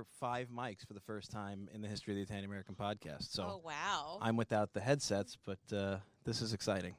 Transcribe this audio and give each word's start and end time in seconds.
excited. 0.00 0.18
Five 0.18 0.48
mics 0.48 0.86
for 0.86 0.94
the 0.94 1.00
first 1.00 1.30
time 1.30 1.68
in 1.74 1.80
the 1.80 1.88
history 1.88 2.12
of 2.12 2.16
the 2.16 2.22
Italian 2.22 2.44
American 2.44 2.74
podcast. 2.74 3.32
So 3.32 3.44
oh 3.44 3.62
wow. 3.64 4.18
I'm 4.20 4.36
without 4.36 4.72
the 4.72 4.80
headsets, 4.80 5.36
but 5.44 5.58
uh, 5.76 5.98
this 6.24 6.42
is 6.42 6.52
exciting. 6.52 6.94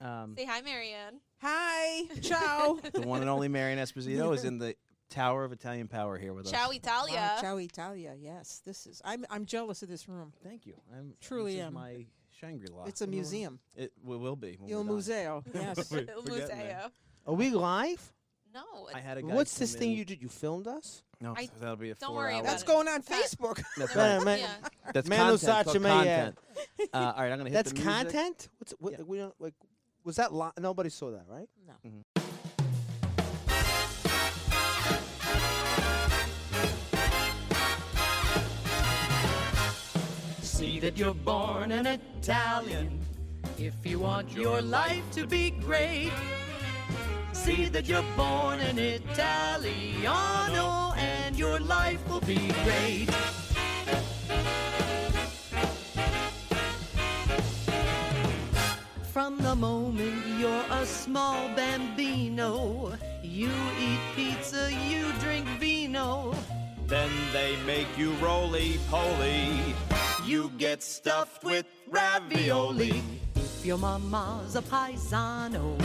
Um, 0.00 0.34
Say 0.36 0.44
hi, 0.44 0.60
Mary 0.60 0.90
Ann. 0.90 1.20
Hi. 1.40 2.04
Ciao. 2.22 2.78
the 2.92 3.00
one 3.02 3.20
and 3.20 3.30
only 3.30 3.48
Mary 3.48 3.72
Ann 3.72 3.78
Esposito 3.78 4.34
is 4.34 4.44
in 4.44 4.58
the 4.58 4.74
Tower 5.08 5.44
of 5.44 5.52
Italian 5.52 5.88
Power 5.88 6.18
here 6.18 6.32
with 6.34 6.50
Ciao, 6.50 6.70
us. 6.70 6.76
Italia. 6.76 7.14
Wow, 7.36 7.38
Ciao 7.40 7.56
Italia. 7.58 8.14
Yes, 8.18 8.60
this 8.64 8.86
is. 8.86 9.00
I'm. 9.04 9.24
I'm 9.30 9.46
jealous 9.46 9.82
of 9.82 9.88
this 9.88 10.08
room. 10.08 10.32
Thank 10.42 10.66
you. 10.66 10.74
I'm 10.96 11.14
Truly 11.20 11.52
this 11.54 11.60
is 11.60 11.66
am. 11.66 11.74
my 11.74 12.06
Shangri-La. 12.40 12.84
It's 12.84 13.00
a 13.00 13.06
museum. 13.06 13.58
It 13.74 13.92
w- 14.02 14.20
will 14.20 14.36
be. 14.36 14.56
when 14.60 14.70
Il. 14.70 14.84
Museo. 14.84 15.42
Yes. 15.54 15.90
Il. 15.92 16.06
Museo. 16.26 16.90
Are 17.26 17.34
we 17.34 17.50
live? 17.50 18.12
No. 18.56 18.88
I 18.94 19.00
had 19.00 19.18
a 19.18 19.22
guy 19.22 19.34
What's 19.34 19.52
come 19.54 19.60
this 19.60 19.74
thing 19.74 19.90
in- 19.92 19.98
you 19.98 20.04
did? 20.06 20.22
You 20.22 20.28
filmed 20.30 20.66
us? 20.66 21.02
No, 21.20 21.34
I- 21.36 21.50
that'll 21.60 21.76
be 21.76 21.90
a 21.90 21.94
don't 21.94 22.08
four 22.08 22.16
worry 22.16 22.32
hour. 22.34 22.40
about 22.40 22.50
That's 22.50 22.62
it. 22.62 22.66
going 22.66 22.88
on 22.88 23.02
Pat. 23.02 23.22
Facebook. 23.24 23.62
That's 23.76 23.94
No, 23.94 24.16
right. 24.16 24.24
man. 24.24 24.38
yeah. 24.38 24.68
That's 24.94 25.08
Man 25.08 25.18
content. 25.18 25.40
Lusace 25.40 25.60
It's 25.60 25.72
called 25.72 25.82
content. 25.84 26.38
Uh, 26.94 27.12
all 27.16 27.22
right, 27.22 27.32
I'm 27.32 27.38
gonna 27.38 27.50
hit 27.50 27.52
That's 27.54 27.72
the 27.72 27.78
music. 27.80 27.92
content. 27.92 28.48
What's 28.58 28.72
what? 28.78 28.92
Yeah. 28.94 29.02
We 29.06 29.18
don't 29.18 29.34
like. 29.38 29.54
Was 30.04 30.16
that 30.16 30.32
li- 30.32 30.50
nobody 30.58 30.88
saw 30.88 31.10
that, 31.10 31.24
right? 31.28 31.48
No. 31.66 31.74
See 40.42 40.80
that 40.80 40.96
you're 40.96 41.14
born 41.14 41.70
an 41.72 41.86
Italian 41.86 43.00
if 43.58 43.74
you 43.84 43.98
want 43.98 44.32
your 44.32 44.62
life 44.62 45.02
to 45.12 45.26
be 45.26 45.50
great. 45.50 46.12
See 47.46 47.66
that 47.66 47.86
you're 47.86 48.02
born 48.16 48.58
an 48.58 48.76
Italiano 48.76 50.64
and 50.96 51.38
your 51.38 51.60
life 51.60 52.02
will 52.08 52.22
be 52.22 52.50
great. 52.64 53.08
From 59.12 59.38
the 59.38 59.54
moment 59.54 60.26
you're 60.40 60.64
a 60.72 60.84
small 60.84 61.48
bambino, 61.54 62.92
you 63.22 63.52
eat 63.78 64.00
pizza, 64.16 64.72
you 64.90 65.12
drink 65.20 65.46
vino. 65.60 66.34
Then 66.88 67.12
they 67.32 67.54
make 67.64 67.96
you 67.96 68.10
roly 68.14 68.80
poly. 68.90 69.72
You 70.24 70.50
get 70.58 70.82
stuffed 70.82 71.44
with 71.44 71.64
ravioli. 71.88 73.04
If 73.36 73.64
your 73.64 73.78
mama's 73.78 74.56
a 74.56 74.62
paisano, 74.62 75.78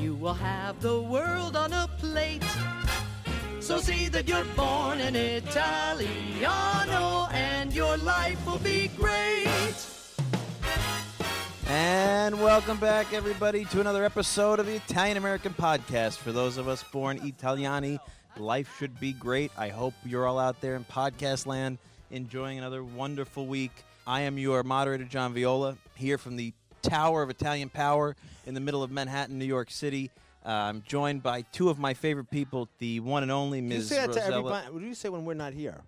you 0.00 0.14
will 0.14 0.34
have 0.34 0.80
the 0.80 1.00
world 1.00 1.56
on 1.56 1.72
a 1.72 1.88
plate. 1.98 2.44
So 3.60 3.78
see 3.78 4.08
that 4.08 4.28
you're 4.28 4.44
born 4.56 5.00
an 5.00 5.16
Italiano 5.16 6.08
and 7.32 7.72
your 7.72 7.96
life 7.98 8.44
will 8.46 8.58
be 8.58 8.88
great. 8.88 9.46
And 11.66 12.40
welcome 12.42 12.76
back, 12.76 13.12
everybody, 13.12 13.64
to 13.66 13.80
another 13.80 14.04
episode 14.04 14.60
of 14.60 14.66
the 14.66 14.76
Italian 14.76 15.16
American 15.16 15.54
Podcast. 15.54 16.18
For 16.18 16.30
those 16.30 16.58
of 16.58 16.68
us 16.68 16.82
born 16.82 17.18
Italiani, 17.20 17.98
life 18.36 18.76
should 18.78 19.00
be 19.00 19.12
great. 19.12 19.50
I 19.56 19.68
hope 19.68 19.94
you're 20.04 20.26
all 20.26 20.38
out 20.38 20.60
there 20.60 20.76
in 20.76 20.84
podcast 20.84 21.46
land 21.46 21.78
enjoying 22.10 22.58
another 22.58 22.84
wonderful 22.84 23.46
week. 23.46 23.72
I 24.06 24.22
am 24.22 24.36
your 24.36 24.62
moderator, 24.62 25.04
John 25.04 25.32
Viola, 25.32 25.78
here 25.94 26.18
from 26.18 26.36
the 26.36 26.52
Tower 26.84 27.22
of 27.22 27.30
Italian 27.30 27.68
Power 27.68 28.14
in 28.46 28.54
the 28.54 28.60
middle 28.60 28.82
of 28.82 28.90
Manhattan, 28.90 29.38
New 29.38 29.44
York 29.44 29.70
City. 29.70 30.10
Uh, 30.44 30.50
I'm 30.50 30.82
joined 30.86 31.22
by 31.22 31.42
two 31.52 31.70
of 31.70 31.78
my 31.78 31.94
favorite 31.94 32.30
people, 32.30 32.68
the 32.78 33.00
one 33.00 33.22
and 33.22 33.32
only 33.32 33.60
Ms. 33.60 33.68
Do 33.68 33.74
you 33.74 33.78
Ms. 33.78 33.88
say 33.88 34.06
that 34.06 34.12
to 34.12 34.34
everybody? 34.34 34.70
What 34.70 34.80
do 34.80 34.86
you 34.86 34.94
say 34.94 35.08
when 35.08 35.24
we're 35.24 35.34
not 35.34 35.54
here? 35.54 35.80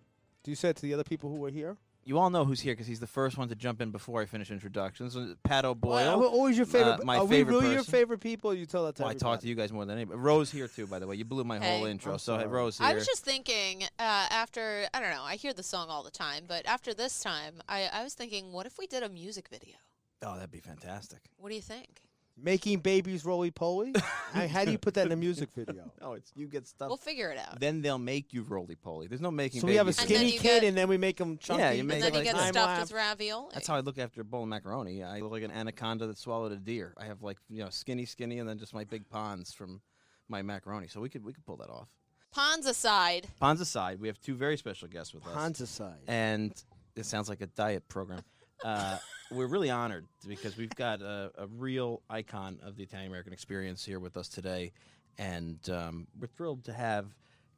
Do 0.42 0.50
you 0.50 0.56
say 0.56 0.70
it 0.70 0.76
to 0.76 0.82
the 0.82 0.94
other 0.94 1.04
people 1.04 1.28
who 1.28 1.36
were 1.36 1.50
here? 1.50 1.76
You 2.06 2.18
all 2.18 2.30
know 2.30 2.44
who's 2.44 2.60
here 2.60 2.72
because 2.72 2.86
he's 2.86 3.00
the 3.00 3.06
first 3.08 3.36
one 3.36 3.48
to 3.48 3.56
jump 3.56 3.82
in 3.82 3.90
before 3.90 4.22
I 4.22 4.26
finish 4.26 4.52
introductions. 4.52 5.16
Uh, 5.16 5.34
Pat 5.42 5.64
O'Boyle. 5.64 5.90
Well, 5.90 6.28
I'm 6.28 6.34
always 6.34 6.56
your 6.56 6.64
favorite. 6.64 7.00
uh, 7.00 7.04
my 7.04 7.18
are 7.18 7.26
favorite 7.26 7.54
we 7.54 7.60
really 7.62 7.74
your 7.74 7.82
favorite 7.82 8.20
people? 8.20 8.54
You 8.54 8.64
tell 8.64 8.84
that 8.86 8.94
to 8.96 9.02
Well, 9.02 9.10
I 9.10 9.14
talk 9.14 9.40
to 9.40 9.48
you 9.48 9.56
guys 9.56 9.72
more 9.72 9.84
than 9.84 9.96
anybody. 9.96 10.16
Rose 10.20 10.52
here 10.52 10.68
too, 10.68 10.86
by 10.86 11.00
the 11.00 11.06
way. 11.08 11.16
You 11.16 11.24
blew 11.24 11.42
my 11.42 11.58
whole 11.58 11.84
intro. 11.84 12.12
I'm 12.12 12.18
so 12.18 12.36
sorry. 12.38 12.46
Rose 12.46 12.78
here. 12.78 12.86
I 12.86 12.94
was 12.94 13.04
just 13.06 13.24
thinking 13.24 13.82
uh, 13.98 14.26
after 14.30 14.86
I 14.94 15.00
don't 15.00 15.10
know. 15.10 15.24
I 15.24 15.34
hear 15.34 15.52
the 15.52 15.64
song 15.64 15.88
all 15.90 16.04
the 16.04 16.12
time, 16.12 16.44
but 16.46 16.64
after 16.66 16.94
this 16.94 17.20
time, 17.20 17.54
I, 17.68 17.90
I 17.92 18.04
was 18.04 18.14
thinking, 18.14 18.52
what 18.52 18.66
if 18.66 18.78
we 18.78 18.86
did 18.86 19.02
a 19.02 19.08
music 19.08 19.48
video? 19.50 19.74
Oh, 20.22 20.34
that'd 20.34 20.50
be 20.50 20.60
fantastic. 20.60 21.20
What 21.38 21.48
do 21.50 21.54
you 21.54 21.62
think? 21.62 22.00
Making 22.38 22.80
babies 22.80 23.24
roly 23.24 23.50
poly. 23.50 23.94
I, 24.34 24.46
how 24.46 24.66
do 24.66 24.70
you 24.70 24.76
put 24.76 24.92
that 24.94 25.06
in 25.06 25.12
a 25.12 25.16
music 25.16 25.48
video? 25.54 25.90
Oh, 26.02 26.12
it's 26.12 26.30
you 26.36 26.46
get 26.48 26.66
stuff. 26.66 26.88
We'll 26.88 26.98
figure 26.98 27.30
it 27.30 27.38
out. 27.38 27.58
then 27.58 27.80
they'll 27.80 27.96
make 27.98 28.34
you 28.34 28.42
roly 28.42 28.74
poly. 28.74 29.06
There's 29.06 29.22
no 29.22 29.30
making. 29.30 29.62
So 29.62 29.66
we 29.66 29.76
have 29.76 29.86
a 29.88 29.90
babies. 29.92 30.00
And 30.02 30.10
then 30.10 30.16
skinny 30.18 30.32
you 30.32 30.38
kid, 30.40 30.60
get- 30.60 30.64
and 30.64 30.76
then 30.76 30.88
we 30.88 30.98
make 30.98 31.18
him 31.18 31.38
chunky. 31.38 31.62
Yeah, 31.62 31.70
you 31.72 31.82
make 31.84 31.94
and 31.94 32.02
then 32.02 32.08
it 32.12 32.12
you 32.14 32.18
like 32.20 32.24
get 32.24 32.34
time 32.34 32.52
stuffed 32.52 32.66
lapse. 32.66 32.90
with 32.90 32.96
ravioli. 32.98 33.48
That's 33.54 33.66
how 33.66 33.74
I 33.76 33.80
look 33.80 33.96
after 33.98 34.20
a 34.20 34.24
bowl 34.24 34.42
of 34.42 34.48
macaroni. 34.50 35.02
I 35.02 35.20
look 35.20 35.32
like 35.32 35.44
an 35.44 35.50
anaconda 35.50 36.06
that 36.08 36.18
swallowed 36.18 36.52
a 36.52 36.56
deer. 36.56 36.92
I 36.98 37.06
have 37.06 37.22
like 37.22 37.38
you 37.48 37.62
know 37.64 37.70
skinny, 37.70 38.04
skinny, 38.04 38.38
and 38.38 38.46
then 38.48 38.58
just 38.58 38.74
my 38.74 38.84
big 38.84 39.08
ponds 39.08 39.54
from 39.54 39.80
my 40.28 40.42
macaroni. 40.42 40.88
So 40.88 41.00
we 41.00 41.08
could 41.08 41.24
we 41.24 41.32
could 41.32 41.46
pull 41.46 41.56
that 41.56 41.70
off. 41.70 41.88
Pawns 42.32 42.66
aside, 42.66 43.26
Ponds 43.40 43.62
aside, 43.62 43.98
we 43.98 44.08
have 44.08 44.20
two 44.20 44.34
very 44.34 44.58
special 44.58 44.88
guests 44.88 45.14
with 45.14 45.26
us. 45.26 45.32
Hans 45.32 45.60
aside. 45.62 46.00
and 46.06 46.52
it 46.94 47.06
sounds 47.06 47.30
like 47.30 47.40
a 47.40 47.46
diet 47.46 47.88
program. 47.88 48.20
Uh, 48.64 48.98
we're 49.30 49.46
really 49.46 49.70
honored 49.70 50.06
because 50.26 50.56
we've 50.56 50.74
got 50.74 51.00
a, 51.02 51.30
a 51.38 51.46
real 51.46 52.02
icon 52.08 52.58
of 52.62 52.76
the 52.76 52.82
Italian 52.82 53.08
American 53.08 53.32
experience 53.32 53.84
here 53.84 53.98
with 53.98 54.16
us 54.16 54.28
today, 54.28 54.72
and 55.18 55.58
um, 55.70 56.06
we're 56.20 56.26
thrilled 56.28 56.64
to 56.64 56.72
have 56.72 57.06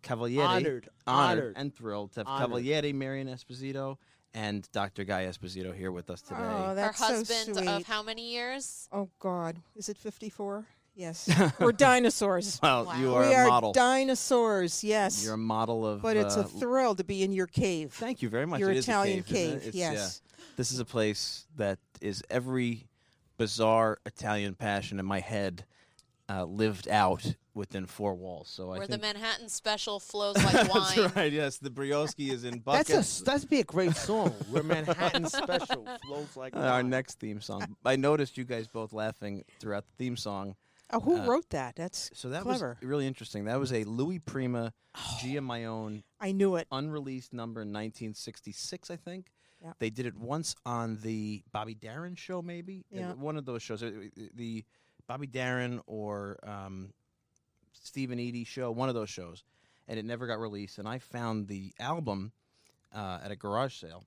Cavaliere, 0.02 0.44
Honored. 0.46 0.88
honored, 1.06 1.38
Honored. 1.38 1.54
and 1.56 1.74
thrilled 1.74 2.12
to 2.12 2.20
have 2.20 2.26
Honored. 2.26 2.50
Cavaliere 2.64 2.94
Mary 2.94 3.20
Ann 3.20 3.28
Esposito 3.28 3.98
and 4.34 4.68
Dr. 4.72 5.04
Guy 5.04 5.24
Esposito 5.24 5.74
here 5.74 5.90
with 5.90 6.10
us 6.10 6.22
today. 6.22 6.40
Oh, 6.40 6.68
her 6.68 6.74
that's 6.74 7.00
husband 7.00 7.56
so 7.56 7.62
sweet. 7.62 7.68
of 7.68 7.86
how 7.86 8.02
many 8.02 8.30
years? 8.30 8.88
oh 8.92 9.08
God, 9.18 9.56
is 9.76 9.88
it 9.88 9.96
54? 9.98 10.66
Yes. 10.98 11.30
We're 11.60 11.70
dinosaurs. 11.72 12.58
well, 12.60 12.86
Wow. 12.86 13.00
you 13.00 13.14
are 13.14 13.28
we 13.28 13.32
a 13.32 13.38
are 13.38 13.46
model. 13.48 13.72
dinosaurs. 13.72 14.82
Yes. 14.82 15.24
You're 15.24 15.34
a 15.34 15.38
model 15.38 15.86
of. 15.86 16.02
but 16.02 16.16
it's 16.16 16.36
uh, 16.36 16.40
a 16.40 16.44
thrill 16.44 16.96
to 16.96 17.04
be 17.04 17.22
in 17.22 17.32
your 17.32 17.46
cave. 17.46 17.92
Thank 17.92 18.20
you 18.20 18.28
very 18.28 18.46
much. 18.46 18.58
Your 18.60 18.70
It 18.70 18.78
is 18.78 18.88
a 18.88 18.90
Italian 18.90 19.22
cave, 19.22 19.36
isn't 19.36 19.46
it? 19.56 19.60
cave, 19.60 19.68
It's- 19.68 19.74
yeah. 19.74 19.92
yes. 19.92 20.22
This 20.56 20.72
is 20.72 20.80
a 20.80 20.84
place 20.84 21.46
that 21.56 21.78
is 22.00 22.22
every 22.28 22.88
bizarre 23.36 23.98
Italian 24.06 24.54
passion 24.56 24.98
in 24.98 25.06
my 25.06 25.20
head 25.20 25.64
uh, 26.28 26.44
lived 26.44 26.88
out 26.88 27.36
within 27.54 27.86
four 27.86 28.14
walls. 28.14 28.48
So 28.48 28.72
I 28.72 28.78
Where 28.78 28.86
the 28.88 28.98
Manhattan 28.98 29.48
special 29.48 30.00
flows 30.00 30.34
like 30.44 30.54
wine. 30.74 30.92
that's 30.96 31.14
right. 31.16 31.32
Yes, 31.32 31.58
the 31.58 31.70
Brioschi 31.70 32.30
is 32.32 32.42
in 32.42 32.62
That's 32.66 32.88
buckets. 32.90 33.20
a 33.20 33.24
that'd 33.24 33.48
be 33.48 33.60
a 33.60 33.64
great 33.64 33.94
song. 33.96 34.30
Where 34.50 34.64
Manhattan 34.64 35.26
Special 35.28 35.86
flows 36.06 36.36
like 36.36 36.56
Uh, 36.56 36.60
our 36.60 36.82
next 36.82 37.20
theme 37.20 37.40
song. 37.40 37.76
I 37.84 37.94
noticed 37.94 38.36
you 38.36 38.42
guys 38.44 38.66
both 38.66 38.92
laughing 38.92 39.44
throughout 39.60 39.84
the 39.86 39.92
theme 40.04 40.16
song. 40.16 40.56
Oh, 40.90 41.00
who 41.00 41.18
Uh, 41.18 41.26
wrote 41.26 41.50
that? 41.50 41.76
That's 41.76 42.10
So 42.14 42.30
that 42.30 42.42
clever. 42.42 42.76
was 42.80 42.88
really 42.88 43.06
interesting. 43.06 43.44
That 43.44 43.58
was 43.60 43.72
a 43.72 43.84
Louis 43.84 44.18
Prima, 44.18 44.72
Gia 45.20 45.40
Maione 45.40 46.02
I 46.20 46.32
knew 46.32 46.56
it. 46.56 46.66
unreleased 46.72 47.32
number 47.32 47.60
in 47.62 47.68
1966, 47.72 48.90
I 48.90 48.96
think. 48.96 49.30
Yeah. 49.62 49.72
They 49.80 49.90
did 49.90 50.06
it 50.06 50.16
once 50.16 50.54
on 50.64 50.98
the 51.02 51.42
Bobby 51.52 51.74
Darin 51.74 52.14
show, 52.14 52.40
maybe. 52.40 52.84
Yeah. 52.90 53.12
One 53.14 53.36
of 53.36 53.44
those 53.44 53.62
shows, 53.62 53.80
the 54.34 54.64
Bobby 55.06 55.26
Darin 55.26 55.80
or 55.86 56.38
um, 56.42 56.92
Steve 57.72 58.10
and 58.10 58.20
Eydie 58.20 58.46
show, 58.46 58.70
one 58.70 58.88
of 58.88 58.94
those 58.94 59.10
shows, 59.10 59.42
and 59.88 59.98
it 59.98 60.04
never 60.04 60.26
got 60.26 60.38
released. 60.38 60.78
And 60.78 60.88
I 60.88 60.98
found 61.00 61.48
the 61.48 61.72
album 61.80 62.32
uh, 62.94 63.18
at 63.22 63.30
a 63.30 63.36
garage 63.36 63.74
sale, 63.74 64.04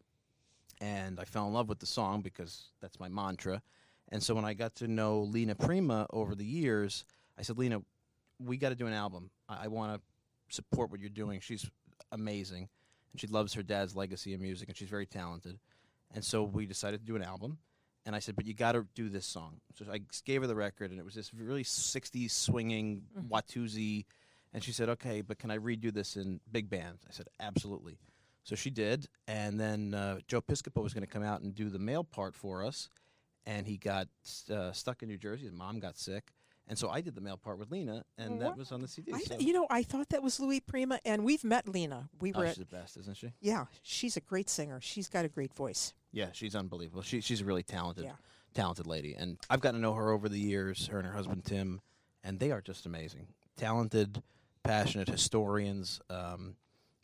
and 0.80 1.20
I 1.20 1.26
fell 1.26 1.46
in 1.48 1.54
love 1.54 1.70
with 1.70 1.80
the 1.80 1.86
song 1.86 2.22
because 2.22 2.70
that's 2.80 3.00
my 3.00 3.10
mantra. 3.10 3.62
And 4.12 4.22
so 4.22 4.36
when 4.36 4.46
I 4.46 4.54
got 4.54 4.76
to 4.76 4.88
know 4.88 5.22
Lena 5.22 5.56
Prima 5.56 6.06
over 6.12 6.36
the 6.36 6.46
years, 6.46 7.06
I 7.38 7.44
said, 7.44 7.58
Lena, 7.58 7.82
we 8.40 8.58
got 8.58 8.70
to 8.70 8.76
do 8.76 8.88
an 8.88 8.94
album. 8.94 9.30
I, 9.48 9.66
I 9.66 9.68
want 9.68 9.96
to 9.96 10.56
support 10.56 10.92
what 10.92 11.00
you're 11.00 11.10
doing. 11.10 11.40
She's 11.40 11.70
amazing, 12.12 12.68
and 13.12 13.22
she 13.22 13.28
loves 13.28 13.54
her 13.54 13.64
dad's 13.64 13.96
legacy 13.96 14.34
of 14.34 14.42
music, 14.42 14.68
and 14.68 14.78
she's 14.78 14.90
very 14.90 15.06
talented. 15.06 15.60
And 16.14 16.24
so 16.24 16.44
we 16.44 16.66
decided 16.66 17.00
to 17.00 17.06
do 17.06 17.16
an 17.16 17.24
album. 17.24 17.58
And 18.06 18.16
I 18.16 18.20
said, 18.20 18.36
"But 18.36 18.46
you 18.46 18.54
got 18.56 18.72
to 18.72 18.88
do 18.96 19.10
this 19.10 19.28
song." 19.28 19.62
So 19.76 19.86
I 19.92 20.02
gave 20.26 20.42
her 20.42 20.48
the 20.48 20.56
record, 20.56 20.90
and 20.90 21.00
it 21.00 21.06
was 21.06 21.14
this 21.14 21.34
really 21.34 21.64
'60s 21.64 22.32
swinging 22.32 23.04
Watusi. 23.30 24.06
And 24.54 24.64
she 24.64 24.72
said, 24.72 24.90
"Okay, 24.90 25.22
but 25.22 25.38
can 25.38 25.52
I 25.52 25.60
redo 25.60 25.94
this 25.94 26.18
in 26.18 26.40
big 26.52 26.68
band?" 26.68 26.98
I 27.08 27.12
said, 27.12 27.28
"Absolutely." 27.40 28.00
So 28.44 28.56
she 28.56 28.72
did, 28.72 29.08
and 29.28 29.60
then 29.60 29.94
uh, 29.94 30.18
Joe 30.28 30.42
Piscopo 30.42 30.82
was 30.82 30.96
going 30.96 31.06
to 31.06 31.12
come 31.12 31.22
out 31.22 31.42
and 31.42 31.54
do 31.54 31.70
the 31.70 31.78
male 31.78 32.04
part 32.04 32.36
for 32.36 32.66
us, 32.66 32.90
and 33.46 33.68
he 33.68 33.78
got 33.78 34.08
uh, 34.50 34.72
stuck 34.72 35.02
in 35.04 35.10
New 35.10 35.18
Jersey. 35.18 35.46
His 35.46 35.54
mom 35.54 35.80
got 35.80 35.98
sick, 35.98 36.32
and 36.68 36.78
so 36.78 36.90
I 36.90 37.02
did 37.02 37.16
the 37.16 37.22
male 37.22 37.38
part 37.38 37.58
with 37.60 37.72
Lena, 37.72 38.04
and 38.18 38.42
that 38.42 38.58
was 38.58 38.72
on 38.72 38.82
the 38.82 38.88
CD. 38.88 39.12
I 39.14 39.20
so. 39.20 39.38
you 39.40 39.54
know, 39.54 39.68
I 39.70 39.84
thought 39.84 40.10
that 40.10 40.24
was 40.24 40.40
Louis 40.40 40.60
Prima, 40.60 41.00
and 41.06 41.24
we've 41.24 41.44
met 41.44 41.68
Lena. 41.68 42.10
We 42.20 42.34
oh, 42.34 42.42
she's 42.42 42.52
at, 42.52 42.70
the 42.70 42.76
best, 42.76 42.98
isn't 42.98 43.18
she? 43.18 43.34
yeah, 43.42 43.66
she's 43.82 44.18
a 44.18 44.22
great 44.22 44.50
singer. 44.50 44.80
She's 44.82 45.10
got 45.10 45.26
a 45.26 45.30
great 45.30 45.54
voice. 45.54 45.94
Yeah, 46.12 46.28
she's 46.34 46.56
unbelievable. 46.56 47.02
She, 47.02 47.22
she's 47.22 47.42
a 47.42 47.46
really 47.46 47.64
talented, 47.64 48.06
Yeah. 48.06 48.14
talented 48.54 48.88
lady, 48.88 49.16
and 49.16 49.38
I've 49.50 49.62
gotten 49.62 49.80
to 49.80 49.82
know 49.82 49.94
her 49.94 50.12
over 50.12 50.30
the 50.30 50.40
years. 50.40 50.88
Her 50.88 50.98
and 50.98 51.08
her 51.08 51.14
husband 51.14 51.46
Tim, 51.46 51.82
and 52.24 52.40
they 52.40 52.52
are 52.52 52.62
just 52.62 52.86
amazing. 52.86 53.28
Talented, 53.58 54.22
passionate 54.64 55.10
historians, 55.10 56.00
um, 56.10 56.56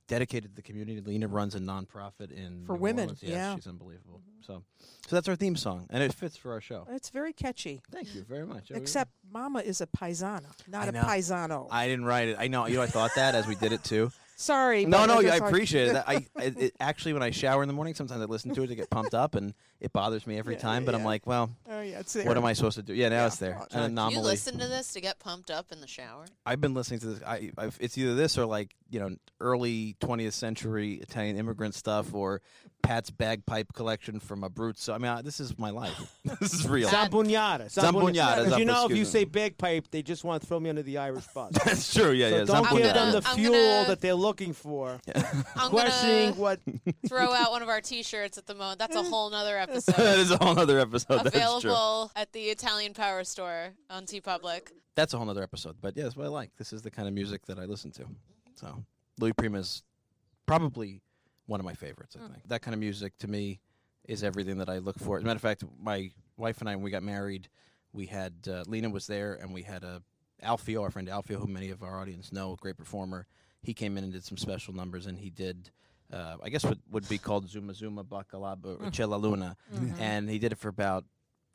dedicated 0.07 0.51
to 0.51 0.55
the 0.55 0.61
community. 0.61 1.01
Lena 1.01 1.27
runs 1.27 1.55
a 1.55 1.59
nonprofit 1.59 2.31
in 2.31 2.63
For 2.65 2.73
New 2.73 2.81
women, 2.81 3.03
Orleans. 3.05 3.23
yeah. 3.23 3.55
she's 3.55 3.67
unbelievable. 3.67 4.21
Mm-hmm. 4.21 4.53
So, 4.53 4.63
so 5.07 5.15
that's 5.15 5.27
our 5.27 5.35
theme 5.35 5.55
song, 5.55 5.87
and 5.89 6.01
it 6.01 6.13
fits 6.13 6.37
for 6.37 6.51
our 6.53 6.61
show. 6.61 6.87
It's 6.89 7.09
very 7.09 7.33
catchy. 7.33 7.81
Thank 7.91 8.15
you 8.15 8.23
very 8.23 8.45
much. 8.45 8.71
Except 8.71 9.11
Mama 9.31 9.59
is 9.59 9.81
a 9.81 9.87
paisana, 9.87 10.45
not 10.67 10.87
a 10.87 10.93
paisano. 10.93 11.67
I 11.69 11.87
didn't 11.87 12.05
write 12.05 12.29
it. 12.29 12.37
I 12.39 12.47
know. 12.47 12.65
You 12.65 12.77
know, 12.77 12.81
I 12.81 12.87
thought 12.87 13.11
that 13.15 13.35
as 13.35 13.45
we 13.47 13.55
did 13.55 13.73
it 13.73 13.83
too. 13.83 14.11
Sorry. 14.39 14.85
No, 14.85 15.05
no, 15.07 15.15
I 15.19 15.37
appreciate 15.37 15.87
it. 15.95 16.03
I 16.07 16.27
it, 16.39 16.59
it, 16.59 16.75
actually, 16.79 17.13
when 17.13 17.23
I 17.23 17.31
shower 17.31 17.63
in 17.63 17.67
the 17.67 17.73
morning, 17.73 17.95
sometimes 17.95 18.21
I 18.21 18.25
listen 18.25 18.53
to 18.53 18.61
it 18.61 18.67
to 18.67 18.75
get 18.75 18.87
pumped 18.87 19.15
up, 19.15 19.33
and 19.33 19.55
it 19.79 19.91
bothers 19.91 20.27
me 20.27 20.37
every 20.37 20.53
Yeah, 20.53 20.59
time. 20.59 20.83
yeah, 20.83 20.85
But 20.85 20.95
I'm 20.95 21.03
like, 21.03 21.25
well, 21.25 21.49
Oh 21.67 21.81
yeah, 21.81 21.99
it's 22.01 22.13
there. 22.13 22.23
what 22.23 22.37
am 22.37 22.45
I 22.45 22.53
supposed 22.53 22.75
to 22.75 22.83
do? 22.83 22.93
Yeah, 22.93 23.09
now 23.09 23.15
Yeah. 23.21 23.25
it's 23.27 23.37
there. 23.37 23.53
An 23.53 23.57
sorry. 23.57 23.69
Do 23.71 23.77
you 23.79 23.83
anomaly. 23.85 24.15
You 24.15 24.21
listen 24.21 24.59
to 24.59 24.67
this 24.67 24.93
to 24.93 25.01
get 25.01 25.17
pumped 25.17 25.49
up 25.49 25.71
in 25.71 25.81
the 25.81 25.87
shower? 25.87 26.25
I've 26.45 26.61
been 26.61 26.75
listening 26.75 26.99
to 26.99 27.07
this. 27.07 27.23
I, 27.25 27.51
I've, 27.57 27.77
it's 27.81 27.97
either 27.97 28.13
this 28.13 28.37
or 28.37 28.45
like 28.45 28.75
you 28.91 28.99
know 28.99 29.15
early 29.41 29.95
20th 30.01 30.33
century 30.33 30.93
Italian 30.95 31.35
immigrant 31.37 31.73
stuff 31.73 32.13
or 32.13 32.41
Pat's 32.87 33.09
bagpipe 33.09 33.73
collection 33.73 34.19
from 34.19 34.43
Abruzzo. 34.43 34.93
I 34.93 34.97
mean, 34.97 35.11
I, 35.11 35.21
this 35.21 35.41
is 35.41 35.57
my 35.59 35.71
life. 35.71 36.17
this 36.39 36.53
is 36.53 36.67
real. 36.67 36.87
Zambugnata. 36.87 37.65
Zambugnata, 37.65 38.45
Because 38.45 38.59
you 38.59 38.63
know, 38.63 38.87
if 38.89 38.95
you 38.95 39.03
say 39.03 39.25
bagpipe, 39.25 39.91
they 39.91 40.01
just 40.01 40.23
want 40.23 40.41
to 40.41 40.47
throw 40.47 40.57
me 40.57 40.69
under 40.69 40.83
the 40.83 40.97
Irish 40.97 41.25
bus. 41.35 41.51
That's 41.65 41.93
true. 41.93 42.11
Yeah, 42.11 42.29
so 42.29 42.37
yeah. 42.37 42.45
don't 42.45 42.77
give 42.77 42.93
them 42.93 43.11
the 43.11 43.21
I'm 43.27 43.35
fuel 43.35 43.51
gonna- 43.53 43.87
that 43.89 43.99
they're 43.99 44.15
looking 44.15 44.53
for. 44.53 45.01
I'm 45.55 45.69
Questioning 45.69 46.37
what 46.37 46.61
throw 47.07 47.33
out 47.33 47.51
one 47.51 47.61
of 47.61 47.67
our 47.67 47.81
T-shirts 47.81 48.37
at 48.37 48.47
the 48.47 48.55
moment. 48.55 48.79
That's 48.79 48.95
a 48.95 49.03
whole 49.03 49.29
nother 49.29 49.57
episode. 49.57 49.95
that 49.95 50.17
is 50.19 50.31
a 50.31 50.37
whole 50.37 50.57
other 50.57 50.79
episode. 50.79 51.25
That's 51.25 51.31
true. 51.31 51.41
Available 51.41 52.11
at 52.15 52.31
the 52.31 52.43
Italian 52.45 52.93
Power 52.93 53.25
Store 53.25 53.73
on 53.89 54.05
TeePublic. 54.05 54.69
That's 54.95 55.13
a 55.13 55.17
whole 55.17 55.29
other 55.29 55.43
episode. 55.43 55.75
But 55.81 55.97
yeah, 55.97 56.03
that's 56.03 56.15
what 56.15 56.25
I 56.25 56.29
like. 56.29 56.55
This 56.57 56.71
is 56.71 56.81
the 56.81 56.89
kind 56.91 57.07
of 57.07 57.13
music 57.13 57.45
that 57.47 57.59
I 57.59 57.65
listen 57.65 57.91
to. 57.91 58.05
So 58.55 58.83
Louis 59.19 59.33
Prima 59.33 59.59
is 59.59 59.83
probably 60.45 61.01
one 61.47 61.59
of 61.59 61.65
my 61.65 61.73
favorites. 61.73 62.15
I 62.15 62.27
think 62.31 62.47
that 62.47 62.61
kind 62.61 62.73
of 62.73 62.79
music 62.79 63.17
to 63.19 63.27
me 63.27 63.59
is 64.07 64.23
everything 64.23 64.57
that 64.59 64.69
I 64.69 64.77
look 64.77 64.99
for. 64.99 65.17
As 65.17 65.23
a 65.23 65.25
matter 65.25 65.35
of 65.37 65.41
fact, 65.41 65.63
my 65.81 66.11
wife 66.37 66.59
and 66.61 66.69
I, 66.69 66.75
when 66.75 66.83
we 66.83 66.91
got 66.91 67.03
married, 67.03 67.49
we 67.93 68.05
had 68.05 68.33
uh, 68.49 68.63
Lena 68.67 68.89
was 68.89 69.07
there, 69.07 69.33
and 69.33 69.53
we 69.53 69.63
had 69.63 69.83
a 69.83 70.01
Alfio, 70.43 70.83
our 70.83 70.91
friend 70.91 71.07
Alfio, 71.07 71.39
who 71.39 71.47
many 71.47 71.71
of 71.71 71.81
our 71.81 71.99
audience 71.99 72.31
know, 72.31 72.53
a 72.53 72.55
great 72.57 72.77
performer. 72.77 73.25
He 73.63 73.73
came 73.73 73.97
in 73.97 74.03
and 74.03 74.13
did 74.13 74.23
some 74.23 74.37
special 74.37 74.73
numbers, 74.73 75.07
and 75.07 75.17
he 75.17 75.29
did. 75.29 75.71
Uh, 76.13 76.37
I 76.41 76.47
guess 76.49 76.63
what 76.63 76.77
would 76.91 77.09
be 77.09 77.17
called 77.17 77.49
Zuma 77.49 77.73
Zuma 77.73 78.03
Bacalaba 78.03 78.79
or 78.81 78.91
Cella 78.93 79.15
Luna, 79.17 79.57
and 79.99 80.29
he 80.29 80.39
did 80.39 80.51
it 80.53 80.57
for 80.57 80.69
about 80.69 81.03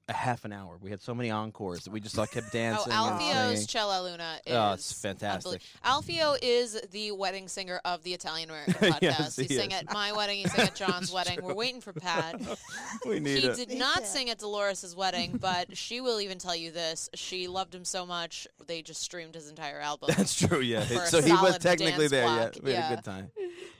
a 0.09 0.13
half 0.13 0.45
an 0.45 0.53
hour. 0.53 0.79
We 0.81 0.91
had 0.91 1.01
so 1.01 1.15
many 1.15 1.31
encores 1.31 1.85
that 1.85 1.91
we 1.91 2.01
just 2.01 2.19
like 2.19 2.33
kept 2.33 2.47
Oh, 2.55 2.59
dancing. 2.59 2.93
and 2.93 3.01
Alfio's 3.21 3.53
singing. 3.53 3.69
Cella 3.69 4.03
Luna 4.03 4.35
oh, 4.47 4.51
is 4.51 4.57
Oh, 4.57 4.73
it's 4.73 4.93
fantastic. 5.01 5.63
Alfio 5.85 6.37
is 6.43 6.81
the 6.91 7.13
wedding 7.13 7.47
singer 7.49 7.81
of 7.85 8.03
the 8.03 8.13
Italian 8.13 8.51
American 8.51 8.75
podcast. 8.93 8.99
Yes, 9.03 9.37
he, 9.37 9.45
he 9.45 9.55
sang 9.57 9.71
is. 9.71 9.81
at 9.81 9.93
my 9.93 10.13
wedding. 10.13 10.39
He 10.39 10.49
sang 10.49 10.67
at 10.67 10.75
John's 10.75 11.13
wedding. 11.15 11.39
We're 11.43 11.55
waiting 11.55 11.81
for 11.81 11.93
Pat. 11.93 12.41
we 13.07 13.21
need 13.21 13.39
he 13.43 13.47
it. 13.49 13.57
did 13.57 13.79
not 13.79 14.05
sing 14.07 14.29
at 14.29 14.39
Dolores' 14.39 14.95
wedding, 14.97 15.39
but 15.41 15.77
she 15.77 16.01
will 16.01 16.21
even 16.21 16.39
tell 16.39 16.57
you 16.57 16.73
this. 16.73 17.09
She 17.15 17.47
loved 17.47 17.75
him 17.75 17.85
so 17.85 18.05
much 18.05 18.49
they 18.67 18.83
just 18.83 19.01
streamed 19.03 19.35
his 19.35 19.49
entire 19.49 19.81
album. 19.81 20.11
That's 20.17 20.35
true. 20.35 20.61
Yeah. 20.61 20.85
For 20.85 20.95
a 21.03 21.07
so 21.07 21.23
he 21.23 21.33
was 21.33 21.59
technically 21.59 22.09
there. 22.09 22.25
block, 22.25 22.57
Yeah. 22.57 22.63
We 22.63 22.71
had 22.73 22.79
yeah. 22.79 22.93
a 22.93 22.97
good 22.97 23.05
time. 23.05 23.31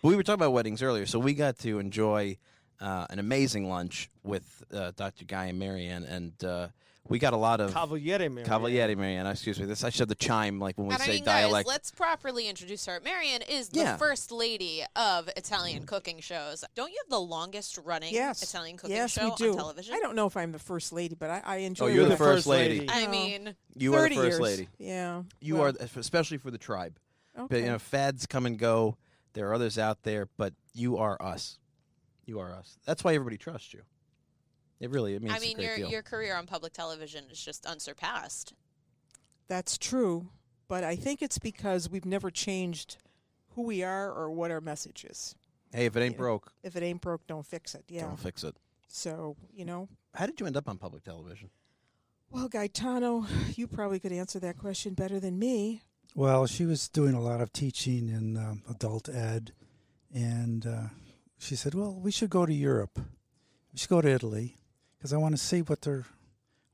But 0.03 0.09
we 0.09 0.17
were 0.17 0.23
talking 0.23 0.41
about 0.41 0.53
weddings 0.53 0.83
earlier, 0.83 1.07
so 1.07 1.19
we 1.19 1.35
got 1.35 1.59
to 1.61 1.79
enjoy 1.79 2.37
uh, 2.83 3.07
an 3.11 3.19
amazing 3.19 3.69
lunch 3.69 4.11
with 4.25 4.65
uh, 4.75 4.91
Dr. 4.97 5.25
Guy 5.25 5.47
and 5.47 5.59
Mary 5.59 5.87
Ann, 5.87 6.03
and 6.05 6.45
uh, 6.45 6.69
we 7.09 7.19
got 7.19 7.33
a 7.33 7.37
lot 7.37 7.61
of 7.61 7.73
Cavaliere 7.73 8.29
Mary 8.31 8.43
Ann. 8.43 8.51
Cavaliere 8.51 8.97
Mary 8.97 9.15
Ann. 9.17 9.27
Excuse 9.27 9.59
me. 9.59 9.67
This 9.67 9.83
I 9.85 9.91
should 9.91 10.01
have 10.01 10.09
the 10.09 10.15
chime 10.15 10.59
like 10.59 10.77
when 10.79 10.89
we 10.89 10.95
And 10.95 11.03
I 11.03 11.07
say 11.07 11.13
mean, 11.15 11.25
guys, 11.25 11.45
dialect. 11.45 11.69
let's 11.69 11.91
properly 11.91 12.49
introduce 12.49 12.87
her. 12.87 13.01
Mary 13.05 13.29
Ann 13.29 13.43
is 13.43 13.69
the 13.71 13.81
Yeah. 13.81 13.97
first 13.97 14.31
lady 14.33 14.85
of 14.97 15.29
Italian 15.37 15.85
cooking 15.87 16.21
shows. 16.21 16.65
Don't 16.75 16.91
you 16.91 16.99
have 17.05 17.11
the 17.11 17.21
longest 17.21 17.79
running 17.85 18.13
yes. 18.15 18.43
Italian 18.43 18.77
cooking 18.77 18.97
yes, 18.97 19.13
show 19.13 19.31
we 19.31 19.35
do. 19.37 19.51
on 19.53 19.57
television? 19.57 19.95
I 19.95 20.01
don't 20.01 20.15
know 20.17 20.27
if 20.27 20.37
I'm 20.37 20.53
the 20.53 20.59
first 20.59 20.93
lady, 20.93 21.15
but 21.15 21.31
I, 21.31 21.43
I 21.45 21.57
enjoy. 21.59 21.85
oh, 21.87 21.89
you're 21.89 22.07
it. 22.07 22.11
the 22.11 22.17
first 22.17 22.47
lady. 22.47 22.87
I 22.89 23.07
mean, 23.09 23.55
You 23.75 23.95
are 23.95 24.09
the 24.09 24.15
first 24.15 24.27
years. 24.29 24.41
lady. 24.41 24.69
Yeah. 24.79 25.23
You 25.41 25.55
well, 25.57 25.65
are, 25.67 25.73
th- 25.73 25.97
especially 25.97 26.39
for 26.39 26.51
the 26.51 26.59
tribe. 26.59 26.99
But 27.37 27.61
you 27.61 27.67
know, 27.67 27.79
fads 27.79 28.27
come 28.27 28.45
and 28.47 28.59
go. 28.59 28.97
There 29.33 29.49
are 29.49 29.55
others 29.55 29.79
out 29.79 30.03
there, 30.03 30.29
but 30.37 30.53
you 30.75 30.99
are 30.99 31.17
us. 31.21 31.59
You 32.27 32.39
are 32.41 32.53
us. 32.53 32.79
That's 32.87 33.03
why 33.05 33.15
everybody 33.15 33.37
trusts 33.37 33.73
you. 33.75 33.83
It 34.81 34.91
really. 34.91 35.15
It 35.15 35.23
means 35.23 35.35
I 35.35 35.39
a 35.39 35.41
mean, 35.41 35.57
great 35.57 35.67
your 35.67 35.77
deal. 35.77 35.91
your 35.91 36.03
career 36.03 36.37
on 36.37 36.47
public 36.47 36.73
television 36.73 37.25
is 37.31 37.43
just 37.43 37.67
unsurpassed. 37.67 38.53
That's 39.49 39.77
true, 39.79 40.29
but 40.69 40.83
I 40.85 40.97
think 40.97 41.23
it's 41.23 41.39
because 41.39 41.91
we've 41.91 42.05
never 42.07 42.31
changed 42.31 42.97
who 43.55 43.63
we 43.63 43.83
are 43.83 44.11
or 44.11 44.31
what 44.31 44.51
our 44.51 44.61
message 44.61 45.05
is. 45.05 45.35
hey, 45.75 45.87
if 45.87 45.97
it 45.97 46.01
ain't 46.03 46.13
Yeah. 46.15 46.19
broke, 46.19 46.53
If 46.63 46.77
it 46.77 46.83
ain't 46.83 47.01
broke, 47.01 47.27
don't 47.27 47.47
fix 47.47 47.75
it. 47.75 47.85
Yeah. 47.89 48.03
don't 48.03 48.19
fix 48.21 48.45
it. 48.45 48.57
So 48.89 49.37
you 49.55 49.65
know, 49.65 49.89
How 50.15 50.27
did 50.27 50.39
you 50.41 50.47
end 50.47 50.57
up 50.57 50.69
on 50.69 50.79
public 50.79 51.03
television? 51.05 51.51
well, 52.31 52.49
Gaetano, 52.49 53.27
you 53.57 53.67
probably 53.67 54.01
could 54.01 54.13
answer 54.13 54.39
that 54.41 54.59
question 54.59 54.95
better 54.95 55.21
than 55.21 55.39
me. 55.39 55.83
Well, 56.15 56.47
she 56.47 56.65
was 56.67 56.89
doing 56.89 57.15
a 57.15 57.21
lot 57.21 57.41
of 57.41 57.53
teaching 57.53 58.09
in 58.09 58.37
um, 58.37 58.63
adult 58.69 59.09
ed, 59.09 59.53
and 60.15 60.67
uh, 60.67 60.89
she 61.43 61.57
said, 61.57 61.75
"Well, 61.75 61.99
we 62.01 62.13
should 62.13 62.31
go 62.31 62.47
to 62.47 62.55
Europe. 62.55 62.99
We 63.73 63.79
should 63.79 63.89
go 63.89 64.01
to 64.01 64.09
Italy 64.09 64.57
because 64.97 65.13
I 65.13 65.17
want 65.17 65.35
to 65.35 65.43
see 65.43 65.61
what 65.61 65.83
they're, 65.83 66.07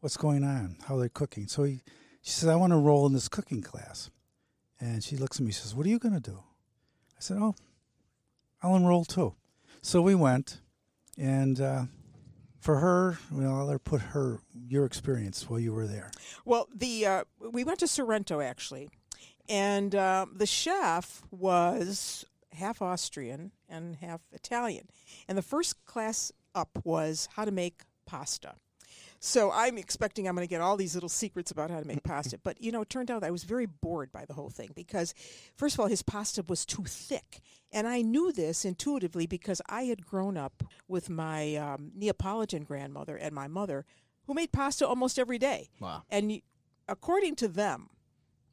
what's 0.01 0.19
going 0.19 0.45
on, 0.45 0.77
how 0.87 0.97
they're 0.99 1.09
cooking." 1.09 1.49
So 1.49 1.65
he, 1.65 1.81
she 2.21 2.33
said, 2.33 2.51
"I 2.51 2.57
want 2.57 2.73
to 2.73 2.77
enroll 2.77 3.07
in 3.07 3.15
this 3.15 3.29
cooking 3.29 3.63
class," 3.63 4.11
and 4.79 5.03
she 5.03 5.17
looks 5.17 5.41
at 5.41 5.47
me. 5.47 5.53
She 5.53 5.63
says, 5.63 5.75
"What 5.75 5.87
are 5.87 5.89
you 5.89 5.99
going 5.99 6.15
to 6.15 6.21
do?" 6.21 6.39
I 7.17 7.21
said, 7.21 7.39
"Oh, 7.41 7.55
I'll 8.63 8.77
enroll 8.77 9.07
too." 9.07 9.35
So 9.81 10.03
we 10.03 10.15
went, 10.15 10.61
and 11.17 11.59
uh, 11.61 11.85
for 12.61 12.77
her, 12.77 13.19
well, 13.31 13.55
I'll 13.55 13.67
let 13.67 13.73
her 13.73 13.79
put 13.79 14.03
her 14.03 14.41
your 14.53 14.85
experience 14.85 15.49
while 15.49 15.61
you 15.61 15.73
were 15.73 15.87
there. 15.87 16.11
Well, 16.45 16.69
the 16.75 17.07
uh, 17.07 17.25
we 17.53 17.65
went 17.65 17.79
to 17.79 17.89
Sorrento 17.89 18.41
actually, 18.41 18.91
and 19.49 19.95
uh, 19.95 20.27
the 20.31 20.47
chef 20.47 21.23
was 21.31 22.27
half 22.53 22.83
Austrian 22.83 23.53
and 23.69 23.97
half 23.97 24.21
Italian, 24.33 24.89
and 25.29 25.37
the 25.37 25.43
first 25.43 25.85
class 25.85 26.33
up 26.55 26.79
was 26.85 27.29
how 27.35 27.45
to 27.45 27.51
make 27.51 27.83
pasta. 28.07 28.55
So 29.21 29.51
I'm 29.53 29.79
expecting 29.79 30.29
I'm 30.29 30.37
going 30.37 30.47
to 30.47 30.51
get 30.51 30.61
all 30.61 30.77
these 30.77 30.95
little 30.95 31.09
secrets 31.09 31.51
about 31.51 31.71
how 31.71 31.81
to 31.81 31.87
make 31.87 32.03
pasta, 32.03 32.39
but 32.45 32.61
you 32.63 32.71
know, 32.71 32.83
it 32.83 32.91
turned 32.91 33.11
out 33.11 33.25
I 33.25 33.31
was 33.31 33.45
very 33.45 33.67
bored 33.67 34.13
by 34.13 34.25
the 34.25 34.35
whole 34.35 34.51
thing 34.51 34.71
because, 34.75 35.15
first 35.57 35.75
of 35.75 35.81
all, 35.81 35.87
his 35.87 36.03
pasta 36.03 36.45
was 36.47 36.65
too 36.65 36.85
thick, 36.85 37.41
and 37.73 37.87
I 37.89 38.03
knew 38.03 38.33
this 38.33 38.65
intuitively 38.65 39.27
because 39.27 39.61
I 39.69 39.83
had 39.85 40.07
grown 40.07 40.37
up 40.37 40.63
with 40.87 41.11
my 41.11 41.57
um, 41.57 41.93
Neapolitan 41.95 42.65
grandmother 42.65 43.17
and 43.17 43.35
my 43.35 43.49
mother, 43.49 43.85
who 44.27 44.35
made 44.35 44.53
pasta 44.53 44.87
almost 44.87 45.19
every 45.19 45.39
day. 45.39 45.71
Wow. 45.81 46.03
And 46.11 46.41
according 46.89 47.37
to 47.37 47.49
them, 47.49 47.91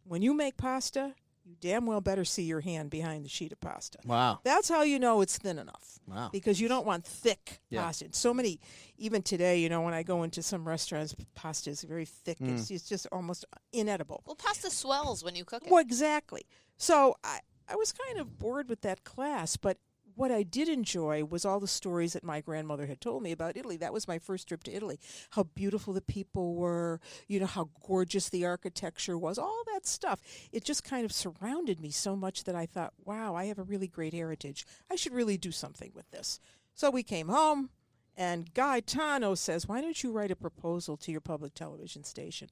when 0.04 0.22
you 0.22 0.34
make 0.34 0.58
pasta, 0.58 1.16
you 1.46 1.56
damn 1.62 1.86
well 1.86 2.02
better 2.02 2.26
see 2.26 2.44
your 2.44 2.62
hand 2.62 2.90
behind 2.90 3.24
the 3.24 3.30
sheet 3.30 3.52
of 3.52 3.60
pasta. 3.62 4.00
Wow. 4.06 4.40
That's 4.44 4.68
how 4.68 4.82
you 4.82 4.98
know 5.00 5.22
it's 5.22 5.38
thin 5.38 5.60
enough. 5.60 6.00
Wow. 6.08 6.30
Because 6.32 6.60
you 6.60 6.68
don't 6.68 6.86
want 6.86 7.06
thick 7.06 7.62
Yeah. 7.70 7.84
pasta. 7.84 8.08
So 8.12 8.34
many, 8.34 8.60
even 8.98 9.22
today, 9.22 9.60
you 9.60 9.70
know, 9.70 9.82
when 9.82 9.94
I 9.94 10.02
go 10.04 10.24
into 10.24 10.42
some 10.42 10.68
restaurants, 10.68 11.16
pasta 11.36 11.70
is 11.70 11.84
very 11.84 12.06
thick. 12.06 12.40
Mm. 12.40 12.56
It's, 12.56 12.72
it's 12.72 12.90
just 12.90 13.08
almost 13.12 13.46
inedible. 13.72 14.24
Well, 14.26 14.36
pasta 14.36 14.72
swells 14.72 15.24
when 15.24 15.36
you 15.36 15.46
cook 15.46 15.64
it. 15.66 15.72
Well, 15.72 15.82
exactly. 15.82 16.46
So 16.78 17.16
I, 17.24 17.40
I 17.70 17.76
was 17.76 17.92
kind 17.92 18.20
of 18.20 18.38
bored 18.40 18.68
with 18.68 18.82
that 18.82 19.04
class, 19.04 19.56
but 19.56 19.78
what 20.16 20.32
I 20.32 20.44
did 20.44 20.70
enjoy 20.70 21.24
was 21.26 21.46
all 21.46 21.60
the 21.60 21.68
stories 21.68 22.14
that 22.14 22.24
my 22.24 22.42
grandmother 22.42 22.86
had 22.88 23.02
told 23.02 23.24
me 23.24 23.32
about 23.32 23.58
Italy. 23.58 23.78
That 23.78 23.94
was 23.94 24.08
my 24.08 24.20
first 24.20 24.48
trip 24.48 24.64
to 24.64 24.74
Italy. 24.74 25.00
How 25.32 25.44
beautiful 25.44 25.94
the 25.94 26.02
people 26.02 26.56
were, 26.56 27.00
you 27.28 27.40
know, 27.40 27.46
how 27.46 27.70
gorgeous 27.86 28.30
the 28.30 28.46
architecture 28.46 29.18
was, 29.18 29.38
all 29.38 29.64
that 29.74 29.86
stuff. 29.86 30.22
It 30.52 30.64
just 30.64 30.84
kind 30.84 31.06
of 31.06 31.12
surrounded 31.12 31.80
me 31.80 31.92
so 31.92 32.16
much 32.16 32.44
that 32.46 32.56
I 32.56 32.66
thought, 32.66 32.94
wow, 33.04 33.36
I 33.36 33.46
have 33.46 33.60
a 33.60 33.64
really 33.64 33.88
great 33.88 34.14
heritage. 34.14 34.66
I 34.92 34.96
should 34.96 35.14
really 35.14 35.38
do 35.38 35.52
something 35.52 35.92
with 35.94 36.10
this. 36.12 36.40
So 36.74 36.90
we 36.90 37.04
came 37.04 37.30
home 37.30 37.70
And 38.18 38.54
Gaetano 38.54 39.36
says, 39.36 39.68
Why 39.68 39.82
don't 39.82 40.02
you 40.02 40.12
write 40.12 40.32
a 40.32 40.36
proposal 40.36 40.98
to 40.98 41.12
your 41.12 41.22
public 41.22 41.54
television 41.54 42.04
station 42.04 42.50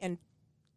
and 0.00 0.18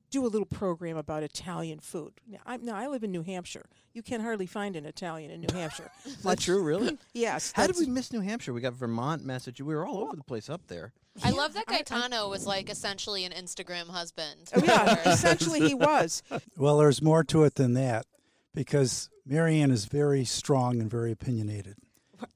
do 0.09 0.25
a 0.25 0.27
little 0.27 0.45
program 0.45 0.97
about 0.97 1.23
Italian 1.23 1.79
food? 1.79 2.13
Now, 2.27 2.39
I, 2.45 2.57
now, 2.57 2.75
I 2.75 2.87
live 2.87 3.03
in 3.03 3.11
New 3.11 3.23
Hampshire. 3.23 3.65
You 3.93 4.01
can 4.01 4.21
hardly 4.21 4.45
find 4.45 4.75
an 4.75 4.85
Italian 4.85 5.31
in 5.31 5.41
New 5.41 5.53
Hampshire. 5.53 5.91
Is 6.05 6.17
that 6.23 6.39
true, 6.39 6.63
really? 6.63 6.97
yes. 7.13 7.51
How 7.55 7.67
did 7.67 7.77
we 7.77 7.85
miss 7.87 8.11
New 8.13 8.21
Hampshire? 8.21 8.53
We 8.53 8.61
got 8.61 8.73
Vermont, 8.73 9.23
Massachusetts. 9.25 9.61
We 9.67 9.75
were 9.75 9.85
all 9.85 10.03
over 10.03 10.15
the 10.15 10.23
place 10.23 10.49
up 10.49 10.67
there. 10.67 10.93
I 11.23 11.31
love 11.31 11.53
that 11.53 11.65
I- 11.67 11.73
I- 11.73 11.77
Gaetano 11.79 12.29
was 12.29 12.45
like 12.47 12.69
essentially 12.69 13.25
an 13.25 13.31
Instagram 13.33 13.87
husband. 13.89 14.49
Oh, 14.55 14.61
yeah, 14.63 14.99
essentially 15.09 15.59
he 15.67 15.73
was. 15.73 16.23
Well, 16.57 16.77
there's 16.77 17.01
more 17.01 17.23
to 17.25 17.43
it 17.43 17.55
than 17.55 17.73
that 17.73 18.05
because 18.53 19.09
Mary 19.25 19.59
Ann 19.61 19.71
is 19.71 19.85
very 19.85 20.25
strong 20.25 20.79
and 20.79 20.89
very 20.89 21.11
opinionated. 21.11 21.75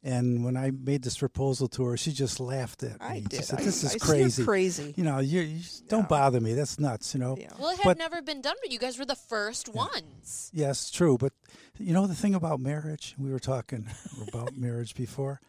And 0.04 0.44
when 0.44 0.56
I 0.58 0.72
made 0.72 1.04
this 1.04 1.18
proposal 1.18 1.68
to 1.70 1.84
her, 1.86 1.98
she 1.98 2.12
just 2.12 2.40
laughed 2.40 2.84
at 2.84 3.00
me. 3.00 3.06
I 3.06 3.16
She 3.16 3.22
did. 3.22 3.46
said, 3.46 3.60
I- 3.60 3.64
"This 3.64 3.84
is 3.84 3.86
I 3.86 3.98
see 3.98 3.98
you're 4.00 4.16
crazy. 4.16 4.44
crazy. 4.44 4.94
You 4.98 5.04
know, 5.04 5.20
you, 5.20 5.42
you 5.42 5.62
don't 5.88 6.02
Yeah. 6.02 6.08
bother 6.08 6.40
me. 6.42 6.54
That's 6.54 6.80
nuts. 6.80 7.14
You 7.14 7.20
know." 7.22 7.38
Yeah. 7.40 7.50
well, 7.60 7.70
it 7.72 7.78
had 7.78 7.84
But- 7.86 7.98
never 7.98 8.22
been 8.22 8.42
done, 8.42 8.56
but 8.62 8.72
you 8.72 8.80
guys 8.80 8.98
were 8.98 9.06
the 9.06 9.16
first 9.16 9.70
ones. 9.70 10.50
Yes, 10.54 10.90
true. 10.92 11.18
But 11.18 11.34
you 11.78 11.94
know 11.94 12.06
the 12.08 12.16
thing 12.16 12.36
about 12.36 12.60
marriage, 12.60 13.16
we 13.18 13.32
were 13.32 13.40
talking 13.40 13.88
about 14.28 14.56
marriage 14.58 14.94
before, 14.96 15.40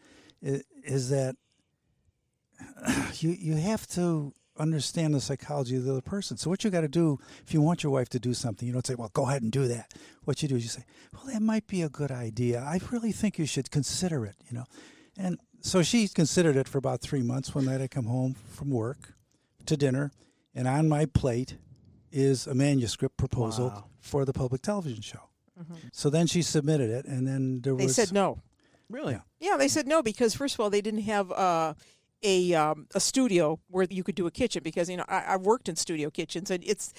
is, 0.41 0.63
is 0.83 1.09
that 1.09 1.35
you 3.19 3.31
you 3.31 3.55
have 3.55 3.87
to 3.87 4.33
understand 4.57 5.13
the 5.13 5.21
psychology 5.21 5.75
of 5.75 5.83
the 5.83 5.91
other 5.91 6.01
person. 6.01 6.37
So 6.37 6.49
what 6.49 6.63
you 6.63 6.69
got 6.69 6.81
to 6.81 6.87
do 6.87 7.19
if 7.45 7.53
you 7.53 7.61
want 7.61 7.83
your 7.83 7.91
wife 7.91 8.09
to 8.09 8.19
do 8.19 8.33
something, 8.33 8.67
you 8.67 8.73
don't 8.73 8.85
say, 8.85 8.95
"Well, 8.95 9.09
go 9.13 9.27
ahead 9.27 9.41
and 9.41 9.51
do 9.51 9.67
that." 9.67 9.93
What 10.23 10.41
you 10.41 10.47
do 10.47 10.55
is 10.55 10.63
you 10.63 10.69
say, 10.69 10.85
"Well, 11.13 11.23
that 11.33 11.41
might 11.41 11.67
be 11.67 11.81
a 11.81 11.89
good 11.89 12.11
idea. 12.11 12.61
I 12.61 12.79
really 12.91 13.11
think 13.11 13.37
you 13.37 13.45
should 13.45 13.69
consider 13.71 14.25
it." 14.25 14.35
You 14.49 14.57
know, 14.57 14.65
and 15.17 15.39
so 15.61 15.81
she 15.83 16.07
considered 16.07 16.55
it 16.55 16.67
for 16.67 16.77
about 16.77 17.01
three 17.01 17.21
months. 17.23 17.53
One 17.55 17.65
night 17.65 17.81
I 17.81 17.87
come 17.87 18.05
home 18.05 18.35
from 18.49 18.69
work 18.69 19.13
to 19.65 19.75
dinner, 19.75 20.11
and 20.53 20.67
on 20.67 20.87
my 20.87 21.05
plate 21.05 21.57
is 22.11 22.47
a 22.47 22.53
manuscript 22.53 23.17
proposal 23.17 23.67
Wow. 23.67 23.85
for 23.99 24.23
the 24.25 24.31
public 24.33 24.61
television 24.61 25.01
show. 25.01 25.29
So 25.93 26.09
then 26.09 26.27
she 26.27 26.41
submitted 26.41 26.89
it, 26.89 27.05
and 27.05 27.25
then 27.25 27.61
there 27.61 27.75
They 27.75 27.85
was 27.85 27.95
said 27.95 28.11
no. 28.11 28.41
Really? 28.89 29.13
Yeah. 29.13 29.21
Yeah, 29.39 29.57
they 29.57 29.67
said 29.69 29.87
no 29.87 30.03
because 30.03 30.35
first 30.35 30.53
of 30.55 30.59
all, 30.59 30.69
they 30.69 30.81
didn't 30.81 31.01
have 31.03 31.31
uh, 31.31 31.73
a 32.25 32.53
um, 32.55 32.87
a 32.95 32.99
studio 32.99 33.59
where 33.69 33.85
you 33.89 34.03
could 34.03 34.15
do 34.15 34.25
a 34.25 34.31
kitchen 34.31 34.61
because 34.63 34.89
you 34.89 34.97
know 34.97 35.05
I, 35.07 35.35
I've 35.35 35.41
worked 35.41 35.69
in 35.69 35.75
studio 35.75 36.09
kitchens 36.09 36.49
and 36.49 36.63
it's 36.65 36.93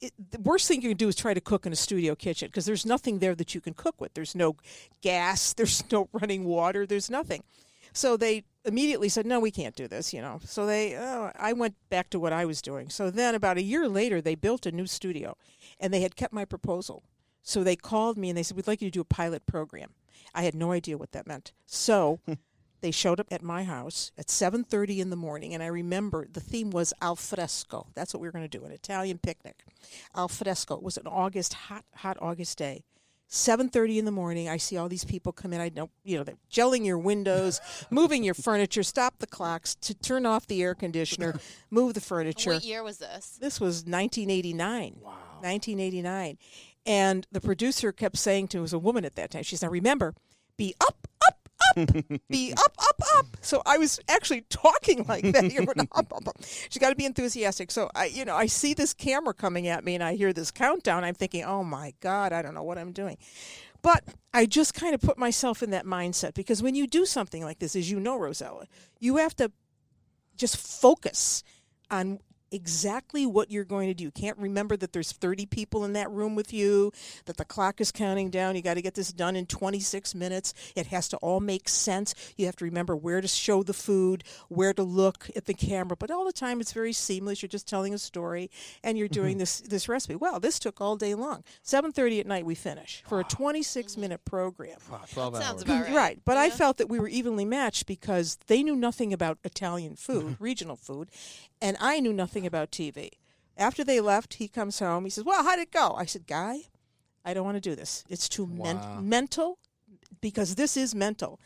it, 0.00 0.12
the 0.30 0.40
worst 0.40 0.68
thing 0.68 0.80
you 0.80 0.90
can 0.90 0.96
do 0.96 1.08
is 1.08 1.16
try 1.16 1.34
to 1.34 1.40
cook 1.40 1.66
in 1.66 1.72
a 1.72 1.76
studio 1.76 2.14
kitchen 2.14 2.48
because 2.48 2.64
there's 2.64 2.86
nothing 2.86 3.18
there 3.18 3.34
that 3.34 3.54
you 3.54 3.60
can 3.60 3.74
cook 3.74 4.00
with. 4.00 4.14
There's 4.14 4.36
no 4.36 4.56
gas, 5.02 5.52
there's 5.58 5.82
no 5.90 6.08
running 6.12 6.44
water, 6.44 6.86
there's 6.86 7.10
nothing. 7.10 7.42
So 7.92 8.16
they 8.16 8.44
immediately 8.64 9.08
said, 9.08 9.26
"No, 9.26 9.40
we 9.40 9.50
can't 9.50 9.74
do 9.74 9.88
this." 9.88 10.14
You 10.14 10.20
know. 10.20 10.40
So 10.44 10.66
they, 10.66 10.96
oh, 10.96 11.32
I 11.36 11.52
went 11.52 11.74
back 11.90 12.10
to 12.10 12.20
what 12.20 12.32
I 12.32 12.44
was 12.44 12.62
doing. 12.62 12.90
So 12.90 13.10
then, 13.10 13.34
about 13.34 13.56
a 13.56 13.62
year 13.62 13.88
later, 13.88 14.20
they 14.20 14.36
built 14.36 14.66
a 14.66 14.72
new 14.72 14.86
studio, 14.86 15.36
and 15.80 15.92
they 15.92 16.00
had 16.00 16.14
kept 16.14 16.32
my 16.32 16.44
proposal. 16.44 17.02
So 17.42 17.64
they 17.64 17.76
called 17.76 18.16
me 18.16 18.28
and 18.28 18.38
they 18.38 18.42
said, 18.42 18.56
"We'd 18.56 18.68
like 18.68 18.82
you 18.82 18.88
to 18.88 18.94
do 18.98 19.00
a 19.00 19.04
pilot 19.04 19.46
program." 19.46 19.94
I 20.34 20.42
had 20.42 20.54
no 20.54 20.72
idea 20.72 20.98
what 20.98 21.12
that 21.12 21.26
meant. 21.26 21.52
So 21.66 22.20
they 22.80 22.90
showed 22.90 23.20
up 23.20 23.28
at 23.30 23.42
my 23.42 23.64
house 23.64 24.12
at 24.18 24.28
7:30 24.28 25.00
in 25.00 25.10
the 25.10 25.16
morning 25.16 25.54
and 25.54 25.62
I 25.62 25.66
remember 25.66 26.26
the 26.30 26.40
theme 26.40 26.70
was 26.70 26.92
al 27.00 27.16
fresco. 27.16 27.86
That's 27.94 28.14
what 28.14 28.20
we 28.20 28.28
were 28.28 28.32
going 28.32 28.48
to 28.48 28.58
do, 28.58 28.64
an 28.64 28.72
Italian 28.72 29.18
picnic. 29.18 29.64
Al 30.14 30.28
fresco. 30.28 30.76
It 30.76 30.82
was 30.82 30.96
an 30.96 31.06
August 31.06 31.54
hot 31.54 31.84
hot 31.96 32.16
August 32.20 32.58
day. 32.58 32.84
7:30 33.30 33.98
in 33.98 34.04
the 34.06 34.10
morning, 34.10 34.48
I 34.48 34.56
see 34.56 34.78
all 34.78 34.88
these 34.88 35.04
people 35.04 35.32
come 35.32 35.52
in. 35.52 35.60
I 35.60 35.70
know, 35.74 35.90
you 36.02 36.16
know, 36.16 36.24
they're 36.24 36.38
gelling 36.50 36.86
your 36.86 36.98
windows, 36.98 37.60
moving 37.90 38.24
your 38.24 38.34
furniture, 38.34 38.82
stop 38.82 39.18
the 39.18 39.26
clocks, 39.26 39.74
to 39.76 39.94
turn 39.94 40.24
off 40.24 40.46
the 40.46 40.62
air 40.62 40.74
conditioner, 40.74 41.38
move 41.70 41.92
the 41.92 42.00
furniture. 42.00 42.54
What 42.54 42.64
year 42.64 42.82
was 42.82 42.98
this? 42.98 43.38
This 43.38 43.60
was 43.60 43.84
1989. 43.84 45.00
Wow. 45.02 45.10
1989. 45.40 46.38
And 46.86 47.26
the 47.30 47.40
producer 47.40 47.92
kept 47.92 48.16
saying 48.16 48.48
to, 48.48 48.58
it 48.58 48.62
was 48.62 48.72
a 48.72 48.78
woman 48.78 49.04
at 49.04 49.14
that 49.16 49.30
time, 49.30 49.42
she 49.42 49.56
said, 49.56 49.70
remember, 49.70 50.14
be 50.56 50.74
up, 50.80 51.06
up, 51.26 51.37
up, 51.76 51.76
be 52.28 52.52
up, 52.52 52.74
up, 52.78 53.02
up. 53.16 53.26
So 53.40 53.62
I 53.66 53.78
was 53.78 54.00
actually 54.08 54.42
talking 54.42 55.04
like 55.08 55.24
that. 55.32 55.52
You 55.52 55.64
know, 55.64 55.72
up, 55.92 56.12
up, 56.12 56.28
up. 56.28 56.36
She's 56.42 56.78
got 56.80 56.90
to 56.90 56.96
be 56.96 57.04
enthusiastic. 57.04 57.70
So 57.70 57.90
I, 57.94 58.06
you 58.06 58.24
know, 58.24 58.36
I 58.36 58.46
see 58.46 58.74
this 58.74 58.94
camera 58.94 59.34
coming 59.34 59.68
at 59.68 59.84
me 59.84 59.94
and 59.94 60.04
I 60.04 60.14
hear 60.14 60.32
this 60.32 60.50
countdown. 60.50 61.04
I'm 61.04 61.14
thinking, 61.14 61.44
oh 61.44 61.64
my 61.64 61.94
God, 62.00 62.32
I 62.32 62.42
don't 62.42 62.54
know 62.54 62.62
what 62.62 62.78
I'm 62.78 62.92
doing. 62.92 63.18
But 63.82 64.04
I 64.34 64.46
just 64.46 64.74
kind 64.74 64.94
of 64.94 65.00
put 65.00 65.18
myself 65.18 65.62
in 65.62 65.70
that 65.70 65.84
mindset 65.84 66.34
because 66.34 66.62
when 66.62 66.74
you 66.74 66.86
do 66.86 67.06
something 67.06 67.44
like 67.44 67.60
this, 67.60 67.76
as 67.76 67.90
you 67.90 68.00
know, 68.00 68.18
Rosella, 68.18 68.66
you 68.98 69.16
have 69.16 69.36
to 69.36 69.52
just 70.36 70.56
focus 70.56 71.42
on 71.90 72.20
exactly 72.50 73.26
what 73.26 73.50
you're 73.50 73.64
going 73.64 73.88
to 73.88 73.94
do. 73.94 74.04
You 74.04 74.10
can't 74.10 74.38
remember 74.38 74.76
that 74.76 74.92
there's 74.92 75.12
30 75.12 75.46
people 75.46 75.84
in 75.84 75.92
that 75.94 76.10
room 76.10 76.34
with 76.34 76.52
you, 76.52 76.92
that 77.26 77.36
the 77.36 77.44
clock 77.44 77.80
is 77.80 77.92
counting 77.92 78.30
down. 78.30 78.56
You 78.56 78.62
got 78.62 78.74
to 78.74 78.82
get 78.82 78.94
this 78.94 79.12
done 79.12 79.36
in 79.36 79.46
26 79.46 80.14
minutes. 80.14 80.54
It 80.74 80.86
has 80.88 81.08
to 81.08 81.16
all 81.18 81.40
make 81.40 81.68
sense. 81.68 82.14
You 82.36 82.46
have 82.46 82.56
to 82.56 82.64
remember 82.64 82.96
where 82.96 83.20
to 83.20 83.28
show 83.28 83.62
the 83.62 83.74
food, 83.74 84.24
where 84.48 84.72
to 84.72 84.82
look 84.82 85.30
at 85.36 85.44
the 85.46 85.54
camera, 85.54 85.96
but 85.96 86.10
all 86.10 86.24
the 86.24 86.32
time 86.32 86.60
it's 86.60 86.72
very 86.72 86.92
seamless. 86.92 87.42
You're 87.42 87.48
just 87.48 87.68
telling 87.68 87.94
a 87.94 87.98
story 87.98 88.50
and 88.82 88.96
you're 88.98 89.08
doing 89.08 89.38
this 89.38 89.60
this 89.60 89.88
recipe. 89.88 90.14
Well, 90.16 90.40
this 90.40 90.58
took 90.58 90.80
all 90.80 90.96
day 90.96 91.14
long. 91.14 91.44
7:30 91.62 92.20
at 92.20 92.26
night 92.26 92.44
we 92.46 92.54
finish 92.54 93.02
for 93.06 93.20
a 93.20 93.24
26 93.24 93.96
minute 93.96 94.24
program. 94.24 94.78
Wow, 94.90 95.02
12 95.12 95.32
That 95.32 95.38
hours. 95.38 95.46
sounds 95.46 95.62
about 95.62 95.88
right. 95.90 96.18
But 96.24 96.36
I 96.36 96.50
felt 96.50 96.78
that 96.78 96.88
we 96.88 96.98
were 96.98 97.08
evenly 97.08 97.44
matched 97.44 97.86
because 97.86 98.38
they 98.46 98.62
knew 98.62 98.76
nothing 98.76 99.12
about 99.12 99.38
Italian 99.44 99.96
food, 99.96 100.36
regional 100.38 100.76
food, 100.76 101.08
and 101.60 101.76
I 101.80 102.00
knew 102.00 102.12
nothing 102.12 102.46
about 102.46 102.70
TV. 102.70 103.10
After 103.56 103.82
they 103.84 104.00
left, 104.00 104.34
he 104.34 104.48
comes 104.48 104.78
home. 104.78 105.04
He 105.04 105.10
says, 105.10 105.24
"Well, 105.24 105.42
how'd 105.44 105.58
it 105.58 105.72
go?" 105.72 105.94
I 105.96 106.04
said, 106.06 106.26
"Guy, 106.26 106.62
I 107.24 107.34
don't 107.34 107.44
want 107.44 107.56
to 107.56 107.60
do 107.70 107.74
this. 107.74 108.04
It's 108.08 108.28
too 108.28 108.46
men- 108.46 109.08
mental 109.08 109.58
because 110.20 110.54
this 110.54 110.76
is 110.76 110.94
mental 110.94 111.40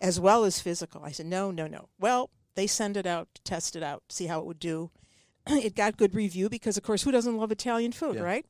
as 0.00 0.20
well 0.20 0.44
as 0.44 0.60
physical." 0.60 1.02
I 1.04 1.10
said, 1.12 1.26
"No, 1.26 1.50
no, 1.50 1.66
no." 1.66 1.88
Well, 1.98 2.30
they 2.54 2.66
send 2.66 2.96
it 2.96 3.06
out 3.06 3.28
to 3.34 3.42
test 3.42 3.74
it 3.76 3.82
out, 3.82 4.02
see 4.10 4.26
how 4.26 4.40
it 4.40 4.46
would 4.46 4.58
do. 4.60 4.90
it 5.46 5.74
got 5.74 5.96
good 5.96 6.14
review 6.14 6.48
because, 6.48 6.76
of 6.76 6.82
course, 6.82 7.02
who 7.02 7.10
doesn't 7.10 7.36
love 7.36 7.50
Italian 7.50 7.92
food, 7.92 8.16
Yeah. 8.16 8.22
right? 8.22 8.46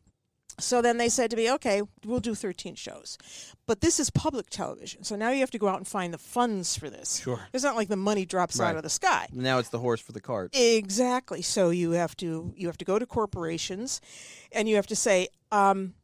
So 0.58 0.80
then 0.82 0.98
they 0.98 1.08
said 1.08 1.30
to 1.30 1.36
me, 1.36 1.50
okay, 1.52 1.82
we'll 2.04 2.20
do 2.20 2.34
13 2.34 2.74
shows. 2.74 3.18
But 3.66 3.80
this 3.80 3.98
is 3.98 4.10
public 4.10 4.50
television. 4.50 5.04
So 5.04 5.16
now 5.16 5.30
you 5.30 5.40
have 5.40 5.50
to 5.52 5.58
go 5.58 5.68
out 5.68 5.78
and 5.78 5.86
find 5.86 6.12
the 6.14 6.18
funds 6.18 6.76
for 6.76 6.90
this. 6.90 7.20
Sure. 7.20 7.40
It's 7.52 7.64
not 7.64 7.76
like 7.76 7.88
the 7.88 7.96
money 7.96 8.24
drops 8.24 8.60
out 8.60 8.76
of 8.76 8.82
the 8.82 8.90
sky. 8.90 9.28
Now 9.32 9.58
it's 9.58 9.70
the 9.70 9.78
horse 9.78 10.00
for 10.00 10.12
the 10.12 10.20
cart. 10.20 10.54
Exactly. 10.54 11.42
So 11.42 11.70
you 11.70 11.92
have 11.92 12.16
to 12.18 12.52
you 12.56 12.66
have 12.68 12.78
to 12.78 12.84
go 12.84 12.98
to 12.98 13.06
corporations 13.06 14.00
and 14.52 14.68
you 14.68 14.76
have 14.76 14.86
to 14.88 14.96
say, 14.96 15.28
um, 15.50 15.94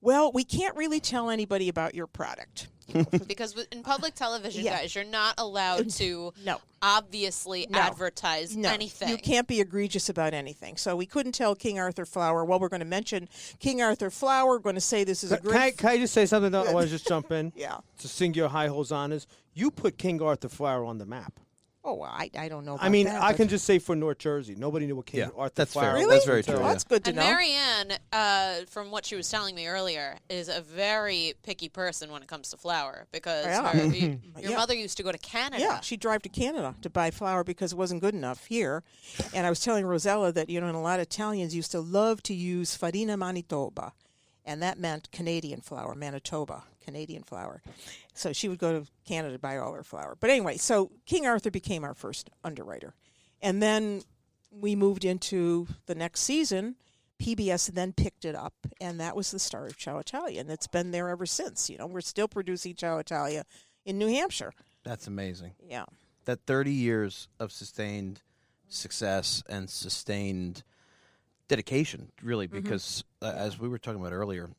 well, 0.00 0.32
we 0.32 0.42
can't 0.44 0.76
really 0.76 1.00
tell 1.00 1.30
anybody 1.30 1.68
about 1.68 1.94
your 1.94 2.06
product. 2.06 2.68
Because 3.26 3.54
in 3.72 3.82
public 3.82 4.14
television, 4.14 4.64
Yeah. 4.64 4.78
guys, 4.80 4.94
you're 4.94 5.04
not 5.04 5.34
allowed 5.38 5.90
to 5.90 6.32
No. 6.44 6.60
obviously 6.80 7.66
No. 7.70 7.78
advertise 7.78 8.56
No, 8.56 8.70
anything. 8.70 9.08
You 9.08 9.18
can't 9.18 9.46
be 9.46 9.60
egregious 9.60 10.08
about 10.08 10.34
anything. 10.34 10.76
So 10.76 10.96
we 10.96 11.06
couldn't 11.06 11.32
tell 11.32 11.54
King 11.54 11.78
Arthur 11.78 12.04
Flour, 12.04 12.44
well, 12.44 12.58
we're 12.60 12.68
going 12.68 12.80
to 12.80 12.86
mention 12.86 13.28
King 13.58 13.82
Arthur 13.82 14.10
Flour. 14.10 14.46
We're 14.50 14.58
going 14.58 14.74
to 14.74 14.80
say 14.80 15.04
this 15.04 15.24
is 15.24 15.32
a 15.32 15.38
Can, 15.38 15.46
great. 15.50 15.60
I, 15.60 15.70
can 15.72 15.88
I 15.90 15.98
just 15.98 16.14
say 16.14 16.26
something? 16.26 16.52
Though? 16.52 16.64
I 16.64 16.72
want 16.72 16.86
to 16.86 16.90
just 16.90 17.06
jump 17.12 17.30
in 17.32 17.52
yeah. 17.56 17.78
to 17.98 18.08
sing 18.08 18.34
your 18.34 18.48
high 18.48 18.68
hosannas. 18.68 19.26
You 19.54 19.70
put 19.70 19.98
King 19.98 20.20
Arthur 20.22 20.48
Flour 20.48 20.84
on 20.84 20.98
the 20.98 21.06
map. 21.06 21.38
Oh, 21.84 21.94
well, 21.94 22.10
I, 22.12 22.30
I 22.38 22.48
don't 22.48 22.64
know. 22.64 22.78
I 22.80 22.88
mean, 22.90 23.06
that, 23.06 23.20
I 23.20 23.32
can 23.32 23.48
just 23.48 23.64
say 23.64 23.80
for 23.80 23.96
North 23.96 24.18
Jersey, 24.18 24.54
nobody 24.56 24.86
knew 24.86 24.94
what 24.94 25.06
King 25.06 25.18
Yeah, 25.20 25.28
Arthur 25.36 25.52
that's 25.56 25.74
fair. 25.74 25.82
Flour 25.82 25.94
Really? 25.94 26.14
That's 26.14 26.24
very 26.26 26.42
true, 26.44 26.54
Well, 26.54 26.62
yeah. 26.62 26.68
that's 26.68 26.84
good 26.84 27.02
to 27.04 27.10
and 27.10 27.16
know. 27.16 27.24
Mary 27.24 27.50
Ann, 27.50 27.92
uh, 28.12 28.54
from 28.70 28.92
what 28.92 29.04
she 29.04 29.16
was 29.16 29.28
telling 29.28 29.56
me 29.56 29.66
earlier, 29.66 30.18
is 30.28 30.48
a 30.48 30.60
very 30.60 31.34
picky 31.42 31.68
person 31.68 32.12
when 32.12 32.22
it 32.22 32.28
comes 32.28 32.50
to 32.50 32.56
flour 32.56 33.08
because 33.10 33.46
Yeah. 33.46 33.68
her, 33.72 33.86
y- 33.88 34.18
your 34.40 34.50
Yeah. 34.52 34.56
mother 34.56 34.74
used 34.74 34.96
to 34.98 35.02
go 35.02 35.10
to 35.10 35.18
Canada. 35.18 35.60
Yeah, 35.60 35.80
she'd 35.80 35.98
drive 35.98 36.22
to 36.22 36.28
Canada 36.28 36.76
to 36.82 36.88
buy 36.88 37.10
flour 37.10 37.42
because 37.42 37.72
it 37.72 37.76
wasn't 37.76 38.00
good 38.00 38.14
enough 38.14 38.46
here. 38.46 38.84
And 39.34 39.44
I 39.44 39.50
was 39.50 39.58
telling 39.58 39.84
Rosella 39.84 40.30
that, 40.30 40.48
you 40.48 40.60
know, 40.60 40.68
and 40.68 40.76
a 40.76 40.80
lot 40.80 41.00
of 41.00 41.06
Italians 41.06 41.52
used 41.52 41.72
to 41.72 41.80
love 41.80 42.22
to 42.24 42.34
use 42.34 42.76
farina 42.76 43.16
Manitoba. 43.16 43.92
And 44.44 44.62
that 44.62 44.78
meant 44.78 45.10
Canadian 45.10 45.60
flour, 45.60 45.96
Manitoba, 45.96 46.62
Canadian 46.82 47.22
flour. 47.22 47.62
So 48.14 48.32
she 48.32 48.48
would 48.48 48.58
go 48.58 48.80
to 48.80 48.86
Canada 49.06 49.34
to 49.34 49.38
buy 49.38 49.56
all 49.58 49.72
her 49.72 49.82
flour. 49.82 50.16
But 50.20 50.30
anyway, 50.30 50.56
so 50.56 50.90
King 51.06 51.26
Arthur 51.26 51.50
became 51.50 51.84
our 51.84 51.94
first 51.94 52.30
underwriter. 52.44 52.94
And 53.40 53.62
then 53.62 54.02
we 54.50 54.76
moved 54.76 55.04
into 55.04 55.66
the 55.86 55.94
next 55.94 56.20
season. 56.20 56.76
PBS 57.20 57.72
then 57.72 57.92
picked 57.92 58.24
it 58.24 58.34
up, 58.34 58.54
and 58.80 58.98
that 58.98 59.14
was 59.14 59.30
the 59.30 59.38
start 59.38 59.70
of 59.70 59.76
Ciao 59.76 59.98
Italia. 59.98 60.40
And 60.40 60.50
it's 60.50 60.66
been 60.66 60.90
there 60.90 61.08
ever 61.08 61.24
since. 61.26 61.70
You 61.70 61.78
know, 61.78 61.86
we're 61.86 62.00
still 62.00 62.26
producing 62.28 62.74
Ciao 62.74 62.98
Italia 62.98 63.44
in 63.84 63.96
New 63.98 64.08
Hampshire. 64.08 64.52
That's 64.84 65.06
amazing. 65.06 65.52
Yeah. 65.64 65.84
That 66.24 66.40
30 66.46 66.72
years 66.72 67.28
of 67.38 67.52
sustained 67.52 68.20
success 68.68 69.42
and 69.48 69.70
sustained 69.70 70.62
dedication, 71.48 72.10
really, 72.22 72.48
Mm-hmm. 72.48 72.60
because 72.62 73.04
uh, 73.20 73.26
as 73.36 73.58
we 73.58 73.68
were 73.68 73.78
talking 73.78 74.00
about 74.00 74.12
earlier, 74.12 74.50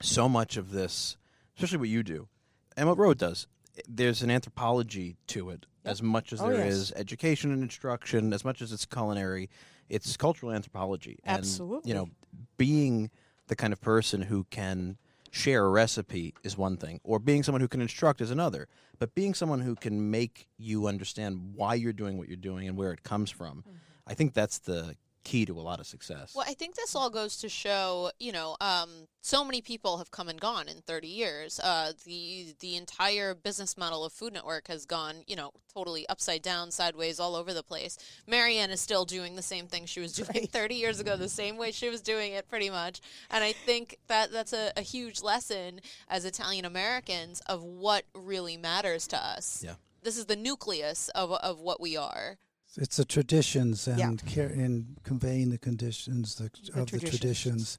so 0.00 0.28
much 0.28 0.56
of 0.56 0.70
this, 0.70 1.16
especially 1.58 1.78
what 1.78 1.88
you 1.88 2.02
do, 2.02 2.28
and 2.76 2.88
what 2.88 2.96
Road 2.96 3.18
does, 3.18 3.48
there's 3.88 4.22
an 4.22 4.30
anthropology 4.30 5.16
to 5.28 5.50
it 5.50 5.66
As 5.84 6.02
much 6.02 6.32
as 6.32 6.40
Oh, 6.40 6.50
there 6.50 6.66
is 6.66 6.90
yes. 6.90 7.00
education 7.00 7.52
and 7.52 7.62
instruction, 7.62 8.32
as 8.32 8.44
much 8.44 8.62
as 8.62 8.72
it's 8.72 8.86
culinary, 8.86 9.48
it's 9.88 10.16
cultural 10.16 10.52
anthropology. 10.52 11.18
And, 11.24 11.38
Absolutely. 11.38 11.88
You 11.88 11.94
know, 11.94 12.08
being 12.56 13.10
the 13.48 13.56
kind 13.56 13.72
of 13.72 13.80
person 13.80 14.22
who 14.22 14.44
can 14.50 14.98
share 15.30 15.64
a 15.64 15.68
recipe 15.70 16.34
is 16.42 16.56
one 16.56 16.76
thing, 16.76 17.00
or 17.04 17.18
being 17.18 17.42
someone 17.42 17.60
who 17.60 17.68
can 17.68 17.80
instruct 17.80 18.20
is 18.20 18.30
another. 18.30 18.68
But 18.98 19.14
being 19.14 19.34
someone 19.34 19.60
who 19.60 19.74
can 19.74 20.10
make 20.10 20.48
you 20.56 20.86
understand 20.86 21.54
why 21.54 21.74
you're 21.74 21.92
doing 21.92 22.18
what 22.18 22.28
you're 22.28 22.36
doing 22.36 22.68
and 22.68 22.76
where 22.76 22.92
it 22.92 23.02
comes 23.02 23.30
from, 23.30 23.58
mm-hmm. 23.58 23.76
I 24.06 24.14
think 24.14 24.34
that's 24.34 24.58
the 24.58 24.96
key 25.28 25.44
to 25.44 25.58
a 25.58 25.60
lot 25.60 25.78
of 25.78 25.86
success. 25.86 26.34
Well, 26.34 26.46
I 26.48 26.54
think 26.54 26.74
this 26.74 26.96
all 26.96 27.10
goes 27.10 27.36
to 27.38 27.48
show, 27.50 28.10
you 28.18 28.32
know, 28.32 28.56
um, 28.62 28.88
so 29.20 29.44
many 29.44 29.60
people 29.60 29.98
have 29.98 30.10
come 30.10 30.28
and 30.30 30.40
gone 30.40 30.68
in 30.68 30.80
30 30.80 31.06
years. 31.08 31.60
Uh, 31.60 31.92
the 32.06 32.54
the 32.60 32.76
entire 32.76 33.34
business 33.34 33.76
model 33.76 34.04
of 34.06 34.12
Food 34.12 34.32
Network 34.32 34.68
has 34.68 34.86
gone, 34.86 35.16
you 35.26 35.36
know, 35.36 35.50
totally 35.74 36.08
upside 36.08 36.40
down, 36.40 36.70
sideways, 36.70 37.20
all 37.20 37.36
over 37.36 37.52
the 37.52 37.62
place. 37.62 37.98
Mary 38.26 38.56
Ann 38.56 38.70
is 38.70 38.80
still 38.80 39.04
doing 39.04 39.36
the 39.36 39.42
same 39.42 39.66
thing 39.66 39.84
she 39.84 40.00
was 40.00 40.12
doing 40.20 40.28
Right. 40.34 40.50
30 40.50 40.74
years 40.76 40.98
ago, 40.98 41.16
the 41.16 41.28
same 41.28 41.58
way 41.58 41.72
she 41.72 41.90
was 41.90 42.00
doing 42.00 42.32
it, 42.32 42.48
pretty 42.48 42.70
much. 42.70 43.00
And 43.30 43.44
I 43.44 43.52
think 43.52 43.98
that 44.08 44.32
that's 44.32 44.54
a, 44.54 44.72
a 44.78 44.82
huge 44.82 45.20
lesson 45.22 45.80
as 46.08 46.24
Italian 46.24 46.64
Americans 46.64 47.42
of 47.46 47.62
what 47.62 48.04
really 48.14 48.56
matters 48.56 49.06
to 49.08 49.16
us. 49.22 49.62
Yeah. 49.62 49.74
This 50.02 50.16
is 50.16 50.24
the 50.26 50.36
nucleus 50.36 51.10
of 51.10 51.32
of 51.32 51.60
what 51.60 51.80
we 51.82 51.96
are. 51.98 52.38
It's 52.76 52.96
the 52.96 53.04
traditions 53.04 53.88
and 53.88 53.98
Yeah. 53.98 54.12
care 54.32 54.48
in 54.50 54.96
conveying 55.02 55.50
the 55.50 55.58
conditions 55.58 56.34
the, 56.36 56.44
The 56.72 56.80
of 56.80 56.90
the 56.90 56.98
traditions. 56.98 57.18
traditions. 57.20 57.78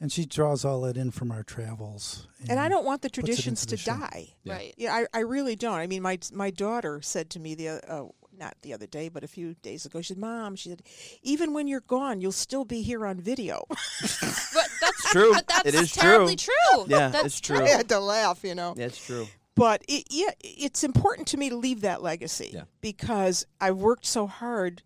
And 0.00 0.10
she 0.10 0.24
draws 0.26 0.64
all 0.64 0.80
that 0.82 0.96
in 0.96 1.10
from 1.12 1.30
our 1.30 1.44
travels. 1.44 2.26
And 2.48 2.58
I 2.58 2.68
don't 2.68 2.84
want 2.84 3.02
the 3.02 3.10
traditions 3.10 3.60
to 3.66 3.70
the 3.72 3.76
show. 3.76 3.92
die. 3.92 4.34
Yeah. 4.42 4.52
Right. 4.54 4.74
Yeah, 4.76 4.94
I, 4.94 5.06
I 5.14 5.20
really 5.20 5.54
don't. 5.54 5.78
I 5.78 5.86
mean, 5.86 6.02
my 6.02 6.18
my 6.32 6.50
daughter 6.50 7.00
said 7.02 7.30
to 7.30 7.38
me 7.40 7.54
the 7.54 7.68
uh, 7.88 8.06
not 8.36 8.56
the 8.62 8.72
other 8.74 8.86
day, 8.88 9.08
but 9.08 9.22
a 9.22 9.28
few 9.28 9.54
days 9.62 9.86
ago, 9.86 10.00
she 10.00 10.08
said, 10.14 10.18
"Mom," 10.18 10.56
she 10.56 10.70
said, 10.70 10.82
"even 11.22 11.52
when 11.52 11.68
you're 11.68 11.82
gone, 11.86 12.20
you'll 12.20 12.32
still 12.32 12.64
be 12.64 12.82
here 12.82 13.06
on 13.06 13.20
video." 13.20 13.64
But 13.70 14.68
that's 14.80 15.12
True. 15.12 15.32
But 15.34 15.46
that's 15.46 15.66
It 15.68 15.74
is 15.76 15.92
terribly 15.92 16.34
true. 16.36 16.52
true. 16.72 16.86
Yeah, 16.88 17.08
that's 17.10 17.26
it's 17.26 17.40
true. 17.40 17.60
I 17.62 17.68
had 17.68 17.88
to 17.90 18.00
laugh, 18.00 18.42
you 18.42 18.54
know. 18.56 18.74
That's 18.76 18.98
true. 19.04 19.28
But 19.54 19.84
it, 19.86 20.04
yeah, 20.10 20.30
it's 20.40 20.82
important 20.82 21.28
to 21.28 21.36
me 21.36 21.50
to 21.50 21.56
leave 21.56 21.82
that 21.82 22.02
legacy 22.02 22.50
Yeah. 22.54 22.64
because 22.80 23.46
I've 23.60 23.76
worked 23.76 24.06
so 24.06 24.26
hard 24.26 24.82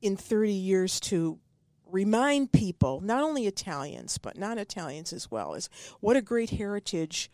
in 0.00 0.16
30 0.16 0.52
years 0.52 1.00
to 1.00 1.38
remind 1.84 2.52
people, 2.52 3.00
not 3.00 3.22
only 3.22 3.46
Italians, 3.46 4.18
but 4.18 4.36
non 4.36 4.58
Italians 4.58 5.12
as 5.12 5.30
well, 5.30 5.54
is 5.54 5.68
what 6.00 6.16
a 6.16 6.22
great 6.22 6.50
heritage 6.50 7.30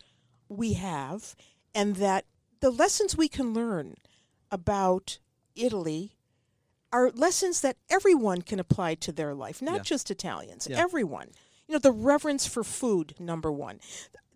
we 0.49 0.73
have 0.73 1.35
and 1.75 1.97
that 1.97 2.25
the 2.61 2.71
lessons 2.71 3.15
we 3.15 3.27
can 3.27 3.53
learn 3.53 3.95
about 4.51 5.19
Italy 5.55 6.13
are 6.91 7.11
lessons 7.11 7.61
that 7.61 7.77
everyone 7.89 8.41
can 8.41 8.59
apply 8.59 8.95
to 8.95 9.11
their 9.11 9.35
life, 9.35 9.61
not 9.61 9.77
Yeah. 9.77 9.81
just 9.83 10.09
Italians, 10.09 10.67
Yeah. 10.69 10.79
everyone. 10.81 11.31
You 11.67 11.73
know, 11.73 11.79
the 11.79 11.91
reverence 11.91 12.47
for 12.47 12.63
food, 12.63 13.15
number 13.19 13.51
one. 13.51 13.79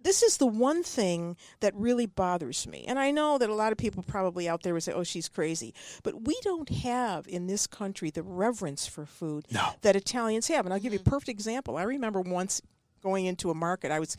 This 0.01 0.23
is 0.23 0.37
the 0.37 0.47
one 0.47 0.83
thing 0.83 1.35
that 1.59 1.75
really 1.75 2.05
bothers 2.05 2.67
me. 2.67 2.85
And 2.87 2.97
I 2.97 3.11
know 3.11 3.37
that 3.37 3.49
a 3.49 3.53
lot 3.53 3.71
of 3.71 3.77
people 3.77 4.03
probably 4.03 4.47
out 4.47 4.63
there 4.63 4.73
would 4.73 4.83
say, 4.83 4.93
oh, 4.93 5.03
she's 5.03 5.27
crazy. 5.27 5.73
But 6.03 6.25
we 6.25 6.37
don't 6.43 6.69
have 6.69 7.27
in 7.27 7.47
this 7.47 7.67
country 7.67 8.09
the 8.09 8.23
reverence 8.23 8.87
for 8.87 9.05
food 9.05 9.45
that 9.81 9.95
Italians 9.95 10.47
have. 10.47 10.65
And 10.65 10.73
I'll 10.73 10.79
give 10.79 10.93
you 10.93 10.99
a 10.99 11.09
perfect 11.09 11.29
example. 11.29 11.77
I 11.77 11.83
remember 11.83 12.21
once 12.21 12.61
going 13.03 13.25
into 13.25 13.49
a 13.49 13.55
market, 13.55 13.91
I 13.91 13.99
was 13.99 14.15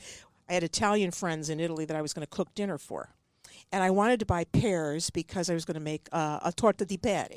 I 0.49 0.55
had 0.55 0.63
Italian 0.65 1.13
friends 1.13 1.49
in 1.49 1.61
Italy 1.61 1.85
that 1.85 1.97
I 1.97 2.03
was 2.03 2.13
going 2.13 2.27
to 2.27 2.31
cook 2.31 2.55
dinner 2.55 2.77
for 2.77 3.15
and 3.73 3.83
I 3.83 3.91
wanted 3.91 4.21
to 4.21 4.27
buy 4.27 4.45
pears 4.45 5.11
because 5.11 5.49
I 5.51 5.55
was 5.55 5.65
going 5.65 5.75
to 5.75 5.81
make 5.81 6.09
uh, 6.13 6.41
a 6.43 6.53
torta 6.53 6.85
di 6.85 6.97
pere. 6.97 7.29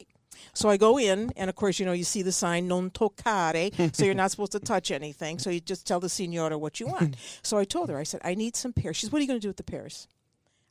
So 0.54 0.70
I 0.70 0.78
go 0.78 0.98
in, 0.98 1.32
and 1.36 1.50
of 1.50 1.56
course, 1.56 1.80
you 1.80 1.86
know, 1.86 1.94
you 1.94 2.04
see 2.04 2.22
the 2.22 2.32
sign 2.32 2.68
"non 2.68 2.90
toccare," 2.90 3.72
so 3.94 4.06
you're 4.06 4.14
not 4.14 4.32
supposed 4.32 4.52
to 4.54 4.60
touch 4.60 4.92
anything. 4.92 5.40
So 5.40 5.50
you 5.50 5.60
just 5.60 5.88
tell 5.88 6.00
the 6.00 6.10
signora 6.10 6.58
what 6.58 6.80
you 6.80 6.88
want. 6.88 7.16
so 7.42 7.58
I 7.58 7.66
told 7.66 7.90
her, 7.90 7.98
I 7.98 8.04
said, 8.04 8.22
I 8.24 8.36
need 8.36 8.56
some 8.56 8.74
pears. 8.74 8.98
She 8.98 9.06
said, 9.06 9.14
What 9.14 9.20
are 9.20 9.22
you 9.22 9.28
going 9.28 9.40
to 9.40 9.42
do 9.42 9.50
with 9.50 9.58
the 9.58 9.64
pears? 9.64 10.08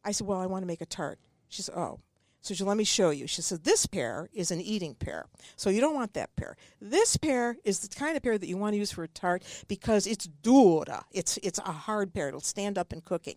I 0.04 0.12
said, 0.12 0.26
Well, 0.26 0.38
I 0.38 0.47
want 0.47 0.63
to 0.63 0.67
make 0.67 0.80
a 0.80 0.86
tart. 0.86 1.19
She 1.49 1.63
said, 1.63 1.75
Oh. 1.76 2.00
So 2.43 2.54
she 2.54 2.65
let 2.65 2.76
me 2.76 2.82
show 2.82 3.10
you. 3.10 3.28
She 3.28 3.41
said, 3.41 3.63
this 3.63 3.86
pear 3.86 4.28
is 4.32 4.50
an 4.50 4.60
eating 4.60 4.97
pear. 4.97 5.26
So 5.54 5.71
you 5.71 5.80
don't 5.80 5.95
want 5.95 6.15
that 6.15 6.34
pear. 6.34 6.56
This 6.80 7.17
pear 7.17 7.56
is 7.65 7.78
the 7.78 7.95
kind 7.95 8.17
of 8.17 8.23
pear 8.25 8.36
that 8.36 8.49
you 8.49 8.56
want 8.56 8.75
to 8.75 8.78
use 8.78 8.91
for 8.91 9.04
a 9.04 9.08
tart 9.08 9.45
because 9.69 10.08
it's 10.08 10.26
dura. 10.26 11.04
It's, 11.13 11.39
it's 11.45 11.60
a 11.60 11.71
hard 11.71 12.13
pear. 12.13 12.26
It'll 12.26 12.41
stand 12.41 12.78
up 12.78 12.93
in 12.93 13.00
cooking. 13.00 13.36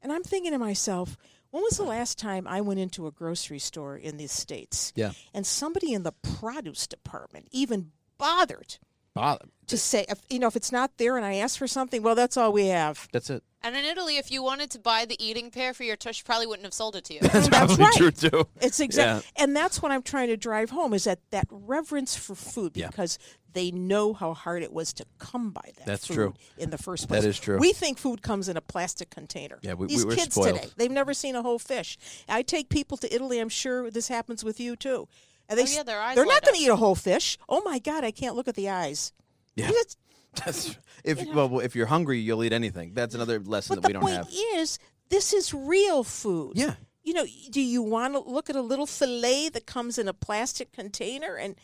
And 0.00 0.10
I'm 0.10 0.22
thinking 0.22 0.52
to 0.52 0.58
myself, 0.58 1.18
when 1.50 1.62
was 1.62 1.76
the 1.78 1.82
last 1.84 2.18
time 2.18 2.46
I 2.46 2.60
went 2.60 2.80
into 2.80 3.06
a 3.06 3.10
grocery 3.10 3.58
store 3.58 3.96
in 3.96 4.16
the 4.16 4.26
States 4.26 4.92
Yeah. 4.96 5.12
and 5.34 5.46
somebody 5.46 5.92
in 5.92 6.02
the 6.02 6.12
produce 6.12 6.86
department 6.86 7.48
even 7.50 7.92
bothered 8.18 8.76
Bother. 9.14 9.46
to 9.66 9.78
say, 9.78 10.04
if, 10.08 10.20
you 10.28 10.38
know, 10.38 10.46
if 10.48 10.56
it's 10.56 10.72
not 10.72 10.96
there 10.98 11.16
and 11.16 11.24
I 11.24 11.36
ask 11.36 11.58
for 11.58 11.66
something, 11.66 12.02
well, 12.02 12.14
that's 12.14 12.36
all 12.36 12.52
we 12.52 12.66
have. 12.66 13.08
That's 13.12 13.30
it. 13.30 13.42
And 13.62 13.74
in 13.76 13.84
Italy, 13.84 14.16
if 14.18 14.30
you 14.30 14.42
wanted 14.42 14.70
to 14.70 14.78
buy 14.78 15.04
the 15.04 15.22
eating 15.22 15.50
pear 15.50 15.74
for 15.74 15.82
your 15.82 15.96
tush, 15.96 16.22
probably 16.24 16.46
wouldn't 16.46 16.64
have 16.64 16.72
sold 16.74 16.94
it 16.94 17.04
to 17.06 17.14
you. 17.14 17.20
That's, 17.22 17.48
That's 17.48 17.76
probably 17.76 17.84
right. 17.84 17.94
true 17.96 18.10
too. 18.12 18.48
It's 18.60 18.78
exact, 18.80 19.26
and 19.36 19.54
that's 19.56 19.82
what 19.82 19.90
I'm 19.90 20.02
trying 20.02 20.28
to 20.28 20.36
drive 20.36 20.70
home 20.70 20.94
is 20.94 21.04
that 21.04 21.18
that 21.30 21.46
reverence 21.50 22.14
for 22.16 22.34
food 22.36 22.72
Yeah. 22.76 22.86
because 22.86 23.18
they 23.54 23.70
know 23.72 24.12
how 24.12 24.32
hard 24.34 24.62
it 24.62 24.72
was 24.72 24.92
to 24.94 25.06
come 25.18 25.50
by 25.50 25.72
that. 25.76 25.86
That's 25.86 26.06
food 26.06 26.14
true. 26.14 26.34
In 26.56 26.70
the 26.70 26.78
first 26.78 27.08
place, 27.08 27.22
that 27.22 27.28
is 27.28 27.38
true. 27.40 27.58
We 27.58 27.72
think 27.72 27.98
food 27.98 28.22
comes 28.22 28.48
in 28.48 28.56
a 28.56 28.60
plastic 28.60 29.10
container. 29.10 29.58
Yeah, 29.62 29.74
we- 29.74 29.86
we 29.86 29.94
these 29.94 30.06
were 30.06 30.14
kids 30.14 30.34
spoiled. 30.34 30.56
today, 30.60 30.68
they've 30.76 30.90
never 30.90 31.12
seen 31.12 31.34
a 31.34 31.42
whole 31.42 31.58
fish. 31.58 31.98
I 32.28 32.42
take 32.42 32.68
people 32.68 32.96
to 32.98 33.12
Italy. 33.12 33.40
I'm 33.40 33.48
sure 33.48 33.90
this 33.90 34.06
happens 34.08 34.44
with 34.44 34.60
you 34.60 34.76
too. 34.76 35.08
And 35.48 35.58
they, 35.58 35.64
oh, 35.64 35.66
yeah, 35.68 35.82
their 35.82 36.00
eyes 36.00 36.14
they're 36.14 36.26
not 36.26 36.42
going 36.44 36.54
to 36.56 36.60
eat 36.62 36.68
a 36.68 36.76
whole 36.76 36.94
fish. 36.94 37.38
Oh 37.48 37.62
my 37.64 37.78
God, 37.80 38.04
I 38.04 38.10
can't 38.12 38.36
look 38.36 38.46
at 38.48 38.54
the 38.54 38.68
eyes. 38.68 39.12
Yeah. 39.56 39.68
It's- 39.70 39.96
That's 40.44 40.76
if 41.04 41.24
well, 41.34 41.60
if 41.60 41.74
you're 41.76 41.86
hungry, 41.86 42.18
you'll 42.18 42.42
eat 42.44 42.52
anything. 42.52 42.94
That's 42.94 43.14
another 43.14 43.38
lesson 43.40 43.76
But 43.76 43.82
that 43.82 43.88
we 43.88 43.92
the 43.92 44.00
don't 44.00 44.02
point 44.02 44.16
have. 44.16 44.28
is, 44.56 44.78
this 45.08 45.32
is 45.32 45.52
real 45.54 46.04
food. 46.04 46.52
Yeah. 46.56 46.74
You 47.02 47.14
know, 47.14 47.24
do 47.50 47.60
you 47.60 47.80
want 47.82 48.14
to 48.14 48.20
look 48.20 48.50
at 48.50 48.56
a 48.56 48.60
little 48.60 48.86
fillet 48.86 49.48
that 49.50 49.64
comes 49.66 49.96
in 49.98 50.08
a 50.08 50.12
plastic 50.12 50.72
container 50.72 51.36
and 51.36 51.54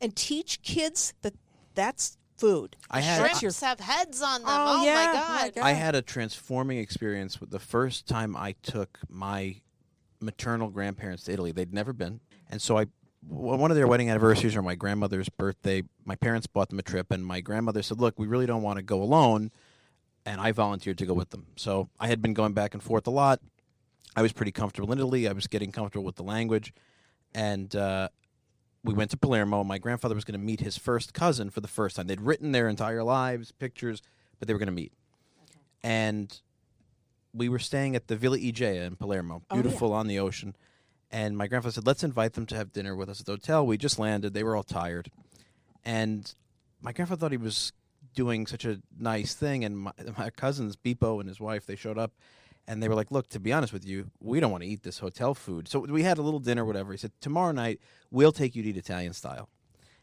and 0.00 0.14
teach 0.14 0.62
kids 0.62 1.14
that 1.22 1.34
that's 1.74 2.18
food? 2.36 2.76
I 2.90 3.00
had- 3.00 3.22
That's 3.22 3.42
your- 3.42 3.52
have 3.60 3.80
heads 3.80 4.20
on 4.22 4.40
them. 4.42 4.50
Oh, 4.50 4.80
Oh, 4.80 4.84
yeah, 4.84 4.94
my 4.94 5.06
my 5.06 5.12
god. 5.12 5.54
God. 5.54 5.64
I 5.64 5.72
had 5.72 5.94
a 5.94 6.02
transforming 6.02 6.78
experience 6.78 7.40
with 7.40 7.50
the 7.50 7.58
first 7.58 8.06
time 8.06 8.36
I 8.36 8.52
took 8.62 8.98
my 9.08 9.56
maternal 10.20 10.68
grandparents 10.68 11.24
to 11.24 11.32
Italy. 11.32 11.52
They'd 11.52 11.72
never 11.72 11.92
been, 11.92 12.20
and 12.50 12.60
so 12.60 12.76
I, 12.76 12.84
w- 12.84 12.92
one 13.28 13.70
of 13.70 13.76
their 13.76 13.86
wedding 13.86 14.08
anniversaries 14.10 14.56
or 14.56 14.62
my 14.62 14.74
grandmother's 14.74 15.28
birthday, 15.28 15.82
my 16.04 16.16
parents 16.16 16.46
bought 16.46 16.68
them 16.70 16.78
a 16.78 16.82
trip, 16.82 17.10
and 17.10 17.24
my 17.24 17.40
grandmother 17.40 17.82
said, 17.82 18.00
"Look, 18.00 18.18
we 18.18 18.26
really 18.26 18.46
don't 18.46 18.62
want 18.62 18.78
to 18.78 18.82
go 18.82 19.02
alone," 19.02 19.50
and 20.24 20.40
I 20.40 20.52
volunteered 20.52 20.98
to 20.98 21.06
go 21.06 21.14
with 21.14 21.30
them. 21.30 21.46
So 21.56 21.88
I 21.98 22.08
had 22.08 22.22
been 22.22 22.34
going 22.34 22.52
back 22.54 22.74
and 22.74 22.82
forth 22.82 23.06
a 23.06 23.10
lot. 23.10 23.40
I 24.16 24.22
was 24.22 24.32
pretty 24.32 24.52
comfortable 24.52 24.90
in 24.92 24.98
Italy. 24.98 25.28
I 25.28 25.32
was 25.32 25.46
getting 25.46 25.70
comfortable 25.70 26.04
with 26.04 26.16
the 26.16 26.22
language, 26.24 26.72
and 27.34 27.74
uh, 27.76 28.08
we 28.82 28.94
went 28.94 29.10
to 29.12 29.16
Palermo. 29.16 29.62
My 29.64 29.78
grandfather 29.78 30.14
was 30.14 30.24
going 30.24 30.40
to 30.40 30.44
meet 30.44 30.60
his 30.60 30.76
first 30.78 31.12
cousin 31.14 31.50
for 31.50 31.60
the 31.60 31.68
first 31.68 31.96
time. 31.96 32.06
They'd 32.06 32.20
written 32.20 32.52
their 32.52 32.68
entire 32.68 33.04
lives, 33.04 33.52
pictures, 33.52 34.02
but 34.38 34.48
they 34.48 34.54
were 34.54 34.58
going 34.58 34.66
to 34.66 34.72
meet. 34.72 34.92
And 35.82 36.40
we 37.32 37.48
were 37.48 37.58
staying 37.58 37.94
at 37.94 38.08
the 38.08 38.16
Villa 38.16 38.38
Igea 38.38 38.84
in 38.86 38.96
Palermo, 38.96 39.42
Oh, 39.50 39.56
yeah. 39.56 39.62
beautiful 39.62 39.92
on 39.92 40.06
the 40.08 40.18
ocean. 40.18 40.56
And 41.10 41.36
my 41.36 41.48
grandfather 41.48 41.72
said, 41.72 41.86
"Let's 41.86 42.04
invite 42.04 42.34
them 42.34 42.46
to 42.46 42.56
have 42.56 42.72
dinner 42.72 42.94
with 42.94 43.08
us 43.08 43.20
at 43.20 43.26
the 43.26 43.32
hotel." 43.32 43.66
We 43.66 43.76
just 43.76 43.98
landed; 43.98 44.32
they 44.32 44.44
were 44.44 44.54
all 44.54 44.62
tired, 44.62 45.10
and 45.84 46.32
my 46.80 46.92
grandfather 46.92 47.20
thought 47.20 47.32
he 47.32 47.36
was 47.36 47.72
doing 48.14 48.46
such 48.46 48.64
a 48.64 48.80
nice 48.98 49.34
thing. 49.34 49.64
And 49.64 49.78
my, 49.78 49.92
my 50.18 50.30
cousins, 50.30 50.76
Bipo 50.76 51.20
and 51.20 51.28
his 51.28 51.40
wife, 51.40 51.66
they 51.66 51.76
showed 51.76 51.98
up, 51.98 52.12
and 52.68 52.82
they 52.82 52.88
were 52.88 52.94
like, 52.94 53.10
"Look, 53.10 53.28
to 53.30 53.40
be 53.40 53.52
honest 53.52 53.72
with 53.72 53.84
you, 53.84 54.10
we 54.20 54.38
don't 54.38 54.52
want 54.52 54.62
to 54.62 54.68
eat 54.68 54.82
this 54.82 54.98
hotel 54.98 55.34
food." 55.34 55.66
So 55.66 55.80
we 55.80 56.04
had 56.04 56.18
a 56.18 56.22
little 56.22 56.40
dinner, 56.40 56.64
whatever. 56.64 56.92
He 56.92 56.98
said, 56.98 57.12
"Tomorrow 57.20 57.52
night, 57.52 57.80
we'll 58.10 58.32
take 58.32 58.54
you 58.54 58.62
to 58.62 58.68
eat 58.68 58.76
Italian 58.76 59.12
style." 59.12 59.48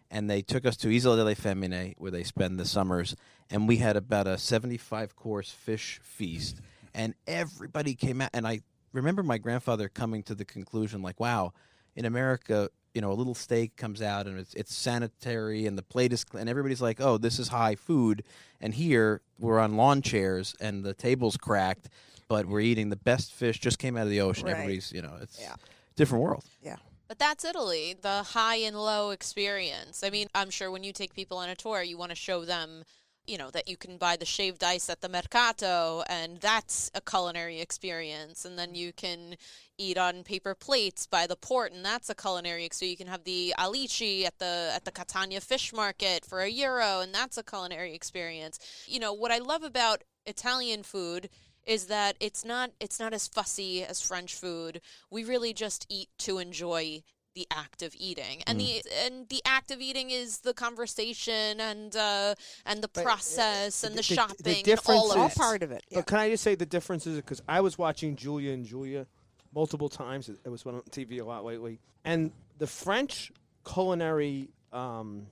And 0.10 0.30
they 0.30 0.42
took 0.42 0.66
us 0.66 0.78
to 0.78 0.94
Isola 0.94 1.18
delle 1.18 1.36
Femmine, 1.36 1.94
where 1.98 2.12
they 2.12 2.24
spend 2.24 2.60
the 2.60 2.66
summers, 2.66 3.16
and 3.50 3.68
we 3.68 3.78
had 3.78 3.96
about 3.96 4.28
a 4.28 4.38
seventy-five 4.38 5.16
course 5.16 5.52
fish 5.52 6.02
feast, 6.04 6.60
and 6.94 7.14
everybody 7.26 7.96
came 7.96 8.22
out. 8.22 8.30
And 8.34 8.46
I 8.46 8.62
remember 8.98 9.24
my 9.24 9.38
grandfather 9.38 9.88
coming 9.90 10.24
to 10.24 10.36
the 10.36 10.46
conclusion, 10.46 11.02
like, 11.02 11.20
"Wow, 11.20 11.54
in 11.96 12.06
America." 12.06 12.70
You 12.94 13.02
know, 13.02 13.12
a 13.12 13.14
little 13.14 13.36
steak 13.36 13.76
comes 13.76 14.02
out 14.02 14.26
and 14.26 14.40
it's 14.40 14.56
it's 14.56 14.74
sanitary 14.74 15.68
and 15.68 15.78
the 15.78 15.84
plate 15.84 16.12
is 16.12 16.24
clean 16.24 16.42
and 16.42 16.50
everybody's 16.50 16.82
like, 16.82 17.00
"Oh, 17.00 17.18
this 17.20 17.38
is 17.38 17.50
high 17.50 17.76
food." 17.76 18.24
And 18.60 18.74
here 18.74 19.22
we're 19.40 19.60
on 19.60 19.78
lawn 19.78 20.02
chairs 20.02 20.56
and 20.60 20.84
the 20.84 20.96
table's 20.96 21.38
cracked, 21.38 21.90
but 22.28 22.48
we're 22.48 22.62
eating 22.62 22.90
the 22.90 22.96
best 22.96 23.34
fish 23.34 23.60
just 23.60 23.78
came 23.78 23.98
out 23.98 24.04
of 24.04 24.10
the 24.10 24.22
ocean. 24.22 24.46
Right. 24.46 24.54
Everybody's, 24.54 24.92
you 24.92 25.04
know, 25.04 25.16
it's 25.22 25.40
Yeah. 25.40 25.56
different 25.96 26.24
world. 26.24 26.44
yeah. 26.64 26.78
But 27.08 27.20
that's 27.20 27.46
Italy, 27.46 27.94
the 28.02 28.24
high 28.24 28.58
and 28.58 28.76
low 28.76 29.12
experience. 29.12 30.04
I 30.04 30.10
mean, 30.10 30.28
I'm 30.34 30.50
sure 30.50 30.72
when 30.72 30.84
you 30.84 30.92
take 30.92 31.14
people 31.14 31.38
on 31.38 31.50
a 31.50 31.56
tour, 31.56 31.84
you 31.84 31.98
want 32.00 32.10
to 32.10 32.16
show 32.16 32.46
them 32.46 32.84
you 33.28 33.38
know 33.38 33.52
that 33.52 33.68
you 33.68 33.78
can 33.78 33.98
buy 33.98 34.16
the 34.16 34.26
shaved 34.26 34.64
ice 34.64 34.90
at 34.90 35.02
the 35.02 35.10
mercato 35.10 36.04
and 36.10 36.40
that's 36.40 36.90
a 36.96 37.02
culinary 37.02 37.60
experience. 37.60 38.46
And 38.46 38.58
then 38.58 38.74
you 38.74 38.94
can 38.94 39.36
eat 39.78 39.98
on 39.98 40.24
paper 40.24 40.56
plates 40.56 41.06
by 41.06 41.28
the 41.28 41.36
port 41.36 41.72
and 41.72 41.86
that's 41.86 42.10
a 42.10 42.16
culinary 42.16 42.66
experience 42.66 42.78
so 42.78 42.86
you 42.86 42.98
can 42.98 43.08
have 43.08 43.24
the 43.24 43.54
alici 43.58 44.26
at 44.26 44.38
the 44.40 44.72
at 44.74 44.86
the 44.86 44.92
Catania 44.92 45.42
fish 45.42 45.74
market 45.74 46.26
for 46.26 46.42
a 46.42 46.50
euro 46.50 47.02
and 47.02 47.14
that's 47.14 47.38
a 47.38 47.44
culinary 47.44 47.94
experience. 47.94 48.60
You 48.88 49.00
know 49.00 49.14
what 49.14 49.32
i 49.32 49.38
love 49.40 49.64
about 49.64 50.04
italian 50.26 50.84
food 50.84 51.30
is 51.66 51.88
that 51.88 52.16
it's 52.20 52.46
not 52.46 52.72
it's 52.80 53.00
not 53.00 53.14
as 53.14 53.28
fussy 53.28 53.84
as 53.84 54.02
french 54.02 54.34
food. 54.34 54.82
We 55.12 55.24
really 55.24 55.54
just 55.54 55.86
eat 55.90 56.10
to 56.20 56.40
enjoy 56.40 57.04
the 57.38 57.48
act 57.52 57.84
of 57.84 57.94
eating 58.00 58.42
and 58.48 58.60
the 58.60 58.82
and 59.06 59.30
the 59.30 59.42
act 59.46 59.70
of 59.70 59.80
eating 59.80 60.10
is 60.10 60.40
the 60.40 60.54
conversation 60.56 61.62
and 61.62 61.96
uh 61.96 62.34
and 62.66 62.82
the 62.82 62.88
But, 62.88 63.02
uh, 63.02 63.04
process 63.04 63.84
and 63.84 63.92
the, 63.94 63.98
the- 63.98 64.08
the 64.08 64.16
shopping 64.16 64.56
and 64.56 64.64
difference 64.64 65.00
all 65.02 65.12
of 65.12 65.18
all 65.20 65.28
it 65.28 65.36
part 65.36 65.62
of 65.62 65.72
it. 65.72 65.84
Yeah. 65.90 66.00
But 66.00 66.08
can 66.08 66.18
I 66.18 66.30
just 66.32 66.44
say 66.44 66.56
the 66.56 66.66
difference 66.66 67.06
is 67.06 67.18
because 67.18 67.42
I 67.48 67.62
was 67.62 67.78
watching 67.78 68.16
Julie 68.16 68.52
and 68.52 68.66
Julia 68.66 69.06
multiple 69.54 69.88
times. 69.90 70.30
It, 70.30 70.38
it 70.46 70.50
was 70.50 70.66
on 70.66 70.82
TV 70.90 71.22
a 71.22 71.24
lot 71.26 71.46
lately, 71.46 71.80
and 72.04 72.32
the 72.58 72.68
French 72.68 73.32
culinary. 73.64 74.50
Um, 74.74 75.28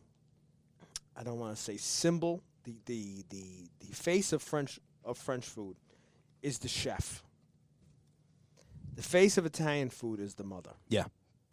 I 1.18 1.24
don't 1.24 1.40
want 1.40 1.56
to 1.56 1.62
say 1.62 1.78
symbol. 1.78 2.44
The, 2.66 2.76
the 2.86 3.24
the 3.30 3.46
the 3.80 3.96
face 3.96 4.32
of 4.32 4.44
French 4.44 4.80
of 5.04 5.18
French 5.18 5.46
food 5.46 5.76
is 6.44 6.60
the 6.60 6.68
chef. 6.68 7.24
The 8.96 9.04
face 9.04 9.38
of 9.38 9.46
Italian 9.46 9.90
food 9.90 10.20
is 10.20 10.36
the 10.36 10.44
mother. 10.46 10.72
Yeah, 10.88 11.06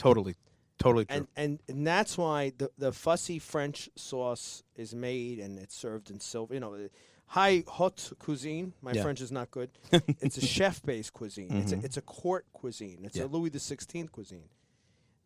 totally, 0.03 0.35
totally 0.79 1.05
true. 1.05 1.17
and, 1.17 1.27
and 1.37 1.59
and 1.69 1.87
that's 1.87 2.17
why 2.19 2.53
the 2.59 2.71
the 2.79 2.93
fussy 2.93 3.38
French 3.38 3.88
sauce 3.97 4.62
is 4.77 4.95
made 4.95 5.38
and 5.38 5.59
it's 5.59 5.75
served 5.77 6.11
in 6.11 6.21
silver. 6.21 6.55
You 6.55 6.61
know, 6.61 6.88
high 7.27 7.65
haute 7.67 8.12
cuisine. 8.19 8.73
My 8.83 8.93
Yeah. 8.93 9.03
French 9.03 9.21
is 9.21 9.31
not 9.33 9.51
good. 9.51 9.71
it's 10.25 10.37
a 10.37 10.47
chef 10.47 10.83
based 10.83 11.12
cuisine. 11.12 11.53
It's 11.59 11.73
a 11.73 11.77
mm-hmm. 11.77 11.85
it's 11.87 11.97
a 11.97 12.03
court 12.03 12.47
cuisine. 12.53 13.01
It's 13.05 13.17
Yeah. 13.17 13.25
a 13.25 13.35
Louis 13.35 13.51
the 13.51 13.61
Sixteenth 13.61 14.11
cuisine. 14.12 14.49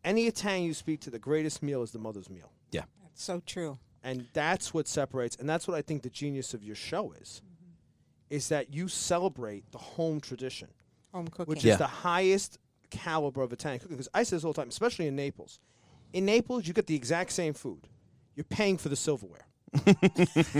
Any 0.03 0.27
Italian 0.27 0.63
you 0.65 0.73
speak 0.73 1.01
to, 1.01 1.09
the 1.09 1.19
greatest 1.19 1.61
meal 1.61 1.81
is 1.83 1.91
the 1.91 1.99
mother's 1.99 2.29
meal, 2.29 2.51
yeah, 2.71 2.83
That's 3.03 3.23
so 3.23 3.41
true. 3.45 3.77
and 4.03 4.25
that's 4.31 4.73
what 4.73 4.87
separates. 4.87 5.35
And 5.35 5.49
that's 5.49 5.67
what 5.67 5.75
I 5.75 5.81
think 5.81 6.03
the 6.03 6.09
genius 6.09 6.53
of 6.53 6.63
your 6.63 6.75
show 6.75 7.11
is, 7.19 7.41
mm-hmm. 7.43 7.73
is 8.35 8.47
that 8.49 8.73
you 8.73 8.87
celebrate 8.87 9.69
the 9.71 9.79
home 9.79 10.21
tradition 10.21 10.69
Home 11.13 11.27
cooking. 11.27 11.49
which 11.51 11.65
Yeah. 11.65 11.73
is 11.73 11.79
the 11.79 11.87
highest 11.87 12.57
caliber 12.89 13.41
of 13.41 13.51
Italian 13.53 13.79
cooking. 13.79 13.95
Because 13.97 14.09
I 14.13 14.23
say 14.23 14.35
this 14.35 14.43
all 14.43 14.53
the 14.53 14.61
time, 14.61 14.69
especially 14.69 15.07
in 15.07 15.15
Naples. 15.15 15.59
In 16.13 16.25
Naples, 16.25 16.67
you 16.67 16.73
get 16.73 16.87
the 16.87 16.95
exact 16.95 17.31
same 17.31 17.53
food. 17.53 17.87
You're 18.35 18.43
paying 18.45 18.77
for 18.77 18.89
the 18.89 18.95
silverware. 18.95 19.45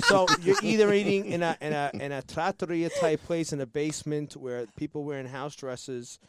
so 0.05 0.25
you're 0.41 0.57
either 0.61 0.93
eating 0.93 1.25
in 1.25 1.41
a 1.43 1.57
in 1.61 1.73
a 1.73 1.91
in 1.93 2.11
a 2.11 2.21
trattoria 2.21 2.89
type 2.89 3.23
place 3.23 3.53
in 3.53 3.61
a 3.61 3.65
basement 3.65 4.35
where 4.35 4.65
people 4.75 5.03
wearing 5.03 5.27
house 5.27 5.55
dresses, 5.55 6.19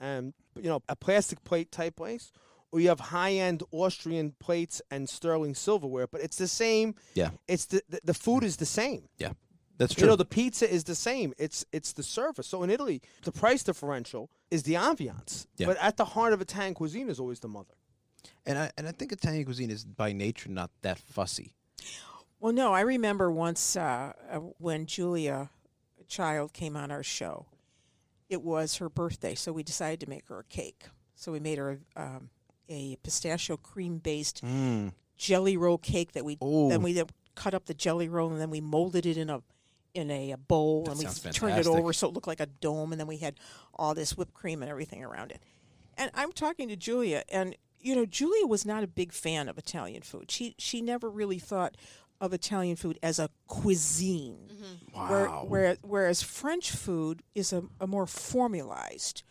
and 0.00 0.32
you 0.56 0.68
know 0.68 0.82
a 0.88 0.96
plastic 0.96 1.44
plate 1.44 1.70
type 1.70 1.96
place, 1.96 2.32
or 2.72 2.80
you 2.80 2.88
have 2.88 3.00
high 3.00 3.32
end 3.32 3.62
Austrian 3.72 4.34
plates 4.40 4.80
and 4.90 5.08
sterling 5.08 5.54
silverware. 5.54 6.06
But 6.06 6.22
it's 6.22 6.36
the 6.36 6.48
same. 6.48 6.94
yeah, 7.14 7.30
It's 7.46 7.66
the 7.66 7.82
the, 7.90 8.00
the 8.04 8.14
food 8.14 8.42
is 8.42 8.56
the 8.56 8.66
same. 8.66 9.08
yeah. 9.18 9.32
That's 9.78 9.94
true. 9.94 10.02
You 10.04 10.10
know, 10.10 10.16
the 10.16 10.24
pizza 10.24 10.72
is 10.72 10.84
the 10.84 10.94
same. 10.94 11.32
It's 11.38 11.64
it's 11.72 11.92
the 11.92 12.02
service. 12.02 12.46
So 12.46 12.62
in 12.62 12.70
Italy, 12.70 13.02
the 13.24 13.32
price 13.32 13.62
differential 13.64 14.30
is 14.50 14.62
the 14.62 14.74
ambiance. 14.74 15.46
Yeah. 15.56 15.66
But 15.66 15.76
at 15.78 15.96
the 15.96 16.04
heart 16.04 16.32
of 16.32 16.40
Italian 16.40 16.74
cuisine 16.74 17.08
is 17.08 17.18
always 17.18 17.40
the 17.40 17.48
mother. 17.48 17.74
and 18.46 18.56
I 18.58 18.70
and 18.78 18.86
I 18.86 18.92
think 18.92 19.10
Italian 19.12 19.44
cuisine 19.44 19.70
is 19.70 19.84
by 19.84 20.12
nature 20.12 20.48
not 20.50 20.70
that 20.82 20.98
fussy. 20.98 21.54
Well, 22.40 22.52
no, 22.52 22.72
I 22.74 22.82
remember 22.82 23.30
once 23.32 23.74
uh, 23.76 24.12
uh, 24.30 24.36
when 24.58 24.86
Julia 24.86 25.50
Child 26.08 26.52
came 26.52 26.76
on 26.76 26.90
our 26.90 27.02
show. 27.02 27.46
It 28.28 28.42
was 28.42 28.76
her 28.76 28.88
birthday, 28.88 29.34
so 29.34 29.52
we 29.52 29.62
decided 29.62 30.00
to 30.00 30.08
make 30.08 30.26
her 30.28 30.38
a 30.40 30.44
cake. 30.44 30.84
So 31.14 31.32
we 31.32 31.40
made 31.40 31.58
her 31.58 31.80
um, 31.96 32.30
a 32.68 32.96
pistachio 33.02 33.56
cream 33.56 33.98
based 33.98 34.42
Mm. 34.44 34.92
jelly 35.16 35.56
roll 35.56 35.78
cake 35.78 36.12
that 36.12 36.24
we 36.24 36.36
Ooh. 36.42 36.68
then 36.68 36.82
we 36.82 36.98
uh, 37.00 37.04
cut 37.34 37.54
up 37.54 37.66
the 37.66 37.74
jelly 37.74 38.08
roll 38.08 38.30
and 38.32 38.40
then 38.40 38.50
we 38.50 38.60
molded 38.60 39.06
it 39.06 39.16
in 39.16 39.30
a 39.30 39.42
in 39.94 40.10
a, 40.10 40.34
bowl 40.34 40.84
That 40.84 40.92
and 40.92 41.00
we 41.00 41.30
turned 41.30 41.58
it 41.58 41.66
over 41.66 41.92
so 41.92 42.08
it 42.08 42.14
looked 42.14 42.26
like 42.26 42.40
a 42.40 42.46
dome 42.46 42.92
and 42.92 43.00
then 43.00 43.06
we 43.06 43.18
had 43.18 43.36
all 43.72 43.94
this 43.94 44.16
whipped 44.16 44.34
cream 44.34 44.62
and 44.62 44.70
everything 44.70 45.02
around 45.02 45.30
it. 45.30 45.40
And 45.96 46.10
I'm 46.14 46.32
talking 46.32 46.68
to 46.68 46.76
Julia 46.76 47.22
and 47.30 47.56
you 47.80 47.94
know 47.94 48.04
Julia 48.04 48.46
was 48.46 48.66
not 48.66 48.82
a 48.82 48.88
big 48.88 49.12
fan 49.12 49.48
of 49.48 49.56
Italian 49.56 50.02
food. 50.02 50.30
She 50.30 50.54
she 50.58 50.82
never 50.82 51.08
really 51.08 51.38
thought 51.38 51.76
of 52.20 52.32
Italian 52.32 52.76
food 52.76 52.98
as 53.02 53.18
a 53.18 53.28
cuisine. 53.46 54.50
Mm-hmm. 54.50 55.08
Where, 55.08 55.28
Wow. 55.28 55.44
where, 55.46 55.76
whereas 55.82 56.22
French 56.22 56.70
food 56.70 57.22
is 57.34 57.52
a, 57.52 57.64
a 57.80 57.86
more 57.86 58.06
formalized 58.06 59.22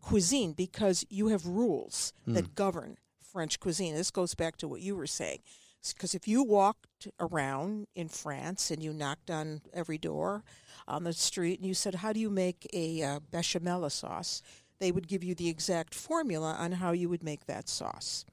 cuisine 0.00 0.52
because 0.52 1.04
you 1.10 1.28
have 1.28 1.46
rules 1.46 2.12
that 2.26 2.46
hmm. 2.46 2.52
govern 2.54 2.96
French 3.20 3.60
cuisine. 3.60 3.94
This 3.94 4.10
goes 4.10 4.34
back 4.34 4.56
to 4.58 4.68
what 4.68 4.80
you 4.80 4.96
were 4.96 5.06
saying. 5.06 5.40
Because 5.82 6.14
if 6.14 6.28
you 6.28 6.42
walked 6.42 7.08
around 7.18 7.86
in 7.94 8.08
France 8.08 8.70
and 8.70 8.82
you 8.82 8.92
knocked 8.92 9.30
on 9.30 9.62
every 9.72 9.98
door 9.98 10.44
on 10.86 11.04
the 11.04 11.12
street 11.12 11.58
and 11.58 11.66
you 11.66 11.74
said, 11.74 11.96
How 11.96 12.12
do 12.12 12.20
you 12.20 12.30
make 12.30 12.66
a 12.72 13.02
uh, 13.02 13.20
bechamel 13.30 13.88
sauce? 13.90 14.42
They 14.78 14.92
would 14.92 15.08
give 15.08 15.22
you 15.24 15.34
the 15.34 15.48
exact 15.48 15.94
formula 15.94 16.56
on 16.58 16.72
how 16.72 16.92
you 16.92 17.08
would 17.08 17.22
make 17.22 17.46
that 17.46 17.68
sauce. 17.68 18.24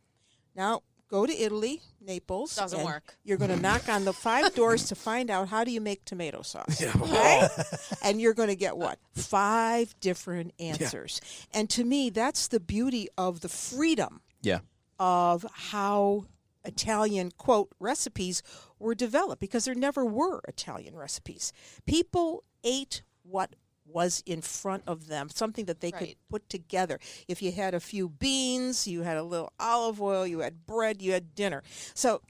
Now, 0.56 0.82
go 1.10 1.26
to 1.26 1.34
Italy, 1.34 1.82
Naples. 2.02 2.56
Doesn't 2.56 2.80
and 2.80 2.86
work. 2.88 3.18
You're 3.24 3.38
going 3.38 3.52
to 3.52 3.60
knock 3.62 3.90
on 3.90 4.06
the 4.06 4.14
five 4.14 4.56
doors 4.56 4.88
to 4.88 4.96
find 4.96 5.30
out 5.30 5.50
how 5.50 5.64
do 5.64 5.72
you 5.72 5.82
make 5.82 6.04
tomato 6.06 6.42
sauce. 6.42 6.82
Okay? 6.82 7.48
and 8.04 8.20
you're 8.22 8.34
going 8.34 8.50
to 8.50 8.56
get 8.56 8.78
what? 8.78 8.98
Five 9.14 9.94
different 10.00 10.54
answers. 10.60 11.22
And 11.54 11.70
to 11.72 11.84
me, 11.84 12.10
that's 12.10 12.48
the 12.48 12.60
beauty 12.60 13.08
of 13.18 13.42
the 13.42 13.50
freedom 13.50 14.22
Yeah. 14.42 14.60
of 15.00 15.46
how 15.54 16.26
Italian 16.68 17.32
quote 17.38 17.70
recipes 17.80 18.44
were 18.78 18.94
developed 18.94 19.40
because 19.40 19.66
there 19.66 19.76
never 19.76 20.06
were 20.06 20.42
Italian 20.48 20.96
recipes. 20.96 21.54
People 21.86 22.44
ate 22.64 23.02
what 23.24 23.56
was 23.86 24.22
in 24.26 24.42
front 24.42 24.84
of 24.86 25.08
them, 25.08 25.30
something 25.30 25.66
that 25.66 25.80
they 25.80 25.92
could 25.92 26.16
put 26.30 26.50
together. 26.50 27.00
If 27.28 27.42
you 27.42 27.52
had 27.54 27.74
a 27.74 27.80
few 27.80 28.10
beans, 28.10 28.88
you 28.88 29.04
had 29.04 29.18
a 29.18 29.24
little 29.24 29.54
olive 29.60 30.02
oil, 30.02 30.28
you 30.28 30.40
had 30.40 30.68
bread, 30.68 31.02
you 31.02 31.14
had 31.14 31.34
dinner. 31.34 31.64
So 31.94 32.22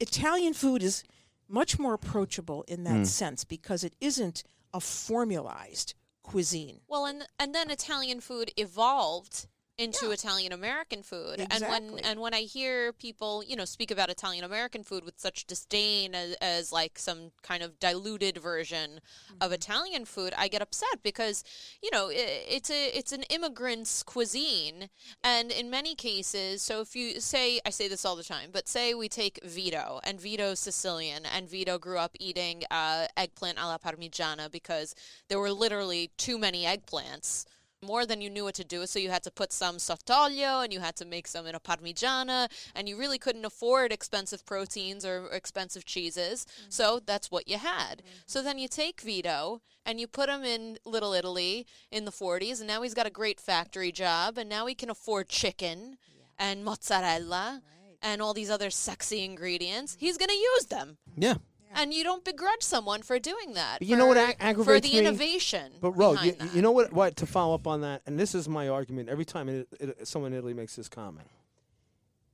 Italian 0.00 0.54
food 0.54 0.82
is 0.82 1.04
much 1.48 1.78
more 1.78 1.94
approachable 1.94 2.64
in 2.66 2.84
that 2.84 3.02
mm. 3.02 3.06
sense 3.06 3.44
because 3.44 3.84
it 3.84 3.94
isn't 4.00 4.42
a 4.72 4.80
formalized 4.80 5.94
cuisine. 6.22 6.80
Well, 6.88 7.06
and 7.06 7.26
and 7.38 7.54
then 7.54 7.70
Italian 7.70 8.20
food 8.20 8.50
evolved 8.56 9.46
into 9.78 10.10
Italian 10.10 10.52
American 10.52 11.02
food. 11.02 11.46
And 11.50 11.64
when 11.64 12.00
and 12.04 12.20
when 12.20 12.32
I 12.32 12.42
hear 12.42 12.92
people, 12.92 13.44
you 13.46 13.56
know, 13.56 13.66
speak 13.66 13.90
about 13.90 14.08
Italian 14.08 14.44
American 14.44 14.82
food 14.82 15.04
with 15.04 15.18
such 15.18 15.46
disdain 15.46 16.14
as, 16.14 16.32
as 16.40 16.72
like 16.72 16.98
some 16.98 17.32
kind 17.42 17.62
of 17.62 17.78
diluted 17.78 18.38
version 18.38 19.00
of 19.40 19.52
Italian 19.52 20.06
food, 20.06 20.32
I 20.36 20.48
get 20.48 20.62
upset 20.62 21.02
because, 21.02 21.44
you 21.82 21.90
know, 21.92 22.08
i 22.08 22.44
it's 22.48 22.70
a 22.70 22.86
it's 22.96 23.12
an 23.12 23.24
immigrant's 23.24 24.02
cuisine. 24.02 24.88
And 25.22 25.50
in 25.50 25.68
many 25.68 25.94
cases, 25.94 26.62
so 26.62 26.80
if 26.80 26.96
you 26.96 27.20
say 27.20 27.60
I 27.66 27.70
say 27.70 27.88
this 27.88 28.04
all 28.04 28.16
the 28.16 28.24
time, 28.24 28.50
but 28.52 28.68
say 28.68 28.94
we 28.94 29.08
take 29.08 29.44
Vito 29.44 30.00
and 30.04 30.18
Vito's 30.18 30.58
Sicilian 30.58 31.24
and 31.26 31.48
Vito 31.48 31.78
grew 31.78 31.98
up 31.98 32.16
eating 32.18 32.62
uh, 32.70 33.06
eggplant 33.16 33.58
alla 33.58 33.78
parmigiana 33.78 34.50
because 34.50 34.94
there 35.28 35.38
were 35.38 35.52
literally 35.52 36.10
too 36.16 36.38
many 36.38 36.64
eggplants 36.64 37.44
more 37.82 38.06
than 38.06 38.20
you 38.20 38.30
knew 38.30 38.44
what 38.44 38.54
to 38.56 38.64
do. 38.64 38.86
So 38.86 38.98
you 38.98 39.10
had 39.10 39.22
to 39.24 39.30
put 39.30 39.52
some 39.52 39.76
sottolio 39.76 40.62
and 40.62 40.72
you 40.72 40.80
had 40.80 40.96
to 40.96 41.04
make 41.04 41.26
some 41.26 41.46
in 41.46 41.54
a 41.54 41.60
parmigiana, 41.60 42.48
and 42.74 42.88
you 42.88 42.96
really 42.96 43.18
couldn't 43.18 43.44
afford 43.44 43.92
expensive 43.92 44.44
proteins 44.44 45.04
or 45.04 45.28
expensive 45.32 45.84
cheeses. 45.84 46.44
Mm. 46.44 46.72
So 46.72 47.00
that's 47.04 47.30
what 47.30 47.48
you 47.48 47.58
had. 47.58 47.98
Mm-hmm. 47.98 48.18
So 48.26 48.42
then 48.42 48.58
you 48.58 48.68
take 48.68 49.00
Vito 49.00 49.60
and 49.84 50.00
you 50.00 50.06
put 50.06 50.28
him 50.28 50.44
in 50.44 50.78
Little 50.84 51.12
Italy 51.12 51.66
in 51.90 52.04
the 52.04 52.10
40s, 52.10 52.58
and 52.58 52.66
now 52.66 52.82
he's 52.82 52.94
got 52.94 53.06
a 53.06 53.10
great 53.10 53.40
factory 53.40 53.92
job, 53.92 54.38
and 54.38 54.48
now 54.48 54.66
he 54.66 54.74
can 54.74 54.90
afford 54.90 55.28
chicken 55.28 55.96
and 56.38 56.64
mozzarella. 56.64 57.62
And 58.02 58.20
all 58.20 58.34
these 58.34 58.50
other 58.50 58.70
sexy 58.70 59.24
ingredients, 59.24 59.96
mm-hmm. 59.96 60.04
he's 60.04 60.18
going 60.18 60.28
to 60.28 60.34
use 60.34 60.66
them, 60.66 60.98
Yeah. 61.16 61.34
And 61.74 61.92
you 61.92 62.04
don't 62.04 62.24
begrudge 62.24 62.62
someone 62.62 63.02
for 63.02 63.18
doing 63.18 63.54
that. 63.54 63.78
But 63.80 63.88
you 63.88 63.96
know 63.96 64.06
what 64.06 64.16
for- 64.16 64.22
ag- 64.22 64.36
aggravates 64.40 64.86
for 64.86 64.92
the 64.92 64.92
me? 65.00 65.06
innovation. 65.06 65.72
But 65.80 65.92
Ro, 65.92 66.12
you, 66.22 66.32
that. 66.32 66.54
you 66.54 66.62
know 66.62 66.72
what? 66.72 66.92
What 66.92 67.16
to 67.16 67.26
follow 67.26 67.54
up 67.54 67.66
on 67.66 67.80
that? 67.82 68.02
And 68.06 68.18
this 68.18 68.34
is 68.34 68.48
my 68.48 68.68
argument 68.68 69.08
every 69.08 69.24
time 69.24 69.48
it, 69.48 69.68
it, 69.80 70.06
someone 70.08 70.32
in 70.32 70.38
Italy 70.38 70.54
makes 70.54 70.76
this 70.76 70.88
comment. 70.88 71.28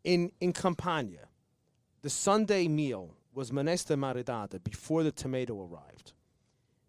In 0.04 0.32
in 0.40 0.52
Campania, 0.52 1.28
the 2.02 2.10
Sunday 2.10 2.66
meal 2.68 3.14
was 3.34 3.50
minestra 3.50 3.96
maridata 3.96 4.62
before 4.62 5.02
the 5.04 5.12
tomato 5.12 5.54
arrived, 5.62 6.12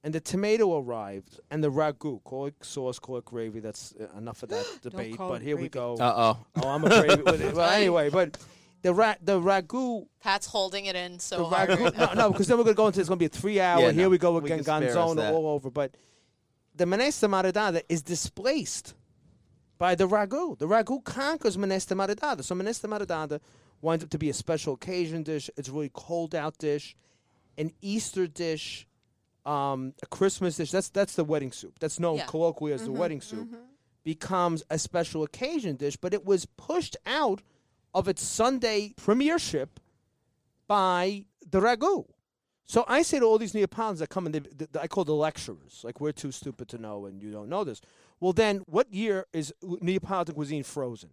and 0.04 0.14
the 0.14 0.20
tomato 0.20 0.78
arrived, 0.82 1.40
and 1.52 1.64
the 1.64 1.72
ragu, 1.72 2.24
call 2.24 2.48
it 2.48 2.56
sauce, 2.62 2.98
call 3.00 3.18
it 3.18 3.26
gravy. 3.26 3.60
That's 3.60 3.94
uh, 4.00 4.18
enough 4.18 4.42
of 4.44 4.50
that 4.50 4.66
debate. 4.82 5.16
But 5.18 5.42
it 5.42 5.44
here 5.44 5.58
we 5.58 5.70
go. 5.70 5.96
Uh 5.96 6.14
oh. 6.36 6.46
Oh, 6.64 6.70
I'm 6.70 6.84
a 6.84 6.90
gravy. 6.90 7.22
well, 7.24 7.38
well, 7.54 7.70
anyway, 7.70 8.10
but 8.10 8.38
the 8.84 8.94
ra- 8.94 9.16
the 9.22 9.40
ragu. 9.42 10.06
Pat's 10.22 10.46
holding 10.46 10.86
it 10.86 10.96
in 10.96 11.18
so 11.20 11.38
The 11.38 11.44
hard. 11.46 11.70
ragu 11.72 11.80
right 11.86 11.98
now. 11.98 12.06
no, 12.08 12.14
no, 12.14 12.32
because 12.32 12.48
then 12.48 12.58
we're 12.58 12.64
gonna 12.66 12.76
go 12.76 12.88
into 12.88 13.00
it's 13.00 13.10
gonna 13.10 13.18
be 13.18 13.26
a 13.26 13.30
three 13.30 13.60
hour. 13.60 13.80
Yeah, 13.82 13.92
Here 13.92 14.04
no, 14.04 14.10
we 14.10 14.18
go 14.20 14.32
we 14.40 14.46
again, 14.52 14.64
can 14.64 14.84
Gonzone 14.84 15.20
all 15.34 15.48
over. 15.48 15.72
But 15.72 15.98
the 16.76 16.86
Menesta 16.86 17.28
Maridada 17.30 17.82
is 17.90 18.02
displaced 18.04 18.94
by 19.80 19.96
the 19.96 20.08
ragu. 20.08 20.58
The 20.58 20.68
ragu 20.68 21.04
conquers 21.04 21.58
Menesta 21.58 21.96
Maridada. 21.98 22.44
So 22.44 22.56
Menesta 22.56 22.88
Maridada 22.88 23.40
winds 23.82 24.04
up 24.04 24.10
to 24.12 24.18
be 24.18 24.30
a 24.30 24.34
special 24.34 24.74
occasion 24.76 25.24
dish. 25.24 25.50
It's 25.58 25.68
a 25.70 25.72
really 25.72 25.92
cold 25.94 26.34
out 26.36 26.58
dish, 26.58 26.96
an 27.58 27.72
Easter 27.82 28.28
dish, 28.28 28.88
um, 29.46 29.94
a 30.02 30.06
Christmas 30.08 30.56
dish. 30.58 30.72
That's 30.72 30.90
that's 30.90 31.16
the 31.16 31.24
wedding 31.24 31.52
soup. 31.52 31.80
That's 31.80 32.00
known 32.00 32.18
Yeah. 32.18 32.26
colloquially 32.28 32.74
as 32.74 32.84
the 32.86 32.92
wedding 32.92 33.22
soup. 33.22 33.50
Becomes 34.04 34.64
a 34.70 34.78
special 34.78 35.24
occasion 35.24 35.78
dish, 35.78 35.96
but 35.96 36.14
it 36.14 36.26
was 36.26 36.46
pushed 36.46 36.98
out 37.06 37.42
of 37.94 38.08
its 38.08 38.24
Sunday 38.24 38.94
premiership 38.98 39.80
by 40.68 41.26
the 41.50 41.60
ragu. 41.60 42.06
So 42.66 42.86
I 42.88 43.02
say 43.02 43.20
to 43.20 43.26
all 43.26 43.38
these 43.38 43.54
Neapolitans 43.54 44.00
that 44.00 44.10
come 44.10 44.26
in, 44.26 44.32
they, 44.32 44.40
th 44.40 44.70
I 44.82 44.88
call 44.88 45.04
the 45.04 45.14
lecturers, 45.14 45.82
like 45.84 46.00
we're 46.00 46.14
too 46.14 46.32
stupid 46.32 46.68
to 46.70 46.78
know 46.78 47.06
and 47.06 47.22
you 47.22 47.32
don't 47.32 47.50
know 47.50 47.64
this. 47.64 47.82
Well, 48.20 48.34
then 48.34 48.64
what 48.68 48.92
year 48.94 49.26
is 49.34 49.54
Neapolitan 49.62 50.36
cuisine 50.36 50.64
frozen? 50.64 51.10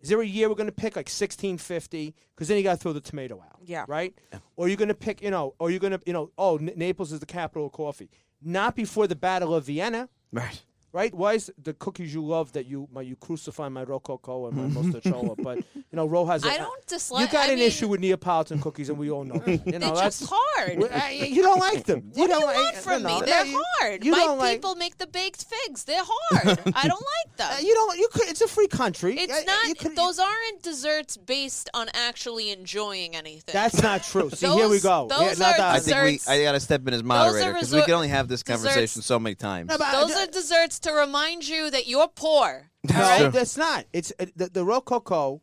Is 0.00 0.08
there 0.08 0.20
a 0.20 0.26
year 0.26 0.48
we're 0.48 0.54
going 0.54 0.68
to 0.68 0.72
pick 0.72 0.94
like 0.94 1.08
1650? 1.08 2.14
Because 2.34 2.46
then 2.46 2.56
you 2.56 2.62
got 2.62 2.74
to 2.74 2.78
throw 2.78 2.92
the 2.92 3.00
tomato 3.00 3.40
out. 3.40 3.58
Yeah. 3.64 3.84
Right? 3.88 4.14
Or 4.54 4.68
you're 4.68 4.76
going 4.76 4.88
to 4.88 4.94
pick, 4.94 5.20
you 5.20 5.30
know, 5.30 5.54
or 5.58 5.70
you're 5.70 5.80
going 5.80 5.92
to, 5.92 6.00
you 6.06 6.12
know, 6.12 6.30
oh, 6.38 6.56
N- 6.58 6.70
Naples 6.76 7.10
is 7.10 7.18
the 7.18 7.26
capital 7.26 7.66
of 7.66 7.72
coffee. 7.72 8.08
Not 8.40 8.76
before 8.76 9.08
the 9.08 9.16
Battle 9.16 9.52
of 9.54 9.64
Vienna. 9.64 10.08
Right. 10.32 10.62
Right? 10.90 11.12
Why 11.12 11.34
is 11.34 11.52
the 11.62 11.74
cookies 11.74 12.14
you 12.14 12.24
love 12.24 12.52
that 12.52 12.64
you 12.66 12.88
my, 12.90 13.02
you 13.02 13.14
crucify 13.16 13.68
my 13.68 13.82
rococo 13.84 14.46
and 14.46 14.56
my 14.74 14.80
mostachola? 14.82 15.40
but 15.42 15.58
you 15.58 15.82
know, 15.92 16.06
Ro 16.06 16.24
has. 16.24 16.44
a- 16.44 16.48
I 16.50 16.56
don't 16.56 16.86
dislike. 16.86 17.26
You 17.26 17.32
got 17.32 17.48
I 17.48 17.52
an 17.52 17.58
mean, 17.58 17.66
issue 17.68 17.88
with 17.88 18.00
Neapolitan 18.00 18.60
cookies, 18.60 18.88
and 18.88 18.96
we 18.98 19.10
all 19.10 19.22
know. 19.24 19.38
that. 19.38 19.66
You 19.66 19.78
know, 19.78 19.88
They're 19.88 19.94
that's 19.96 20.20
just 20.20 20.32
hard. 20.34 20.78
well, 20.78 20.88
uh, 20.90 21.08
you 21.08 21.42
don't 21.42 21.58
like 21.60 21.84
them. 21.84 22.10
What 22.14 22.28
do 22.28 22.34
you 22.34 22.44
like, 22.46 22.56
want 22.56 22.76
from 22.76 23.02
me? 23.02 23.20
They're 23.24 23.44
you- 23.44 23.62
hard. 23.80 24.04
You 24.04 24.12
My 24.12 24.18
don't 24.18 24.38
like. 24.38 24.56
people 24.58 24.76
make 24.76 24.96
the 24.96 25.06
baked 25.06 25.44
figs. 25.44 25.84
They're 25.84 26.02
hard. 26.04 26.58
I 26.74 26.88
don't 26.88 27.04
like 27.26 27.36
them. 27.36 27.50
uh, 27.52 27.58
you 27.60 27.74
don't. 27.74 27.98
You 27.98 28.08
could. 28.12 28.28
It's 28.28 28.40
a 28.40 28.48
free 28.48 28.66
country. 28.68 29.18
it's 29.18 29.32
Uh, 29.32 29.42
not. 29.44 29.68
you 29.68 29.74
could- 29.74 29.94
those 29.94 30.18
aren't 30.18 30.62
desserts 30.62 31.16
based 31.18 31.68
on 31.74 31.88
actually 31.92 32.50
enjoying 32.50 33.14
anything. 33.14 33.52
That's 33.52 33.82
not 33.82 34.04
true. 34.04 34.30
See, 34.30 34.46
here 34.48 34.68
we 34.68 34.80
go. 34.80 35.06
those 35.08 35.20
Yeah, 35.38 35.46
not 35.46 35.54
are 35.54 35.58
that- 35.58 35.74
I 35.76 35.80
think 35.80 36.26
we. 36.26 36.32
I 36.32 36.42
got 36.44 36.52
to 36.52 36.60
step 36.60 36.86
in 36.88 36.94
as 36.94 37.02
moderator 37.02 37.52
because 37.52 37.74
we 37.74 37.82
can 37.82 37.92
only 37.94 38.08
have 38.08 38.26
this 38.28 38.42
desserts- 38.42 38.62
conversation 38.64 39.02
so 39.02 39.18
many 39.18 39.34
times. 39.34 39.68
No, 39.68 39.76
but 39.76 39.86
I- 39.86 40.00
Those 40.00 40.16
are 40.16 40.26
desserts 40.26 40.77
to 40.80 40.92
remind 40.92 41.46
you 41.48 41.70
that 41.70 41.86
you're 41.86 42.08
poor. 42.08 42.70
No, 42.84 43.16
true. 43.18 43.30
that's 43.30 43.56
not. 43.56 43.84
It's 43.92 44.12
uh, 44.18 44.26
the, 44.36 44.46
the 44.48 44.64
rococo 44.64 45.42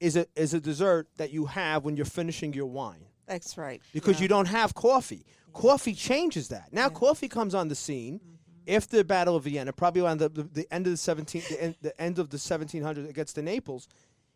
is 0.00 0.16
a 0.16 0.26
is 0.36 0.54
a 0.54 0.60
dessert 0.60 1.08
that 1.16 1.30
you 1.32 1.46
have 1.46 1.84
when 1.84 1.96
you're 1.96 2.04
finishing 2.06 2.52
your 2.52 2.66
wine 2.66 3.04
That's 3.26 3.56
right. 3.56 3.80
because 3.92 4.16
Yeah. 4.16 4.22
you 4.22 4.28
don't 4.28 4.46
have 4.48 4.74
coffee. 4.74 5.24
Coffee 5.52 5.94
changes 5.94 6.48
that. 6.48 6.72
Now 6.72 6.88
coffee 6.88 7.28
comes 7.28 7.54
on 7.54 7.68
the 7.68 7.74
scene 7.74 8.20
Mm-hmm. 8.20 8.76
after 8.76 8.96
the 8.96 9.04
Battle 9.04 9.36
of 9.36 9.44
Vienna, 9.44 9.72
probably 9.72 10.00
around 10.02 10.18
the, 10.18 10.28
the, 10.30 10.42
the 10.42 10.66
end 10.74 10.86
of 10.86 10.92
the 10.92 10.96
17 10.96 11.42
the 11.50 11.62
end, 11.62 11.74
the 11.82 12.00
end 12.00 12.18
of 12.18 12.30
the 12.30 12.38
1700s 12.38 13.08
against 13.08 13.34
the 13.36 13.42
Naples. 13.42 13.88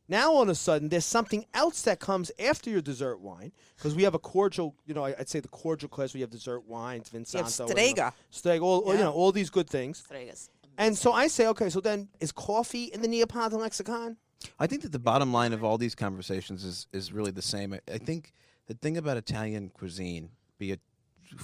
Now 0.09 0.33
all 0.33 0.43
of 0.43 0.49
a 0.49 0.55
sudden 0.55 0.89
there's 0.89 1.05
something 1.05 1.45
else 1.55 1.83
that 1.83 2.01
comes 2.01 2.31
after 2.39 2.71
your 2.71 2.81
dessert 2.81 3.21
wine 3.21 3.53
because 3.77 3.95
we 3.95 4.03
have 4.05 4.15
a 4.15 4.19
cordial, 4.19 4.75
you 4.87 4.95
know, 4.95 5.05
I- 5.05 5.15
I'd 5.19 5.29
say 5.29 5.41
the 5.41 5.49
cordial 5.49 5.89
class. 5.89 6.15
We 6.15 6.21
have 6.23 6.31
dessert 6.31 6.65
wines, 6.67 7.11
Vinsanto, 7.11 7.41
and, 7.41 7.71
Strega. 7.71 8.15
Strega, 8.31 8.65
all, 8.65 8.81
all, 8.81 8.95
you 8.95 9.01
know, 9.01 9.13
all 9.13 9.33
these 9.33 9.51
good 9.51 9.69
things. 9.69 9.99
Strega. 9.99 10.33
And 10.79 10.97
so 10.97 11.13
I 11.13 11.27
say, 11.27 11.47
okay, 11.49 11.69
so 11.71 11.81
then 11.81 12.09
is 12.21 12.33
coffee 12.33 12.85
in 12.85 13.03
the 13.03 13.09
Neapolitan 13.09 13.59
lexicon? 13.61 14.17
I 14.59 14.67
think 14.69 14.83
that 14.83 14.93
the 14.93 14.99
bottom 15.01 15.33
line 15.33 15.53
of 15.53 15.65
all 15.65 15.77
these 15.79 15.95
conversations 15.97 16.65
is 16.65 16.87
is 16.93 17.13
really 17.13 17.33
the 17.33 17.43
same. 17.43 17.73
I, 17.75 17.81
I 17.93 17.99
think 17.99 18.33
the 18.67 18.75
thing 18.75 18.97
about 18.97 19.17
Italian 19.17 19.71
cuisine, 19.71 20.31
be 20.59 20.71
it 20.71 20.81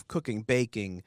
cooking, 0.09 0.43
baking, 0.43 1.03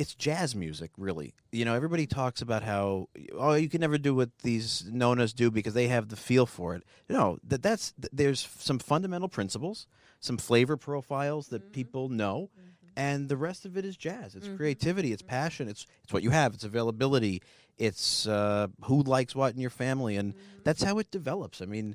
it's 0.00 0.14
jazz 0.14 0.56
music, 0.56 0.90
really. 0.96 1.34
You 1.52 1.66
know, 1.66 1.74
everybody 1.74 2.06
talks 2.06 2.40
about 2.40 2.62
how 2.62 3.10
oh 3.34 3.52
you 3.52 3.68
can 3.68 3.82
never 3.82 3.98
do 3.98 4.14
what 4.14 4.30
these 4.38 4.84
nonnas 4.90 5.34
do 5.34 5.50
because 5.50 5.74
they 5.74 5.88
have 5.88 6.08
the 6.08 6.16
feel 6.16 6.46
for 6.46 6.74
it. 6.74 6.84
No, 7.10 7.38
that 7.46 7.62
that's 7.62 7.92
there's 8.10 8.48
some 8.58 8.78
fundamental 8.78 9.28
principles, 9.28 9.86
some 10.18 10.38
flavor 10.38 10.78
profiles 10.78 11.48
that 11.48 11.62
mm-hmm. 11.62 11.72
people 11.72 12.08
know, 12.08 12.48
mm-hmm. 12.58 12.88
and 12.96 13.28
the 13.28 13.36
rest 13.36 13.66
of 13.66 13.76
it 13.76 13.84
is 13.84 13.94
jazz. 13.94 14.34
It's 14.34 14.46
mm-hmm. 14.46 14.56
creativity, 14.56 15.12
it's 15.12 15.20
passion, 15.20 15.68
it's 15.68 15.86
it's 16.02 16.14
what 16.14 16.22
you 16.22 16.30
have, 16.30 16.54
it's 16.54 16.64
availability, 16.64 17.42
it's 17.76 18.26
uh, 18.26 18.68
who 18.84 19.02
likes 19.02 19.34
what 19.34 19.52
in 19.54 19.60
your 19.60 19.68
family, 19.68 20.16
and 20.16 20.32
that's 20.64 20.82
how 20.82 20.98
it 20.98 21.10
develops. 21.10 21.60
I 21.60 21.66
mean, 21.66 21.94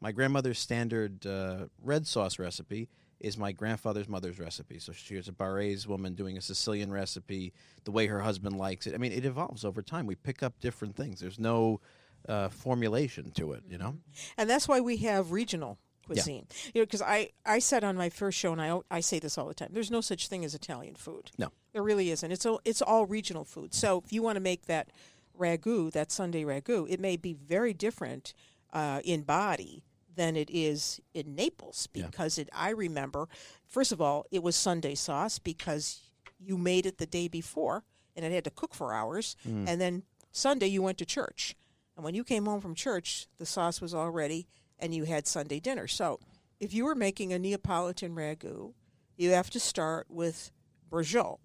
my 0.00 0.12
grandmother's 0.12 0.58
standard 0.58 1.26
uh, 1.26 1.66
red 1.82 2.06
sauce 2.06 2.38
recipe 2.38 2.88
is 3.20 3.38
my 3.38 3.52
grandfather's 3.52 4.08
mother's 4.08 4.38
recipe. 4.38 4.78
So 4.78 4.92
she 4.92 5.16
was 5.16 5.28
a 5.28 5.32
Barres 5.32 5.86
woman 5.86 6.14
doing 6.14 6.36
a 6.36 6.40
Sicilian 6.40 6.92
recipe, 6.92 7.52
the 7.84 7.90
way 7.90 8.06
her 8.06 8.20
husband 8.20 8.56
likes 8.58 8.86
it. 8.86 8.94
I 8.94 8.98
mean, 8.98 9.12
it 9.12 9.24
evolves 9.24 9.64
over 9.64 9.82
time. 9.82 10.06
We 10.06 10.14
pick 10.14 10.42
up 10.42 10.60
different 10.60 10.96
things. 10.96 11.20
There's 11.20 11.38
no 11.38 11.80
uh, 12.28 12.48
formulation 12.48 13.30
to 13.32 13.52
it, 13.52 13.62
you 13.68 13.78
know? 13.78 13.96
and 14.36 14.48
that's 14.48 14.68
why 14.68 14.80
we 14.80 14.98
have 14.98 15.32
regional 15.32 15.78
cuisine. 16.06 16.46
You 16.74 16.80
know, 16.80 16.86
because 16.86 17.02
I 17.02 17.30
I 17.46 17.58
said 17.58 17.84
on 17.84 17.96
my 17.96 18.10
first 18.10 18.38
show, 18.38 18.52
and 18.52 18.60
I 18.60 18.78
I 18.90 19.00
say 19.00 19.18
this 19.18 19.38
all 19.38 19.46
the 19.46 19.54
time. 19.54 19.70
There's 19.72 19.90
no 19.90 20.00
such 20.00 20.28
thing 20.28 20.44
as 20.44 20.54
Italian 20.54 20.94
food. 20.94 21.30
No. 21.38 21.50
there 21.72 21.82
really 21.82 22.10
isn't. 22.10 22.30
It's 22.30 22.46
all 22.46 22.60
it's 22.64 22.82
all 22.82 23.06
regional 23.06 23.44
food. 23.44 23.74
So 23.74 24.02
if 24.04 24.12
you 24.12 24.22
want 24.22 24.36
to 24.36 24.40
make 24.40 24.66
that 24.66 24.88
ragu, 25.38 25.90
that 25.92 26.10
Sunday 26.12 26.44
ragu, 26.44 26.86
it 26.88 27.00
may 27.00 27.16
be 27.16 27.32
very 27.32 27.72
different 27.72 28.34
uh, 28.72 29.00
in 29.04 29.22
body 29.22 29.82
than 30.14 30.36
it 30.36 30.50
is 30.50 31.00
in 31.12 31.34
Naples 31.34 31.88
Yeah. 31.92 32.06
because 32.06 32.38
it. 32.38 32.48
I 32.52 32.70
remember, 32.70 33.28
first 33.66 33.92
of 33.92 34.00
all, 34.00 34.26
it 34.30 34.42
was 34.42 34.56
Sunday 34.56 34.94
sauce 34.94 35.38
because 35.38 36.10
you 36.38 36.56
made 36.56 36.86
it 36.86 36.98
the 36.98 37.06
day 37.06 37.28
before 37.28 37.84
and 38.16 38.24
it 38.24 38.32
had 38.32 38.44
to 38.44 38.50
cook 38.50 38.74
for 38.74 38.92
hours, 38.92 39.36
mm. 39.46 39.68
and 39.68 39.80
then 39.80 40.04
Sunday 40.30 40.68
you 40.68 40.82
went 40.82 40.98
to 40.98 41.04
church. 41.04 41.56
And 41.96 42.04
when 42.04 42.14
you 42.14 42.24
came 42.24 42.46
home 42.46 42.60
from 42.60 42.74
church, 42.74 43.26
the 43.38 43.46
sauce 43.46 43.80
was 43.80 43.94
all 43.94 44.10
ready 44.10 44.46
and 44.78 44.94
you 44.94 45.04
had 45.04 45.26
Sunday 45.26 45.60
dinner. 45.60 45.86
So 45.86 46.20
if 46.60 46.74
you 46.74 46.84
were 46.84 46.94
making 46.94 47.32
a 47.32 47.38
Neapolitan 47.38 48.14
ragu, 48.14 48.72
you 49.16 49.30
have 49.30 49.50
to 49.50 49.60
start 49.60 50.06
with 50.10 50.50
brajol. 50.90 51.38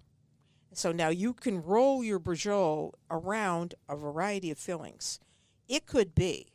So 0.73 0.91
now 0.91 1.09
you 1.09 1.33
can 1.33 1.61
roll 1.63 2.03
your 2.03 2.19
brajol 2.19 2.93
around 3.09 3.75
a 3.87 3.95
variety 3.95 4.51
of 4.51 4.57
fillings. 4.57 5.19
It 5.67 5.85
could 5.85 6.15
be 6.15 6.47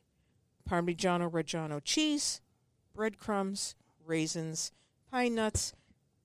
Parmigiano 0.68 1.30
Reggiano 1.30 1.80
cheese, 1.84 2.40
breadcrumbs, 2.94 3.74
raisins, 4.06 4.72
pine 5.10 5.34
nuts, 5.34 5.72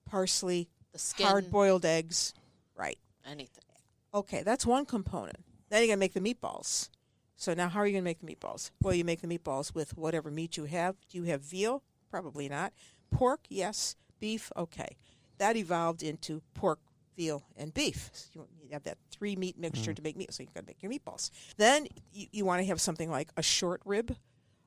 parsley, 0.08 0.68
The 0.92 0.98
skin. 0.98 1.26
hard 1.26 1.50
boiled 1.50 1.84
eggs. 1.84 2.34
Right. 2.76 2.98
Anything. 3.26 3.64
Okay, 4.12 4.42
that's 4.42 4.66
one 4.66 4.86
component. 4.86 5.38
Then 5.68 5.80
you're 5.80 5.88
going 5.88 5.98
to 5.98 6.00
make 6.00 6.14
the 6.14 6.20
meatballs. 6.20 6.88
So 7.36 7.54
now 7.54 7.68
how 7.68 7.80
are 7.80 7.86
you 7.86 7.92
going 7.92 8.04
to 8.04 8.08
make 8.08 8.20
the 8.20 8.26
meatballs? 8.26 8.70
Well, 8.82 8.94
you 8.94 9.04
make 9.04 9.20
the 9.20 9.26
meatballs 9.26 9.74
with 9.74 9.96
whatever 9.96 10.30
meat 10.30 10.56
you 10.56 10.64
have. 10.64 10.96
Do 11.08 11.18
you 11.18 11.24
have 11.24 11.42
veal? 11.42 11.82
Probably 12.10 12.48
not. 12.48 12.72
Pork? 13.10 13.40
Yes. 13.48 13.96
Beef? 14.18 14.50
Okay. 14.56 14.96
That 15.38 15.56
evolved 15.56 16.02
into 16.02 16.42
pork, 16.54 16.80
veal, 17.16 17.44
and 17.56 17.72
beef. 17.72 18.10
So 18.12 18.28
you, 18.34 18.46
you 18.64 18.68
have 18.72 18.82
that 18.82 18.98
three 19.10 19.36
meat 19.36 19.58
mixture 19.58 19.92
mm. 19.92 19.96
to 19.96 20.02
make 20.02 20.16
meat. 20.16 20.34
So 20.34 20.42
you've 20.42 20.52
got 20.52 20.60
to 20.60 20.66
make 20.66 20.82
your 20.82 20.92
meatballs. 20.92 21.30
Then 21.56 21.86
you, 22.12 22.26
you 22.32 22.44
want 22.44 22.60
to 22.60 22.66
have 22.66 22.80
something 22.80 23.10
like 23.10 23.30
a 23.36 23.42
short 23.42 23.80
rib 23.84 24.16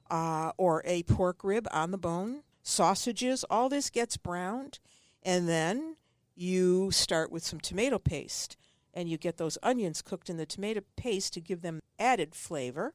uh, 0.10 0.52
or 0.58 0.82
a 0.86 1.04
pork 1.04 1.44
rib 1.44 1.68
on 1.72 1.92
the 1.92 1.98
bone, 1.98 2.44
sausages. 2.62 3.44
All 3.50 3.70
this 3.70 3.90
gets 3.90 4.18
browned. 4.18 4.80
And 5.24 5.48
then 5.48 5.96
you 6.36 6.92
start 6.92 7.32
with 7.32 7.44
some 7.44 7.60
tomato 7.60 8.00
paste 8.00 8.58
and 8.94 9.10
you 9.10 9.18
get 9.18 9.38
those 9.38 9.58
onions 9.64 10.02
cooked 10.02 10.30
in 10.30 10.38
the 10.38 10.46
tomato 10.46 10.82
paste 10.96 11.34
to 11.34 11.42
give 11.42 11.62
them 11.62 11.82
added 11.98 12.36
flavor. 12.36 12.94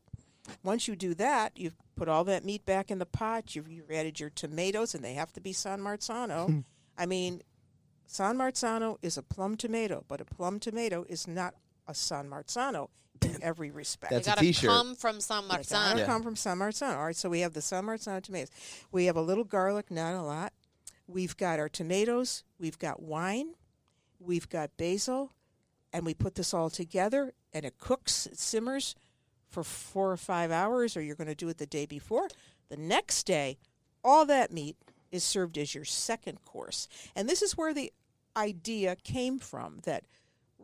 Once 0.63 0.89
you 0.89 0.97
do 0.97 1.15
that, 1.15 1.53
you've 1.57 1.77
put 1.97 2.09
all 2.09 2.25
that 2.25 2.45
meat 2.45 2.65
back 2.65 2.91
in 2.91 2.99
the 2.99 3.07
pot. 3.07 3.55
You've, 3.55 3.71
you've 3.71 3.91
added 3.91 4.21
your 4.21 4.31
tomatoes, 4.31 4.95
and 4.95 5.05
they 5.05 5.15
have 5.15 5.33
to 5.35 5.41
be 5.41 5.53
San 5.53 5.81
Marzano. 5.81 6.65
I 6.99 7.07
mean, 7.07 7.43
San 8.07 8.39
Marzano 8.39 8.97
is 9.03 9.19
a 9.19 9.23
plum 9.23 9.57
tomato, 9.57 10.05
but 10.09 10.21
a 10.21 10.25
plum 10.25 10.59
tomato 10.61 11.05
is 11.09 11.27
not 11.27 11.55
a 11.89 11.95
San 11.95 12.29
Marzano 12.31 12.89
in 13.23 13.43
every 13.43 13.71
respect. 13.73 14.13
That's 14.13 14.27
they 14.27 14.33
a 14.33 14.35
gotta 14.37 14.47
t-shirt. 14.47 14.71
come 14.71 14.95
from 14.95 15.21
San 15.21 15.43
They 15.45 15.49
gotta 15.49 15.63
Marzano. 15.65 15.99
Yeah. 15.99 16.07
come 16.07 16.23
from 16.23 16.37
San 16.37 16.59
Marzano. 16.59 16.97
All 16.97 17.07
right, 17.07 17.17
so 17.17 17.29
we 17.29 17.41
have 17.41 17.55
the 17.55 17.63
San 17.63 17.85
Marzano 17.85 18.23
tomatoes. 18.23 18.51
We 18.93 19.07
have 19.07 19.17
a 19.17 19.21
little 19.23 19.45
garlic, 19.45 19.91
not 19.91 20.15
a 20.15 20.23
lot. 20.23 20.53
We've 21.09 21.37
got 21.37 21.59
our 21.59 21.69
tomatoes. 21.69 22.45
We've 22.61 22.79
got 22.79 23.03
wine. 23.03 23.55
We've 24.21 24.49
got 24.49 24.77
basil, 24.77 25.33
and 25.93 26.05
we 26.05 26.13
put 26.13 26.35
this 26.35 26.53
all 26.53 26.71
together, 26.71 27.33
and 27.53 27.65
it 27.65 27.79
cooks, 27.79 28.27
it 28.27 28.39
simmers 28.39 28.95
for 29.49 29.63
four 29.65 30.11
or 30.13 30.17
five 30.17 30.51
hours, 30.51 30.97
or 30.97 31.01
you're 31.03 31.15
going 31.17 31.29
to 31.29 31.35
do 31.37 31.49
it 31.49 31.59
the 31.59 31.67
day 31.67 31.87
before. 31.87 32.29
The 32.69 32.77
next 32.77 33.25
day, 33.25 33.59
all 34.05 34.27
that 34.27 34.53
meat 34.53 34.77
is 35.11 35.23
served 35.25 35.57
as 35.57 35.75
your 35.75 35.85
second 35.85 36.45
course, 36.45 36.89
and 37.17 37.29
this 37.29 37.43
is 37.43 37.57
where 37.57 37.73
the 37.73 37.93
idea 38.37 38.97
came 38.97 39.39
from 39.39 39.79
that 39.85 40.05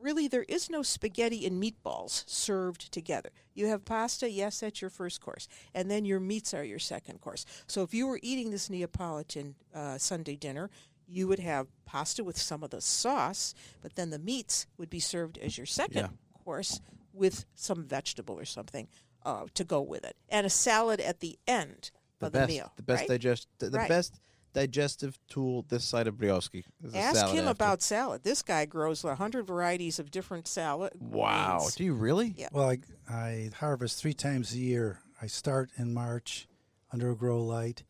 really 0.05 0.29
there 0.29 0.45
is 0.49 0.69
no 0.69 0.83
spaghetti 0.83 1.47
and 1.47 1.61
meatballs 1.61 2.29
served 2.29 2.93
together. 2.93 3.31
You 3.55 3.67
have 3.69 3.85
pasta, 3.85 4.31
yes, 4.31 4.61
that's 4.61 4.81
your 4.83 4.91
first 4.91 5.21
course, 5.23 5.49
and 5.75 5.91
then 5.91 6.05
your 6.05 6.21
meats 6.21 6.53
are 6.53 6.63
your 6.63 6.79
second 6.79 7.21
course. 7.23 7.47
So 7.67 7.83
if 7.83 7.95
you 7.95 8.07
were 8.07 8.21
eating 8.23 8.51
this 8.51 8.69
Neapolitan 8.69 9.55
uh, 9.75 9.97
Sunday 9.99 10.37
dinner, 10.37 10.69
you 11.07 11.27
would 11.29 11.39
have 11.39 11.69
pasta 11.87 12.23
with 12.23 12.37
some 12.39 12.63
of 12.63 12.71
the 12.71 12.81
sauce, 12.81 13.55
but 13.83 13.95
then 13.95 14.11
the 14.11 14.19
meats 14.19 14.67
would 14.79 14.91
be 14.91 15.01
served 15.01 15.39
as 15.39 15.57
your 15.57 15.67
second 15.67 15.97
Yeah. 15.97 16.09
course 16.45 16.81
with 17.13 17.47
some 17.55 17.85
vegetable 17.85 18.39
or 18.39 18.45
something 18.45 18.89
uh, 19.25 19.47
to 19.55 19.65
go 19.65 19.81
with 19.81 20.05
it, 20.05 20.17
and 20.29 20.47
a 20.47 20.51
salad 20.51 21.01
at 21.01 21.21
the 21.21 21.39
end 21.47 21.91
The 22.21 22.27
of 22.27 22.33
best, 22.33 22.49
the 22.49 22.55
meal. 22.55 22.73
the 22.77 22.83
best 22.83 23.01
right? 23.01 23.09
digest, 23.09 23.49
the, 23.59 23.71
the 23.71 23.79
Right. 23.79 23.89
best 23.89 24.21
digestive 24.55 25.19
tool 25.29 25.67
this 25.69 25.85
side 25.85 26.07
of 26.07 26.15
Brioschi. 26.15 26.65
Ask 26.95 27.19
salad 27.19 27.35
him 27.35 27.45
after. 27.45 27.51
about 27.51 27.83
salad. 27.83 28.23
This 28.23 28.41
guy 28.41 28.65
grows 28.65 29.05
a 29.05 29.15
hundred 29.17 29.47
varieties 29.47 29.99
of 29.99 30.11
different 30.11 30.49
salad. 30.49 30.93
Wow, 30.99 31.59
greens. 31.59 31.75
do 31.75 31.85
you 31.85 31.93
really? 31.93 32.35
Yeah. 32.39 32.49
Well, 32.51 32.71
I, 32.71 32.79
I 33.09 33.51
harvest 33.59 34.01
three 34.01 34.15
times 34.15 34.55
a 34.55 34.59
year. 34.59 35.01
I 35.21 35.27
start 35.27 35.71
in 35.77 35.93
March 35.93 36.49
under 36.93 37.11
a 37.11 37.17
grow 37.17 37.43
light, 37.43 37.83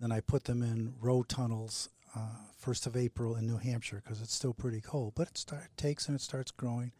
then 0.00 0.12
I 0.12 0.20
put 0.20 0.44
them 0.44 0.62
in 0.62 0.94
row 1.00 1.22
tunnels 1.22 1.88
uh, 2.14 2.20
first 2.56 2.86
of 2.86 2.96
April 2.96 3.36
in 3.36 3.46
New 3.46 3.58
Hampshire 3.58 4.02
because 4.04 4.20
it's 4.20 4.34
still 4.34 4.52
pretty 4.52 4.80
cold. 4.80 5.14
But 5.14 5.28
it 5.28 5.38
start, 5.38 5.68
takes 5.76 6.08
and 6.08 6.16
it 6.16 6.20
starts 6.20 6.50
growing. 6.50 6.92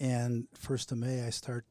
And 0.00 0.46
first 0.54 0.90
of 0.92 0.98
May, 0.98 1.24
I 1.24 1.30
start 1.30 1.66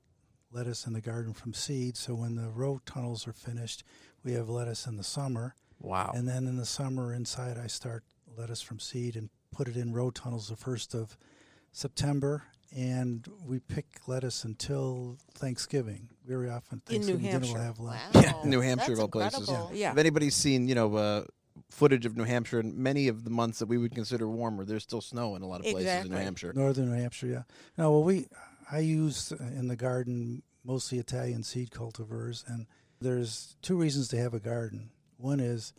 lettuce 0.51 0.85
in 0.85 0.93
the 0.93 1.01
garden 1.01 1.33
from 1.33 1.53
seed. 1.53 1.97
So 1.97 2.13
when 2.13 2.35
the 2.35 2.49
row 2.49 2.79
tunnels 2.85 3.27
are 3.27 3.33
finished, 3.33 3.83
we 4.23 4.33
have 4.33 4.49
lettuce 4.49 4.85
in 4.85 4.97
the 4.97 5.03
summer. 5.03 5.55
Wow. 5.79 6.11
And 6.15 6.27
then 6.27 6.47
in 6.47 6.57
the 6.57 6.65
summer, 6.65 7.13
inside, 7.13 7.57
I 7.57 7.67
start 7.67 8.03
lettuce 8.37 8.61
from 8.61 8.79
seed 8.79 9.15
and 9.15 9.29
put 9.51 9.67
it 9.67 9.75
in 9.77 9.93
row 9.93 10.09
tunnels 10.11 10.49
the 10.49 10.55
first 10.55 10.93
of 10.93 11.17
September. 11.71 12.43
And 12.75 13.25
we 13.45 13.59
pick 13.59 13.85
lettuce 14.07 14.43
until 14.43 15.17
Thanksgiving. 15.35 16.09
Very 16.25 16.49
often, 16.49 16.81
In 16.89 17.01
New 17.01 17.17
Thanksgiving 17.17 17.21
dinner 17.21 17.31
Hampshire. 17.31 17.53
will 17.53 17.61
have 17.61 17.79
lettuce. 17.79 18.15
Wow. 18.15 18.41
Yeah, 18.43 18.49
New 18.49 18.59
Hampshire 18.59 18.93
of 18.93 18.99
all 18.99 19.07
places. 19.07 19.39
incredible. 19.39 19.71
Yeah. 19.73 19.91
If 19.93 19.97
anybody's 19.97 20.35
seen, 20.35 20.67
you 20.67 20.75
know, 20.75 20.95
uh, 20.95 21.23
footage 21.69 22.05
of 22.05 22.17
New 22.17 22.25
Hampshire 22.25 22.59
in 22.59 22.81
many 22.81 23.07
of 23.07 23.23
the 23.23 23.29
months 23.29 23.59
that 23.59 23.67
we 23.67 23.77
would 23.77 23.95
consider 23.95 24.27
warmer, 24.29 24.65
there's 24.65 24.83
still 24.83 25.01
snow 25.01 25.35
in 25.35 25.43
a 25.43 25.47
lot 25.47 25.61
of 25.61 25.71
places 25.71 26.05
in 26.05 26.11
New 26.11 26.17
Hampshire. 26.17 26.51
Northern 26.53 26.91
New 26.91 26.99
Hampshire, 27.01 27.27
yeah. 27.27 27.43
No, 27.77 27.91
well, 27.91 28.03
we 28.03 28.27
I 28.69 28.79
use 28.79 29.31
uh, 29.31 29.37
in 29.41 29.69
the 29.69 29.77
garden 29.77 30.43
mostly 30.65 30.99
Italian 30.99 31.43
seed 31.43 31.71
cultivars, 31.71 32.43
and 32.47 32.67
there's 32.99 33.55
two 33.61 33.77
reasons 33.77 34.09
to 34.09 34.17
have 34.17 34.33
a 34.33 34.39
garden. 34.41 34.89
One 35.17 35.39
is 35.39 35.73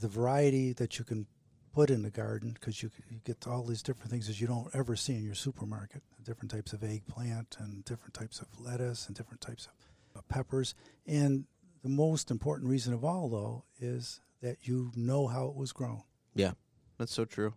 the 0.00 0.08
variety 0.08 0.72
that 0.74 0.98
you 0.98 1.04
can 1.04 1.26
put 1.72 1.90
in 1.90 2.02
the 2.02 2.10
garden 2.10 2.52
because 2.52 2.82
you, 2.82 2.90
you 3.10 3.20
get 3.24 3.46
all 3.46 3.64
these 3.64 3.82
different 3.82 4.10
things 4.10 4.26
that 4.26 4.40
you 4.40 4.46
don't 4.46 4.68
ever 4.74 4.96
see 4.96 5.14
in 5.14 5.24
your 5.24 5.34
supermarket. 5.34 6.02
Different 6.24 6.50
types 6.50 6.72
of 6.72 6.82
eggplant 6.82 7.56
and 7.58 7.84
different 7.84 8.14
types 8.14 8.40
of 8.40 8.48
lettuce 8.58 9.06
and 9.06 9.16
different 9.16 9.40
types 9.40 9.66
of 9.66 10.18
uh, 10.18 10.22
peppers. 10.28 10.74
And 11.06 11.44
the 11.82 11.88
most 11.88 12.30
important 12.30 12.68
reason 12.68 12.92
of 12.92 13.04
all, 13.04 13.28
though, 13.28 13.64
is 13.80 14.20
that 14.42 14.58
you 14.62 14.92
know 14.94 15.26
how 15.26 15.46
it 15.46 15.54
was 15.54 15.72
grown. 15.72 16.02
Yeah, 16.34 16.52
that's 16.98 17.14
so 17.14 17.24
true. 17.24 17.54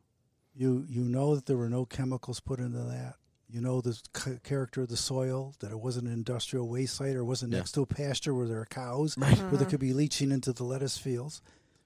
You 0.54 0.86
you 0.88 1.04
know 1.04 1.36
that 1.36 1.46
there 1.46 1.58
were 1.58 1.70
no 1.70 1.86
chemicals 1.86 2.40
put 2.40 2.60
into 2.60 2.80
that. 2.80 3.16
You 3.52 3.60
know 3.62 3.82
the 3.82 3.94
c- 4.16 4.38
character 4.44 4.82
of 4.84 4.88
the 4.90 4.96
soil, 4.98 5.54
that 5.60 5.72
it 5.72 5.80
wasn't 5.80 6.08
an 6.08 6.14
industrial 6.14 6.70
waste 6.70 6.96
site 6.96 7.16
or 7.16 7.26
wasn't 7.26 7.52
Yeah. 7.52 7.60
next 7.60 7.74
to 7.74 7.82
a 7.82 7.86
pasture 7.86 8.34
where 8.34 8.48
there 8.48 8.62
are 8.62 8.66
cows, 8.66 9.18
Right. 9.18 9.38
where 9.38 9.58
there 9.58 9.68
could 9.68 9.80
be 9.80 9.94
leaching 9.94 10.32
into 10.32 10.54
the 10.54 10.64
lettuce 10.64 10.98
fields. 10.98 11.42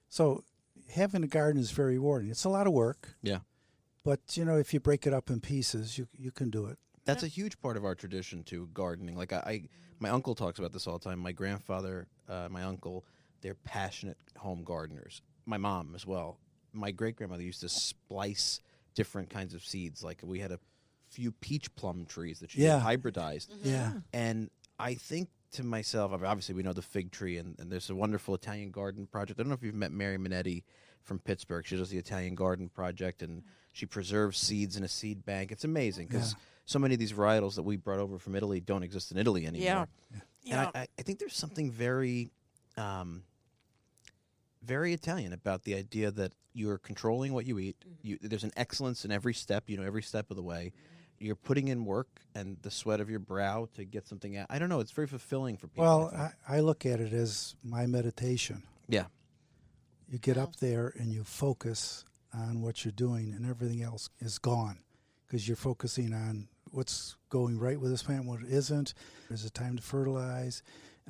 So 0.09 0.43
having 0.91 1.23
a 1.23 1.27
garden 1.27 1.59
is 1.61 1.71
very 1.71 1.93
rewarding. 1.95 2.29
It's 2.29 2.43
a 2.43 2.49
lot 2.49 2.67
of 2.67 2.73
work. 2.73 3.15
Yeah. 3.23 3.39
But 4.03 4.37
you 4.37 4.45
know, 4.45 4.57
if 4.57 4.73
you 4.73 4.79
break 4.79 5.07
it 5.07 5.13
up 5.13 5.29
in 5.31 5.41
pieces, 5.41 5.97
you 5.97 6.07
you 6.17 6.31
can 6.31 6.49
do 6.51 6.65
it. 6.67 6.77
That's 7.05 7.23
a 7.23 7.27
huge 7.27 7.59
part 7.59 7.77
of 7.77 7.85
our 7.85 7.95
tradition 7.95 8.43
too, 8.43 8.69
gardening. 8.73 9.15
Like 9.17 9.33
I, 9.33 9.37
I 9.37 9.69
my 9.99 10.09
uncle 10.09 10.35
talks 10.35 10.59
about 10.59 10.73
this 10.73 10.85
all 10.87 10.99
the 10.99 11.03
time. 11.09 11.19
My 11.19 11.31
grandfather, 11.31 12.07
uh, 12.29 12.47
my 12.51 12.63
uncle, 12.63 13.05
they're 13.41 13.55
passionate 13.55 14.17
home 14.37 14.63
gardeners. 14.63 15.21
My 15.45 15.57
mom 15.57 15.95
as 15.95 16.05
well. 16.05 16.37
My 16.73 16.91
great 16.91 17.15
grandmother 17.15 17.43
used 17.43 17.61
to 17.61 17.69
splice 17.69 18.59
different 18.93 19.29
kinds 19.29 19.53
of 19.53 19.65
seeds. 19.65 20.03
Like 20.03 20.21
we 20.23 20.39
had 20.39 20.51
a 20.51 20.59
few 21.15 21.31
peach 21.31 21.73
plum 21.75 22.05
trees 22.05 22.39
that 22.39 22.51
she 22.51 22.61
Yeah. 22.61 22.79
had 22.79 22.99
hybridized, 23.01 23.49
mm-hmm. 23.49 23.69
Yeah. 23.69 23.91
and 24.13 24.49
I 24.77 24.95
think 24.95 25.29
to 25.53 25.63
myself, 25.63 26.11
I 26.11 26.17
mean, 26.17 26.25
obviously 26.25 26.53
we 26.55 26.63
know 26.63 26.73
the 26.73 26.81
fig 26.81 27.11
tree, 27.11 27.37
and, 27.37 27.57
and 27.59 27.71
there's 27.71 27.89
a 27.89 27.95
wonderful 27.95 28.35
Italian 28.35 28.71
garden 28.71 29.07
project. 29.07 29.39
I 29.39 29.43
don't 29.43 29.49
know 29.49 29.55
if 29.55 29.63
you've 29.63 29.73
met 29.75 29.91
Mary 29.91 30.17
Menniti 30.17 30.63
from 31.01 31.19
Pittsburgh. 31.19 31.65
She 31.65 31.77
does 31.77 31.89
the 31.89 31.97
Italian 31.97 32.35
garden 32.35 32.67
project, 32.67 33.21
and 33.21 33.43
she 33.71 33.85
preserves 33.85 34.37
seeds 34.37 34.75
in 34.75 34.83
a 34.83 34.87
seed 34.89 35.25
bank. 35.25 35.51
It's 35.51 35.63
amazing 35.63 36.07
because 36.07 36.33
Yeah. 36.33 36.39
so 36.65 36.79
many 36.79 36.95
of 36.95 36.99
these 36.99 37.13
varietals 37.13 37.55
that 37.55 37.63
we 37.63 37.77
brought 37.77 37.99
over 37.99 38.19
from 38.19 38.35
Italy 38.35 38.59
don't 38.59 38.83
exist 38.83 39.11
in 39.11 39.17
Italy 39.17 39.45
anymore. 39.47 39.87
Yeah. 40.43 40.51
And 40.51 40.59
I, 40.75 40.79
I, 40.81 40.87
I 40.99 41.01
think 41.03 41.19
there's 41.19 41.35
something 41.37 41.71
very, 41.71 42.31
um, 42.75 43.23
very 44.61 44.93
Italian 44.93 45.31
about 45.31 45.63
the 45.63 45.75
idea 45.75 46.11
that 46.11 46.33
you're 46.53 46.77
controlling 46.79 47.33
what 47.33 47.45
you 47.45 47.59
eat. 47.59 47.77
Mm-hmm. 47.79 48.07
You, 48.07 48.17
there's 48.21 48.43
an 48.43 48.51
excellence 48.57 49.05
in 49.05 49.11
every 49.11 49.33
step. 49.33 49.69
You 49.69 49.77
know, 49.77 49.83
every 49.83 50.01
step 50.03 50.29
of 50.31 50.35
the 50.37 50.43
way. 50.43 50.73
Mm-hmm. 50.75 50.94
You're 51.19 51.35
putting 51.35 51.67
in 51.69 51.85
work 51.85 52.07
and 52.35 52.57
the 52.61 52.71
sweat 52.71 52.99
of 52.99 53.09
your 53.09 53.19
brow 53.19 53.67
to 53.75 53.85
get 53.85 54.07
something 54.07 54.35
out. 54.37 54.47
I 54.49 54.59
don't 54.59 54.69
know. 54.69 54.79
It's 54.81 54.91
very 54.91 55.07
fulfilling 55.07 55.57
for 55.57 55.67
people. 55.67 55.83
Well, 55.85 56.11
I. 56.13 56.31
I, 56.55 56.57
I 56.57 56.59
look 56.59 56.85
at 56.85 56.99
it 56.99 57.13
as 57.13 57.55
my 57.63 57.85
meditation. 57.85 58.63
yeah, 58.87 59.05
You 60.09 60.19
get 60.19 60.37
up 60.37 60.57
there 60.57 60.93
and 60.99 61.11
you 61.11 61.23
focus 61.23 62.03
on 62.33 62.61
what 62.61 62.83
you're 62.83 62.91
doing, 62.91 63.31
and 63.33 63.45
everything 63.49 63.81
else 63.81 64.09
is 64.19 64.37
gone 64.39 64.79
because 65.25 65.47
you're 65.47 65.55
focusing 65.55 66.13
on 66.13 66.49
what's 66.71 67.15
going 67.29 67.57
right 67.57 67.79
with 67.79 67.91
this 67.91 68.03
plant, 68.03 68.25
what 68.25 68.41
isn't. 68.43 68.93
There's 69.29 69.45
a 69.45 69.49
time 69.49 69.77
to 69.77 69.81
fertilize. 69.81 70.61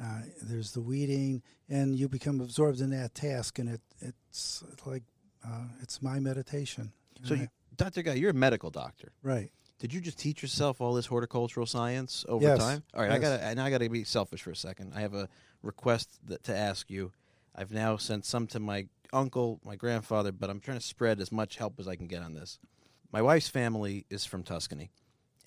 Uh, 0.01 0.19
there's 0.43 0.71
the 0.73 0.81
weeding, 0.81 1.41
and 1.69 1.95
you 1.95 2.07
become 2.07 2.41
absorbed 2.41 2.79
in 2.81 2.91
that 2.91 3.15
task, 3.15 3.57
and 3.59 3.69
it 3.69 3.81
it's 4.01 4.63
like 4.85 5.03
uh, 5.43 5.63
it's 5.81 6.01
my 6.01 6.19
meditation. 6.19 6.91
So, 7.23 7.33
you, 7.33 7.47
Doctor 7.75 8.03
Guy, 8.03 8.13
you're 8.13 8.31
a 8.31 8.33
medical 8.33 8.69
doctor. 8.69 9.13
right? 9.23 9.49
Did 9.79 9.93
you 9.93 9.99
just 10.01 10.17
teach 10.17 10.41
yourself 10.41 10.79
all 10.81 10.93
this 10.93 11.05
horticultural 11.07 11.65
science 11.65 12.25
over 12.29 12.43
Yes. 12.43 12.59
time? 12.59 12.83
All 12.93 13.01
right, 13.01 13.11
I 13.11 13.19
gotta 13.19 13.43
and 13.43 13.59
I 13.59 13.69
gotta 13.69 13.89
be 13.89 14.03
selfish 14.03 14.41
for 14.41 14.51
a 14.51 14.55
second. 14.55 14.93
I 14.95 15.01
have 15.01 15.13
a 15.13 15.27
request 15.61 16.09
that, 16.27 16.43
to 16.45 16.55
ask 16.55 16.89
you. 16.89 17.11
I've 17.53 17.71
now 17.71 17.97
sent 17.97 18.25
some 18.25 18.47
to 18.47 18.59
my 18.59 18.87
uncle, 19.13 19.59
my 19.63 19.75
grandfather, 19.75 20.31
but 20.31 20.49
I'm 20.49 20.59
trying 20.59 20.77
to 20.79 20.85
spread 20.85 21.19
as 21.21 21.31
much 21.31 21.55
help 21.57 21.79
as 21.79 21.87
I 21.87 21.95
can 21.95 22.07
get 22.07 22.21
on 22.21 22.33
this. 22.33 22.59
My 23.11 23.21
wife's 23.21 23.47
family 23.47 24.05
is 24.09 24.25
from 24.25 24.43
Tuscany, 24.43 24.91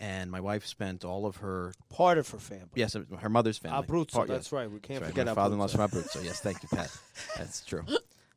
and 0.01 0.31
my 0.31 0.41
wife 0.41 0.65
spent 0.67 1.05
all 1.05 1.27
of 1.27 1.37
her 1.37 1.75
Part 1.91 2.17
of 2.17 2.29
her 2.31 2.39
family. 2.39 2.69
yes, 2.77 2.95
her 3.21 3.29
mother's 3.29 3.59
family. 3.59 3.87
Abruzzo, 3.87 4.13
Part- 4.13 4.29
that's 4.29 4.47
yes. 4.47 4.53
right. 4.53 4.71
We 4.71 4.81
can't 4.81 5.01
That's 5.01 5.03
right. 5.03 5.09
forget 5.11 5.27
My 5.27 5.35
father-in-law's 5.35 5.73
from 5.73 5.89
Abruzzo. 5.89 6.25
Yes, 6.25 6.41
thank 6.41 6.63
you, 6.63 6.69
Pat. 6.71 6.91
That's 7.37 7.63
true. 7.65 7.85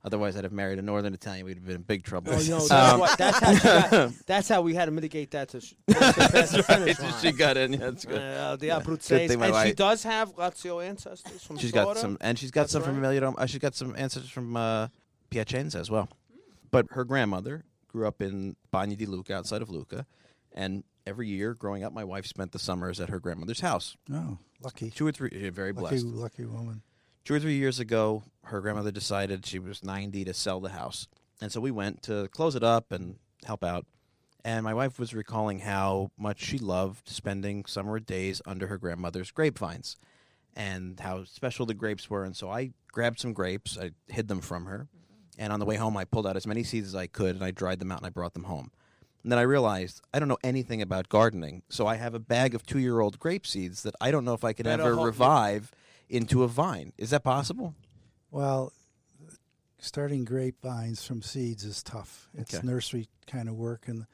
Otherwise, 0.03 0.35
I'd 0.35 0.43
have 0.45 0.51
married 0.53 0.79
a 0.79 0.81
Northern 0.81 1.13
Italian. 1.13 1.45
We'd 1.45 1.57
have 1.57 1.65
been 1.65 1.75
in 1.75 1.81
big 1.83 2.03
trouble. 2.03 2.33
Oh, 2.33 2.39
you 2.39 2.49
know, 2.57 2.67
that's, 2.67 2.93
Um, 2.93 2.99
why, 2.99 3.15
that's, 3.17 3.39
how 3.39 3.89
got, 3.89 4.11
that's 4.25 4.49
how 4.49 4.61
we 4.61 4.73
had 4.73 4.85
to 4.85 4.91
mitigate 4.91 5.29
that 5.31 5.49
to, 5.49 5.61
sh- 5.61 5.73
to 5.87 5.93
pass 5.93 6.51
the 6.51 6.63
finish 6.63 6.99
line. 6.99 7.13
she 7.21 7.31
got 7.31 7.55
in. 7.57 7.73
Yeah, 7.73 7.79
that's 7.79 8.05
good. 8.05 8.19
Uh, 8.19 8.55
the 8.55 8.65
Yeah. 8.67 8.79
Abruzzese. 8.79 9.09
Good 9.09 9.27
thing 9.29 9.39
my 9.39 9.47
and 9.47 9.67
she 9.69 9.73
does 9.75 10.01
have 10.03 10.35
Lazio 10.35 10.83
ancestors 10.83 11.43
from 11.43 11.57
She's 11.57 11.69
Florida. 11.71 11.93
got 11.93 12.01
some, 12.01 12.17
and 12.19 12.39
she's 12.39 12.49
got 12.51 12.61
That's 12.61 12.71
some 12.73 12.81
from 12.83 12.99
right. 13.01 13.15
Emilia. 13.15 13.33
Uh, 13.37 13.45
she's 13.45 13.59
got 13.59 13.75
some 13.75 13.95
ancestors 13.95 14.31
from 14.31 14.57
uh, 14.57 14.87
Piacenza 15.29 15.77
as 15.79 15.91
well. 15.91 16.09
But 16.71 16.87
her 16.91 17.03
grandmother 17.03 17.63
grew 17.87 18.07
up 18.07 18.21
in 18.21 18.55
Bagni 18.73 18.97
di 18.97 19.05
Lucca, 19.05 19.35
outside 19.35 19.61
of 19.61 19.69
Lucca, 19.69 20.05
and 20.53 20.83
every 21.05 21.27
year 21.27 21.53
growing 21.53 21.83
up, 21.83 21.93
my 21.93 22.03
wife 22.05 22.25
spent 22.25 22.53
the 22.53 22.59
summers 22.59 22.99
at 22.99 23.09
her 23.09 23.19
grandmother's 23.19 23.59
house. 23.59 23.97
Oh, 24.11 24.37
lucky, 24.63 24.89
Two 24.89 25.05
or 25.05 25.11
three, 25.11 25.29
yeah, 25.31 25.49
very 25.51 25.73
lucky, 25.73 26.01
blessed. 26.01 26.05
lucky 26.05 26.45
woman. 26.45 26.81
Two 27.23 27.35
or 27.35 27.39
three 27.39 27.55
years 27.55 27.79
ago, 27.79 28.23
her 28.45 28.61
grandmother 28.61 28.91
decided 28.91 29.45
she 29.45 29.59
was 29.59 29.83
ninety 29.83 30.25
to 30.25 30.33
sell 30.33 30.59
the 30.59 30.69
house, 30.69 31.07
and 31.39 31.51
so 31.51 31.61
we 31.61 31.71
went 31.71 32.01
to 32.03 32.27
close 32.29 32.55
it 32.55 32.63
up 32.63 32.91
and 32.91 33.17
help 33.45 33.63
out. 33.63 33.85
And 34.43 34.63
my 34.63 34.73
wife 34.73 34.97
was 34.97 35.13
recalling 35.13 35.59
how 35.59 36.11
much 36.17 36.41
she 36.41 36.57
loved 36.57 37.07
spending 37.07 37.65
summer 37.65 37.99
days 37.99 38.41
under 38.45 38.67
her 38.67 38.77
grandmother's 38.79 39.29
grapevines 39.29 39.97
and 40.55 40.99
how 40.99 41.23
special 41.25 41.67
the 41.67 41.75
grapes 41.75 42.09
were. 42.09 42.23
And 42.23 42.35
so 42.35 42.49
I 42.49 42.71
grabbed 42.91 43.19
some 43.19 43.33
grapes, 43.33 43.77
I 43.79 43.91
hid 44.07 44.27
them 44.27 44.41
from 44.41 44.65
her. 44.65 44.87
And 45.37 45.53
on 45.53 45.59
the 45.59 45.65
way 45.65 45.75
home, 45.75 45.95
I 45.95 46.05
pulled 46.05 46.25
out 46.25 46.35
as 46.35 46.47
many 46.47 46.63
seeds 46.63 46.87
as 46.87 46.95
I 46.95 47.05
could 47.07 47.35
and 47.35 47.43
I 47.43 47.51
dried 47.51 47.79
them 47.79 47.91
out 47.91 47.99
and 47.99 48.07
I 48.07 48.09
brought 48.09 48.33
them 48.33 48.45
home. 48.45 48.71
And 49.23 49.31
then 49.31 49.37
I 49.37 49.43
realized 49.43 50.01
I 50.11 50.17
don't 50.17 50.27
know 50.27 50.37
anything 50.43 50.81
about 50.81 51.07
gardening. 51.07 51.61
So 51.69 51.85
I 51.85 51.95
have 51.95 52.15
a 52.15 52.19
bag 52.19 52.55
of 52.55 52.65
two 52.65 52.79
year 52.79 52.99
old 52.99 53.19
grape 53.19 53.45
seeds 53.45 53.83
that 53.83 53.95
I 54.01 54.09
don't 54.09 54.25
know 54.25 54.33
if 54.33 54.43
I 54.43 54.53
could 54.53 54.65
ever 54.65 54.95
you- 54.95 55.03
revive 55.03 55.71
into 56.11 56.43
a 56.43 56.47
vine. 56.47 56.93
Is 56.97 57.09
that 57.11 57.23
possible? 57.23 57.73
Well, 58.29 58.73
starting 59.79 60.25
grapevines 60.25 61.03
from 61.05 61.21
seeds 61.21 61.63
is 61.63 61.81
tough. 61.81 62.29
It's 62.37 62.53
Okay. 62.55 62.65
nursery 62.67 63.07
kind 63.27 63.49
of 63.49 63.55
work, 63.55 63.87
and 63.87 64.05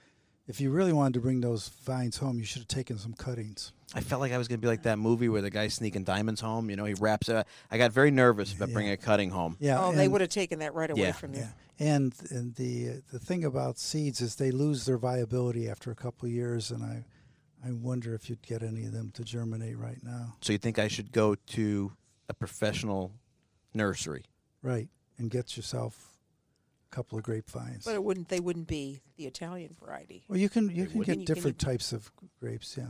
if 0.48 0.62
you 0.62 0.72
really 0.72 0.94
wanted 0.94 1.16
to 1.16 1.20
bring 1.20 1.42
those 1.42 1.68
vines 1.68 2.18
home, 2.18 2.38
you 2.40 2.46
should 2.46 2.62
have 2.62 2.68
taken 2.70 2.98
some 2.98 3.14
cuttings. 3.14 3.74
I 3.94 4.02
felt 4.02 4.22
like 4.22 4.32
I 4.32 4.38
was 4.38 4.48
going 4.48 4.60
to 4.60 4.62
be 4.62 4.68
like 4.68 4.84
that 4.84 5.00
movie 5.00 5.28
where 5.30 5.42
the 5.42 5.50
guy's 5.50 5.74
sneaking 5.74 6.04
diamonds 6.04 6.42
home. 6.42 6.70
You 6.70 6.76
know, 6.76 6.86
he 6.86 6.94
wraps 6.94 7.30
it. 7.30 7.46
I 7.72 7.78
got 7.78 7.92
very 7.92 8.12
nervous 8.12 8.54
about 8.54 8.70
Yeah. 8.70 8.74
bringing 8.74 8.92
a 8.92 8.98
cutting 8.98 9.30
home. 9.30 9.56
Yeah, 9.60 9.84
oh, 9.84 9.92
they 9.94 10.08
would 10.08 10.22
have 10.22 10.30
taken 10.30 10.60
that 10.60 10.74
right 10.74 10.90
away 10.90 11.02
Yeah. 11.02 11.12
from 11.14 11.34
you. 11.34 11.40
Yeah, 11.42 11.52
and 11.80 12.14
and 12.30 12.56
the 12.56 13.02
the 13.12 13.20
thing 13.20 13.44
about 13.44 13.78
seeds 13.78 14.22
is 14.22 14.36
they 14.36 14.52
lose 14.52 14.86
their 14.86 14.98
viability 14.98 15.70
after 15.70 15.90
a 15.92 15.96
couple 15.96 16.28
of 16.28 16.32
years, 16.34 16.70
and 16.72 16.84
I 16.84 17.06
I 17.66 17.72
wonder 17.72 18.14
if 18.14 18.30
you'd 18.30 18.42
get 18.42 18.64
any 18.64 18.86
of 18.86 18.92
them 18.94 19.12
to 19.16 19.24
germinate 19.24 19.78
right 19.78 19.98
now. 20.04 20.36
So 20.42 20.54
you 20.54 20.60
think 20.60 20.80
I 20.80 20.88
should 20.88 21.12
go 21.12 21.36
to 21.36 21.92
a 22.30 22.34
professional 22.34 23.12
nursery? 23.74 24.24
Right, 24.62 24.90
and 25.18 25.30
get 25.32 25.56
yourself 25.58 26.18
a 26.92 26.96
couple 26.96 27.18
of 27.18 27.24
grapevines. 27.24 27.86
But 27.86 27.96
it 27.96 28.04
wouldn't. 28.04 28.30
They 28.30 28.40
wouldn't 28.40 28.68
be 28.68 29.02
the 29.18 29.26
Italian 29.26 29.76
variety. 29.80 30.24
well, 30.28 30.38
you 30.40 30.50
can 30.50 30.70
you 30.70 30.84
They 30.86 30.90
can 30.92 30.98
wouldn't. 31.00 31.06
get 31.06 31.20
You 31.22 31.26
can 31.26 31.34
different 31.36 31.60
types 31.60 31.94
of 31.94 32.12
grapes. 32.40 32.76
Yeah. 32.78 32.88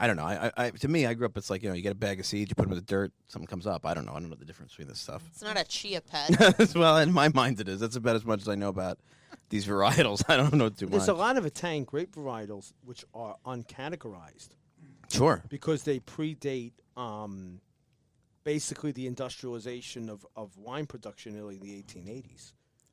I 0.00 0.06
don't 0.06 0.16
know. 0.16 0.24
I, 0.24 0.46
I, 0.46 0.66
I 0.66 0.70
to 0.70 0.88
me, 0.88 1.04
I 1.06 1.14
grew 1.14 1.26
up. 1.26 1.36
It's 1.36 1.50
like 1.50 1.62
you 1.62 1.68
know, 1.68 1.74
you 1.74 1.82
get 1.82 1.92
a 1.92 1.96
bag 1.96 2.18
of 2.18 2.26
seeds, 2.26 2.50
you 2.50 2.54
put 2.54 2.62
them 2.62 2.72
in 2.72 2.78
the 2.78 2.84
dirt, 2.84 3.12
something 3.28 3.46
comes 3.46 3.66
up. 3.66 3.84
I 3.84 3.92
don't 3.94 4.06
know. 4.06 4.12
I 4.12 4.20
don't 4.20 4.30
know 4.30 4.36
the 4.36 4.44
difference 4.46 4.72
between 4.72 4.88
this 4.88 4.98
stuff. 4.98 5.22
It's 5.30 5.42
not 5.42 5.58
a 5.60 5.64
chia 5.64 6.00
pet. 6.00 6.74
well, 6.74 6.96
in 6.98 7.12
my 7.12 7.28
mind, 7.28 7.60
it 7.60 7.68
is. 7.68 7.80
That's 7.80 7.96
about 7.96 8.16
as 8.16 8.24
much 8.24 8.40
as 8.40 8.48
I 8.48 8.54
know 8.54 8.68
about 8.70 8.98
these 9.50 9.66
varietals. 9.66 10.24
I 10.28 10.36
don't 10.36 10.54
know 10.54 10.70
too 10.70 10.86
much. 10.86 10.92
There's 10.92 11.08
a 11.08 11.14
lot 11.14 11.36
of 11.36 11.44
Italian 11.44 11.84
grape 11.84 12.14
varietals 12.14 12.72
which 12.84 13.04
are 13.14 13.36
uncategorized 13.46 14.48
Sure. 15.10 15.42
because 15.48 15.82
they 15.82 16.00
predate 16.00 16.72
um, 16.96 17.60
basically 18.44 18.92
the 18.92 19.06
industrialization 19.06 20.08
of, 20.08 20.26
of 20.36 20.56
wine 20.56 20.86
production 20.86 21.32
in 21.32 21.38
Italy 21.38 21.56
in 21.56 21.62
the 21.62 21.82
1880s. 21.82 22.52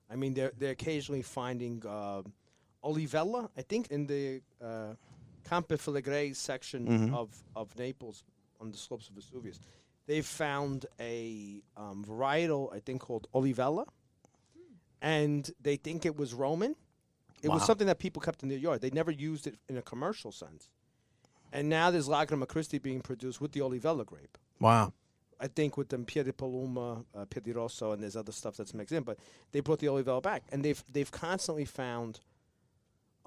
I 0.10 0.16
mean, 0.16 0.34
they're 0.34 0.54
they're 0.58 0.72
occasionally 0.72 1.22
finding 1.22 1.84
uh, 1.86 2.22
Olivella, 2.84 3.50
I 3.58 3.62
think, 3.62 3.88
in 3.92 4.08
the 4.08 4.42
uh, 4.64 4.94
Campi 5.50 5.76
Flegrei 5.76 6.36
section 6.36 6.88
Mhm. 6.88 7.14
of, 7.16 7.30
of 7.56 7.78
Naples 7.78 8.24
on 8.60 8.72
the 8.72 8.78
slopes 8.78 9.08
of 9.10 9.16
Vesuvius. 9.16 9.60
They 10.08 10.22
found 10.22 10.86
a 11.00 11.62
um, 11.76 12.04
varietal, 12.06 12.74
I 12.74 12.80
think, 12.80 13.02
called 13.02 13.28
Olivella, 13.34 13.86
and 15.02 15.50
they 15.62 15.76
think 15.76 16.06
it 16.06 16.16
was 16.18 16.34
Roman. 16.34 16.76
It 17.44 17.50
was 17.50 17.66
something 17.66 17.86
that 17.88 18.00
people 18.00 18.20
kept 18.22 18.42
in 18.42 18.50
their 18.50 18.58
yard. 18.58 18.82
They 18.82 18.90
never 18.90 19.12
used 19.12 19.46
it 19.46 19.56
in 19.70 19.78
a 19.78 19.82
commercial 19.82 20.32
sense. 20.32 20.70
And 21.54 21.70
now 21.70 21.92
there's 21.92 22.08
Lacryma 22.08 22.48
Christi 22.48 22.80
being 22.80 23.02
produced 23.02 23.40
with 23.40 23.52
the 23.52 23.60
Olivella 23.60 24.06
grape. 24.06 24.38
Wow. 24.60 24.92
I 25.40 25.48
think 25.48 25.78
with 25.78 25.90
them 25.90 26.04
Piedi 26.04 26.32
Paloma, 26.32 27.06
uh, 27.16 27.26
Piedi 27.26 27.52
Rosso, 27.52 27.92
and 27.92 28.02
there's 28.02 28.16
other 28.16 28.32
stuff 28.32 28.58
that's 28.58 28.74
mixed 28.74 28.92
in. 28.92 29.04
But 29.04 29.20
they 29.52 29.60
brought 29.60 29.80
the 29.80 29.88
Olivella 29.88 30.22
back, 30.22 30.44
and 30.52 30.66
they've 30.66 30.84
they've 30.92 31.12
constantly 31.12 31.64
found 31.66 32.20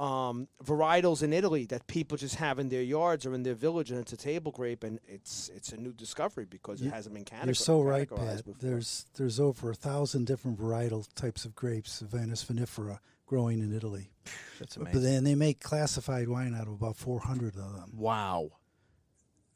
um, 0.01 0.49
varietals 0.65 1.23
in 1.23 1.33
Italy 1.33 1.67
that 1.67 1.87
people 1.87 2.17
just 2.17 2.37
have 2.37 2.59
in 2.59 2.71
their 2.71 2.83
yards 2.83 3.27
or 3.27 3.35
in 3.35 3.43
their 3.43 3.55
village, 3.55 3.91
and 3.91 4.01
it's 4.01 4.13
a 4.13 4.17
table 4.17 4.51
grape, 4.51 4.83
and 4.83 4.99
it's 5.07 5.51
it's 5.55 5.73
a 5.73 5.77
new 5.77 5.93
discovery 5.93 6.47
because 6.47 6.81
You- 6.81 6.89
it 6.89 6.95
hasn't 6.95 7.15
been 7.15 7.25
categorized. 7.27 7.45
You're 7.47 7.55
so 7.55 7.83
right, 7.83 8.09
categorized 8.09 8.17
Pat. 8.37 8.45
before. 8.47 8.55
There's 8.71 9.07
there's 9.15 9.39
over 9.39 9.71
a 9.71 9.75
thousand 9.75 10.27
different 10.27 10.59
varietal 10.59 11.07
types 11.15 11.45
of 11.45 11.55
grapes, 11.55 12.03
Vitis 12.03 12.45
vinifera, 12.47 12.99
growing 13.27 13.61
in 13.61 13.73
Italy. 13.75 14.11
That's 14.59 14.77
amazing. 14.77 14.93
But 14.95 15.03
then 15.03 15.25
they 15.25 15.35
make 15.35 15.61
classified 15.61 16.29
wine 16.29 16.55
out 16.55 16.67
of 16.67 16.73
about 16.73 16.97
400 16.97 17.57
of 17.57 17.75
them. 17.75 17.93
wow. 17.97 18.51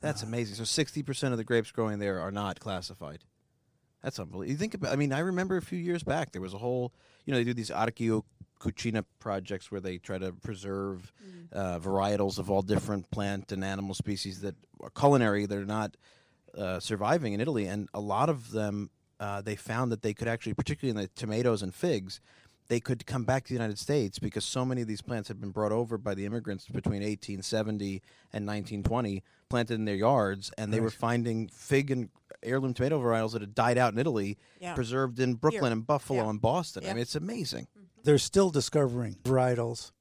That's 0.00 0.22
amazing. 0.22 0.56
So 0.56 0.64
sixty 0.64 1.02
percent 1.02 1.32
of 1.32 1.38
the 1.38 1.44
grapes 1.44 1.70
growing 1.72 1.98
there 1.98 2.20
are 2.20 2.30
not 2.30 2.60
classified. 2.60 3.24
That's 4.02 4.18
unbelievable. 4.18 4.50
You 4.52 4.58
think 4.58 4.74
about. 4.74 4.92
I 4.92 4.96
mean, 4.96 5.14
I 5.14 5.20
remember 5.20 5.56
a 5.56 5.62
few 5.62 5.78
years 5.78 6.02
back 6.02 6.32
there 6.32 6.42
was 6.42 6.52
a 6.52 6.58
whole. 6.58 6.92
You 7.24 7.32
know, 7.32 7.38
they 7.38 7.44
do 7.44 7.54
these 7.54 7.70
Archeo 7.70 8.24
Cucina 8.60 9.04
projects 9.18 9.70
where 9.70 9.80
they 9.80 9.98
try 9.98 10.18
to 10.18 10.32
preserve 10.32 11.12
uh, 11.52 11.78
varietals 11.78 12.38
of 12.38 12.50
all 12.50 12.62
different 12.62 13.10
plant 13.10 13.52
and 13.52 13.64
animal 13.64 13.94
species 13.94 14.40
that 14.40 14.54
are 14.80 14.90
culinary. 14.90 15.46
They're 15.46 15.64
not 15.64 15.96
uh, 16.56 16.80
surviving 16.80 17.32
in 17.32 17.40
Italy, 17.40 17.66
and 17.66 17.88
a 17.92 18.00
lot 18.00 18.28
of 18.28 18.50
them 18.52 18.90
uh, 19.20 19.40
they 19.40 19.56
found 19.56 19.92
that 19.92 20.02
they 20.02 20.14
could 20.14 20.28
actually, 20.28 20.54
particularly 20.54 20.90
in 20.90 21.02
the 21.02 21.10
tomatoes 21.14 21.62
and 21.62 21.74
figs, 21.74 22.20
they 22.68 22.80
could 22.80 23.06
come 23.06 23.24
back 23.24 23.44
to 23.44 23.48
the 23.48 23.54
United 23.54 23.78
States 23.78 24.18
because 24.18 24.44
so 24.44 24.64
many 24.64 24.80
of 24.82 24.88
these 24.88 25.02
plants 25.02 25.28
had 25.28 25.40
been 25.40 25.50
brought 25.50 25.72
over 25.72 25.98
by 25.98 26.14
the 26.14 26.24
immigrants 26.24 26.66
between 26.66 27.02
1870 27.02 28.02
and 28.32 28.46
1920, 28.46 29.22
planted 29.48 29.74
in 29.74 29.84
their 29.84 29.94
yards, 29.94 30.50
and 30.56 30.72
they 30.72 30.80
were 30.80 30.90
finding 30.90 31.48
fig 31.48 31.90
and 31.90 32.08
heirloom 32.44 32.74
tomato 32.74 33.00
varietals 33.00 33.32
that 33.32 33.40
had 33.42 33.54
died 33.54 33.78
out 33.78 33.92
in 33.92 33.98
Italy, 33.98 34.38
Yeah. 34.60 34.74
preserved 34.74 35.18
in 35.20 35.34
Brooklyn 35.34 35.64
Here. 35.64 35.72
and 35.72 35.86
Buffalo 35.86 36.24
Yeah. 36.24 36.30
and 36.30 36.40
Boston. 36.40 36.84
I 36.84 36.88
mean, 36.88 36.98
it's 36.98 37.14
amazing. 37.16 37.68
Mm-hmm. 37.76 37.84
They're 38.04 38.18
still 38.18 38.50
discovering 38.50 39.16
varietals, 39.24 39.92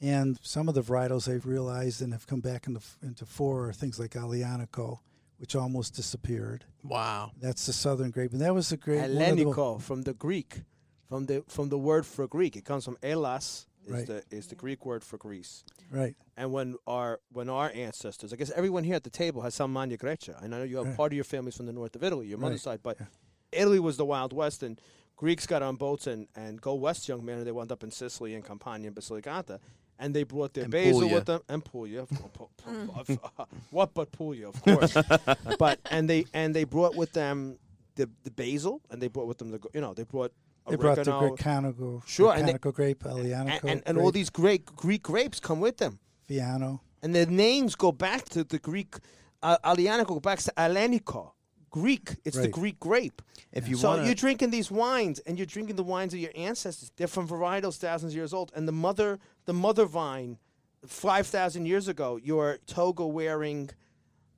and 0.00 0.38
some 0.42 0.68
of 0.68 0.74
the 0.74 0.82
varietals 0.82 1.26
they've 1.26 1.44
realized 1.44 2.00
and 2.02 2.12
have 2.12 2.26
come 2.26 2.40
back 2.40 2.66
into 2.66 2.80
into 3.02 3.26
fore 3.26 3.68
are 3.68 3.72
things 3.72 3.98
like 3.98 4.12
Aglianico, 4.12 5.00
which 5.38 5.54
almost 5.54 5.94
disappeared. 5.94 6.64
Wow. 6.82 7.32
That's 7.40 7.66
the 7.66 7.72
southern 7.72 8.10
grape, 8.10 8.32
and 8.32 8.40
that 8.40 8.54
was 8.54 8.72
a 8.72 8.76
great 8.76 9.00
one 9.10 9.36
the- 9.36 9.78
from 9.80 10.02
the 10.02 10.14
Greek, 10.14 10.62
from 11.08 11.26
the 11.26 11.44
from 11.48 11.68
the 11.68 11.78
word 11.78 12.06
for 12.06 12.26
Greek. 12.26 12.56
It 12.56 12.64
comes 12.64 12.84
from 12.84 12.96
Hellas, 13.02 13.66
is 13.84 13.90
Right. 13.92 14.06
the 14.06 14.24
is 14.30 14.46
the 14.46 14.54
Greek 14.54 14.84
word 14.86 15.02
for 15.04 15.18
Greece. 15.18 15.64
Right. 15.90 16.14
And 16.36 16.52
when 16.52 16.76
our 16.86 17.20
when 17.32 17.48
our 17.50 17.70
ancestors, 17.74 18.32
I 18.32 18.36
guess 18.36 18.50
everyone 18.52 18.84
here 18.84 18.94
at 18.94 19.04
the 19.04 19.10
table 19.10 19.42
has 19.42 19.54
some 19.54 19.72
Magna 19.72 19.96
Grecia. 19.96 20.38
And 20.42 20.54
I 20.54 20.58
know 20.58 20.64
you 20.64 20.76
have 20.78 20.86
Right. 20.86 20.96
part 20.96 21.12
of 21.12 21.16
your 21.16 21.24
family's 21.24 21.56
from 21.56 21.66
the 21.66 21.72
north 21.72 21.94
of 21.96 22.02
Italy, 22.04 22.26
your 22.28 22.38
mother's 22.38 22.64
Right. 22.66 22.72
side, 22.74 22.80
but 22.82 22.96
Yeah. 23.00 23.06
Italy 23.52 23.80
was 23.80 23.96
the 23.96 24.04
Wild 24.06 24.32
West, 24.32 24.62
and 24.62 24.80
Greeks 25.16 25.46
got 25.46 25.62
on 25.62 25.76
boats 25.76 26.06
and, 26.06 26.28
and 26.34 26.60
go 26.62 26.72
west, 26.74 27.08
young 27.08 27.24
man, 27.24 27.38
and 27.38 27.46
they 27.46 27.52
wound 27.52 27.70
up 27.72 27.82
in 27.84 27.90
Sicily 27.90 28.34
and 28.34 28.44
Campania 28.44 28.86
and 28.88 28.96
Basilicata. 28.96 29.58
And 29.98 30.14
they 30.14 30.22
brought 30.22 30.54
their 30.54 30.64
And 30.64 30.72
basil 30.72 31.00
Puglia. 31.00 31.14
with 31.14 31.26
them 31.26 31.40
and 31.48 31.62
Puglia. 31.62 32.00
of 32.02 32.08
course, 32.08 32.30
pu- 32.32 32.48
pu- 32.56 32.70
mm. 32.70 32.98
of- 33.00 33.20
uh, 33.38 33.44
what 33.70 33.92
but 33.92 34.10
Puglia, 34.12 34.48
of 34.48 34.62
course. 34.62 34.94
but 35.58 35.78
and 35.90 36.08
they 36.08 36.24
and 36.32 36.54
they 36.54 36.64
brought 36.64 36.94
with 36.96 37.12
them 37.12 37.58
the 37.96 38.08
the 38.22 38.30
basil, 38.30 38.80
and 38.90 39.02
they 39.02 39.08
brought 39.08 39.26
with 39.26 39.36
them 39.36 39.50
the 39.50 39.60
you 39.74 39.80
know 39.82 39.92
they 39.92 40.04
brought 40.04 40.32
They 40.70 40.76
brought 40.76 41.04
the 41.04 41.12
oregano, 41.14 41.72
Grecanico, 41.72 42.06
Sure, 42.06 42.32
and 42.32 42.48
they- 42.48 42.52
Grecanico 42.54 42.74
grape, 42.74 43.04
and, 43.04 43.18
Aglianico, 43.18 43.64
and, 43.64 43.82
and 43.86 43.98
all 43.98 44.12
these 44.12 44.30
great 44.30 44.64
Greek 44.66 45.02
grapes 45.02 45.40
come 45.40 45.60
with 45.60 45.76
them 45.78 45.98
Fiano. 46.28 46.80
and 47.02 47.14
their 47.14 47.26
names 47.26 47.74
go 47.74 47.92
back 47.92 48.28
to 48.30 48.44
the 48.44 48.58
Greek. 48.58 48.96
Uh, 49.42 49.56
Aglianico 49.64 50.08
go 50.08 50.20
back 50.20 50.38
to 50.40 50.52
Alenico, 50.56 51.32
Greek. 51.70 52.16
It's 52.24 52.36
the 52.36 52.48
Greek 52.48 52.78
grape. 52.78 53.22
If 53.52 53.68
you 53.68 53.76
so 53.76 53.88
want 53.88 54.06
you're 54.06 54.14
drinking 54.14 54.50
these 54.50 54.70
wines, 54.70 55.18
and 55.20 55.38
you're 55.38 55.46
drinking 55.46 55.76
the 55.76 55.82
wines 55.82 56.14
of 56.14 56.20
your 56.20 56.30
ancestors. 56.36 56.92
They're 56.96 57.06
from 57.08 57.26
varietals 57.26 57.78
thousands 57.78 58.12
of 58.12 58.16
years 58.16 58.32
old, 58.32 58.52
and 58.54 58.68
the 58.68 58.72
mother, 58.72 59.18
the 59.46 59.52
mother 59.52 59.86
vine, 59.86 60.38
five 60.86 61.26
thousand 61.26 61.66
years 61.66 61.88
ago, 61.88 62.16
your 62.22 62.58
toga 62.66 63.06
wearing. 63.06 63.70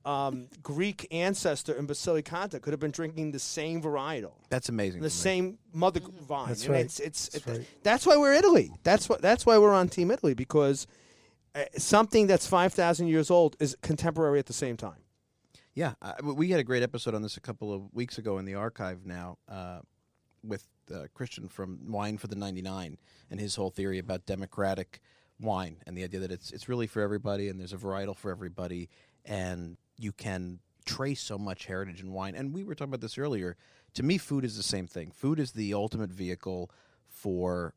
Um, 0.05 0.47
Greek 0.61 1.07
ancestor 1.11 1.73
in 1.73 1.87
Basilicata 1.87 2.61
could 2.61 2.73
have 2.73 2.79
been 2.79 2.91
drinking 2.91 3.31
the 3.31 3.39
same 3.39 3.81
varietal, 3.81 4.33
that's 4.49 4.67
amazing. 4.67 4.99
the 5.01 5.07
to 5.09 5.15
me. 5.15 5.17
same 5.17 5.57
mother 5.73 6.01
vine. 6.27 6.49
That's 6.49 6.65
And 6.65 6.73
right. 6.73 6.83
It's, 6.85 6.99
it's, 6.99 7.29
That's 7.29 7.47
it- 7.47 7.49
right. 7.51 7.67
that's 7.83 8.05
why 8.05 8.17
we're 8.17 8.33
Italy. 8.33 8.71
That's 8.83 9.07
what. 9.07 9.21
That's 9.21 9.45
why 9.45 9.57
we're 9.57 9.73
on 9.73 9.87
Team 9.87 10.11
Italy 10.11 10.33
because 10.33 10.87
uh, 11.55 11.63
something 11.77 12.27
that's 12.27 12.45
five 12.47 12.73
thousand 12.73 13.07
years 13.07 13.31
old 13.31 13.55
is 13.61 13.77
contemporary 13.81 14.39
at 14.39 14.45
the 14.47 14.53
same 14.53 14.75
time. 14.75 14.99
Yeah, 15.73 15.93
I, 16.01 16.15
w- 16.17 16.35
we 16.35 16.49
had 16.49 16.59
a 16.59 16.63
great 16.65 16.83
episode 16.83 17.15
on 17.15 17.21
this 17.21 17.37
a 17.37 17.41
couple 17.41 17.73
of 17.73 17.93
weeks 17.93 18.17
ago 18.17 18.37
in 18.39 18.45
the 18.45 18.55
archive 18.55 19.05
now 19.05 19.37
uh, 19.49 19.79
with 20.43 20.67
uh, 20.93 21.05
Christian 21.13 21.47
from 21.47 21.79
Wine 21.87 22.17
for 22.17 22.27
the 22.27 22.35
99 22.35 22.97
and 23.31 23.39
his 23.39 23.55
whole 23.55 23.69
theory 23.71 23.99
about 23.99 24.25
democratic 24.25 24.99
wine 25.39 25.77
and 25.87 25.97
the 25.97 26.03
idea 26.03 26.19
that 26.19 26.31
it's 26.31 26.51
it's 26.51 26.67
really 26.69 26.87
for 26.87 27.01
everybody 27.01 27.47
and 27.49 27.59
there's 27.59 27.73
a 27.73 27.77
varietal 27.77 28.15
for 28.15 28.29
everybody 28.31 28.87
and 29.25 29.77
you 30.03 30.11
can 30.11 30.59
trace 30.85 31.21
so 31.21 31.37
much 31.37 31.65
heritage 31.65 32.01
in 32.01 32.11
wine. 32.11 32.35
And 32.35 32.53
we 32.53 32.63
were 32.63 32.75
talking 32.75 32.89
about 32.89 33.01
this 33.01 33.17
earlier. 33.17 33.55
To 33.95 34.03
me, 34.03 34.17
food 34.17 34.43
is 34.43 34.57
the 34.57 34.63
same 34.63 34.87
thing. 34.87 35.11
Food 35.11 35.39
is 35.39 35.51
the 35.53 35.73
ultimate 35.73 36.09
vehicle 36.09 36.69
for 37.07 37.73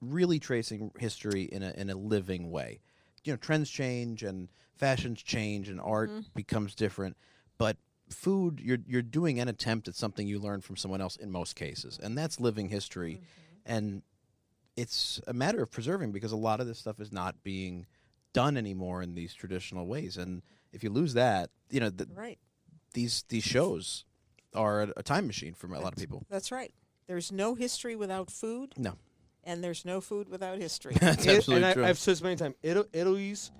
really 0.00 0.38
tracing 0.38 0.90
history 0.98 1.42
in 1.44 1.62
a 1.62 1.70
in 1.72 1.90
a 1.90 1.94
living 1.94 2.50
way. 2.50 2.80
You 3.24 3.32
know, 3.32 3.36
trends 3.36 3.70
change 3.70 4.22
and 4.22 4.48
fashions 4.74 5.22
change 5.22 5.68
and 5.68 5.80
art 5.80 6.10
mm-hmm. 6.10 6.20
becomes 6.34 6.74
different, 6.74 7.16
but 7.58 7.76
food 8.08 8.60
you're 8.62 8.78
you're 8.86 9.02
doing 9.02 9.40
an 9.40 9.48
attempt 9.48 9.88
at 9.88 9.96
something 9.96 10.28
you 10.28 10.38
learned 10.38 10.64
from 10.64 10.76
someone 10.76 11.00
else 11.00 11.16
in 11.16 11.30
most 11.30 11.56
cases, 11.56 11.98
and 12.02 12.16
that's 12.16 12.40
living 12.40 12.68
history, 12.68 13.14
mm-hmm. 13.14 13.72
and 13.72 14.02
it's 14.76 15.20
a 15.26 15.32
matter 15.32 15.62
of 15.62 15.70
preserving 15.70 16.12
because 16.12 16.32
a 16.32 16.36
lot 16.36 16.60
of 16.60 16.66
this 16.66 16.78
stuff 16.78 17.00
is 17.00 17.10
not 17.10 17.42
being 17.42 17.86
done 18.32 18.56
anymore 18.56 19.02
in 19.02 19.14
these 19.14 19.34
traditional 19.34 19.86
ways, 19.86 20.16
and 20.16 20.42
if 20.76 20.84
you 20.84 20.90
lose 20.90 21.14
that, 21.14 21.50
you 21.70 21.80
know, 21.80 21.90
th- 21.90 22.10
Right. 22.14 22.38
these 22.94 23.24
these 23.28 23.42
shows 23.44 24.04
are 24.54 24.82
a, 24.82 24.92
a 24.98 25.02
time 25.02 25.26
machine 25.26 25.54
for 25.54 25.66
a 25.66 25.80
lot 25.80 25.92
of 25.92 25.98
people. 25.98 26.24
That's 26.30 26.52
right. 26.52 26.72
There's 27.08 27.32
no 27.32 27.54
history 27.54 27.96
without 27.96 28.30
food, 28.30 28.74
No, 28.76 28.94
and 29.44 29.62
there's 29.64 29.84
no 29.84 30.00
food 30.00 30.28
without 30.28 30.58
history. 30.58 30.94
that's 31.00 31.24
It- 31.26 31.36
absolutely 31.38 31.64
and 31.66 31.74
true. 31.74 31.84
I, 31.84 31.88
I've 31.88 31.98
said 31.98 32.12
this 32.12 32.22
many 32.22 32.36
times. 32.36 32.54
Ita- 32.64 32.88
Italy's 32.92 33.50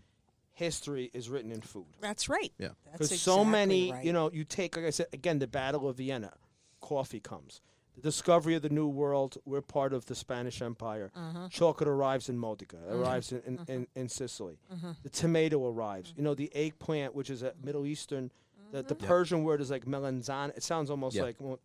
history 0.52 1.10
is 1.12 1.28
written 1.28 1.52
in 1.52 1.60
food. 1.60 1.86
That's 2.00 2.28
right. 2.28 2.52
Yeah. 2.58 2.68
That's 2.86 3.08
Because 3.10 3.20
so 3.20 3.32
exactly 3.42 3.50
many, 3.52 3.92
right. 3.92 4.04
you 4.04 4.12
know, 4.12 4.30
you 4.32 4.44
take, 4.44 4.76
like 4.76 4.86
I 4.86 4.90
said, 4.90 5.06
again, 5.12 5.38
the 5.38 5.46
Battle 5.46 5.88
of 5.88 5.96
Vienna, 5.98 6.32
coffee 6.80 7.20
comes. 7.20 7.60
The 7.96 8.02
discovery 8.02 8.54
of 8.54 8.62
the 8.62 8.68
New 8.68 8.86
World, 8.88 9.38
we're 9.46 9.62
part 9.62 9.92
of 9.94 10.04
the 10.06 10.14
Spanish 10.14 10.60
Empire. 10.60 11.10
Uh-huh. 11.16 11.48
Chocolate 11.50 11.88
arrives 11.88 12.28
in 12.28 12.36
Modica, 12.38 12.76
Mm-hmm. 12.76 13.00
arrives 13.02 13.32
in, 13.32 13.40
in, 13.46 13.58
in, 13.68 13.86
in 13.94 14.08
Sicily. 14.08 14.58
The 15.02 15.08
tomato 15.08 15.66
arrives. 15.66 16.12
You 16.16 16.22
know, 16.22 16.34
the 16.34 16.54
eggplant, 16.54 17.14
which 17.14 17.30
is 17.30 17.42
a 17.42 17.54
Middle 17.64 17.86
Eastern, 17.86 18.30
the, 18.72 18.82
the 18.82 18.96
Yeah. 19.00 19.06
Persian 19.08 19.44
word 19.44 19.60
is 19.62 19.70
like 19.70 19.86
melanzana. 19.86 20.54
It 20.56 20.62
sounds 20.62 20.90
almost 20.90 21.16
Yeah. 21.16 21.22
like 21.22 21.36
well, 21.40 21.58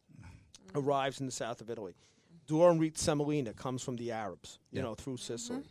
arrives 0.74 1.20
in 1.20 1.26
the 1.26 1.32
south 1.34 1.60
of 1.62 1.70
Italy. 1.70 1.96
Durum 2.48 2.98
semolina 2.98 3.54
comes 3.54 3.82
from 3.84 3.98
the 3.98 4.12
Arabs, 4.12 4.60
you 4.72 4.78
Yeah. 4.78 4.84
know, 4.86 4.96
through 4.96 5.18
Sicily. 5.18 5.64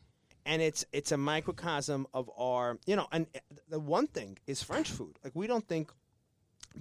and 0.47 0.61
it's 0.63 0.85
it's 0.93 1.13
a 1.13 1.17
microcosm 1.17 2.07
of 2.13 2.31
our 2.37 2.79
you 2.87 2.97
know. 2.97 3.07
And 3.13 3.27
uh, 3.35 3.39
the 3.69 3.81
one 3.81 4.07
thing 4.09 4.39
is 4.47 4.63
French 4.63 4.91
food. 4.91 5.19
Like 5.25 5.35
we 5.35 5.47
don't 5.47 5.67
think 5.69 5.91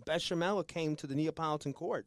bechamel 0.06 0.64
came 0.64 0.96
to 0.98 1.08
the 1.08 1.16
Neapolitan 1.16 1.74
court. 1.74 2.06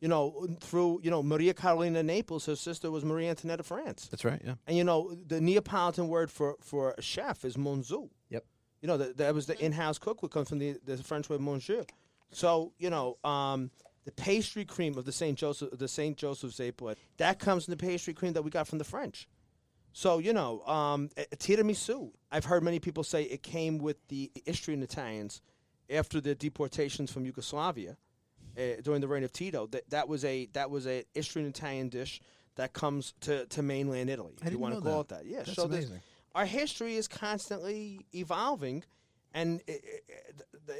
You 0.00 0.08
know, 0.08 0.46
through 0.60 1.00
you 1.02 1.10
know 1.10 1.22
Maria 1.22 1.54
Carolina 1.54 2.02
Naples, 2.02 2.46
her 2.46 2.56
sister 2.56 2.90
was 2.90 3.04
Marie 3.04 3.28
Antoinette 3.28 3.60
of 3.60 3.66
France. 3.66 4.08
That's 4.10 4.24
right. 4.24 4.40
Yeah. 4.44 4.54
And 4.66 4.76
you 4.76 4.84
know, 4.84 5.16
the 5.26 5.40
Neapolitan 5.40 6.08
word 6.08 6.30
for 6.30 6.56
for 6.60 6.94
a 6.98 7.02
chef 7.02 7.44
is 7.44 7.56
monzu. 7.56 8.10
Yep. 8.28 8.44
You 8.82 8.88
know, 8.88 8.96
that 8.98 9.16
that 9.16 9.34
was 9.34 9.46
the 9.46 9.58
in-house 9.58 9.98
cook 9.98 10.22
would 10.22 10.30
come 10.30 10.44
from 10.44 10.58
the 10.58 10.78
the 10.84 10.98
French 10.98 11.30
word 11.30 11.40
monsieur. 11.40 11.84
So 12.30 12.72
you 12.78 12.90
know, 12.90 13.16
um, 13.24 13.70
the 14.04 14.12
pastry 14.12 14.64
cream 14.64 14.98
of 14.98 15.04
the 15.04 15.12
Saint 15.12 15.38
Joseph 15.38 15.70
the 15.78 15.88
Saint 15.88 16.18
Joseph's 16.18 16.60
apron 16.60 16.96
that 17.16 17.38
comes 17.38 17.64
from 17.64 17.72
the 17.72 17.78
pastry 17.78 18.12
cream 18.12 18.34
that 18.34 18.42
we 18.42 18.50
got 18.50 18.68
from 18.68 18.78
the 18.78 18.84
French. 18.84 19.28
So 19.92 20.18
you 20.18 20.34
know, 20.34 20.60
um, 20.66 21.08
tiramisu. 21.36 22.10
I've 22.30 22.44
heard 22.44 22.62
many 22.62 22.80
people 22.80 23.02
say 23.02 23.22
it 23.22 23.42
came 23.42 23.78
with 23.78 23.96
the 24.08 24.30
Istrian 24.44 24.82
Italians 24.82 25.40
after 25.88 26.20
the 26.20 26.34
deportations 26.34 27.10
from 27.10 27.24
Yugoslavia 27.24 27.96
uh, 28.56 28.80
during 28.82 29.00
the 29.00 29.08
reign 29.08 29.24
of 29.24 29.32
Tito. 29.32 29.66
That 29.68 29.88
that 29.90 30.08
was 30.08 30.24
a 30.24 30.46
that 30.52 30.70
was 30.70 30.86
a 30.86 31.04
Istrian 31.14 31.48
Italian 31.48 31.88
dish 31.88 32.20
that 32.56 32.72
comes 32.72 33.14
to, 33.20 33.46
to 33.46 33.62
mainland 33.62 34.10
Italy. 34.10 34.32
If 34.38 34.44
you 34.44 34.50
didn't 34.50 34.60
want 34.60 34.74
to 34.74 34.80
know 34.80 34.90
call 34.90 35.04
that. 35.04 35.20
it 35.20 35.24
that, 35.24 35.30
yeah. 35.30 35.38
That's 35.38 35.54
so 35.54 35.64
amazing. 35.64 36.00
our 36.34 36.46
history 36.46 36.96
is 36.96 37.06
constantly 37.06 38.06
evolving, 38.14 38.84
and 39.34 39.62
i 39.68 39.72
i 39.72 39.76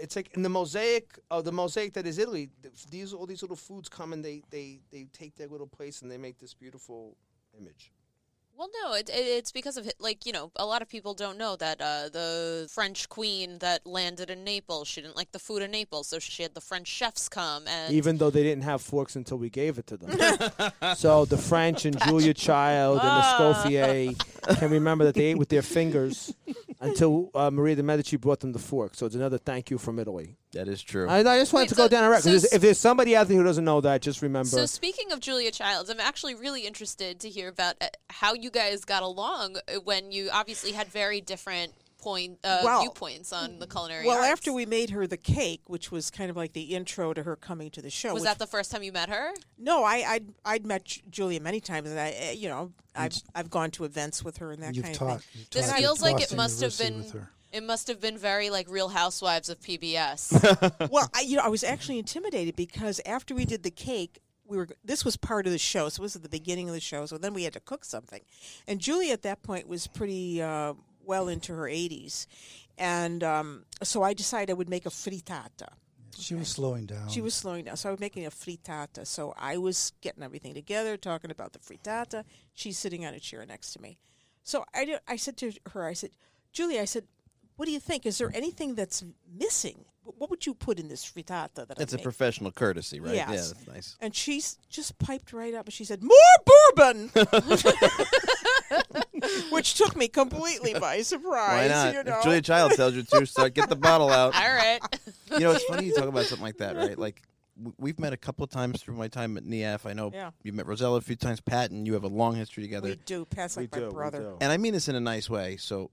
it's 0.01 0.17
like 0.17 0.35
in 0.35 0.43
the 0.43 0.49
mosaic 0.49 1.17
of 1.31 1.45
the 1.45 1.53
mosaic 1.53 1.93
that 1.93 2.07
is 2.07 2.19
Italy. 2.19 2.51
These 2.91 3.13
all 3.13 3.27
these 3.27 3.43
little 3.43 3.57
foods 3.57 3.89
come 3.89 4.13
and 4.13 4.25
they 4.25 4.43
they 4.51 4.81
they 4.91 5.07
take 5.13 5.37
their 5.37 5.49
little 5.49 5.67
place 5.67 6.03
and 6.03 6.11
they 6.11 6.19
make 6.19 6.39
this 6.39 6.55
beautiful 6.55 7.17
image. 7.59 7.93
Well, 8.59 8.71
no, 8.83 8.95
it, 8.95 9.11
it, 9.11 9.13
it's 9.13 9.53
because 9.53 9.77
of 9.77 9.91
like 9.99 10.25
you 10.25 10.33
know 10.33 10.51
a 10.57 10.65
lot 10.65 10.81
of 10.81 10.89
people 10.89 11.13
don't 11.13 11.37
know 11.37 11.57
that 11.57 11.81
uh, 11.81 12.09
the 12.09 12.69
French 12.73 13.09
queen 13.09 13.59
that 13.59 13.87
landed 13.87 14.31
in 14.31 14.45
Naples 14.45 14.89
she 14.89 15.03
didn't 15.03 15.17
like 15.17 15.33
the 15.33 15.39
food 15.39 15.63
in 15.63 15.71
Naples, 15.71 16.09
so 16.09 16.19
she 16.19 16.43
had 16.43 16.55
the 16.55 16.61
French 16.61 16.89
chefs 16.89 17.29
come 17.29 17.65
and 17.69 17.93
Even 17.93 18.17
though 18.17 18.31
they 18.31 18.43
didn't 18.43 18.65
have 18.65 18.81
forks 18.81 19.15
until 19.17 19.37
we 19.37 19.51
gave 19.51 19.79
it 19.79 19.87
to 19.89 19.97
them. 19.97 20.11
so 20.97 21.25
the 21.27 21.37
French 21.37 21.85
and 21.85 22.01
Julia 22.03 22.33
Child 22.33 23.01
and 23.03 23.25
Escoffier 23.25 24.59
can 24.59 24.71
remember 24.71 25.05
that 25.05 25.15
they 25.15 25.27
ate 25.27 25.39
with 25.39 25.51
their 25.51 25.63
fingers 25.63 26.35
until 26.81 27.31
uh, 27.35 27.51
Maria 27.51 27.77
de 27.77 27.83
Medici 27.83 28.17
brought 28.17 28.41
them 28.41 28.53
the 28.53 28.59
fork. 28.59 28.95
So 28.95 29.07
it's 29.07 29.15
another 29.15 29.39
thank 29.39 29.71
you 29.71 29.79
from 29.79 29.99
Italy. 29.99 30.37
That 30.57 30.69
is 30.69 30.83
true. 30.83 31.09
I, 31.09 31.19
I 31.21 31.39
just 31.39 31.53
wanted 31.53 31.65
Wait, 31.65 31.69
to 31.71 31.75
go 31.77 31.85
so- 31.85 31.89
down 31.89 32.05
a 32.05 32.11
record. 32.11 32.23
so 32.25 32.29
There's- 32.31 32.45
s- 32.47 32.53
if 32.55 32.63
there's 32.63 32.79
somebody 32.79 33.15
out 33.17 33.29
there 33.29 33.37
who 33.37 33.45
doesn't 33.45 33.65
know 33.65 33.81
that, 33.83 34.03
just 34.03 34.23
remember. 34.23 34.49
So 34.49 34.67
speaking 34.67 35.13
of 35.13 35.21
Julia 35.21 35.51
Childs, 35.51 35.89
I'm 35.91 36.01
actually 36.01 36.35
really 36.35 36.67
interested 36.67 37.21
to 37.21 37.29
hear 37.29 37.49
about 37.49 37.77
uh, 37.81 37.87
how 38.11 38.35
you 38.35 38.51
guys 38.51 38.85
got 38.85 39.03
along 39.03 39.57
uh, 39.57 39.81
when 39.85 40.13
you 40.13 40.31
obviously 40.33 40.73
had 40.73 40.89
very 40.89 41.21
different 41.21 41.73
point 41.99 42.39
uh, 42.45 42.61
Well- 42.63 42.81
viewpoints 42.83 43.33
on 43.33 43.59
the 43.59 43.67
culinary. 43.67 44.07
Well, 44.07 44.19
arts. 44.19 44.29
after 44.31 44.53
we 44.53 44.65
made 44.67 44.91
her 44.91 45.07
the 45.07 45.17
cake, 45.17 45.63
which 45.67 45.91
was 45.91 46.11
kind 46.11 46.31
of 46.31 46.37
like 46.37 46.53
the 46.53 46.75
intro 46.75 47.13
to 47.15 47.23
her 47.23 47.35
coming 47.37 47.71
to 47.71 47.83
the 47.83 47.91
show. 47.91 48.13
was 48.15 48.21
which- 48.23 48.29
that 48.31 48.39
the 48.39 48.47
first 48.47 48.71
time 48.71 48.83
you 48.83 48.93
met 48.93 49.09
her? 49.09 49.31
No, 49.59 49.83
I 49.83 50.05
I'd, 50.07 50.27
I'd 50.45 50.67
met 50.67 50.85
Ju- 50.85 51.01
Julia 51.11 51.41
many 51.41 51.59
times, 51.61 51.91
and 51.91 51.99
I 51.99 52.11
eh, 52.11 52.33
you 52.33 52.49
know 52.49 52.73
I've 52.95 53.15
I've 53.35 53.51
gone 53.51 53.71
to 53.73 53.85
events 53.85 54.23
with 54.25 54.37
her 54.39 54.53
and 54.53 54.63
that 54.63 54.75
You've 54.75 54.85
kind 54.85 54.95
taught. 54.95 55.17
of 55.17 55.25
thing. 55.25 55.41
you've 55.41 55.51
This 55.51 55.69
taught 55.69 55.79
feels 55.79 56.03
like 56.03 56.17
it 56.17 56.21
Boston 56.21 56.37
must 56.37 56.61
have 56.61 56.73
University 56.79 56.91
been. 56.95 57.03
with 57.03 57.13
her. 57.13 57.31
It 57.53 57.63
must 57.63 57.89
have 57.89 58.01
been 58.01 58.19
very 58.19 58.51
like 58.51 58.69
Real 58.69 58.89
Housewives 58.89 59.49
of 59.49 59.61
PBS. 59.61 60.91
well, 60.91 61.11
I, 61.15 61.21
you 61.23 61.37
know, 61.37 61.43
I 61.43 61.49
was 61.49 61.65
actually 61.65 61.99
intimidated 61.99 62.57
because 62.57 63.01
after 63.07 63.35
we 63.35 63.45
did 63.45 63.63
the 63.63 63.71
cake, 63.71 64.19
we 64.47 64.57
were. 64.57 64.69
This 64.85 65.05
was 65.05 65.17
part 65.17 65.47
of 65.47 65.53
the 65.53 65.59
show, 65.59 65.89
so 65.89 66.01
it 66.01 66.03
was 66.03 66.17
at 66.17 66.23
the 66.23 66.29
beginning 66.29 66.69
of 66.69 66.75
the 66.75 66.81
show. 66.81 67.07
So 67.07 67.19
then 67.19 67.35
we 67.35 67.45
had 67.45 67.53
to 67.55 67.61
cook 67.61 67.85
something, 67.85 68.21
and 68.67 68.81
Julie 68.81 69.11
at 69.11 69.23
that 69.23 69.43
point 69.43 69.69
was 69.69 69.87
pretty 69.87 70.43
uh, 70.43 70.75
well 71.05 71.29
into 71.29 71.55
her 71.55 71.65
80s, 71.65 72.27
and 72.79 73.25
um, 73.25 73.65
so 73.83 74.03
I 74.03 74.13
decided 74.13 74.51
I 74.51 74.55
would 74.55 74.69
make 74.69 74.87
a 74.87 74.91
frittata. 74.91 75.69
She 76.19 76.35
was 76.35 76.49
slowing 76.49 76.87
down. 76.87 77.09
She 77.09 77.21
was 77.21 77.35
slowing 77.35 77.65
down, 77.65 77.77
so 77.77 77.89
I 77.89 77.93
was 77.93 78.01
making 78.01 78.25
a 78.27 78.31
frittata. 78.31 79.07
So 79.07 79.35
I 79.37 79.59
was 79.59 79.93
getting 80.01 80.23
everything 80.23 80.55
together, 80.55 80.97
talking 80.97 81.31
about 81.31 81.53
the 81.53 81.59
frittata. 81.59 82.25
She's 82.55 82.79
sitting 82.79 83.05
on 83.05 83.15
a 83.15 83.21
chair 83.21 83.45
next 83.47 83.73
to 83.75 83.83
me. 83.83 83.99
So 84.43 84.65
I, 84.73 84.85
did- 84.85 85.01
I 85.07 85.17
said 85.17 85.37
to 85.39 85.53
her, 85.73 85.87
I 85.87 85.93
said, 85.93 86.11
Julie, 86.53 86.81
I 86.81 86.87
said, 86.87 87.05
what 87.57 87.67
do 87.67 87.73
you 87.73 87.81
think? 87.81 88.07
Is 88.07 88.19
there 88.19 88.31
anything 88.35 88.75
that's 88.75 89.05
missing? 89.39 89.85
What 90.19 90.31
would 90.31 90.47
you 90.47 90.55
put 90.55 90.79
in 90.79 90.87
this 90.89 91.05
frittata 91.05 91.67
that 91.67 91.77
That's 91.77 91.93
I 91.93 91.97
a 91.97 91.99
make? 91.99 92.05
professional 92.05 92.53
courtesy, 92.53 93.01
right? 93.01 93.17
Yeah, 93.17 93.27
that's 93.27 93.67
nice. 93.67 93.97
And 94.01 94.15
she's 94.15 94.57
just 94.71 94.97
piped 94.99 95.33
right 95.33 95.53
up 95.53 95.67
and 95.67 95.75
she 95.75 95.85
said, 95.85 96.01
More 96.03 96.75
bourbon! 96.77 97.11
Which 99.51 99.75
took 99.75 99.97
me 99.97 100.09
completely 100.09 100.75
by 100.75 101.03
surprise. 101.03 101.33
Why 101.33 101.69
surprise. 101.69 101.71
not? 101.71 101.95
You 101.95 102.05
know? 102.11 102.19
If 102.19 102.25
Julia 102.25 102.43
Child 102.43 102.73
tells 102.73 102.95
you 102.95 103.03
to, 103.03 103.27
start 103.27 103.55
get 103.55 103.69
the 103.69 103.77
bottle 103.77 104.11
out. 104.11 104.35
All 104.37 104.55
right. 104.55 104.81
you 105.33 105.41
know, 105.41 105.53
it's 105.53 105.65
funny 105.65 105.87
you 105.87 105.95
talk 105.95 106.09
about 106.09 106.25
something 106.27 106.45
like 106.45 106.59
that, 106.59 106.77
right? 106.77 106.99
Like 106.99 107.23
we've 107.79 107.99
met 107.99 108.13
a 108.13 108.17
couple 108.17 108.45
of 108.45 108.51
times 108.51 108.83
through 108.83 108.97
my 108.97 109.09
time 109.09 109.37
at 109.37 109.45
NIAF. 109.45 109.87
I 109.89 109.93
know 109.93 110.11
Yeah. 110.13 110.31
you 110.43 110.53
met 110.53 110.67
Rosella 110.67 110.99
a 110.99 111.01
few 111.01 111.17
times. 111.17 111.41
Pat 111.41 111.71
and 111.71 111.87
you 111.87 111.95
have 111.95 112.05
a 112.05 112.09
long 112.09 112.35
history 112.37 112.63
together. 112.63 112.89
we 112.91 112.97
do. 112.97 113.25
Pat's 113.25 113.57
we 113.57 113.65
like 113.65 113.71
do, 113.73 113.81
my 113.81 113.87
we 113.89 113.95
brother. 113.95 114.35
and 114.41 114.53
I 114.53 114.57
mean 114.57 114.73
this 114.73 114.89
in 114.89 114.95
a 114.95 115.01
nice 115.01 115.29
way. 115.31 115.57
So, 115.57 115.75
w- 115.77 115.91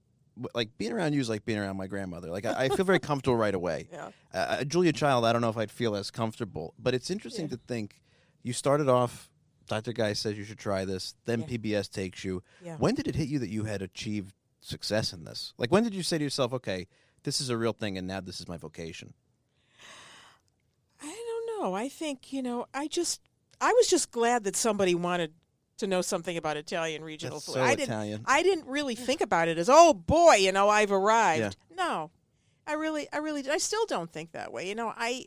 like 0.54 0.76
being 0.78 0.92
around 0.92 1.12
you 1.12 1.20
is 1.20 1.28
like 1.28 1.44
being 1.44 1.58
around 1.58 1.76
my 1.76 1.86
grandmother. 1.86 2.28
Like 2.30 2.44
I, 2.46 2.64
I 2.64 2.68
feel 2.68 2.84
very 2.84 2.98
comfortable 2.98 3.36
right 3.36 3.54
away. 3.54 3.88
Yeah. 3.92 4.10
Uh, 4.32 4.64
Julia 4.64 4.92
Child, 4.92 5.24
I 5.24 5.32
don't 5.32 5.42
know 5.42 5.48
if 5.48 5.56
I'd 5.56 5.70
feel 5.70 5.94
as 5.94 6.10
comfortable, 6.10 6.74
but 6.78 6.92
it's 6.94 7.08
interesting 7.10 7.48
to 7.50 7.56
think 7.56 8.00
you 8.42 8.52
started 8.52 8.88
off. 8.88 9.30
Dr. 9.68 9.92
Guy 9.92 10.12
says 10.12 10.36
you 10.36 10.44
should 10.44 10.58
try 10.58 10.84
this. 10.84 11.14
Then 11.24 11.40
Yeah. 11.42 11.46
PBS 11.56 11.88
takes 11.90 12.24
you. 12.24 12.42
Yeah. 12.62 12.76
When 12.76 12.94
did 12.96 13.06
it 13.06 13.14
hit 13.14 13.28
you 13.28 13.38
that 13.38 13.48
you 13.48 13.64
had 13.64 13.80
achieved 13.80 14.34
success 14.60 15.12
in 15.12 15.24
this? 15.24 15.54
Like 15.56 15.70
when 15.70 15.84
did 15.84 15.94
you 15.94 16.02
say 16.02 16.18
to 16.18 16.24
yourself, 16.24 16.52
"Okay, 16.52 16.88
this 17.22 17.40
is 17.40 17.48
a 17.48 17.56
real 17.56 17.72
thing, 17.72 17.96
and 17.96 18.06
now 18.08 18.20
this 18.20 18.40
is 18.40 18.48
my 18.48 18.56
vocation"? 18.56 19.14
I 21.00 21.06
don't 21.06 21.62
know. 21.62 21.74
I 21.74 21.88
think, 21.88 22.32
you 22.32 22.42
know, 22.42 22.66
I 22.74 22.88
just 22.88 23.20
I 23.60 23.72
was 23.72 23.86
just 23.86 24.10
glad 24.10 24.44
that 24.44 24.56
somebody 24.56 24.94
wanted 24.94 25.32
to 25.78 25.86
know 25.86 26.02
something 26.02 26.36
about 26.36 26.56
Italian 26.56 27.02
regional 27.04 27.36
That's 27.38 27.46
food. 27.46 27.54
so 27.54 27.62
I 27.62 27.74
didn't 27.74 27.90
Italian. 27.90 28.20
I 28.26 28.42
didn't 28.42 28.66
really 28.66 28.94
think 28.94 29.20
about 29.20 29.48
it 29.48 29.58
as, 29.58 29.68
"Oh 29.70 29.92
boy, 29.94 30.34
you 30.36 30.52
know, 30.52 30.68
I've 30.68 30.92
arrived." 30.92 31.56
No. 31.76 32.10
I 32.66 32.72
really 32.74 33.06
I 33.12 33.18
really 33.18 33.48
I 33.50 33.58
still 33.58 33.84
don't 33.86 34.10
think 34.10 34.32
that 34.32 34.52
way. 34.52 34.68
You 34.68 34.74
know, 34.74 34.92
I 34.96 35.26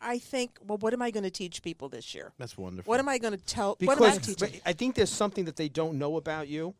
I 0.00 0.18
think, 0.20 0.58
well, 0.64 0.78
what 0.78 0.92
am 0.92 1.02
I 1.02 1.10
going 1.10 1.24
to 1.24 1.30
teach 1.30 1.60
people 1.60 1.88
this 1.88 2.14
year? 2.14 2.32
That's 2.38 2.56
wonderful. 2.56 2.88
What 2.88 3.00
am 3.00 3.08
I 3.08 3.18
going 3.18 3.32
to 3.36 3.44
tell 3.44 3.76
what 3.80 3.96
am 3.96 4.04
I 4.04 4.10
Because 4.18 4.36
teaching? 4.36 4.60
I 4.64 4.72
think 4.72 4.94
there's 4.94 5.10
something 5.10 5.44
that 5.46 5.56
they 5.56 5.68
don't 5.68 5.98
know 5.98 6.16
about 6.16 6.46
you. 6.46 6.74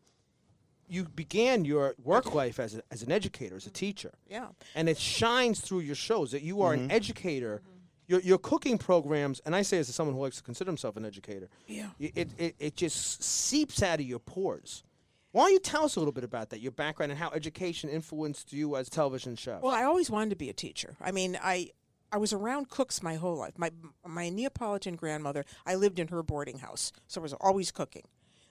You 0.87 1.03
began 1.03 1.65
your 1.65 1.95
work 2.03 2.33
life 2.33 2.59
as, 2.59 2.75
a, 2.75 2.81
as 2.89 3.03
an 3.03 3.11
educator, 3.11 3.55
as 3.57 3.67
a 3.67 3.69
teacher. 3.71 4.13
Yeah. 4.29 4.47
and 4.73 4.87
it 4.89 4.97
shines 4.97 5.59
through 5.59 5.81
your 5.81 5.95
shows 5.95 6.31
that 6.31 6.41
you 6.43 6.61
are 6.61 6.73
Mm-hmm. 6.73 6.85
an 6.85 6.91
educator. 6.91 7.61
Your, 8.09 8.19
your 8.21 8.37
cooking 8.39 8.79
programs, 8.79 9.39
and 9.45 9.55
I 9.55 9.61
say 9.61 9.77
as 9.77 9.93
someone 9.93 10.15
who 10.15 10.21
likes 10.23 10.37
to 10.37 10.43
consider 10.43 10.67
himself 10.67 10.97
an 10.97 11.05
educator, 11.05 11.47
Yeah. 11.67 11.89
it, 11.99 12.31
it, 12.39 12.55
it 12.57 12.75
just 12.75 13.21
seeps 13.23 13.83
out 13.83 13.99
of 13.99 14.05
your 14.07 14.17
pores. 14.17 14.83
Why 15.31 15.43
don't 15.43 15.51
you 15.53 15.59
tell 15.59 15.85
us 15.85 15.95
a 15.95 15.99
little 15.99 16.11
bit 16.11 16.23
about 16.23 16.49
that, 16.49 16.59
your 16.59 16.71
background, 16.71 17.11
and 17.11 17.19
how 17.21 17.29
education 17.29 17.87
influenced 17.87 18.51
you 18.51 18.75
as 18.75 18.87
a 18.87 18.89
television 18.89 19.35
chef? 19.35 19.61
Well, 19.61 19.75
I 19.75 19.83
always 19.83 20.09
wanted 20.09 20.31
to 20.31 20.35
be 20.35 20.49
a 20.49 20.53
teacher. 20.53 20.95
I 20.99 21.11
mean, 21.11 21.37
I 21.39 21.69
I 22.11 22.17
was 22.17 22.33
around 22.33 22.69
cooks 22.71 23.03
my 23.03 23.13
whole 23.13 23.35
life. 23.35 23.53
My 23.55 23.69
my 24.03 24.29
Neapolitan 24.29 24.95
grandmother, 24.95 25.45
I 25.67 25.75
lived 25.75 25.99
in 25.99 26.07
her 26.07 26.23
boarding 26.23 26.57
house, 26.57 26.91
so 27.05 27.21
I 27.21 27.23
was 27.23 27.33
always 27.33 27.69
cooking. 27.71 28.05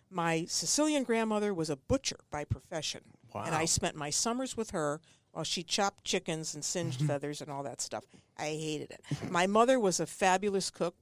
My 0.08 0.44
Sicilian 0.48 1.02
grandmother 1.02 1.52
was 1.52 1.68
a 1.68 1.74
butcher 1.74 2.20
by 2.30 2.44
profession, 2.44 3.00
and 3.34 3.56
I 3.56 3.64
spent 3.64 3.96
my 3.96 4.10
summers 4.10 4.56
with 4.56 4.70
her 4.70 5.00
while 5.38 5.44
she 5.44 5.62
chopped 5.62 6.02
chickens 6.02 6.52
and 6.52 6.64
singed 6.64 7.00
feathers 7.00 7.40
and 7.40 7.48
all 7.48 7.62
that 7.62 7.80
stuff. 7.80 8.04
I 8.36 8.46
hated 8.46 8.90
it. 8.90 9.30
My 9.30 9.46
mother 9.46 9.78
was 9.78 10.00
a 10.00 10.06
fabulous 10.06 10.68
cook. 10.68 10.96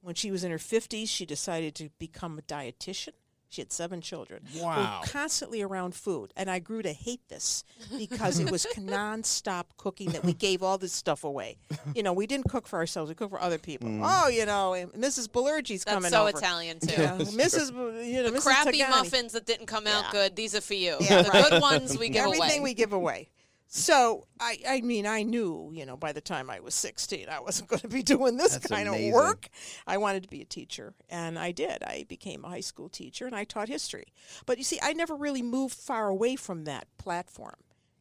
When 0.00 0.16
she 0.16 0.32
was 0.32 0.42
in 0.42 0.50
her 0.50 0.58
50s, 0.58 1.08
she 1.08 1.24
decided 1.24 1.76
to 1.76 1.88
become 2.00 2.40
a 2.40 2.42
dietitian. 2.42 3.12
She 3.50 3.60
had 3.60 3.70
seven 3.72 4.00
children. 4.00 4.42
Wow. 4.56 5.00
We're 5.00 5.08
constantly 5.12 5.62
around 5.62 5.94
food, 5.94 6.32
and 6.36 6.50
I 6.50 6.58
grew 6.58 6.82
to 6.82 6.92
hate 6.92 7.20
this 7.28 7.62
because 7.96 8.40
it 8.40 8.50
was 8.50 8.66
non-stop 8.78 9.74
cooking 9.76 10.10
that 10.10 10.24
we 10.24 10.32
gave 10.46 10.62
all 10.64 10.76
this 10.76 10.92
stuff 10.92 11.22
away. 11.22 11.56
You 11.94 12.02
know, 12.02 12.12
we 12.12 12.26
didn't 12.26 12.50
cook 12.50 12.66
for 12.66 12.78
ourselves; 12.80 13.08
we 13.08 13.14
cooked 13.14 13.30
for 13.30 13.40
other 13.40 13.58
people. 13.58 13.88
Mm. 13.88 14.00
Oh, 14.04 14.28
you 14.28 14.44
know, 14.44 14.74
Mrs. 14.96 15.28
Balurgi's 15.28 15.84
That's 15.84 15.94
coming 15.94 16.10
so 16.10 16.26
over. 16.26 16.36
Italian 16.36 16.78
too. 16.80 17.00
Yeah, 17.00 17.16
Mrs. 17.16 17.70
B- 17.70 18.10
You 18.10 18.22
know, 18.24 18.30
The 18.32 18.38
Mrs. 18.38 18.42
crappy 18.42 18.80
Tagani. 18.80 18.90
muffins 18.90 19.32
that 19.32 19.46
didn't 19.46 19.66
come 19.66 19.86
out 19.86 20.04
Yeah. 20.06 20.12
good, 20.12 20.36
these 20.36 20.54
are 20.54 20.60
for 20.60 20.74
you. 20.74 20.96
Yeah, 21.00 21.22
the 21.22 21.30
right. 21.30 21.48
good 21.50 21.62
ones 21.62 21.96
we 21.96 22.08
give 22.10 22.24
Everything 22.24 22.38
away. 22.40 22.46
Everything 22.48 22.62
we 22.64 22.74
give 22.74 22.92
away. 22.92 23.28
So 23.70 24.26
I, 24.40 24.58
I 24.66 24.80
mean, 24.80 25.06
I 25.06 25.22
knew, 25.22 25.70
you 25.74 25.84
know, 25.84 25.96
by 25.96 26.12
the 26.12 26.22
time 26.22 26.48
I 26.48 26.60
was 26.60 26.74
16, 26.74 27.26
I 27.30 27.38
wasn't 27.40 27.68
going 27.68 27.80
to 27.80 27.88
be 27.88 28.02
doing 28.02 28.38
this 28.38 28.54
That's 28.54 28.66
kind 28.66 28.88
amazing. 28.88 29.10
of 29.10 29.14
work. 29.14 29.48
I 29.86 29.98
wanted 29.98 30.22
to 30.22 30.28
be 30.28 30.40
a 30.40 30.46
teacher, 30.46 30.94
and 31.10 31.38
I 31.38 31.52
did. 31.52 31.82
I 31.82 32.06
became 32.08 32.44
a 32.44 32.48
high 32.48 32.60
school 32.60 32.88
teacher, 32.88 33.26
and 33.26 33.36
I 33.36 33.44
taught 33.44 33.68
history. 33.68 34.06
But 34.46 34.56
you 34.56 34.64
see, 34.64 34.78
I 34.82 34.94
never 34.94 35.14
really 35.14 35.42
moved 35.42 35.74
far 35.74 36.08
away 36.08 36.34
from 36.34 36.64
that 36.64 36.86
platform. 36.96 37.56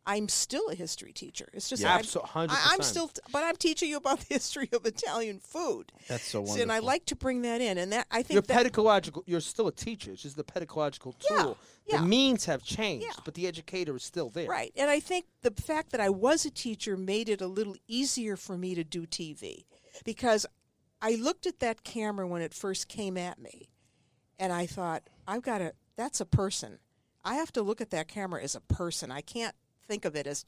I'm 0.09 0.29
still 0.29 0.69
a 0.69 0.73
history 0.73 1.11
teacher. 1.11 1.49
It's 1.53 1.67
just 1.67 1.83
Yeah. 1.83 1.95
I'm- 1.95 2.03
Abso- 2.03 2.23
I- 2.23 2.47
100%. 2.47 2.73
I'm 2.73 2.81
still, 2.81 3.11
but 3.31 3.43
I'm 3.43 3.57
teaching 3.57 3.89
you 3.89 3.97
about 3.97 4.19
the 4.27 4.33
history 4.35 4.69
of 4.71 4.85
Italian 4.85 5.39
food. 5.39 5.91
That's 6.07 6.23
so 6.23 6.39
See, 6.45 6.49
wonderful. 6.49 6.61
and 6.61 6.71
I 6.71 6.79
like 6.79 7.05
to 7.07 7.15
bring 7.17 7.41
that 7.41 7.59
in, 7.59 7.77
and 7.77 7.91
that 7.91 8.07
I 8.09 8.23
think 8.23 8.33
You're 8.35 8.41
that, 8.43 8.53
pedagogical. 8.57 9.23
You're 9.27 9.41
still 9.41 9.67
a 9.67 9.71
teacher. 9.73 10.11
It's 10.11 10.21
just 10.23 10.37
the 10.37 10.45
pedagogical 10.45 11.13
Yeah, 11.29 11.43
tool. 11.43 11.57
yeah. 11.85 11.97
The 12.01 12.07
means 12.07 12.45
have 12.45 12.63
changed, 12.63 13.05
Yeah. 13.05 13.13
but 13.25 13.33
the 13.33 13.47
educator 13.47 13.97
is 13.97 14.03
still 14.03 14.29
there. 14.29 14.47
Right. 14.47 14.71
And 14.77 14.89
I 14.89 15.01
think 15.01 15.25
the 15.41 15.51
fact 15.51 15.91
that 15.91 15.99
I 15.99 16.09
was 16.09 16.45
a 16.45 16.51
teacher 16.51 16.95
made 16.95 17.27
it 17.27 17.41
a 17.41 17.47
little 17.47 17.75
easier 17.87 18.37
for 18.37 18.57
me 18.57 18.75
to 18.75 18.85
do 18.85 19.05
TV 19.05 19.65
because 20.05 20.45
I 21.01 21.15
looked 21.15 21.45
at 21.45 21.59
that 21.59 21.83
camera 21.83 22.25
when 22.25 22.41
it 22.41 22.53
first 22.53 22.87
came 22.87 23.17
at 23.17 23.39
me 23.39 23.69
and 24.39 24.53
I 24.53 24.65
thought, 24.67 25.03
I've 25.27 25.41
got 25.41 25.57
to, 25.57 25.73
that's 25.97 26.21
a 26.21 26.25
person. 26.25 26.79
I 27.25 27.35
have 27.35 27.51
to 27.53 27.61
look 27.61 27.81
at 27.81 27.89
that 27.89 28.07
camera 28.07 28.41
as 28.41 28.55
a 28.55 28.61
person. 28.61 29.11
I 29.11 29.19
can't 29.19 29.53
think 29.87 30.05
of 30.05 30.15
it 30.15 30.27
as 30.27 30.45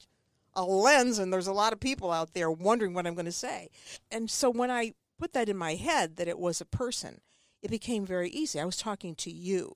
a 0.54 0.64
lens 0.64 1.18
and 1.18 1.32
there's 1.32 1.46
a 1.46 1.52
lot 1.52 1.72
of 1.72 1.80
people 1.80 2.10
out 2.10 2.34
there 2.34 2.50
wondering 2.50 2.94
what 2.94 3.06
I'm 3.06 3.14
going 3.14 3.24
to 3.26 3.32
say. 3.32 3.70
And 4.10 4.30
so 4.30 4.50
when 4.50 4.70
I 4.70 4.94
put 5.18 5.32
that 5.32 5.48
in 5.48 5.56
my 5.56 5.74
head 5.74 6.16
that 6.16 6.28
it 6.28 6.38
was 6.38 6.60
a 6.60 6.64
person, 6.64 7.20
it 7.62 7.70
became 7.70 8.04
very 8.04 8.30
easy. 8.30 8.58
I 8.58 8.64
was 8.64 8.76
talking 8.76 9.14
to 9.16 9.30
you. 9.30 9.74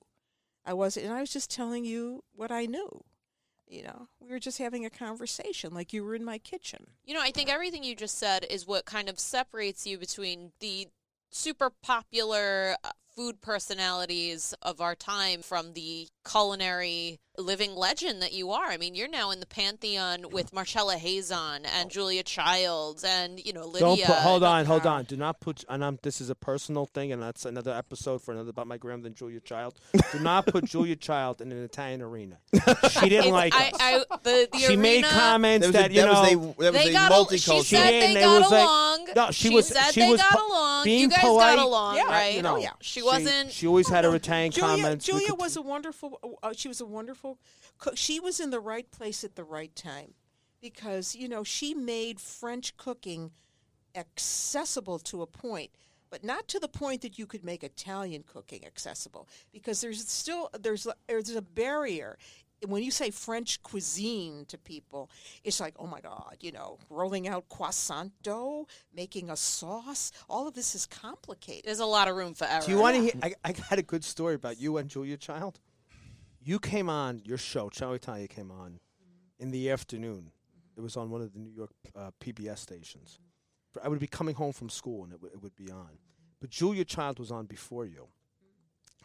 I 0.64 0.72
was 0.72 0.96
and 0.96 1.12
I 1.12 1.20
was 1.20 1.32
just 1.32 1.50
telling 1.50 1.84
you 1.84 2.24
what 2.34 2.50
I 2.50 2.66
knew. 2.66 3.04
You 3.66 3.82
know, 3.82 4.08
we 4.20 4.30
were 4.30 4.38
just 4.38 4.58
having 4.58 4.84
a 4.84 4.90
conversation 4.90 5.74
like 5.74 5.92
you 5.92 6.04
were 6.04 6.14
in 6.14 6.24
my 6.24 6.38
kitchen. 6.38 6.86
You 7.04 7.14
know, 7.14 7.22
I 7.22 7.30
think 7.30 7.50
everything 7.50 7.82
you 7.82 7.96
just 7.96 8.18
said 8.18 8.46
is 8.48 8.66
what 8.66 8.84
kind 8.84 9.08
of 9.08 9.18
separates 9.18 9.86
you 9.86 9.98
between 9.98 10.52
the 10.60 10.88
super 11.30 11.70
popular 11.82 12.76
uh, 12.84 12.90
food 13.16 13.40
personalities 13.40 14.54
of 14.62 14.80
our 14.80 14.94
time 14.94 15.42
from 15.42 15.72
the 15.74 16.08
culinary 16.28 17.20
living 17.36 17.74
legend 17.74 18.22
that 18.22 18.32
you 18.32 18.50
are. 18.52 18.66
I 18.66 18.76
mean, 18.76 18.94
you're 18.94 19.08
now 19.08 19.30
in 19.32 19.40
the 19.40 19.46
pantheon 19.46 20.26
with 20.30 20.52
Marcella 20.52 20.94
Hazan 20.96 21.64
and 21.66 21.86
oh. 21.86 21.88
Julia 21.88 22.22
Childs 22.22 23.02
and, 23.04 23.44
you 23.44 23.52
know, 23.52 23.66
Lydia. 23.66 23.80
Don't 23.80 24.00
put, 24.06 24.16
hold 24.16 24.42
and- 24.44 24.52
on, 24.52 24.64
hold 24.66 24.86
on. 24.86 25.04
Do 25.04 25.16
not 25.16 25.40
put. 25.40 25.64
And 25.68 25.84
I'm, 25.84 25.98
this 26.02 26.20
is 26.20 26.30
a 26.30 26.34
personal 26.36 26.86
thing, 26.86 27.12
and 27.12 27.20
that's 27.20 27.44
another 27.44 27.72
episode 27.74 28.22
for 28.22 28.32
another 28.32 28.50
about 28.50 28.68
my 28.68 28.76
grandmother 28.78 29.08
and 29.08 29.16
Julia 29.16 29.40
Child. 29.40 29.74
Do 30.12 30.20
not 30.20 30.46
put 30.46 30.64
Julia 30.70 30.94
Child 30.96 31.40
in 31.40 31.50
an 31.52 31.62
Italian 31.62 32.02
arena. 32.02 32.38
She 32.90 33.08
didn't 33.08 33.26
It's- 33.26 33.32
like 33.32 33.54
I, 33.54 33.66
us. 33.68 34.04
I, 34.10 34.16
the, 34.22 34.48
the 34.52 34.58
she 34.58 34.76
made 34.76 35.04
comments 35.04 35.66
That 35.66 35.72
was, 35.72 35.82
that 35.82 35.90
a, 35.90 35.94
you 35.94 36.02
know. 36.02 36.20
was 36.20 36.32
a, 36.32 36.62
that 36.62 36.72
was 36.72 36.82
they 36.84 36.90
a 36.90 36.92
got 36.92 37.12
al- 37.12 37.28
she 37.28 37.38
said 37.38 37.90
they 38.14 38.14
got 38.20 38.40
was 38.42 38.50
like- 38.50 38.62
along. 38.62 39.08
No, 39.16 39.30
she 39.32 39.50
was- 39.50 39.68
said 39.68 39.90
she 39.92 40.00
they 40.00 40.10
was 40.10 40.20
got 40.20 40.30
po- 40.32 40.46
along. 40.48 40.84
being 40.84 41.00
you 41.00 41.08
guys 41.08 41.20
polite. 41.20 41.56
got 41.56 41.66
along, 41.66 41.96
Yeah, 41.96 42.04
right? 42.04 42.34
you 42.34 42.42
know, 42.42 42.54
Oh, 42.54 42.58
yeah. 42.58 42.70
She 42.80 43.02
wasn't. 43.04 43.50
She 43.52 43.66
always 43.66 43.88
had 43.88 44.02
No, 44.04 44.12
Italian 44.12 44.52
Julia, 44.52 44.82
comments. 44.82 45.04
Julia 45.06 45.28
could- 45.28 45.38
was 45.40 45.56
a 45.56 45.62
wonderful. 45.62 46.38
Uh, 46.42 46.52
she 46.56 46.68
was 46.68 46.80
a 46.80 46.86
wonderful. 46.86 47.38
Cook. 47.78 47.96
She 47.96 48.20
was 48.20 48.40
in 48.40 48.50
the 48.50 48.60
right 48.60 48.90
place 48.90 49.24
at 49.24 49.34
the 49.36 49.44
right 49.44 49.74
time, 49.74 50.14
because 50.60 51.14
you 51.14 51.28
know 51.28 51.44
she 51.44 51.74
made 51.74 52.20
French 52.20 52.76
cooking 52.76 53.32
accessible 53.94 54.98
to 54.98 55.22
a 55.22 55.26
point, 55.26 55.70
but 56.10 56.24
not 56.24 56.48
to 56.48 56.58
the 56.58 56.68
point 56.68 57.02
that 57.02 57.18
you 57.18 57.26
could 57.26 57.44
make 57.44 57.62
Italian 57.62 58.22
cooking 58.26 58.64
accessible. 58.64 59.28
Because 59.52 59.80
there's 59.80 60.06
still 60.08 60.50
there's 60.58 60.86
there's 61.06 61.30
a 61.30 61.42
barrier. 61.42 62.18
When 62.64 62.82
you 62.82 62.90
say 62.90 63.10
French 63.10 63.62
cuisine 63.62 64.44
to 64.46 64.58
people, 64.58 65.10
it's 65.42 65.60
like, 65.60 65.74
oh 65.78 65.86
my 65.86 66.00
God, 66.00 66.36
you 66.40 66.52
know, 66.52 66.78
rolling 66.90 67.28
out 67.28 67.48
croissant 67.48 68.12
dough, 68.22 68.66
making 68.94 69.30
a 69.30 69.36
sauce. 69.36 70.12
All 70.28 70.46
of 70.48 70.54
this 70.54 70.74
is 70.74 70.86
complicated. 70.86 71.64
There's 71.66 71.80
a 71.80 71.86
lot 71.86 72.08
of 72.08 72.16
room 72.16 72.34
for 72.34 72.46
error. 72.46 72.62
Do 72.64 72.70
you 72.72 72.78
want 72.78 72.96
to 72.96 73.02
hear? 73.02 73.12
I, 73.22 73.34
I 73.44 73.52
got 73.52 73.78
a 73.78 73.82
good 73.82 74.04
story 74.04 74.34
about 74.34 74.60
you 74.60 74.76
and 74.78 74.88
Julia 74.88 75.16
Child. 75.16 75.60
You 76.42 76.58
came 76.58 76.90
on 76.90 77.22
your 77.24 77.38
show, 77.38 77.70
Ciao 77.70 77.92
Italia 77.92 78.28
came 78.28 78.50
on 78.50 78.78
in 79.38 79.50
the 79.50 79.70
afternoon. 79.70 80.30
It 80.76 80.80
was 80.80 80.96
on 80.96 81.10
one 81.10 81.22
of 81.22 81.32
the 81.32 81.38
New 81.38 81.52
York 81.52 81.70
uh, 81.96 82.10
PBS 82.20 82.58
stations. 82.58 83.18
I 83.82 83.88
would 83.88 83.98
be 83.98 84.06
coming 84.06 84.34
home 84.34 84.52
from 84.52 84.68
school 84.68 85.04
and 85.04 85.12
it, 85.12 85.16
w- 85.16 85.32
it 85.32 85.42
would 85.42 85.56
be 85.56 85.70
on. 85.70 85.98
But 86.40 86.50
Julia 86.50 86.84
Child 86.84 87.18
was 87.18 87.30
on 87.30 87.46
before 87.46 87.86
you. 87.86 88.08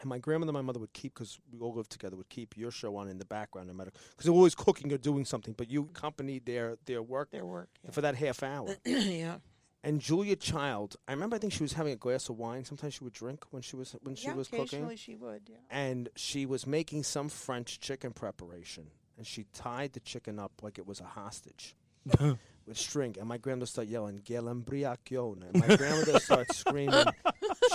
And 0.02 0.10
my 0.10 0.18
grandmother 0.18 0.50
and 0.52 0.56
my 0.56 0.62
mother 0.62 0.80
would 0.80 0.94
keep, 0.94 1.14
because 1.14 1.40
we 1.52 1.60
all 1.60 1.74
lived 1.74 1.92
together, 1.92 2.16
would 2.16 2.30
keep 2.30 2.56
your 2.58 2.72
show 2.72 2.96
on 2.96 3.08
in 3.10 3.18
the 3.18 3.26
background, 3.26 3.68
no 3.68 3.74
matter, 3.74 3.92
because 4.12 4.26
they 4.26 4.30
were 4.30 4.38
always 4.38 4.56
cooking 4.56 4.92
or 4.94 4.98
doing 4.98 5.26
something, 5.26 5.54
but 5.58 5.70
you 5.70 5.90
accompanied 5.94 6.46
their, 6.46 6.78
their 6.86 7.02
work 7.02 7.32
Their 7.32 7.46
work. 7.46 7.70
yeah. 7.84 7.92
for 7.92 8.02
that 8.02 8.16
half 8.16 8.42
hour. 8.44 8.76
yeah. 8.86 9.38
And 9.84 10.02
Julia 10.02 10.36
Child, 10.36 10.98
I 11.08 11.14
remember 11.14 11.38
I 11.38 11.40
think 11.40 11.54
she 11.54 11.64
was 11.64 11.72
having 11.74 11.94
a 11.94 11.98
glass 11.98 12.28
of 12.30 12.38
wine. 12.38 12.66
Sometimes 12.66 12.94
she 12.96 13.04
would 13.06 13.14
drink 13.14 13.44
when 13.52 13.62
she 13.62 13.78
was 13.78 13.96
when 14.04 14.16
she 14.16 14.28
yeah, 14.28 14.34
was 14.36 14.48
cooking. 14.50 14.64
occasionally 14.66 14.98
she 14.98 15.16
would. 15.16 15.44
Yeah. 15.50 15.56
And 15.70 16.10
she 16.18 16.46
was 16.46 16.68
making 16.68 17.04
some 17.04 17.30
French 17.30 17.80
chicken 17.80 18.12
preparation, 18.12 18.88
and 19.18 19.26
she 19.26 19.46
tied 19.54 19.94
the 19.94 20.02
chicken 20.02 20.38
up 20.38 20.52
like 20.62 20.80
it 20.80 20.86
was 20.86 21.00
a 21.00 21.06
hostage 21.06 21.78
with 22.20 22.78
string. 22.78 23.16
And 23.20 23.30
my 23.30 23.38
grandmother 23.38 23.68
started 23.68 23.90
yelling 23.90 24.20
"Galambriacione." 24.20 25.44
And 25.54 25.68
my 25.68 25.76
grandmother 25.78 26.20
started 26.20 26.54
screaming, 26.54 27.06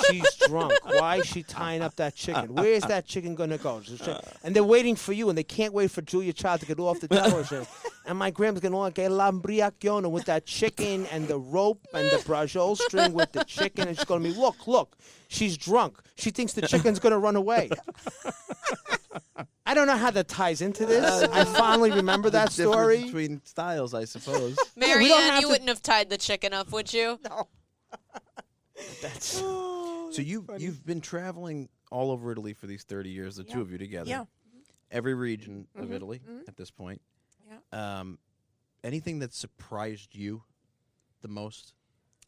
"She's 0.09 0.35
drunk! 0.47 0.75
Why 0.85 1.17
is 1.17 1.27
she 1.27 1.43
tying 1.43 1.83
up 1.83 1.97
that 1.97 2.15
chicken? 2.15 2.55
Where 2.55 2.73
is 2.73 2.83
that 2.85 3.07
chicken 3.07 3.35
gonna 3.35 3.59
go?" 3.59 3.83
And 4.43 4.55
they're 4.55 4.65
waiting 4.65 4.97
for 4.97 5.13
you, 5.13 5.29
and 5.29 5.37
they 5.39 5.45
can't 5.45 5.73
wait 5.73 5.91
for 5.91 6.03
Julia 6.03 6.33
Child 6.33 6.61
to 6.61 6.67
get 6.67 6.79
off 6.79 7.01
the 7.01 7.09
television. 7.09 7.67
and 8.07 8.19
my 8.19 8.31
grandma's 8.31 8.61
going 8.61 8.73
to 8.73 8.79
"Oh, 8.79 8.91
Galambriacione," 9.09 10.11
with 10.11 10.27
that 10.27 10.47
chicken 10.47 11.07
and 11.07 11.27
the 11.29 11.39
rope 11.39 11.87
and 11.95 12.07
the 12.11 12.17
brajol 12.19 12.77
string 12.77 13.13
with 13.15 13.33
the 13.33 13.45
chicken, 13.45 13.89
and 13.89 13.97
she's 13.97 14.05
going 14.05 14.23
to 14.23 14.29
be, 14.29 14.35
"Look, 14.35 14.67
look, 14.67 14.97
she's 15.29 15.57
drunk. 15.57 15.99
She 16.17 16.31
thinks 16.31 16.53
the 16.53 16.63
chicken's 16.63 16.99
going 16.99 17.13
to 17.13 17.19
run 17.19 17.37
away." 17.37 17.71
I 19.67 19.73
don't 19.73 19.87
know 19.87 19.97
how 19.97 20.11
that 20.11 20.29
ties 20.29 20.61
into 20.61 20.85
this. 20.85 21.05
Uh, 21.05 21.27
I 21.33 21.45
fondly 21.45 21.91
remember 21.91 22.29
that 22.31 22.51
The 22.51 22.65
difference 22.65 22.75
story. 22.75 23.03
between 23.05 23.41
styles, 23.45 23.95
I 23.95 24.05
suppose. 24.05 24.57
Mary 24.77 25.11
Ann, 25.11 25.21
have 25.23 25.37
you 25.37 25.43
to- 25.43 25.49
wouldn't 25.49 25.69
have 25.71 25.83
tied 25.83 26.11
the 26.11 26.19
chicken 26.19 26.53
up, 26.53 26.71
would 26.71 26.93
you? 26.93 27.19
No. 27.25 27.49
That's 29.03 29.41
so 30.15 30.23
you 30.23 30.47
you've 30.59 30.85
been 30.87 31.01
traveling 31.01 31.69
all 31.91 32.11
over 32.11 32.33
Italy 32.33 32.53
for 32.55 32.67
these 32.67 32.83
thirty 32.85 33.11
years, 33.11 33.37
the 33.37 33.45
two 33.45 33.61
of 33.61 33.71
you 33.71 33.79
together. 33.79 34.09
Yeah. 34.09 34.25
Every 34.91 35.15
region 35.15 35.67
of 35.75 35.89
Mhm, 35.89 35.95
Italy 35.95 36.21
mhm. 36.29 36.47
at 36.49 36.57
this 36.57 36.71
point. 36.71 37.01
Yeah. 37.49 38.01
Um, 38.01 38.19
anything 38.85 39.19
that 39.21 39.33
surprised 39.35 40.15
you 40.15 40.43
the 41.23 41.29
most? 41.29 41.75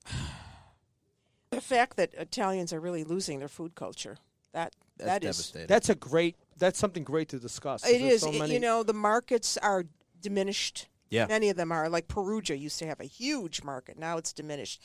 The 1.51 1.61
fact 1.61 1.97
that 1.97 2.13
Italians 2.15 2.73
are 2.73 2.81
really 2.81 3.05
losing 3.05 3.39
their 3.39 3.49
food 3.49 3.75
culture. 3.75 4.19
That 4.53 4.75
That's 4.99 5.09
that 5.09 5.25
is 5.25 5.37
devastating. 5.37 5.67
that's 5.69 5.89
a 5.89 5.95
great. 5.95 6.37
That's 6.59 6.79
something 6.79 7.05
great 7.05 7.29
to 7.31 7.39
discuss. 7.39 7.87
It 7.87 7.95
is. 7.95 8.01
there's 8.01 8.13
is. 8.15 8.21
So 8.39 8.45
It- 8.45 8.51
you 8.51 8.61
know, 8.61 8.83
the 8.83 8.93
markets 8.93 9.57
are 9.59 9.85
diminished. 10.21 10.89
Yeah. 11.09 11.27
Many 11.27 11.49
of 11.51 11.57
them 11.57 11.71
are. 11.73 11.89
Like 11.89 12.09
Perugia 12.09 12.57
used 12.57 12.79
to 12.81 12.87
have 12.87 13.01
a 13.01 13.05
huge 13.05 13.63
market. 13.63 13.97
Now 13.99 14.17
it's 14.19 14.33
diminished. 14.33 14.83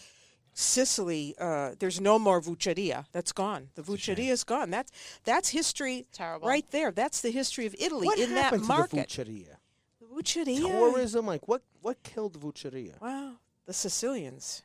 Sicily, 0.53 1.33
uh, 1.39 1.71
there's 1.79 2.01
no 2.01 2.19
more 2.19 2.41
Vucciria. 2.41 3.05
That's 3.11 3.31
gone. 3.31 3.69
The 3.75 3.81
Vucciria 3.83 4.29
is 4.31 4.43
gone. 4.43 4.69
That's 4.69 4.91
that's 5.23 5.49
history 5.49 6.05
Terrible. 6.11 6.47
right 6.47 6.69
there. 6.71 6.91
That's 6.91 7.21
the 7.21 7.31
history 7.31 7.65
of 7.65 7.75
Italy 7.79 8.05
what 8.07 8.19
in 8.19 8.35
that 8.35 8.43
happened 8.43 8.67
market. 8.67 9.09
to 9.09 9.23
the 9.23 9.31
Vucciria? 9.31 9.55
The 9.99 10.05
Vucciria. 10.07 10.59
Tourism, 10.67 11.25
like 11.25 11.47
what? 11.47 11.61
What 11.81 12.03
killed 12.03 12.39
Vucciria? 12.39 12.99
Well, 13.01 13.39
the 13.65 13.73
Sicilians. 13.73 14.63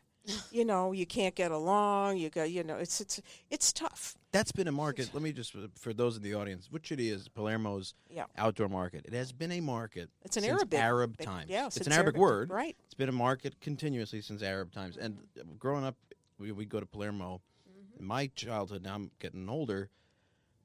you 0.50 0.64
know, 0.64 0.90
you 0.90 1.06
can't 1.06 1.36
get 1.36 1.52
along. 1.52 2.16
You 2.16 2.30
got, 2.30 2.50
you 2.50 2.64
know, 2.64 2.76
it's 2.76 3.00
it's 3.00 3.20
it's 3.48 3.72
tough. 3.72 4.16
That's 4.36 4.52
been 4.52 4.68
a 4.68 4.72
market. 4.72 5.10
Let 5.14 5.22
me 5.22 5.32
just 5.32 5.54
for 5.78 5.94
those 5.94 6.16
in 6.18 6.22
the 6.22 6.34
audience, 6.34 6.68
which 6.70 6.92
it 6.92 7.00
is 7.00 7.26
Palermo's 7.28 7.94
Yeah. 8.10 8.24
outdoor 8.36 8.68
market. 8.68 9.06
It 9.06 9.14
has 9.14 9.32
been 9.32 9.50
a 9.52 9.60
market. 9.60 10.10
It's 10.22 10.36
an 10.36 10.42
since 10.42 10.52
Arabic 10.52 10.78
Arab 10.78 11.16
times. 11.18 11.48
yeah, 11.50 11.66
it's 11.66 11.78
an 11.78 11.92
Arabic 11.92 12.16
Arabic- 12.16 12.20
word. 12.20 12.50
right. 12.50 12.76
It's 12.84 12.94
been 12.94 13.08
a 13.08 13.12
market 13.12 13.58
continuously 13.60 14.20
since 14.20 14.42
Arab 14.42 14.72
times. 14.72 14.98
And 14.98 15.18
uh, 15.40 15.44
growing 15.58 15.84
up, 15.84 15.96
we 16.38 16.52
we 16.52 16.66
go 16.66 16.80
to 16.80 16.86
Palermo. 16.86 17.40
Mm-hmm. 17.68 18.00
In 18.00 18.04
my 18.06 18.26
childhood, 18.34 18.82
now 18.82 18.94
I'm 18.96 19.10
getting 19.20 19.48
older, 19.48 19.88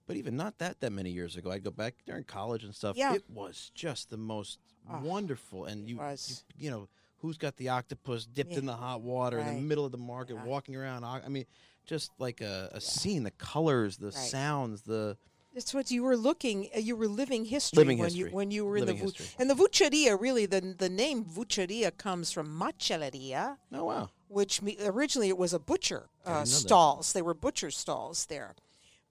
but 0.05 0.17
even 0.17 0.35
not 0.35 0.57
that 0.57 0.81
that 0.81 0.91
many 0.91 1.11
years 1.11 1.37
ago, 1.37 1.49
I'd 1.51 1.63
go 1.63 1.71
back 1.71 1.95
during 2.05 2.25
college 2.25 2.65
and 2.65 2.75
stuff. 2.75 2.97
Yeah. 2.97 3.13
It 3.13 3.23
was 3.29 3.71
just 3.73 4.09
the 4.09 4.17
most 4.17 4.59
Oh, 4.89 4.99
wonderful. 5.01 5.65
And 5.65 5.87
you, 5.87 6.01
you, 6.01 6.35
you 6.57 6.71
know, 6.71 6.89
who's 7.19 7.37
got 7.37 7.55
the 7.57 7.69
octopus 7.69 8.25
dipped 8.25 8.53
in 8.53 8.65
the 8.65 8.75
hot 8.75 9.01
water 9.01 9.37
in 9.37 9.45
the 9.55 9.61
middle 9.61 9.85
of 9.85 9.91
the 9.91 9.97
market, 9.99 10.33
Yeah. 10.35 10.43
walking 10.43 10.75
around. 10.75 11.05
I 11.05 11.27
mean, 11.29 11.45
just 11.91 12.11
like 12.19 12.39
a, 12.41 12.69
a 12.71 12.79
scene, 12.79 13.23
the 13.23 13.31
colors, 13.51 13.97
the 13.97 14.11
sounds, 14.13 14.83
the 14.83 15.17
that's 15.53 15.73
what 15.73 15.91
you 15.91 16.01
were 16.03 16.15
looking. 16.29 16.69
Uh, 16.73 16.79
you 16.79 16.95
were 16.95 17.09
living 17.21 17.43
history 17.43 17.75
Living 17.83 17.97
when 17.97 18.05
history. 18.07 18.29
you 18.29 18.35
when 18.39 18.49
you 18.51 18.63
were 18.65 18.79
Living 18.79 18.95
in 18.97 19.05
the 19.05 19.11
vu- 19.11 19.17
history. 19.17 19.35
and 19.39 19.49
the 19.49 19.53
Vucciria. 19.61 20.11
Really, 20.27 20.45
the 20.45 20.61
the 20.85 20.89
name 21.03 21.25
Vucciria 21.25 21.91
comes 22.05 22.31
from 22.31 22.47
macelleria, 22.63 23.57
oh 23.73 23.83
wow. 23.91 24.09
which 24.29 24.61
me, 24.61 24.77
originally 24.95 25.27
it 25.27 25.37
was 25.37 25.51
a 25.53 25.59
butcher 25.59 26.03
uh, 26.25 26.29
know 26.31 26.39
that. 26.39 26.47
stalls. 26.47 27.11
They 27.13 27.21
were 27.21 27.33
butcher 27.33 27.71
stalls 27.71 28.25
there. 28.27 28.55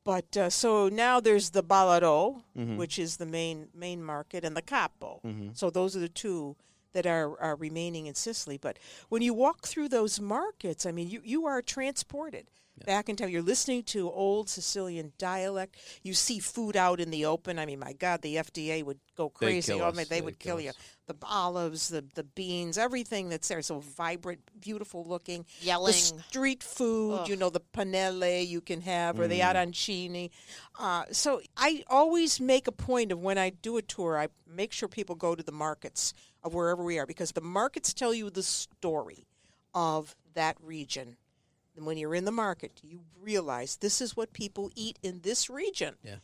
But 0.03 0.35
uh, 0.37 0.49
so 0.49 0.89
now 0.89 1.21
there's 1.21 1.51
the 1.51 1.63
Ballarò, 1.63 2.43
Mhm. 2.57 2.77
which 2.79 2.99
is 2.99 3.19
the 3.19 3.27
main 3.27 3.69
main 3.75 4.03
market, 4.03 4.41
and 4.47 4.57
the 4.57 4.63
Capo. 4.63 5.21
Mhm. 5.23 5.55
So 5.61 5.69
those 5.71 5.95
are 5.97 6.01
the 6.09 6.15
two 6.25 6.57
that 6.95 7.07
are, 7.07 7.39
are 7.41 7.55
remaining 7.55 8.07
in 8.07 8.15
Sicily. 8.15 8.57
But 8.67 8.77
when 9.11 9.23
you 9.23 9.35
walk 9.35 9.59
through 9.71 9.89
those 9.91 10.19
markets, 10.21 10.87
I 10.87 10.91
mean, 10.91 11.09
you, 11.09 11.21
you 11.23 11.47
are 11.47 11.61
transported. 11.63 12.47
Back 12.87 13.09
in 13.09 13.17
time. 13.17 13.29
You're 13.29 13.43
listening 13.43 13.83
to 13.85 14.11
old 14.11 14.49
Sicilian 14.49 15.13
dialect. 15.19 15.77
You 16.03 16.15
see 16.15 16.39
food 16.39 16.77
out 16.77 17.01
in 17.01 17.11
the 17.11 17.25
open. 17.27 17.59
I 17.59 17.67
mean, 17.67 17.79
my 17.79 17.93
God, 17.93 18.23
the 18.23 18.37
FDA 18.37 18.83
would 18.85 18.99
go 19.17 19.33
They'd 19.41 19.47
crazy. 19.47 19.73
kill 19.73 19.83
Oh, 19.83 19.89
us. 19.89 19.97
man, 19.97 20.07
they 20.09 20.17
They'd 20.17 20.25
would 20.25 20.39
kill 20.39 20.57
kill 20.57 20.65
you. 20.67 20.73
The 21.07 21.17
olives, 21.25 21.89
the 21.89 22.05
the 22.15 22.23
beans, 22.23 22.79
everything 22.79 23.29
that's 23.29 23.49
there. 23.49 23.63
So 23.63 23.81
vibrant, 23.81 24.41
beautiful 24.61 25.05
looking. 25.05 25.45
Yelling. 25.61 25.87
The 25.93 25.93
street 26.29 26.63
food, 26.63 27.27
you 27.29 27.37
know, 27.37 27.51
the 27.51 27.61
panelle 27.61 28.47
you 28.47 28.61
can 28.61 28.81
have, 28.83 29.19
or 29.19 29.27
the 29.27 29.41
arancini. 29.41 30.31
Uh, 30.79 31.05
so 31.11 31.41
I 31.57 31.83
always 31.89 32.41
make 32.41 32.69
a 32.69 32.73
point 32.73 33.11
of 33.13 33.19
when 33.21 33.39
I 33.39 33.51
do 33.51 33.77
a 33.77 33.83
tour, 33.83 34.19
I 34.19 34.29
make 34.47 34.73
sure 34.73 34.89
people 34.89 35.17
go 35.17 35.35
to 35.35 35.43
the 35.43 35.53
markets 35.53 36.15
of 36.43 36.55
wherever 36.55 36.83
we 36.85 36.99
are 36.99 37.07
because 37.07 37.33
the 37.33 37.41
markets 37.41 37.93
tell 37.93 38.15
you 38.15 38.31
the 38.31 38.43
story 38.43 39.27
of 39.75 40.15
that 40.35 40.57
region. 40.63 41.17
And 41.81 41.87
when 41.87 41.97
you're 41.97 42.15
in 42.15 42.27
the 42.27 42.31
market, 42.31 42.73
you 42.83 43.01
realize 43.19 43.77
this 43.77 44.03
is 44.03 44.15
what 44.15 44.35
people 44.35 44.71
eat 44.77 44.99
in 45.03 45.23
this 45.23 45.49
region. 45.49 45.95
Yeah. 46.05 46.17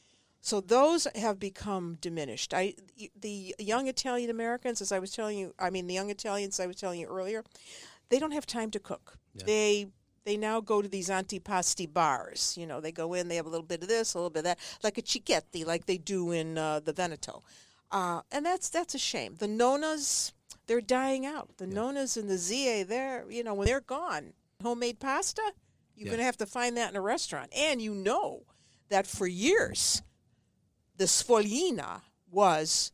So 0.42 0.60
those 0.60 1.06
have 1.14 1.40
become 1.40 1.96
diminished. 2.02 2.52
I 2.52 2.74
the 3.18 3.54
young 3.58 3.88
Italian 3.88 4.28
Americans, 4.28 4.82
as 4.82 4.92
I 4.92 4.98
was 4.98 5.12
telling 5.12 5.38
you, 5.38 5.54
I 5.58 5.70
mean 5.70 5.86
the 5.86 5.94
young 5.94 6.10
Italians 6.10 6.60
I 6.60 6.66
was 6.66 6.76
telling 6.76 7.00
you 7.00 7.06
earlier, 7.06 7.42
they 8.10 8.18
don't 8.18 8.32
have 8.32 8.44
time 8.44 8.70
to 8.72 8.78
cook. 8.78 9.16
They 9.46 9.86
they 10.24 10.36
now 10.36 10.60
go 10.60 10.82
to 10.82 10.88
these 10.88 11.08
antipasti 11.08 11.90
bars. 11.90 12.54
You 12.58 12.66
know, 12.66 12.82
they 12.82 12.92
go 12.92 13.14
in, 13.14 13.28
they 13.28 13.36
have 13.36 13.46
a 13.46 13.48
little 13.48 13.66
bit 13.66 13.82
of 13.82 13.88
this, 13.88 14.12
a 14.12 14.18
little 14.18 14.28
bit 14.28 14.40
of 14.40 14.44
that, 14.44 14.58
like 14.82 14.98
a 14.98 15.02
cicchetti, 15.02 15.64
like 15.64 15.86
they 15.86 15.96
do 15.96 16.32
in 16.32 16.58
uh, 16.58 16.80
the 16.80 16.92
Veneto, 16.92 17.42
uh, 17.90 18.20
and 18.30 18.44
that's 18.44 18.68
that's 18.68 18.94
a 18.94 18.98
shame. 18.98 19.36
The 19.38 19.48
nonnas, 19.48 20.32
they're 20.66 20.82
dying 20.82 21.24
out. 21.24 21.56
The 21.56 21.66
nonnas 21.66 22.18
and 22.18 22.28
the 22.28 22.36
zie, 22.36 22.82
they're 22.82 23.24
you 23.30 23.42
know 23.42 23.54
when 23.54 23.66
they're 23.66 23.80
gone, 23.80 24.34
homemade 24.62 25.00
pasta, 25.00 25.42
you're 25.94 26.06
Yeah. 26.06 26.12
going 26.12 26.18
to 26.18 26.24
have 26.24 26.36
to 26.38 26.46
find 26.46 26.76
that 26.76 26.90
in 26.90 26.96
a 26.96 27.00
restaurant, 27.00 27.52
and 27.54 27.80
you 27.80 27.94
know 27.94 28.44
that 28.88 29.06
for 29.06 29.26
years, 29.26 30.02
the 30.96 31.04
sfoglina 31.04 32.02
was 32.30 32.92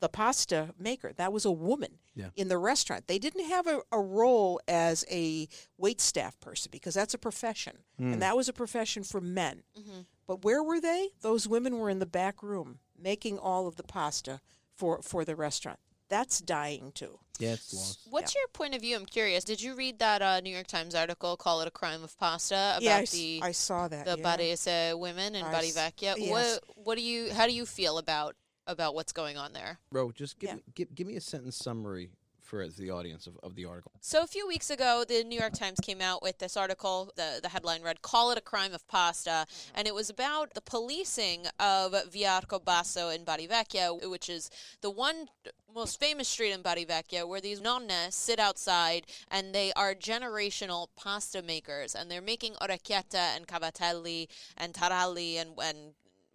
the 0.00 0.08
pasta 0.08 0.74
maker. 0.78 1.12
That 1.12 1.32
was 1.32 1.44
a 1.44 1.50
woman 1.50 1.98
Yeah. 2.14 2.30
in 2.36 2.48
the 2.48 2.58
restaurant. 2.58 3.06
They 3.06 3.18
didn't 3.18 3.46
have 3.46 3.66
a, 3.66 3.82
a 3.90 4.00
role 4.00 4.60
as 4.68 5.04
a 5.10 5.48
wait 5.78 6.00
staff 6.00 6.38
person 6.40 6.70
because 6.70 6.94
that's 6.94 7.14
a 7.14 7.18
profession, 7.18 7.78
and 7.98 8.14
hmm. 8.14 8.20
that 8.20 8.36
was 8.36 8.48
a 8.48 8.52
profession 8.52 9.02
for 9.04 9.20
men. 9.20 9.62
Mm-hmm. 9.78 10.00
But 10.26 10.44
where 10.44 10.62
were 10.62 10.80
they? 10.80 11.10
Those 11.20 11.48
women 11.48 11.78
were 11.78 11.90
in 11.90 11.98
the 11.98 12.06
back 12.06 12.42
room 12.42 12.80
making 12.98 13.38
all 13.38 13.66
of 13.66 13.76
the 13.76 13.82
pasta 13.82 14.40
for 14.74 15.02
for 15.02 15.24
the 15.24 15.36
restaurant. 15.36 15.78
That's 16.08 16.40
dying 16.40 16.92
too. 16.94 17.18
Yeah, 17.38 17.54
it's 17.54 17.72
lost. 17.74 18.00
What's 18.10 18.34
your 18.34 18.46
point 18.52 18.74
of 18.74 18.80
view? 18.82 18.94
I'm 18.96 19.06
curious. 19.06 19.42
Did 19.42 19.60
you 19.60 19.74
read 19.74 19.98
that 19.98 20.22
uh, 20.22 20.40
New 20.40 20.50
York 20.54 20.66
Times 20.68 20.94
article, 20.94 21.36
"Call 21.36 21.60
It 21.62 21.68
a 21.68 21.70
Crime 21.70 22.04
of 22.04 22.16
Pasta," 22.18 22.54
about 22.76 22.82
yeah, 22.82 22.96
I, 22.96 23.02
s- 23.02 23.10
the 23.10 23.40
I 23.42 23.52
saw 23.52 23.88
that. 23.88 24.04
the 24.06 24.16
yeah. 24.18 24.36
Barese 24.36 24.98
women 24.98 25.34
in 25.34 25.44
I 25.44 25.50
Bari 25.50 25.68
s- 25.68 25.76
Vecchia? 25.76 26.14
yes. 26.16 26.30
What 26.30 26.76
what 26.84 26.94
do 26.96 27.02
you 27.02 27.32
how 27.32 27.46
do 27.46 27.52
you 27.52 27.66
feel 27.66 27.98
about 27.98 28.36
about 28.66 28.94
what's 28.94 29.12
going 29.12 29.36
on 29.36 29.52
there? 29.52 29.78
Bro, 29.90 30.12
just 30.12 30.38
give, 30.38 30.50
Yeah. 30.50 30.56
me, 30.56 30.62
give 30.74 30.94
give 30.94 31.06
me 31.06 31.16
a 31.16 31.20
sentence 31.20 31.56
summary 31.56 32.10
for 32.54 32.68
the 32.68 32.90
audience 32.90 33.26
of, 33.26 33.36
of 33.42 33.54
the 33.56 33.64
article. 33.64 33.92
So 34.00 34.22
a 34.22 34.26
few 34.26 34.46
weeks 34.46 34.70
ago, 34.70 35.04
the 35.06 35.24
New 35.24 35.38
York 35.38 35.54
Times 35.54 35.80
came 35.80 36.00
out 36.00 36.22
with 36.22 36.38
this 36.38 36.56
article. 36.56 37.12
The, 37.16 37.40
the 37.42 37.48
headline 37.48 37.82
read, 37.82 38.02
Call 38.02 38.30
it 38.30 38.38
a 38.38 38.40
crime 38.40 38.72
of 38.72 38.86
pasta. 38.86 39.30
Mm-hmm. 39.30 39.72
And 39.76 39.88
it 39.88 39.94
was 39.94 40.08
about 40.08 40.54
the 40.54 40.60
policing 40.60 41.46
of 41.58 41.94
Via 42.12 42.40
Arcobasso 42.40 43.14
in 43.14 43.24
Bari 43.24 43.48
Vecchia, 43.48 44.08
which 44.08 44.28
is 44.28 44.50
the 44.82 44.90
one 44.90 45.28
most 45.74 45.98
famous 45.98 46.28
street 46.28 46.52
in 46.52 46.62
Bari 46.62 46.84
Vecchia 46.84 47.26
where 47.26 47.40
these 47.40 47.60
nonne 47.60 47.90
sit 48.10 48.38
outside 48.38 49.06
and 49.28 49.52
they 49.52 49.72
are 49.72 49.94
generational 49.94 50.86
pasta 50.96 51.42
makers. 51.42 51.94
And 51.96 52.08
they're 52.08 52.22
making 52.22 52.54
orecchietta 52.54 53.36
and 53.36 53.48
cavatelli 53.48 54.28
and 54.56 54.72
taralli 54.72 55.40
and, 55.40 55.50
and 55.60 55.94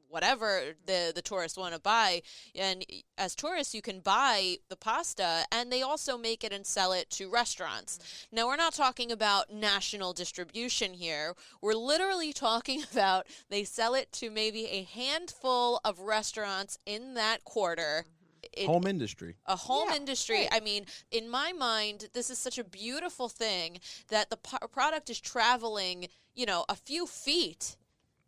whatever 0.10 0.62
the 0.86 1.12
the 1.14 1.22
tourists 1.22 1.58
want 1.58 1.74
to 1.74 1.80
buy 1.80 2.22
and 2.56 2.86
as 3.18 3.36
tourists 3.36 3.74
you 3.74 3.82
can 3.82 4.00
buy 4.00 4.56
the 4.70 4.76
pasta 4.76 5.46
and 5.52 5.72
they 5.72 5.82
also 5.82 6.18
make 6.18 6.44
it 6.44 6.52
and 6.52 6.66
sell 6.66 6.92
it 6.92 7.10
to 7.10 7.30
restaurants 7.30 8.00
now 8.32 8.48
we're 8.48 8.56
not 8.56 8.74
talking 8.74 9.12
about 9.12 9.54
national 9.54 10.12
distribution 10.14 10.94
here 10.94 11.34
we're 11.62 11.74
literally 11.74 12.34
talking 12.50 12.84
about 12.92 13.28
they 13.50 13.64
sell 13.64 13.94
it 13.94 14.12
to 14.12 14.30
maybe 14.30 14.66
a 14.68 14.84
handful 14.84 15.80
of 15.86 16.00
restaurants 16.00 16.78
in 16.86 17.14
that 17.14 17.44
quarter 17.44 18.04
mm-hmm. 18.06 18.14
It- 18.54 18.68
Home 18.68 18.88
industry. 18.88 19.36
a 19.46 19.56
home 19.58 19.90
Yeah, 19.90 19.98
industry. 19.98 20.36
right. 20.38 20.50
I 20.54 20.60
mean, 20.62 20.86
in 21.12 21.30
my 21.30 21.52
mind, 21.52 22.08
this 22.14 22.30
is 22.30 22.38
such 22.40 22.58
a 22.58 22.64
beautiful 22.64 23.28
thing 23.28 23.80
that 24.08 24.30
the 24.30 24.38
po- 24.38 24.66
product 24.72 25.10
is 25.10 25.20
traveling, 25.20 26.08
you 26.36 26.46
know, 26.46 26.64
a 26.70 26.76
few 26.76 27.06
feet 27.06 27.76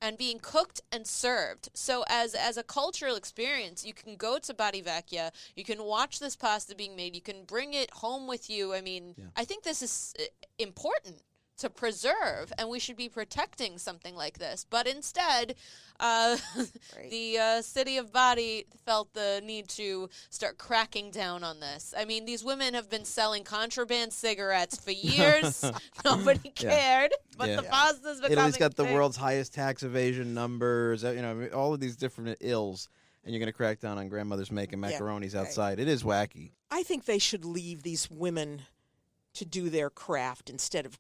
and 0.02 0.18
being 0.18 0.40
cooked 0.40 0.82
and 0.92 1.06
served. 1.06 1.70
So 1.74 2.04
as 2.08 2.34
as 2.34 2.58
a 2.58 2.64
cultural 2.64 3.16
experience, 3.16 3.86
you 3.86 3.94
can 3.94 4.16
go 4.16 4.40
to 4.40 4.54
Bari 4.54 4.82
Vecchia, 4.82 5.32
you 5.56 5.64
can 5.64 5.84
watch 5.84 6.20
this 6.20 6.36
pasta 6.36 6.76
being 6.76 6.96
made, 6.96 7.16
you 7.16 7.22
can 7.22 7.44
bring 7.46 7.74
it 7.74 7.92
home 7.92 8.28
with 8.28 8.50
you. 8.50 8.74
I 8.74 8.82
mean, 8.82 9.16
I 9.36 9.46
think 9.46 9.64
this 9.64 9.82
is 9.82 10.14
uh, 10.20 10.24
important 10.58 11.22
to 11.62 11.70
preserve 11.70 12.52
and 12.58 12.70
we 12.70 12.80
should 12.80 12.98
be 12.98 13.08
protecting 13.10 13.78
something 13.78 14.16
like 14.16 14.38
this. 14.40 14.66
But 14.70 14.88
instead, 14.88 15.56
uh, 16.00 16.38
the 17.10 17.38
uh, 17.38 17.62
city 17.62 17.98
of 17.98 18.12
Bari 18.12 18.66
felt 18.86 19.14
the 19.14 19.42
need 19.44 19.68
to 19.70 20.10
start 20.30 20.58
cracking 20.58 21.12
down 21.12 21.44
on 21.44 21.60
this. 21.60 21.94
I 21.98 22.06
mean, 22.06 22.26
these 22.26 22.44
women 22.44 22.74
have 22.74 22.90
been 22.90 23.06
selling 23.06 23.44
contraband 23.44 24.12
cigarettes 24.12 24.78
for 24.84 24.92
years. 24.92 25.64
Nobody 26.04 26.50
cared, 26.50 27.12
but 27.38 27.50
Yeah. 27.50 27.58
the 27.58 27.64
pasta's 27.64 28.18
becoming 28.20 28.38
Italy's 28.38 28.58
got 28.58 28.76
the 28.76 28.84
big. 28.84 28.94
world's 28.94 29.18
highest 29.18 29.54
tax 29.54 29.84
evasion 29.84 30.34
numbers. 30.34 31.04
You 31.04 31.22
know, 31.22 31.48
all 31.54 31.74
of 31.74 31.80
these 31.80 31.96
different 31.96 32.38
ills, 32.42 32.90
and 33.24 33.34
you're 33.34 33.40
going 33.40 33.48
to 33.52 33.54
crack 33.56 33.80
down 33.80 33.98
on 34.00 34.08
grandmothers 34.10 34.52
making 34.52 34.82
Yeah, 34.84 34.92
macaronis 35.00 35.36
right. 35.36 35.42
outside. 35.46 35.80
It 35.80 35.88
is 35.88 36.04
wacky. 36.04 36.52
I 36.72 36.82
think 36.84 37.06
they 37.06 37.20
should 37.20 37.46
leave 37.46 37.84
these 37.84 38.10
women 38.10 38.64
to 39.34 39.46
do 39.46 39.70
their 39.70 39.90
craft 39.90 40.50
instead 40.50 40.86
of 40.86 40.98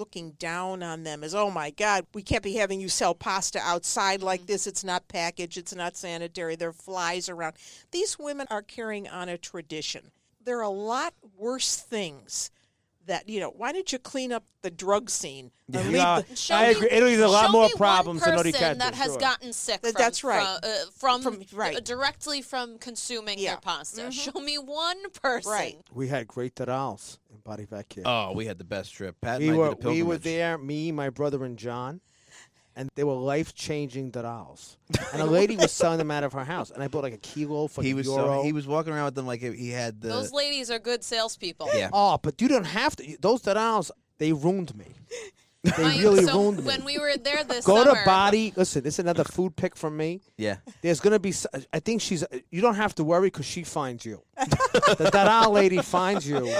looking 0.00 0.32
down 0.32 0.82
on 0.82 1.04
them 1.04 1.22
as, 1.22 1.34
oh 1.34 1.50
my 1.50 1.70
God, 1.70 2.06
we 2.14 2.22
can't 2.22 2.42
be 2.42 2.54
having 2.54 2.80
you 2.80 2.88
sell 2.88 3.14
pasta 3.14 3.60
outside 3.60 4.22
like 4.22 4.46
this. 4.46 4.66
It's 4.66 4.82
not 4.82 5.06
packaged, 5.06 5.58
it's 5.58 5.74
not 5.74 5.96
sanitary, 5.96 6.56
there 6.56 6.70
are 6.70 6.72
flies 6.72 7.28
around. 7.28 7.54
These 7.92 8.18
women 8.18 8.46
are 8.50 8.62
carrying 8.62 9.06
on 9.06 9.28
a 9.28 9.38
tradition. 9.38 10.10
There 10.42 10.58
are 10.58 10.62
a 10.62 10.68
lot 10.70 11.12
worse 11.36 11.76
things 11.76 12.50
that, 13.06 13.28
you 13.28 13.40
know, 13.40 13.50
why 13.50 13.72
don't 13.72 13.92
you 13.92 13.98
clean 13.98 14.32
up 14.32 14.44
the 14.62 14.70
drug 14.70 15.10
scene? 15.10 15.50
and 15.72 15.84
leave 15.86 15.96
Yeah, 15.96 16.22
the- 16.26 16.36
Show 16.36 16.54
I 16.54 16.64
me- 16.68 16.70
agree. 16.76 16.88
Italy's 16.90 17.20
a 17.20 17.28
lot 17.28 17.46
show 17.46 17.52
more 17.52 17.62
me 17.66 17.72
one 17.74 17.76
problems 17.78 18.22
than 18.24 18.36
person 18.36 18.52
Noricata, 18.52 18.78
that 18.78 18.94
has 18.94 19.12
sure. 19.12 19.18
gotten 19.20 19.52
sick. 19.52 19.80
From, 19.82 19.92
that's 19.96 20.24
right. 20.24 20.60
From, 20.60 20.70
uh, 20.70 20.76
from, 20.96 21.22
From- 21.22 21.58
right. 21.58 21.76
uh, 21.76 21.80
directly 21.80 22.40
from 22.42 22.78
consuming 22.78 23.38
Yeah. 23.38 23.50
their 23.52 23.60
pasta. 23.60 24.00
Mhm. 24.02 24.12
Show 24.12 24.40
me 24.40 24.58
one 24.58 25.10
person. 25.10 25.50
Right. 25.52 25.78
We 25.92 26.08
had 26.08 26.26
great 26.26 26.54
tarals 26.56 27.18
in 27.44 27.50
Bari 27.50 27.66
Vecchia. 27.66 28.02
Oh, 28.04 28.32
we 28.34 28.46
had 28.46 28.58
the 28.58 28.64
best 28.64 28.92
trip. 28.94 29.16
Pat 29.20 29.40
we 29.40 29.48
and 29.48 29.56
I 29.56 29.58
were 29.58 29.74
did 29.74 29.84
a 29.84 29.88
we 29.90 30.02
were 30.02 30.14
pilgrimage. 30.18 30.22
there, 30.22 30.58
me, 30.58 30.92
my 30.92 31.10
brother, 31.10 31.44
and 31.44 31.56
John, 31.58 32.00
and 32.76 32.88
they 32.94 33.04
were 33.04 33.14
life 33.14 33.54
changing 33.54 34.12
tarals. 34.12 34.76
and 35.12 35.22
a 35.22 35.26
lady 35.26 35.56
was 35.56 35.72
selling 35.72 35.98
them 35.98 36.10
out 36.10 36.24
of 36.24 36.32
her 36.32 36.44
house, 36.44 36.70
and 36.70 36.82
I 36.82 36.88
bought 36.88 37.02
like 37.02 37.14
a 37.14 37.18
kilo 37.18 37.66
for 37.68 37.82
He 37.82 37.90
the 37.90 37.94
was 37.94 38.06
euro. 38.06 38.38
so, 38.38 38.42
he 38.42 38.52
was 38.52 38.66
walking 38.66 38.92
around 38.92 39.06
with 39.06 39.14
them 39.14 39.26
like 39.26 39.40
he 39.40 39.70
had 39.70 40.00
the 40.00 40.08
Those 40.08 40.32
ladies 40.32 40.70
are 40.70 40.78
good 40.78 41.02
salespeople. 41.04 41.68
yeah. 41.74 41.90
Oh, 41.92 42.18
but 42.22 42.40
you 42.40 42.48
don't 42.48 42.64
have 42.66 42.96
to. 42.96 43.16
Those 43.20 43.42
tarals, 43.42 43.90
they 44.18 44.32
ruined 44.32 44.74
me. 44.76 44.86
They 45.62 45.82
My- 45.82 45.98
really 45.98 46.24
so 46.24 46.40
ruined 46.40 46.58
me. 46.60 46.64
when 46.64 46.84
we 46.86 46.98
were 46.98 47.12
there 47.22 47.44
this 47.44 47.66
Go 47.66 47.84
summer, 47.84 47.98
to 47.98 48.04
Body. 48.06 48.52
Listen, 48.56 48.82
this 48.82 48.94
is 48.94 48.98
another 49.00 49.24
food 49.24 49.56
pick 49.56 49.76
from 49.76 49.94
me. 49.94 50.22
Yeah. 50.38 50.56
There's 50.80 51.00
gonna 51.00 51.18
be. 51.18 51.34
I 51.72 51.80
think 51.80 52.00
she's. 52.00 52.24
You 52.50 52.62
don't 52.62 52.76
have 52.76 52.94
to 52.94 53.04
worry 53.04 53.26
because 53.26 53.44
she 53.44 53.62
finds 53.64 54.06
you. 54.06 54.22
the 54.38 55.10
Dada 55.12 55.50
lady 55.50 55.78
finds 55.82 56.26
you. 56.26 56.50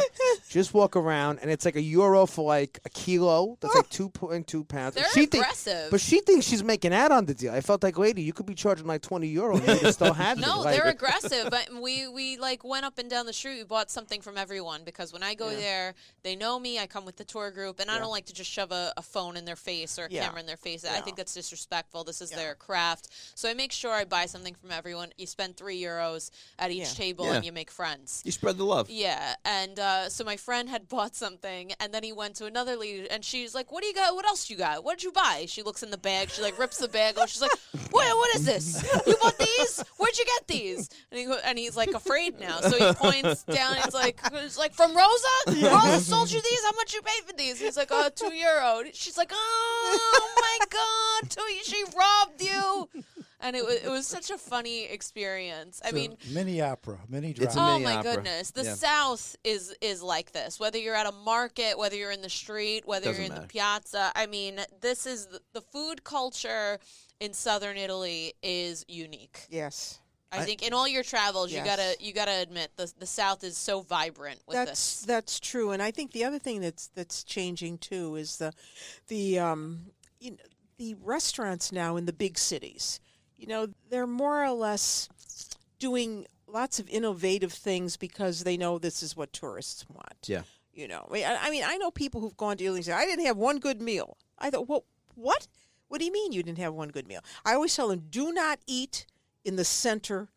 Just 0.51 0.75
walk 0.75 0.97
around, 0.97 1.39
and 1.41 1.51
it's 1.51 1.65
like 1.65 1.77
a 1.77 1.81
euro 1.81 2.27
for 2.27 2.45
like 2.45 2.79
a 2.85 2.91
kilo. 2.91 3.57
That's 3.61 3.75
like 3.75 3.89
two 3.89 4.11
point 4.11 4.47
two 4.47 4.65
pounds. 4.65 4.97
They're 4.97 5.05
she 5.15 5.25
think- 5.25 5.45
aggressive. 5.45 5.91
but 5.91 6.01
she 6.03 6.21
thinks 6.21 6.45
she's 6.45 6.63
making 6.63 6.93
out 6.93 7.11
on 7.11 7.25
the 7.25 7.33
deal. 7.35 7.53
I 7.55 7.63
felt 7.63 7.83
like, 7.83 7.97
lady, 7.97 8.21
you 8.23 8.35
could 8.35 8.47
be 8.47 8.55
charging 8.55 8.87
like 8.87 9.01
twenty 9.01 9.29
euro. 9.29 9.57
and 9.57 9.81
you 9.81 9.93
still 9.93 10.13
have. 10.13 10.39
No, 10.39 10.61
Like, 10.61 10.77
they're 10.77 10.91
aggressive. 10.91 11.49
But 11.51 11.71
we 11.81 12.07
we 12.09 12.37
like 12.37 12.65
went 12.65 12.85
up 12.85 12.99
and 12.99 13.09
down 13.09 13.25
the 13.25 13.33
street. 13.33 13.57
We 13.59 13.65
bought 13.65 13.91
something 13.91 14.21
from 14.21 14.37
everyone 14.37 14.83
because 14.85 15.11
when 15.13 15.23
I 15.23 15.33
go 15.35 15.49
there, 15.49 15.95
they 16.23 16.37
know 16.37 16.59
me. 16.59 16.79
I 16.79 16.87
come 16.87 17.07
with 17.07 17.17
the 17.17 17.25
tour 17.25 17.51
group, 17.51 17.81
and 17.81 17.91
I 17.91 17.99
don't 17.99 18.11
like 18.11 18.27
to 18.27 18.35
just 18.35 18.51
shove 18.51 18.73
a, 18.73 18.90
a 18.97 19.03
phone 19.03 19.37
in 19.37 19.45
their 19.45 19.57
face 19.57 19.99
or 19.99 20.07
a 20.07 20.09
Yeah. 20.11 20.25
camera 20.25 20.41
in 20.41 20.47
their 20.47 20.57
face. 20.57 20.85
I 20.85 21.01
think 21.01 21.17
that's 21.17 21.35
disrespectful. 21.35 22.05
This 22.05 22.21
is 22.21 22.31
their 22.31 22.55
craft, 22.55 23.09
so 23.35 23.49
I 23.49 23.55
make 23.55 23.73
sure 23.73 23.93
I 23.93 24.05
buy 24.05 24.27
something 24.27 24.55
from 24.55 24.71
everyone. 24.73 25.13
You 25.17 25.27
spend 25.27 25.57
three 25.57 25.81
euros 25.81 26.31
at 26.59 26.71
each 26.71 26.79
Yeah. 26.89 26.95
table, 26.95 27.27
Yeah. 27.27 27.35
and 27.35 27.45
you 27.45 27.53
make 27.53 27.71
friends. 27.71 28.23
You 28.25 28.33
spread 28.33 28.57
the 28.59 28.65
love. 28.65 28.89
Yeah, 28.91 29.35
and 29.45 29.79
uh, 29.79 30.09
so 30.09 30.25
my 30.25 30.37
friend 30.37 30.69
had 30.69 30.89
bought 30.97 31.15
something, 31.17 31.73
and 31.81 31.93
then 31.95 32.03
he 32.03 32.13
went 32.13 32.37
to 32.37 32.47
another 32.47 32.77
lady, 32.77 33.09
and 33.11 33.25
she's 33.25 33.55
like, 33.55 33.71
"What 33.73 33.83
do 33.83 33.89
you 33.89 33.95
got? 33.95 34.15
What 34.15 34.25
else 34.27 34.51
you 34.51 34.57
got? 34.57 34.85
What 34.85 34.99
did 34.99 35.05
you 35.05 35.13
buy?" 35.13 35.47
She 35.49 35.63
looks 35.63 35.83
in 35.83 35.91
the 35.91 35.99
bag. 35.99 36.31
She 36.31 36.43
like 36.43 36.59
rips 36.59 36.79
the 36.79 36.89
bag 36.89 37.19
off. 37.19 37.29
She's 37.31 37.43
like, 37.43 37.51
"What? 37.91 38.17
What 38.17 38.35
is 38.37 38.45
this? 38.45 38.83
You 39.07 39.17
bought 39.23 39.39
these? 39.39 39.83
Where'd 39.97 40.19
you 40.19 40.25
get 40.25 40.47
these?" 40.49 40.89
And 41.11 41.19
he 41.21 41.27
go, 41.27 41.39
and 41.45 41.59
he's 41.59 41.77
like 41.77 41.91
afraid 41.91 42.39
now, 42.41 42.61
so 42.61 42.71
he 42.77 42.93
points 42.95 43.43
down. 43.59 43.77
He's 43.77 43.95
like, 43.95 44.19
"It's 44.33 44.59
like 44.59 44.75
from 44.75 44.95
Rosa. 44.97 45.29
Rosa 45.47 46.01
sold 46.01 46.31
you 46.31 46.41
these. 46.43 46.63
How 46.65 46.73
much 46.73 46.95
you 46.95 47.03
pay 47.03 47.21
for 47.27 47.33
these?" 47.35 47.59
He's 47.61 47.77
like, 47.77 47.91
"Uh, 47.93 48.11
two 48.11 48.33
euro." 48.85 48.91
She's 48.95 49.17
like, 49.19 49.31
"Oh 49.33 50.35
my 50.41 50.67
god, 50.71 51.31
two, 51.31 51.43
she 51.63 51.83
robbed 51.97 52.43
you." 52.43 52.89
And 53.43 53.57
it 53.57 53.65
was 53.65 53.77
it 53.77 53.89
was 53.89 54.07
such 54.07 54.31
a 54.31 54.37
funny 54.37 54.85
experience. 54.85 55.81
I 55.83 55.89
It's 55.89 55.95
mean, 55.95 56.17
mini 56.31 56.61
opera, 56.61 56.99
mini 57.09 57.31
It's 57.31 57.41
a 57.41 57.45
drama. 57.55 57.61
oh 57.61 57.73
mini 57.79 57.85
my 57.85 57.97
opera. 57.97 58.15
goodness, 58.17 58.51
the 58.51 58.65
Yeah. 58.65 58.75
South 58.75 59.35
is 59.45 59.75
is 59.81 60.03
like 60.03 60.33
this. 60.33 60.61
Whether 60.61 60.79
you're 60.79 60.95
at 60.95 61.07
a 61.07 61.13
market, 61.13 61.79
whether 61.79 61.97
you're 61.97 62.11
in 62.11 62.21
the 62.21 62.29
street, 62.29 62.87
whether 62.87 63.07
Doesn't 63.07 63.25
you're 63.25 63.35
in 63.35 63.41
the 63.41 63.49
piazza. 63.49 64.13
I 64.15 64.27
mean, 64.27 64.61
this 64.83 65.07
is 65.07 65.27
the, 65.29 65.41
the 65.55 65.63
food 65.63 66.05
culture 66.05 66.79
in 67.19 67.33
southern 67.33 67.79
Italy 67.79 68.35
is 68.43 68.85
unique. 68.89 69.47
Yes. 69.49 70.01
I, 70.33 70.39
I- 70.39 70.45
think 70.45 70.63
in 70.63 70.73
all 70.73 70.87
your 70.87 71.03
travels, 71.03 71.53
you 71.53 71.63
gotta 71.65 71.97
you 71.99 72.13
gotta 72.13 72.41
admit 72.41 72.71
the 72.77 72.93
the 72.99 73.07
South 73.07 73.43
is 73.45 73.57
so 73.57 73.81
vibrant 73.83 74.41
with 74.47 74.57
that's 74.57 74.71
this. 74.71 75.07
that's 75.07 75.41
true, 75.41 75.71
and 75.73 75.83
I 75.83 75.91
think 75.91 76.13
the 76.13 76.25
other 76.25 76.39
thing 76.39 76.61
that's 76.61 76.89
that's 76.89 77.25
changing 77.25 77.79
too 77.79 78.17
is 78.17 78.37
the 78.37 78.53
the 79.09 79.39
um 79.39 79.87
you 80.21 80.33
know, 80.33 80.37
the 80.79 80.95
restaurants 81.03 81.73
now 81.73 81.97
in 81.97 82.07
the 82.07 82.13
big 82.13 82.39
cities. 82.39 83.01
You 83.37 83.47
know, 83.47 83.69
they're 83.89 84.07
more 84.07 84.45
or 84.45 84.51
less 84.51 85.09
doing 85.79 86.27
lots 86.47 86.79
of 86.79 86.89
innovative 86.91 87.53
things 87.53 87.97
because 87.97 88.45
they 88.45 88.57
know 88.57 88.79
this 88.79 89.03
is 89.03 89.17
what 89.17 89.33
tourists 89.33 89.87
want. 89.89 90.27
Yeah. 90.27 90.43
You 90.73 90.89
know, 90.89 91.07
I 91.11 91.13
mean, 91.13 91.25
I 91.25 91.37
I 91.47 91.51
mean, 91.51 91.65
I 91.67 91.77
know 91.77 91.91
people 91.91 92.21
who've 92.21 92.37
gone 92.37 92.57
to 92.59 92.65
Italy 92.65 92.79
and 92.79 92.87
say, 92.87 92.93
"I 92.93 93.05
didn't 93.07 93.27
have 93.27 93.37
one 93.37 93.59
good 93.59 93.83
meal." 93.83 94.17
I 94.39 94.51
thought, 94.51 94.69
"Well, 94.69 94.85
what? 95.15 95.49
What 95.89 95.99
do 95.99 96.05
you 96.05 96.13
mean 96.13 96.31
you 96.33 96.43
didn't 96.45 96.59
have 96.59 96.73
one 96.75 96.91
good 96.91 97.09
meal?" 97.09 97.21
I 97.45 97.55
always 97.55 97.75
tell 97.75 97.89
them, 97.89 98.07
"Do 98.11 98.33
not 98.33 98.61
eat 98.67 99.07
in 99.45 99.57
the 99.57 99.65
center 99.65 100.29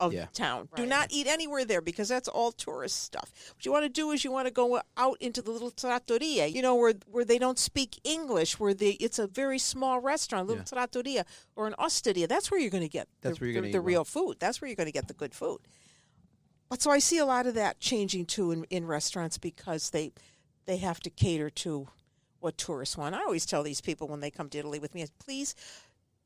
of 0.00 0.12
Yeah. 0.12 0.26
town. 0.32 0.68
Do 0.76 0.86
not 0.86 1.10
eat 1.10 1.26
anywhere 1.26 1.64
there 1.64 1.80
because 1.80 2.08
that's 2.08 2.28
all 2.28 2.52
tourist 2.52 3.02
stuff. 3.02 3.32
What 3.56 3.66
you 3.66 3.72
want 3.72 3.84
to 3.84 3.88
do 3.88 4.12
is 4.12 4.22
you 4.22 4.30
want 4.30 4.46
to 4.46 4.52
go 4.52 4.80
out 4.96 5.16
into 5.20 5.42
the 5.42 5.50
little 5.50 5.72
trattoria, 5.72 6.46
you 6.46 6.62
know, 6.62 6.76
where 6.76 6.94
where 7.10 7.24
they 7.24 7.38
don't 7.38 7.58
speak 7.58 7.98
English, 8.04 8.60
where 8.60 8.74
they 8.74 8.90
it's 8.90 9.18
a 9.18 9.26
very 9.26 9.58
small 9.58 9.98
restaurant, 10.00 10.46
little 10.46 10.62
trattoria 10.64 11.24
or 11.56 11.66
an 11.66 11.74
osteria. 11.78 12.28
That's 12.28 12.48
where 12.48 12.60
you're 12.60 12.70
going 12.70 12.84
to 12.84 12.88
get 12.88 13.08
That's 13.22 13.38
the, 13.38 13.44
where 13.44 13.50
you're 13.50 13.54
the, 13.62 13.68
gonna 13.68 13.72
the 13.72 13.78
eat 13.78 13.80
well. 13.80 13.86
real 13.86 14.04
food. 14.04 14.36
That's 14.38 14.60
where 14.60 14.68
you're 14.68 14.76
going 14.76 14.86
to 14.86 14.92
get 14.92 15.08
the 15.08 15.14
good 15.14 15.34
food. 15.34 15.60
But 16.68 16.80
so 16.82 16.90
I 16.92 16.98
see 17.00 17.18
a 17.18 17.26
lot 17.26 17.46
of 17.46 17.54
that 17.54 17.80
changing 17.80 18.26
too 18.26 18.52
in, 18.52 18.64
in 18.70 18.86
restaurants 18.86 19.38
because 19.38 19.90
they 19.90 20.12
they 20.66 20.76
have 20.76 21.00
to 21.00 21.10
cater 21.10 21.50
to 21.50 21.88
what 22.40 22.56
tourists 22.56 22.96
want. 22.96 23.16
I 23.16 23.22
always 23.22 23.46
tell 23.46 23.64
these 23.64 23.80
people 23.80 24.06
when 24.06 24.20
they 24.20 24.30
come 24.30 24.48
to 24.50 24.58
Italy 24.58 24.78
with 24.78 24.94
me, 24.94 25.04
please 25.18 25.56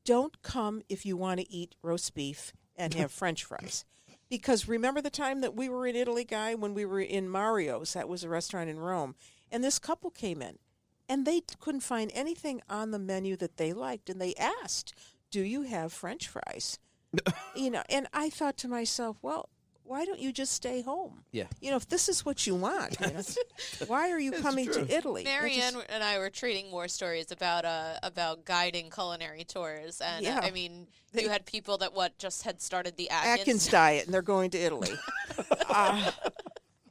don't 0.05 0.41
come 0.41 0.81
if 0.89 1.05
you 1.05 1.17
want 1.17 1.39
to 1.39 1.51
eat 1.51 1.75
roast 1.81 2.13
beef 2.13 2.53
and 2.75 2.93
have 2.93 3.11
French 3.13 3.43
fries. 3.43 3.85
Because 4.29 4.67
remember 4.67 5.01
the 5.01 5.09
time 5.09 5.41
that 5.41 5.55
we 5.55 5.69
were 5.69 5.85
in 5.85 5.95
Italy, 5.95 6.23
Guy, 6.23 6.55
when 6.55 6.73
we 6.73 6.85
were 6.85 6.99
in 6.99 7.29
Mario's, 7.29 7.93
that 7.93 8.09
was 8.09 8.23
a 8.23 8.29
restaurant 8.29 8.69
in 8.69 8.79
Rome, 8.79 9.15
and 9.51 9.63
this 9.63 9.79
couple 9.79 10.09
came 10.09 10.41
in 10.41 10.57
and 11.09 11.25
they 11.25 11.41
couldn't 11.59 11.81
find 11.81 12.11
anything 12.13 12.61
on 12.69 12.91
the 12.91 12.99
menu 12.99 13.35
that 13.37 13.57
they 13.57 13.73
liked, 13.73 14.09
and 14.09 14.19
they 14.21 14.33
asked, 14.35 14.93
Do 15.29 15.41
you 15.41 15.63
have 15.63 15.91
French 15.93 16.27
fries? 16.27 16.79
you 17.55 17.69
know, 17.69 17.83
and 17.89 18.07
I 18.13 18.29
thought 18.29 18.57
to 18.57 18.67
myself, 18.67 19.17
well, 19.21 19.49
why 19.85 20.05
don't 20.05 20.19
you 20.19 20.31
just 20.31 20.53
stay 20.53 20.81
home? 20.81 21.23
Yeah. 21.31 21.45
You 21.61 21.71
know, 21.71 21.77
if 21.77 21.87
this 21.89 22.07
is 22.09 22.25
what 22.25 22.47
you 22.47 22.55
want, 22.55 22.97
you 22.99 23.07
know, 23.07 23.21
why 23.87 24.11
are 24.11 24.19
you 24.19 24.31
coming 24.31 24.65
true. 24.65 24.85
to 24.85 24.95
Italy? 24.95 25.23
That 25.23 25.29
just- 25.29 25.41
Mary 25.41 25.55
Ann 25.61 25.73
and 25.89 26.03
I 26.03 26.17
were 26.19 26.29
trading 26.29 26.71
more 26.71 26.87
stories 26.87 27.31
about 27.31 27.65
uh 27.65 27.95
about 28.01 28.45
guiding 28.45 28.89
culinary 28.89 29.43
tours, 29.43 30.01
and 30.01 30.25
uh, 30.25 30.39
I 30.41 30.51
mean, 30.51 30.87
They- 31.11 31.23
you 31.23 31.29
had 31.29 31.45
people 31.45 31.77
that 31.79 31.93
what 31.93 32.17
just 32.17 32.43
had 32.43 32.61
started 32.61 32.95
the 32.97 33.09
Atkins 33.09 33.39
Atkins. 33.39 33.67
diet, 33.71 34.05
and 34.05 34.13
they're 34.13 34.21
going 34.21 34.49
to 34.51 34.57
Italy. 34.57 34.93
uh, 35.69 36.11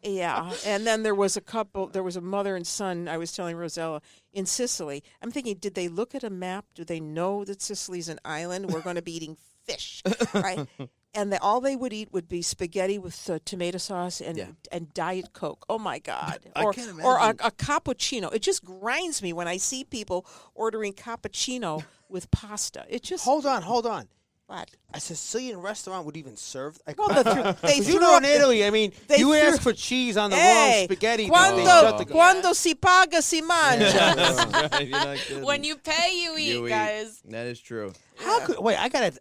yeah, 0.03 0.53
and 0.67 0.85
then 0.87 1.03
there 1.05 1.15
was 1.15 1.37
a 1.37 1.41
couple. 1.41 1.87
There 1.87 2.03
was 2.03 2.17
a 2.17 2.21
mother 2.21 2.57
and 2.57 2.67
son. 2.67 3.09
I 3.09 3.19
was 3.19 3.33
telling 3.33 3.57
Rosella 3.57 4.03
in 4.33 4.47
Sicily. 4.47 5.03
I'm 5.23 5.31
thinking, 5.31 5.57
did 5.57 5.75
they 5.75 5.89
look 5.89 6.15
at 6.15 6.25
a 6.25 6.31
map? 6.31 6.65
Do 6.75 6.85
they 6.85 6.99
know 6.99 7.45
that 7.45 7.63
Sicily's 7.63 8.09
an 8.09 8.19
island? 8.25 8.73
We're 8.73 8.81
going 8.81 8.97
to 8.97 9.03
be 9.03 9.15
eating 9.15 9.37
fish, 9.65 10.03
right? 10.35 10.67
And 11.15 11.31
they, 11.33 11.37
all 11.37 11.61
they 11.61 11.77
would 11.77 11.93
eat 11.93 12.11
would 12.13 12.27
be 12.29 12.41
spaghetti 12.41 12.99
with 12.99 13.29
uh, 13.29 13.39
tomato 13.45 13.77
sauce 13.79 14.21
and 14.23 14.39
Yeah. 14.39 14.47
and 14.71 14.93
diet 14.95 15.35
coke. 15.35 15.67
Oh 15.69 15.79
my 15.79 15.99
god! 15.99 16.41
I 16.57 16.65
or 16.65 16.75
or 17.05 17.19
a, 17.19 17.31
a 17.41 17.51
cappuccino. 17.51 18.33
It 18.33 18.41
just 18.41 18.65
grinds 18.65 19.21
me 19.23 19.33
when 19.35 19.47
I 19.47 19.59
see 19.59 19.85
people 19.85 20.25
ordering 20.55 20.95
cappuccino 20.95 21.85
with 22.09 22.31
pasta. 22.31 22.87
It 22.89 23.03
just 23.03 23.25
Hold 23.25 23.45
on, 23.45 23.63
hold 23.63 23.87
on. 23.87 24.09
What? 24.53 24.71
A 24.95 25.01
Sicilian 25.01 25.61
restaurant 25.61 26.05
would 26.07 26.17
even 26.17 26.37
serve. 26.37 26.79
Like, 26.87 26.99
Well, 26.99 27.09
the 27.09 27.23
th- 27.35 27.57
they 27.63 27.77
you 27.77 27.83
threw 27.93 28.01
know, 28.01 28.17
up 28.17 28.23
in 28.23 28.29
the- 28.29 28.35
Italy, 28.37 28.65
I 28.65 28.71
mean, 28.71 28.93
they 29.09 29.17
you 29.19 29.29
threw- 29.31 29.35
ask 29.49 29.63
for 29.63 29.73
cheese 29.73 30.17
on 30.19 30.31
the 30.31 30.37
Hey, 30.37 30.81
wrong 30.81 30.85
spaghetti. 30.89 31.23
they 31.25 31.29
quando, 31.31 31.65
shut 31.65 32.09
quando 32.11 32.53
si 32.53 32.75
paga 32.75 33.23
si 33.23 33.41
mangia. 33.41 33.93
Right, 34.73 34.89
you're 34.89 34.91
not 34.91 35.17
kidding. 35.17 35.45
When 35.45 35.65
you 35.65 35.77
pay, 35.77 36.21
you 36.23 36.37
eat, 36.37 36.55
You 36.55 36.67
eat. 36.67 36.71
guys. 36.71 37.23
That 37.31 37.47
is 37.47 37.59
true. 37.61 37.93
How 38.17 38.41
could 38.45 38.59
wait? 38.59 38.77
I 38.77 38.89
gotta. 38.89 39.13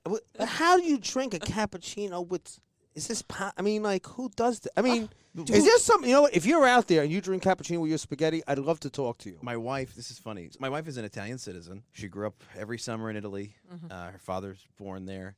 How 0.45 0.77
do 0.77 0.83
you 0.83 0.97
drink 0.97 1.33
a 1.33 1.39
cappuccino 1.39 2.27
with? 2.27 2.59
Is 2.93 3.07
this? 3.07 3.21
Po- 3.21 3.51
I 3.57 3.61
mean, 3.61 3.81
like, 3.83 4.05
who 4.05 4.29
does 4.35 4.59
that? 4.61 4.71
I 4.77 4.81
mean, 4.81 5.09
is 5.37 5.65
there 5.65 5.77
something? 5.77 6.09
You 6.09 6.15
know 6.15 6.21
what? 6.23 6.35
If 6.35 6.45
you're 6.45 6.65
out 6.65 6.87
there 6.87 7.03
and 7.03 7.11
you 7.11 7.21
drink 7.21 7.43
cappuccino 7.43 7.79
with 7.79 7.89
your 7.89 7.97
spaghetti, 7.97 8.43
I'd 8.47 8.59
love 8.59 8.79
to 8.81 8.89
talk 8.89 9.17
to 9.19 9.29
you. 9.29 9.37
My 9.41 9.57
wife, 9.57 9.95
this 9.95 10.11
is 10.11 10.19
funny. 10.19 10.49
My 10.59 10.69
wife 10.69 10.87
is 10.87 10.97
an 10.97 11.05
Italian 11.05 11.37
citizen. 11.37 11.83
She 11.93 12.07
grew 12.07 12.27
up 12.27 12.43
every 12.57 12.77
summer 12.77 13.09
in 13.09 13.15
Italy. 13.15 13.55
Uh, 13.89 14.11
her 14.11 14.19
father's 14.19 14.65
born 14.77 15.05
there. 15.05 15.35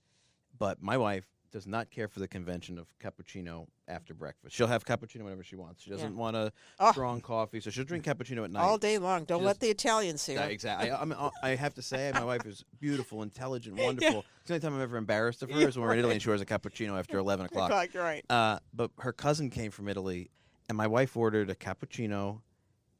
But 0.57 0.81
my 0.81 0.97
wife 0.97 1.25
does 1.53 1.67
not 1.67 1.91
care 1.91 2.07
for 2.07 2.19
the 2.19 2.27
convention 2.27 2.79
of 2.79 2.87
cappuccino 2.99 3.67
after 3.87 4.15
breakfast. 4.15 4.55
She'll 4.55 4.67
have 4.67 4.83
cappuccino 4.85 5.21
whenever 5.23 5.43
she 5.43 5.55
wants. 5.55 5.83
She 5.83 5.91
doesn't 5.91 6.17
want 6.17 6.35
a 6.35 6.51
Oh. 6.79 6.91
strong 6.91 7.21
coffee, 7.21 7.59
so 7.61 7.69
she'll 7.69 7.83
drink 7.85 8.03
cappuccino 8.03 8.43
at 8.43 8.49
night. 8.51 8.63
All 8.63 8.79
day 8.79 8.97
long. 8.97 9.23
Don't 9.25 9.43
let 9.43 9.51
just- 9.51 9.59
the 9.61 9.69
Italians 9.69 10.25
hear. 10.25 10.39
Yeah, 10.39 10.45
it. 10.47 10.51
exactly. 10.51 10.89
I, 10.89 10.99
I, 11.01 11.05
mean, 11.05 11.17
I 11.43 11.49
have 11.49 11.75
to 11.75 11.83
say, 11.83 12.11
my 12.15 12.23
wife 12.25 12.45
is 12.47 12.65
beautiful, 12.79 13.21
intelligent, 13.21 13.77
wonderful. 13.79 14.25
It's 14.41 14.47
the 14.47 14.55
only 14.55 14.61
time 14.61 14.73
I'm 14.73 14.81
ever 14.81 14.97
embarrassed 14.97 15.43
of 15.43 15.51
her 15.51 15.59
is 15.67 15.77
when 15.77 15.85
we're 15.85 15.93
in 15.93 15.99
Italy 15.99 16.13
and 16.13 16.21
she 16.21 16.27
orders 16.29 16.41
a 16.41 16.45
cappuccino 16.45 16.97
after 16.97 17.17
11 17.19 17.45
o'clock. 17.45 17.93
You're 17.93 18.03
right. 18.03 18.25
Uh, 18.29 18.57
but 18.73 18.89
her 18.99 19.13
cousin 19.13 19.51
came 19.51 19.69
from 19.69 19.87
Italy, 19.87 20.31
and 20.69 20.75
my 20.77 20.87
wife 20.87 21.15
ordered 21.15 21.51
a 21.51 21.55
cappuccino, 21.55 22.41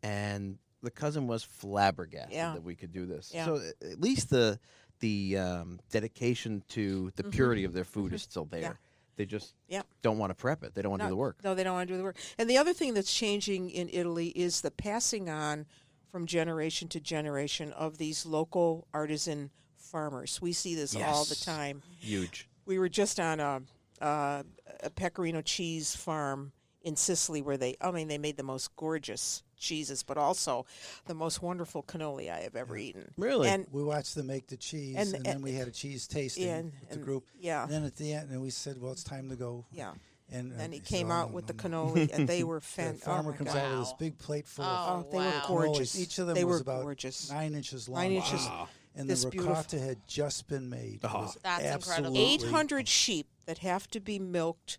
and 0.03 0.59
the 0.83 0.91
cousin 0.91 1.25
was 1.27 1.43
flabbergasted 1.43 2.33
Yeah. 2.33 2.53
that 2.53 2.63
we 2.63 2.75
could 2.75 2.91
do 2.91 3.05
this. 3.07 3.31
Yeah. 3.33 3.45
So 3.45 3.55
a- 3.81 3.91
at 3.93 3.99
least 4.01 4.29
the 4.29 4.59
the 5.03 5.37
um, 5.37 5.79
dedication 5.91 6.63
to 6.69 7.11
the 7.17 7.23
purity 7.25 7.65
of 7.65 7.73
their 7.73 7.83
food 7.83 8.13
is 8.13 8.21
still 8.29 8.45
there. 8.45 8.61
Mm-hmm. 8.61 8.71
Yeah. 8.71 9.15
They 9.17 9.25
just 9.25 9.53
Yep. 9.67 9.85
don't 10.01 10.17
want 10.17 10.31
to 10.31 10.33
prep 10.33 10.63
it. 10.63 10.73
They 10.73 10.81
don't 10.81 10.91
want 10.91 11.01
to 11.01 11.07
do 11.07 11.11
the 11.11 11.17
work. 11.17 11.43
No, 11.43 11.53
they 11.53 11.63
don't 11.65 11.73
want 11.73 11.87
to 11.89 11.93
do 11.93 11.97
the 11.97 12.03
work. 12.03 12.15
And 12.39 12.49
the 12.49 12.57
other 12.57 12.73
thing 12.73 12.93
that's 12.93 13.13
changing 13.13 13.69
in 13.69 13.89
Italy 13.91 14.27
is 14.29 14.61
the 14.61 14.71
passing 14.71 15.29
on 15.29 15.65
from 16.09 16.25
generation 16.25 16.87
to 16.87 16.99
generation 17.01 17.73
of 17.73 17.97
these 17.97 18.25
local 18.25 18.87
artisan 18.93 19.51
farmers. 19.75 20.41
We 20.41 20.53
see 20.53 20.73
this 20.73 20.95
all 20.95 21.25
the 21.25 21.35
time. 21.35 21.81
Huge. 21.99 22.47
We 22.65 22.79
were 22.79 22.89
just 22.89 23.19
on 23.19 23.39
a, 23.41 23.61
a, 23.99 24.45
a 24.83 24.89
pecorino 24.89 25.41
cheese 25.41 25.95
farm 25.95 26.53
in 26.83 26.95
Sicily 26.95 27.41
where 27.41 27.57
they, 27.57 27.75
I 27.81 27.91
mean, 27.91 28.07
they 28.07 28.17
made 28.17 28.37
the 28.37 28.43
most 28.43 28.75
gorgeous 28.75 29.43
cheeses, 29.57 30.03
but 30.03 30.17
also 30.17 30.65
the 31.05 31.13
most 31.15 31.41
wonderful 31.41 31.81
cannoli 31.83 32.29
I 32.31 32.41
have 32.41 32.55
ever 32.55 32.75
eaten. 32.77 33.13
Really? 33.17 33.47
And 33.49 33.65
We 33.71 33.83
watched 33.83 34.15
them 34.15 34.27
make 34.27 34.47
the 34.47 34.57
cheese, 34.57 34.95
And- 34.97 35.13
and, 35.15 35.25
then 35.25 35.35
and- 35.35 35.43
we 35.43 35.53
had 35.53 35.67
a 35.67 35.71
cheese 35.71 36.07
tasting 36.07 36.43
Yeah, 36.47 36.55
and- 36.57 36.73
with 36.81 36.89
the 36.89 36.97
group. 36.97 37.25
yeah. 37.39 37.63
And 37.63 37.71
then 37.71 37.83
at 37.85 37.95
the 37.95 38.13
end, 38.13 38.29
and 38.31 38.41
we 38.41 38.49
said, 38.49 38.81
"Well, 38.81 38.91
it's 38.91 39.03
time 39.03 39.29
to 39.29 39.35
go." 39.35 39.65
yeah. 39.71 39.93
And, 40.29 40.51
uh, 40.53 40.55
And 40.63 40.73
he 40.73 40.79
came 40.79 41.11
"Oh, 41.11 41.15
out 41.15 41.31
with 41.31 41.45
the 41.47 41.53
no, 41.69 41.85
no." 41.85 41.93
cannoli, 41.93 42.11
and 42.11 42.27
they 42.27 42.43
were 42.43 42.59
The 42.59 42.65
fan- 42.65 42.95
oh 43.01 43.05
farmer 43.05 43.33
comes 43.33 43.53
God. 43.53 43.57
out 43.59 43.71
with 43.77 43.87
this 43.87 43.93
big 43.99 44.17
plate 44.17 44.47
full 44.47 44.65
Oh, 44.65 44.67
of 44.67 45.05
Oh, 45.05 45.11
they 45.11 45.17
wow. 45.17 45.41
were 45.49 45.65
gorgeous. 45.67 45.97
Each 45.99 46.17
of 46.17 46.27
them 46.27 46.35
they 46.35 46.43
was 46.45 46.55
were 46.57 46.61
about 46.61 46.81
gorgeous. 46.83 47.29
nine 47.29 47.53
inches 47.53 47.87
long. 47.87 48.01
Nine 48.01 48.11
inches. 48.13 48.47
And 48.95 49.09
This 49.09 49.23
the 49.23 49.29
beautiful- 49.31 49.55
ricotta 49.55 49.79
had 49.79 50.07
just 50.07 50.47
been 50.47 50.69
made. 50.69 51.01
It 51.03 51.09
Oh. 51.13 51.21
was 51.21 51.37
That's 51.43 51.87
incredible. 51.87 52.17
800 52.17 52.87
sheep 52.87 53.27
that 53.45 53.59
have 53.59 53.87
to 53.91 53.99
be 53.99 54.17
milked 54.19 54.77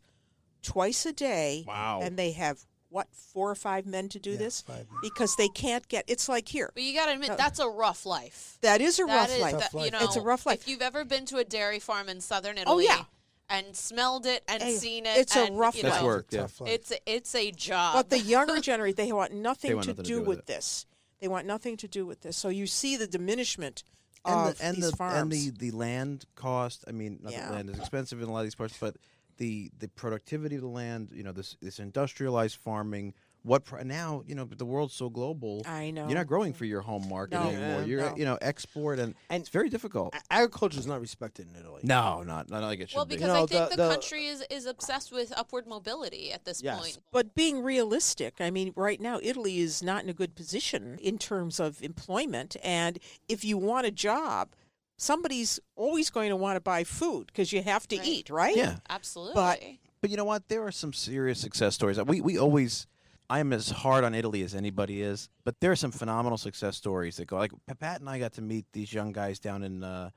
twice 0.65 1.07
a 1.07 1.13
day. 1.13 1.65
Wow. 1.67 2.01
And 2.03 2.17
they 2.19 2.33
have, 2.33 2.59
what, 2.89 3.09
four 3.13 3.51
or 3.51 3.55
five 3.55 3.87
men 3.87 4.09
to 4.11 4.19
do 4.19 4.31
Yeah, 4.33 4.37
this? 4.39 4.63
five. 4.63 4.87
Because 5.03 5.37
they 5.37 5.49
can't 5.49 5.87
get, 5.89 6.05
it's 6.09 6.29
like 6.29 6.49
here. 6.49 6.71
But 6.75 6.83
you 6.83 6.95
got 6.95 7.07
to 7.07 7.13
admit, 7.13 7.29
No. 7.31 7.37
that's 7.37 7.59
a 7.61 7.69
rough 7.69 8.05
life. 8.07 8.59
That 8.63 8.81
is 8.81 8.99
a 8.99 9.05
That 9.07 9.15
rough 9.17 9.31
is- 9.31 9.41
life. 9.41 9.71
That- 9.73 9.85
you 9.85 9.91
know, 9.91 9.99
It's 10.01 10.17
a 10.17 10.21
rough 10.21 10.47
life. 10.47 10.61
If 10.63 10.69
you've 10.69 10.83
ever 10.83 11.05
been 11.05 11.27
to 11.27 11.37
a 11.39 11.45
dairy 11.45 11.79
farm 11.79 12.09
in 12.09 12.21
southern 12.21 12.59
italy 12.59 12.75
Oh, 12.75 12.79
yeah. 12.79 13.05
and 13.49 13.77
smelled 13.77 14.27
it 14.27 14.43
and 14.49 14.63
Hey, 14.63 14.77
seen 14.77 15.07
it, 15.07 15.17
it's 15.19 15.37
a 15.37 15.51
rough 15.53 15.77
you 15.77 15.83
That's 15.83 16.01
know, 16.01 16.07
work. 16.07 16.27
It's 16.33 16.61
yeah. 16.61 16.67
It's 16.67 16.91
a, 16.93 16.99
it's 17.07 17.35
a 17.35 17.51
job. 17.53 17.95
But 17.95 18.11
the 18.11 18.19
younger 18.21 18.61
generation, 18.71 18.97
they 18.97 19.13
want 19.13 19.33
nothing, 19.33 19.75
want 19.75 19.85
to, 19.85 19.91
nothing 19.91 20.05
to 20.05 20.09
do 20.09 20.15
do 20.17 20.21
with 20.21 20.29
with 20.29 20.39
it. 20.41 20.47
this. 20.47 20.87
They 21.21 21.29
want 21.29 21.47
nothing 21.47 21.77
to 21.79 21.89
do 21.89 22.05
with 22.07 22.21
this. 22.23 22.37
So 22.37 22.49
you 22.49 22.67
see 22.67 22.97
the 22.97 23.07
diminishment 23.07 23.83
and 24.27 24.51
of 24.51 24.59
the 24.59 24.65
and 24.65 24.77
these 24.77 24.91
the 24.91 24.97
farms. 24.97 25.21
and 25.21 25.33
the 25.33 25.51
the 25.51 25.71
land 25.77 26.25
cost. 26.35 26.85
I 26.89 26.93
mean, 26.93 27.19
not 27.23 27.33
Yeah. 27.33 27.47
that 27.49 27.53
land 27.53 27.71
is 27.71 27.79
expensive 27.79 28.21
in 28.23 28.29
a 28.29 28.33
lot 28.33 28.41
of 28.41 28.45
these 28.47 28.55
parts, 28.55 28.77
but 28.81 28.97
the 29.39 29.71
the 29.79 29.89
productivity 29.89 30.57
of 30.57 30.63
the 30.63 30.69
land. 30.69 31.11
You 31.13 31.23
know, 31.25 31.33
this 31.33 31.57
this 31.61 31.79
industrialized 31.79 32.57
farming 32.57 33.15
what 33.43 33.63
pr- 33.67 33.83
now 33.83 34.23
you 34.27 34.35
know 34.35 34.45
the 34.47 34.65
world's 34.65 34.95
so 34.95 35.11
global. 35.11 35.61
I 35.67 35.91
know. 35.91 36.07
You're 36.09 36.17
not 36.17 36.27
growing 36.27 36.55
for 36.55 36.65
your 36.65 36.81
home 36.81 37.07
market 37.11 37.35
No. 37.35 37.49
anymore. 37.49 37.81
Yeah, 37.81 37.85
You're 37.85 38.01
no. 38.11 38.17
you 38.17 38.25
know 38.25 38.39
export 38.41 38.99
and, 38.99 39.15
And- 39.29 39.43
it's 39.43 39.51
very 39.51 39.69
difficult. 39.69 40.15
Agriculture 40.31 40.79
is 40.79 40.87
not 40.87 41.01
respected 41.03 41.49
in 41.51 41.61
Italy. 41.61 41.83
No, 41.85 42.23
not 42.23 42.49
not 42.49 42.63
like 42.63 42.81
it 42.81 42.89
should 42.89 42.97
Well, 42.97 43.05
be. 43.05 43.17
because 43.17 43.29
No, 43.29 43.35
I 43.43 43.47
think 43.47 43.51
the- 43.71 43.77
the, 43.77 43.83
the- 43.83 43.91
country 43.91 44.27
is, 44.29 44.43
is 44.49 44.65
obsessed 44.65 45.13
with 45.13 45.31
upward 45.37 45.67
mobility 45.67 46.33
at 46.33 46.47
this 46.47 46.63
Yes. 46.63 46.81
point. 46.81 46.99
But 47.13 47.35
being 47.35 47.63
realistic, 47.63 48.37
I 48.41 48.51
mean, 48.51 48.73
right 48.77 48.99
now, 49.01 49.21
Italy 49.23 49.59
is 49.59 49.83
not 49.83 50.03
in 50.05 50.09
a 50.09 50.15
good 50.15 50.35
position 50.35 50.99
in 51.03 51.19
terms 51.19 51.61
of 51.61 51.83
employment. 51.83 52.57
And 52.65 52.99
if 53.29 53.45
you 53.45 53.59
want 53.59 53.87
a 53.87 53.91
job, 53.91 54.55
somebody's 54.97 55.61
always 55.77 56.11
going 56.11 56.31
to 56.31 56.37
want 56.37 56.57
to 56.57 56.61
buy 56.61 56.85
food 56.85 57.27
because 57.29 57.53
you 57.53 57.63
have 57.63 57.87
to 57.89 57.97
Right. 57.99 58.07
eat, 58.07 58.31
right? 58.31 58.57
yeah, 58.57 58.77
Absolutely. 58.89 59.35
but 59.35 59.63
but 60.01 60.11
you 60.11 60.17
know 60.17 60.25
what? 60.25 60.49
There 60.49 60.63
are 60.67 60.73
some 60.73 60.93
serious 60.93 61.39
success 61.41 61.75
stories. 61.75 62.01
We 62.03 62.21
we 62.21 62.39
always. 62.39 62.87
I 63.31 63.41
am 63.41 63.55
as 63.55 63.71
hard 63.71 64.05
on 64.05 64.15
Italy 64.15 64.43
as 64.43 64.55
anybody 64.55 65.01
is, 65.01 65.31
but 65.45 65.59
there 65.61 65.73
are 65.73 65.77
some 65.77 65.91
phenomenal 65.91 66.37
success 66.37 66.77
stories 66.77 67.17
that 67.17 67.27
go. 67.27 67.39
Like 67.39 67.53
Pat 67.81 68.01
and 68.01 68.09
I 68.11 68.19
got 68.19 68.35
to 68.35 68.43
meet 68.43 68.67
these 68.75 68.93
young 68.93 69.13
guys 69.13 69.39
down 69.39 69.63
in 69.63 69.83
uh, 69.83 70.11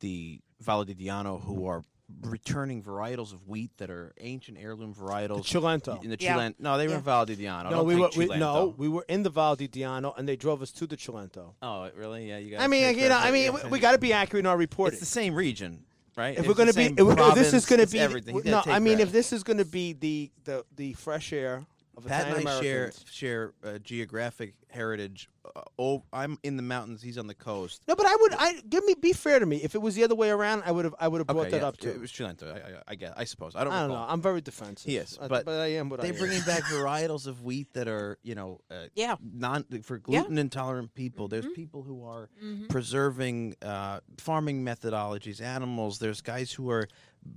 the 0.00 0.40
Valle 0.60 0.84
di 0.84 0.94
Diano 0.94 1.42
who 1.44 1.66
are 1.66 1.82
returning 2.22 2.82
varietals 2.82 3.32
of 3.32 3.46
wheat 3.48 3.70
that 3.78 3.90
are 3.90 4.12
ancient 4.20 4.58
heirloom 4.60 4.92
The 4.92 5.00
varietals. 5.00 5.44
Cilento. 5.46 6.02
in 6.04 6.10
the 6.10 6.16
Yeah. 6.20 6.36
Chilen. 6.36 6.54
No, 6.58 6.76
they 6.76 6.86
were 6.86 6.92
Yeah. 6.92 6.98
in 6.98 7.02
Valle 7.04 7.26
di 7.26 7.36
Diano. 7.36 7.70
No, 7.70 7.82
we 7.82 7.96
were 7.96 8.10
we, 8.16 8.26
no, 8.26 8.74
we 8.76 8.88
were 8.88 9.04
in 9.08 9.22
the 9.22 9.30
Val 9.30 9.56
di 9.56 9.68
Diano, 9.68 10.16
and 10.18 10.28
they 10.28 10.36
drove 10.36 10.60
us 10.62 10.70
to 10.72 10.86
the 10.86 10.96
Cilento. 10.96 11.54
Oh, 11.62 11.88
really? 11.96 12.28
Yeah, 12.28 12.38
you 12.38 12.50
guys. 12.52 12.60
I 12.60 12.66
mean, 12.66 12.98
you 12.98 13.08
know, 13.08 13.16
I 13.18 13.30
mean, 13.30 13.52
we, 13.54 13.60
we 13.70 13.78
got 13.78 13.92
to 13.92 13.98
be 13.98 14.12
accurate 14.12 14.44
in 14.44 14.46
our 14.46 14.56
reporting. 14.56 14.94
It's 14.94 15.00
the 15.00 15.06
same 15.06 15.34
region, 15.34 15.84
right? 16.16 16.32
if 16.34 16.40
It's 16.40 16.48
we're 16.48 16.54
going 16.54 16.68
to 16.68 16.74
be, 16.74 16.88
same 16.88 16.98
if, 16.98 17.18
if 17.18 17.34
this 17.34 17.52
is 17.54 17.64
going 17.66 17.80
to 17.80 17.90
be, 17.90 17.98
everything. 18.00 18.40
No, 18.44 18.62
I 18.66 18.78
mean, 18.78 18.96
credit. 18.96 19.00
if 19.08 19.12
this 19.12 19.32
is 19.32 19.42
going 19.42 19.58
to 19.58 19.64
be 19.64 19.92
the, 19.94 20.30
the 20.44 20.64
the 20.76 20.92
fresh 20.94 21.32
air 21.32 21.64
of 21.96 22.06
Pat 22.06 22.22
Italian 22.28 22.40
and 22.40 22.48
I 22.48 22.60
share 22.62 22.92
share 23.10 23.52
uh, 23.64 23.78
geographic 23.78 24.54
heritage. 24.70 25.28
Uh, 25.44 25.60
oh, 25.78 26.02
I'm 26.12 26.38
in 26.42 26.56
the 26.56 26.62
mountains. 26.62 27.02
He's 27.02 27.18
on 27.18 27.26
the 27.26 27.34
coast. 27.34 27.82
No, 27.86 27.94
but 27.94 28.06
I 28.06 28.16
would, 28.20 28.34
I 28.34 28.60
give 28.68 28.84
me, 28.84 28.94
be 29.00 29.12
fair 29.12 29.38
to 29.38 29.46
me. 29.46 29.58
If 29.62 29.74
it 29.74 29.82
was 29.82 29.94
the 29.94 30.02
other 30.02 30.14
way 30.14 30.30
around, 30.30 30.62
I 30.66 30.72
would 30.72 30.84
have, 30.86 30.94
I 30.98 31.06
would 31.06 31.18
have 31.18 31.26
brought 31.26 31.38
okay, 31.42 31.50
that 31.50 31.60
yeah, 31.60 31.68
up 31.68 31.76
too. 31.76 31.90
It 31.90 32.00
was 32.00 32.10
Cilento. 32.10 32.52
I, 32.52 32.56
I, 32.78 32.82
I 32.88 32.94
guess. 32.94 33.12
I 33.16 33.24
suppose. 33.24 33.54
I 33.54 33.62
don't. 33.62 33.72
I 33.72 33.80
don't 33.82 33.90
recall. 33.90 34.06
know. 34.06 34.12
I'm 34.12 34.22
very 34.22 34.40
defensive. 34.40 34.90
Yes, 34.90 35.12
is, 35.12 35.18
Uh, 35.20 35.28
but 35.28 35.46
I 35.48 35.66
am 35.74 35.90
what 35.90 36.00
They're 36.00 36.12
am. 36.12 36.18
bringing 36.18 36.40
back 36.42 36.62
varietals 36.62 37.26
of 37.26 37.44
wheat 37.44 37.72
that 37.74 37.88
are, 37.88 38.18
you 38.22 38.34
know, 38.34 38.60
uh, 38.70 38.86
Yeah. 38.94 39.16
non 39.22 39.64
for 39.82 39.96
Yeah. 39.96 40.20
gluten 40.20 40.38
intolerant 40.38 40.94
people. 40.94 41.28
There's 41.28 41.46
people 41.54 41.82
who 41.82 42.04
are 42.04 42.30
Mhm. 42.42 42.68
preserving 42.70 43.56
uh, 43.62 44.00
farming 44.18 44.64
methodologies, 44.64 45.40
animals. 45.40 45.98
There's 45.98 46.20
guys 46.22 46.52
who 46.52 46.70
are 46.70 46.88
b- 46.88 46.92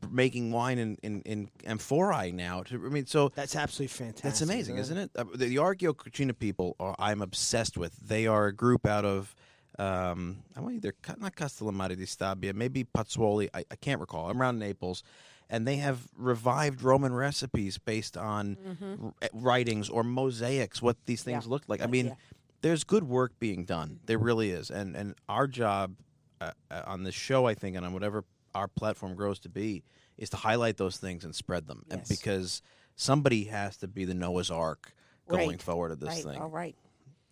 making 0.10 0.52
wine 0.52 0.78
in 0.78 0.98
in, 1.04 1.22
in 1.24 1.50
amphorae 1.66 2.32
now. 2.32 2.64
To, 2.64 2.76
I 2.76 2.90
mean, 2.90 3.06
so 3.06 3.30
That's 3.36 3.56
absolutely 3.56 3.88
fantastic. 3.88 4.24
that's 4.24 4.42
amazing, 4.42 4.78
isn't 4.78 4.98
it? 4.98 5.12
Uh, 5.16 5.24
the, 5.34 5.46
the 5.48 5.56
Argio 5.58 5.94
Cucina 5.94 6.38
people 6.38 6.76
are, 6.80 6.96
I'm 7.00 7.22
obsessed 7.22 7.78
with. 7.78 7.96
They 8.08 8.28
are 8.28 8.48
a 8.48 8.54
group 8.54 8.86
out 8.86 9.06
of 9.06 9.36
um, 9.80 10.38
I 10.56 10.62
want 10.62 10.76
either 10.76 10.94
not 11.20 11.36
Castellammare 11.36 11.96
di 11.96 12.06
Stabia, 12.06 12.54
maybe 12.54 12.84
Pozzuoli. 12.84 13.50
I, 13.54 13.64
I 13.70 13.76
can't 13.76 14.00
recall. 14.02 14.30
I'm 14.30 14.42
around 14.42 14.58
Naples, 14.58 15.04
and 15.50 15.68
they 15.68 15.76
have 15.78 16.08
revived 16.16 16.82
Roman 16.82 17.14
recipes 17.14 17.78
based 17.78 18.18
on 18.18 18.58
r- 18.82 19.14
eh, 19.22 19.28
writings 19.34 19.88
or 19.90 20.04
mosaics. 20.04 20.82
What 20.82 20.98
these 21.06 21.22
things 21.22 21.46
Yeah. 21.46 21.50
looked 21.52 21.70
like. 21.70 21.82
I 21.82 21.86
mean, 21.88 22.08
yeah. 22.08 22.14
there's 22.62 22.84
good 22.84 23.04
work 23.04 23.34
being 23.40 23.66
done. 23.66 24.00
There 24.06 24.18
really 24.18 24.50
is, 24.50 24.72
and 24.72 24.96
and 24.96 25.14
our 25.30 25.46
job 25.48 25.96
uh, 26.42 26.52
uh, 26.72 26.82
on 26.88 27.04
this 27.04 27.14
show, 27.16 27.46
I 27.46 27.54
think, 27.54 27.76
and 27.78 27.86
on 27.86 27.94
whatever 27.94 28.24
our 28.58 28.68
platform 28.68 29.16
grows 29.16 29.40
to 29.40 29.50
be, 29.50 29.84
is 30.18 30.30
to 30.32 30.38
highlight 30.38 30.78
those 30.78 30.98
things 30.98 31.24
and 31.24 31.34
spread 31.36 31.68
them. 31.68 31.86
And 31.90 32.04
because 32.10 32.62
somebody 32.96 33.46
has 33.46 33.78
to 33.78 33.88
be 33.88 34.04
the 34.04 34.14
Noah's 34.14 34.52
Ark 34.52 34.94
going 35.30 35.50
Right. 35.50 35.62
forward 35.62 35.92
of 35.92 36.00
this 36.00 36.10
right. 36.10 36.24
thing. 36.24 36.42
All 36.42 36.50
right. 36.50 36.76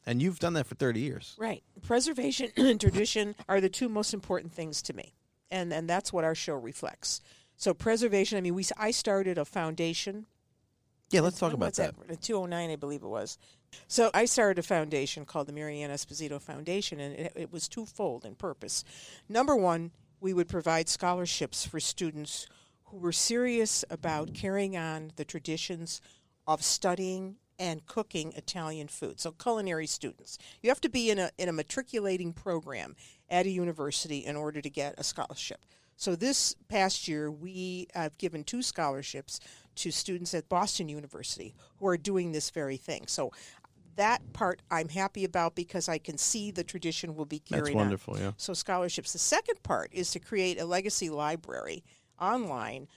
And 0.05 0.21
you've 0.21 0.39
done 0.39 0.53
that 0.53 0.67
for 0.67 0.75
30 0.75 0.99
years. 0.99 1.35
Right. 1.37 1.63
Preservation 1.81 2.51
and 2.57 2.79
tradition 2.79 3.35
are 3.49 3.59
the 3.59 3.69
two 3.69 3.89
most 3.89 4.13
important 4.13 4.53
things 4.53 4.81
to 4.83 4.93
me. 4.93 5.15
And 5.51 5.73
and 5.73 5.89
that's 5.89 6.13
what 6.13 6.23
our 6.23 6.35
show 6.35 6.55
reflects. 6.55 7.21
So 7.57 7.73
preservation, 7.73 8.37
I 8.37 8.41
mean 8.41 8.53
we 8.55 8.65
I 8.77 8.91
started 8.91 9.37
a 9.37 9.45
foundation. 9.45 10.27
Yeah, 11.11 11.21
let's 11.21 11.39
talk 11.39 11.53
about 11.53 11.77
was 11.77 11.77
that. 11.77 12.21
209 12.21 12.69
I 12.69 12.75
believe 12.75 13.03
it 13.03 13.07
was. 13.07 13.37
So 13.87 14.09
I 14.13 14.25
started 14.25 14.59
a 14.59 14.63
foundation 14.63 15.25
called 15.25 15.47
the 15.47 15.53
Mary 15.53 15.81
Ann 15.81 15.89
Esposito 15.89 16.41
Foundation 16.41 16.99
and 16.99 17.15
it, 17.15 17.33
it 17.35 17.51
was 17.51 17.67
twofold 17.67 18.25
in 18.25 18.35
purpose. 18.35 18.83
Number 19.27 19.55
1, 19.55 19.91
we 20.25 20.33
would 20.33 20.47
provide 20.47 20.89
scholarships 20.89 21.67
for 21.67 21.79
students 21.79 22.47
who 22.85 22.97
were 22.97 23.11
serious 23.11 23.85
about 23.91 24.33
carrying 24.33 24.75
on 24.75 25.11
the 25.17 25.23
traditions 25.23 26.01
of 26.47 26.63
studying 26.63 27.35
and 27.59 27.85
cooking 27.85 28.33
Italian 28.35 28.87
food. 28.87 29.19
So 29.19 29.33
culinary 29.33 29.85
students. 29.85 30.39
You 30.63 30.71
have 30.71 30.81
to 30.81 30.89
be 30.89 31.11
in 31.11 31.19
a 31.19 31.29
in 31.37 31.47
a 31.47 31.53
matriculating 31.53 32.33
program 32.33 32.95
at 33.29 33.45
a 33.45 33.51
university 33.51 34.25
in 34.25 34.35
order 34.35 34.63
to 34.63 34.69
get 34.69 34.95
a 34.97 35.03
scholarship. 35.03 35.59
So 35.95 36.15
this 36.15 36.55
past 36.69 37.07
year 37.07 37.29
we 37.29 37.85
have 37.93 38.17
given 38.17 38.43
two 38.43 38.63
scholarships 38.63 39.39
to 39.75 39.91
students 39.91 40.33
at 40.33 40.49
Boston 40.49 40.89
University 40.89 41.53
who 41.77 41.85
are 41.85 41.97
doing 41.97 42.31
this 42.31 42.49
very 42.49 42.77
thing. 42.77 43.05
So 43.05 43.31
that 43.95 44.33
part 44.33 44.61
I'm 44.69 44.89
happy 44.89 45.23
about 45.23 45.55
because 45.55 45.87
I 45.89 45.97
can 45.97 46.17
see 46.17 46.51
the 46.51 46.63
tradition 46.63 47.15
will 47.15 47.25
be 47.25 47.39
carried 47.39 47.65
That's 47.65 47.75
on. 47.75 47.75
wonderful, 47.75 48.19
yeah. 48.19 48.31
So 48.37 48.53
scholarships. 48.53 49.13
The 49.13 49.19
second 49.19 49.63
part 49.63 49.89
is 49.93 50.11
to 50.11 50.19
create 50.19 50.59
a 50.59 50.65
legacy 50.65 51.09
library 51.09 51.83
online 52.19 52.87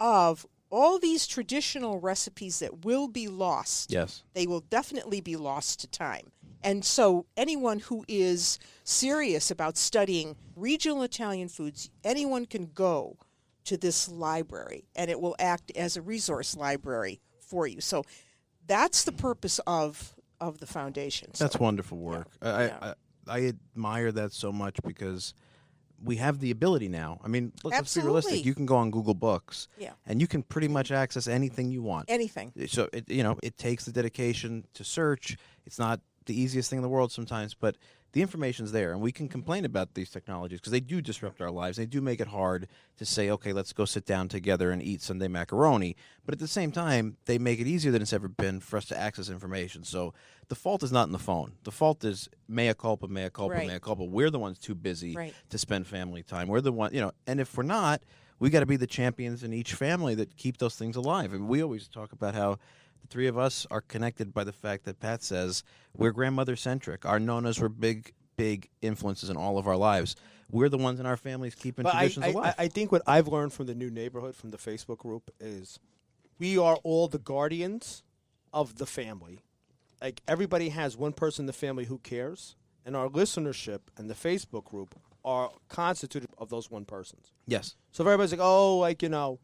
of 0.00 0.46
all 0.70 0.98
these 0.98 1.26
traditional 1.26 1.98
recipes 1.98 2.58
that 2.58 2.84
will 2.84 3.08
be 3.08 3.26
lost. 3.28 3.90
Yes. 3.90 4.22
They 4.34 4.46
will 4.46 4.60
definitely 4.60 5.20
be 5.20 5.36
lost 5.36 5.80
to 5.80 5.86
time. 5.86 6.32
And 6.62 6.84
so 6.84 7.26
anyone 7.36 7.78
who 7.78 8.04
is 8.08 8.58
serious 8.84 9.50
about 9.50 9.76
studying 9.76 10.36
regional 10.56 11.02
Italian 11.02 11.48
foods, 11.48 11.90
anyone 12.04 12.46
can 12.46 12.66
go 12.74 13.16
to 13.64 13.76
this 13.76 14.08
library 14.08 14.88
and 14.96 15.10
it 15.10 15.20
will 15.20 15.36
act 15.38 15.70
as 15.76 15.96
a 15.96 16.02
resource 16.02 16.56
library 16.56 17.20
for 17.40 17.66
you. 17.66 17.80
So 17.80 18.04
that's 18.66 19.04
the 19.04 19.12
purpose 19.12 19.60
of 19.66 20.14
of 20.40 20.58
the 20.58 20.66
foundation. 20.66 21.34
So- 21.34 21.44
That's 21.44 21.58
wonderful 21.58 21.98
work. 21.98 22.28
I, 22.42 22.64
Yeah. 22.66 22.78
I, 22.82 22.94
I 23.30 23.52
admire 23.74 24.10
that 24.12 24.32
so 24.32 24.50
much 24.52 24.76
because 24.84 25.34
we 26.02 26.16
have 26.16 26.38
the 26.38 26.50
ability 26.50 26.88
now. 26.88 27.20
I 27.24 27.28
mean, 27.28 27.52
look, 27.64 27.72
let's 27.72 27.94
be 27.94 28.00
realistic. 28.02 28.44
You 28.44 28.54
can 28.54 28.66
go 28.66 28.76
on 28.76 28.90
Google 28.90 29.14
Books 29.14 29.68
Yeah. 29.78 29.92
and 30.06 30.20
you 30.20 30.26
can 30.26 30.42
pretty 30.42 30.68
much 30.68 30.90
access 30.92 31.26
anything 31.26 31.70
you 31.70 31.82
want. 31.82 32.06
anything. 32.08 32.52
Eh, 32.58 32.66
so 32.68 32.88
it, 32.92 33.10
you 33.10 33.22
know 33.22 33.36
it 33.42 33.58
takes 33.58 33.84
the 33.84 33.92
dedication 33.92 34.64
to 34.74 34.84
search 34.84 35.36
it's 35.66 35.78
not 35.78 36.00
the 36.26 36.40
easiest 36.40 36.70
thing 36.70 36.76
in 36.78 36.82
the 36.82 36.88
world 36.88 37.10
sometimes 37.10 37.54
but 37.54 37.76
the 38.18 38.22
information's 38.22 38.72
there 38.72 38.90
and 38.90 39.00
we 39.00 39.12
can 39.12 39.28
complain 39.28 39.64
about 39.64 39.94
these 39.94 40.10
technologies 40.10 40.58
because 40.58 40.72
they 40.72 40.80
do 40.80 41.00
disrupt 41.00 41.40
our 41.40 41.52
lives 41.52 41.76
they 41.76 41.86
do 41.86 42.00
make 42.00 42.18
it 42.20 42.26
hard 42.26 42.66
to 42.96 43.04
say 43.04 43.30
okay 43.30 43.52
let's 43.52 43.72
go 43.72 43.84
sit 43.84 44.04
down 44.04 44.26
together 44.26 44.72
and 44.72 44.82
eat 44.82 45.00
sunday 45.00 45.28
macaroni 45.28 45.94
but 46.26 46.32
at 46.34 46.40
the 46.40 46.48
same 46.48 46.72
time 46.72 47.16
they 47.26 47.38
make 47.38 47.60
it 47.60 47.68
easier 47.68 47.92
than 47.92 48.02
it's 48.02 48.12
ever 48.12 48.26
been 48.26 48.58
for 48.58 48.76
us 48.76 48.86
to 48.86 48.98
access 48.98 49.28
information 49.30 49.84
so 49.84 50.12
the 50.48 50.56
fault 50.56 50.82
is 50.82 50.90
not 50.90 51.06
in 51.06 51.12
the 51.12 51.18
phone 51.18 51.52
the 51.62 51.70
fault 51.70 52.02
is 52.02 52.28
mea 52.48 52.74
culpa 52.74 53.06
mea 53.06 53.30
culpa 53.30 53.54
Right. 53.54 53.68
mea 53.68 53.78
culpa 53.78 54.02
we're 54.02 54.30
the 54.30 54.38
ones 54.40 54.58
too 54.58 54.74
busy 54.74 55.14
Right. 55.14 55.32
to 55.50 55.56
spend 55.56 55.86
family 55.86 56.24
time 56.24 56.48
we're 56.48 56.60
the 56.60 56.72
one 56.72 56.92
you 56.92 57.00
know 57.00 57.12
and 57.28 57.38
if 57.38 57.56
we're 57.56 57.62
not 57.62 58.02
we 58.40 58.50
got 58.50 58.60
to 58.60 58.66
be 58.66 58.76
the 58.76 58.86
champions 58.88 59.44
in 59.44 59.52
each 59.52 59.74
family 59.74 60.16
that 60.16 60.36
keep 60.36 60.58
those 60.58 60.76
things 60.76 60.94
alive. 60.94 61.32
And 61.32 61.48
we 61.48 61.60
always 61.60 61.88
talk 61.88 62.12
about 62.12 62.36
how 62.36 62.58
the 63.00 63.08
three 63.08 63.26
of 63.26 63.38
us 63.38 63.66
are 63.70 63.80
connected 63.80 64.32
by 64.32 64.44
the 64.44 64.52
fact 64.52 64.84
that 64.84 65.00
Pat 65.00 65.22
says 65.22 65.62
we're 65.96 66.12
grandmother 66.12 66.56
centric. 66.56 67.04
Our 67.06 67.18
nonnas 67.18 67.60
were 67.60 67.68
big, 67.68 68.12
big 68.36 68.68
influences 68.82 69.30
in 69.30 69.36
all 69.36 69.58
of 69.58 69.66
our 69.66 69.76
lives. 69.76 70.16
We're 70.50 70.68
the 70.68 70.78
ones 70.78 70.98
in 70.98 71.06
our 71.06 71.16
families 71.16 71.54
keeping 71.54 71.82
But 71.82 71.92
traditions 71.92 72.26
I, 72.26 72.28
alive. 72.30 72.54
I, 72.58 72.64
I 72.64 72.68
think 72.68 72.90
what 72.90 73.02
I've 73.06 73.28
learned 73.28 73.52
from 73.52 73.66
the 73.66 73.74
new 73.74 73.90
neighborhood, 73.90 74.34
from 74.34 74.50
the 74.50 74.56
Facebook 74.56 74.98
group, 74.98 75.30
is 75.38 75.78
we 76.38 76.56
are 76.56 76.76
all 76.84 77.08
the 77.08 77.18
guardians 77.18 78.02
of 78.52 78.76
the 78.76 78.86
family. 78.86 79.44
Like 80.00 80.22
everybody 80.26 80.70
has 80.70 80.96
one 80.96 81.12
person 81.12 81.42
in 81.42 81.46
the 81.46 81.52
family 81.52 81.84
who 81.84 81.98
cares, 81.98 82.56
and 82.86 82.96
our 82.96 83.08
listenership 83.08 83.80
and 83.98 84.08
the 84.08 84.14
Facebook 84.14 84.64
group 84.64 84.94
are 85.24 85.50
constituted 85.68 86.30
of 86.38 86.48
those 86.48 86.70
one 86.70 86.84
persons. 86.86 87.32
yes. 87.46 87.74
So 87.90 88.02
if 88.02 88.06
everybody's 88.06 88.32
like, 88.32 88.40
oh, 88.40 88.78
like 88.78 89.02
you 89.02 89.08
know, 89.10 89.40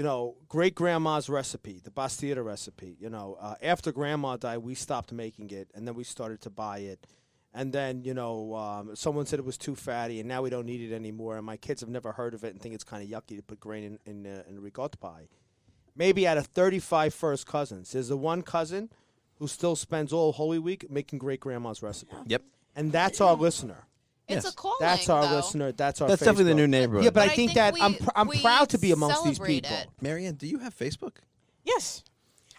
you 0.00 0.04
know, 0.06 0.34
great 0.48 0.74
grandma's 0.74 1.28
recipe, 1.28 1.78
the 1.84 1.90
Pastiera 1.90 2.42
recipe. 2.42 2.96
You 2.98 3.10
know, 3.10 3.36
uh, 3.38 3.56
after 3.60 3.92
grandma 3.92 4.38
died, 4.38 4.56
we 4.56 4.74
stopped 4.74 5.12
making 5.12 5.50
it, 5.50 5.68
and 5.74 5.86
then 5.86 5.94
we 5.94 6.04
started 6.04 6.40
to 6.40 6.48
buy 6.48 6.78
it. 6.78 7.06
And 7.52 7.70
then 7.70 8.02
you 8.02 8.14
know, 8.14 8.54
um, 8.54 8.96
someone 8.96 9.26
said 9.26 9.40
it 9.40 9.44
was 9.44 9.58
too 9.58 9.74
fatty, 9.76 10.18
and 10.18 10.26
now 10.26 10.40
we 10.40 10.48
don't 10.48 10.64
need 10.64 10.80
it 10.90 10.94
anymore. 10.94 11.36
And 11.36 11.44
my 11.44 11.58
kids 11.58 11.82
have 11.82 11.90
never 11.90 12.12
heard 12.12 12.32
of 12.32 12.44
it 12.44 12.52
and 12.54 12.62
think 12.62 12.74
it's 12.74 12.82
kind 12.82 13.02
of 13.02 13.10
yucky 13.10 13.36
to 13.36 13.42
put 13.42 13.60
grain 13.60 13.84
in 13.84 13.98
in, 14.10 14.26
uh, 14.26 14.42
in 14.48 14.62
ricotta 14.62 14.96
pie. 14.96 15.28
Maybe 15.94 16.26
out 16.26 16.38
of 16.38 16.46
35 16.46 17.12
first 17.12 17.46
cousins, 17.46 17.92
there's 17.92 18.08
the 18.08 18.16
one 18.16 18.40
cousin 18.40 18.88
who 19.38 19.48
still 19.48 19.76
spends 19.76 20.14
all 20.14 20.32
Holy 20.32 20.58
Week 20.58 20.90
making 20.90 21.18
great 21.18 21.40
grandma's 21.40 21.82
recipe, 21.82 22.16
Yep. 22.26 22.42
and 22.74 22.90
that's 22.90 23.20
our 23.20 23.34
listener. 23.34 23.84
It's 24.32 24.44
Yes. 24.44 24.52
a 24.52 24.56
calling. 24.56 24.76
That's 24.80 25.08
our 25.08 25.26
though. 25.26 25.36
listener. 25.36 25.72
That's 25.72 26.00
our. 26.00 26.08
That's 26.08 26.20
definitely 26.20 26.44
the 26.44 26.54
new 26.54 26.66
neighborhood. 26.68 27.04
Yeah, 27.04 27.10
but, 27.10 27.20
But 27.20 27.28
I 27.28 27.32
I 27.32 27.36
think, 27.36 27.50
think 27.50 27.54
that 27.56 27.74
we- 27.74 27.80
I'm 27.80 27.94
pr- 27.94 28.10
I'm 28.14 28.28
proud 28.28 28.68
to 28.70 28.78
be 28.78 28.92
amongst 28.92 29.24
these 29.24 29.38
people. 29.38 29.70
it. 29.76 29.88
Mary 30.00 30.26
Ann, 30.26 30.34
do 30.34 30.46
you 30.46 30.58
have 30.58 30.76
Facebook? 30.76 31.16
Yes. 31.64 32.02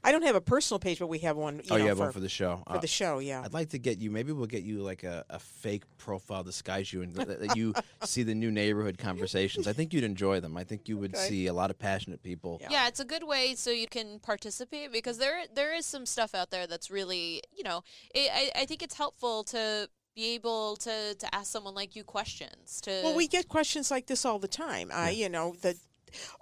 I 0.04 0.12
don't 0.12 0.24
have 0.24 0.36
a 0.36 0.42
personal 0.42 0.80
page, 0.80 0.98
but 0.98 1.06
we 1.10 1.20
have 1.20 1.38
one. 1.38 1.58
You 1.58 1.62
oh, 1.70 1.78
know, 1.78 1.84
you 1.84 1.88
have 1.90 1.98
for, 1.98 2.06
one 2.06 2.12
for 2.12 2.20
the 2.22 2.28
show. 2.28 2.64
for 2.66 2.78
Uh, 2.78 2.80
the 2.80 2.88
show. 2.88 3.20
Yeah. 3.20 3.44
I'd 3.46 3.54
like 3.54 3.70
to 3.70 3.78
get 3.78 4.00
you. 4.00 4.10
Maybe 4.10 4.32
we'll 4.32 4.48
get 4.48 4.64
you 4.64 4.82
like 4.82 5.04
a, 5.04 5.24
a 5.30 5.38
fake 5.38 5.84
profile, 6.00 6.42
disguise 6.44 6.92
you, 6.92 7.04
and 7.04 7.14
that 7.14 7.40
that 7.40 7.56
you 7.56 7.76
see 8.04 8.24
the 8.24 8.34
new 8.34 8.50
neighborhood 8.50 8.98
conversations. 8.98 9.68
I 9.68 9.74
think 9.74 9.94
you'd 9.94 10.04
enjoy 10.04 10.40
them. 10.40 10.58
I 10.58 10.64
think 10.64 10.90
you 10.90 10.98
would 10.98 11.14
Okay. 11.14 11.28
see 11.30 11.46
a 11.46 11.54
lot 11.54 11.70
of 11.70 11.78
passionate 11.78 12.24
people. 12.24 12.58
Yeah. 12.62 12.70
Yeah, 12.72 12.88
it's 12.88 13.00
a 13.00 13.06
good 13.06 13.24
way 13.26 13.54
so 13.54 13.70
you 13.70 13.86
can 13.86 14.18
participate 14.18 14.92
because 14.92 15.20
there 15.20 15.44
there 15.54 15.72
is 15.76 15.86
some 15.86 16.08
stuff 16.08 16.34
out 16.34 16.50
there 16.50 16.66
that's 16.66 16.90
really 16.90 17.44
you 17.56 17.64
know 17.64 17.84
it, 18.16 18.32
I 18.34 18.62
I 18.62 18.66
think 18.66 18.82
it's 18.82 18.96
helpful 18.96 19.44
to 19.46 19.88
be 20.16 20.34
able 20.34 20.76
to 20.78 21.16
to 21.16 21.36
ask 21.36 21.52
someone 21.52 21.76
like 21.76 21.96
you 21.96 22.04
questions 22.04 22.82
to 22.82 22.92
Well, 23.04 23.16
we 23.16 23.28
get 23.28 23.48
questions 23.48 23.92
like 23.92 24.08
this 24.08 24.26
all 24.26 24.40
the 24.40 24.48
time. 24.48 24.92
I, 24.94 25.12
you 25.12 25.30
know, 25.30 25.56
that. 25.62 25.76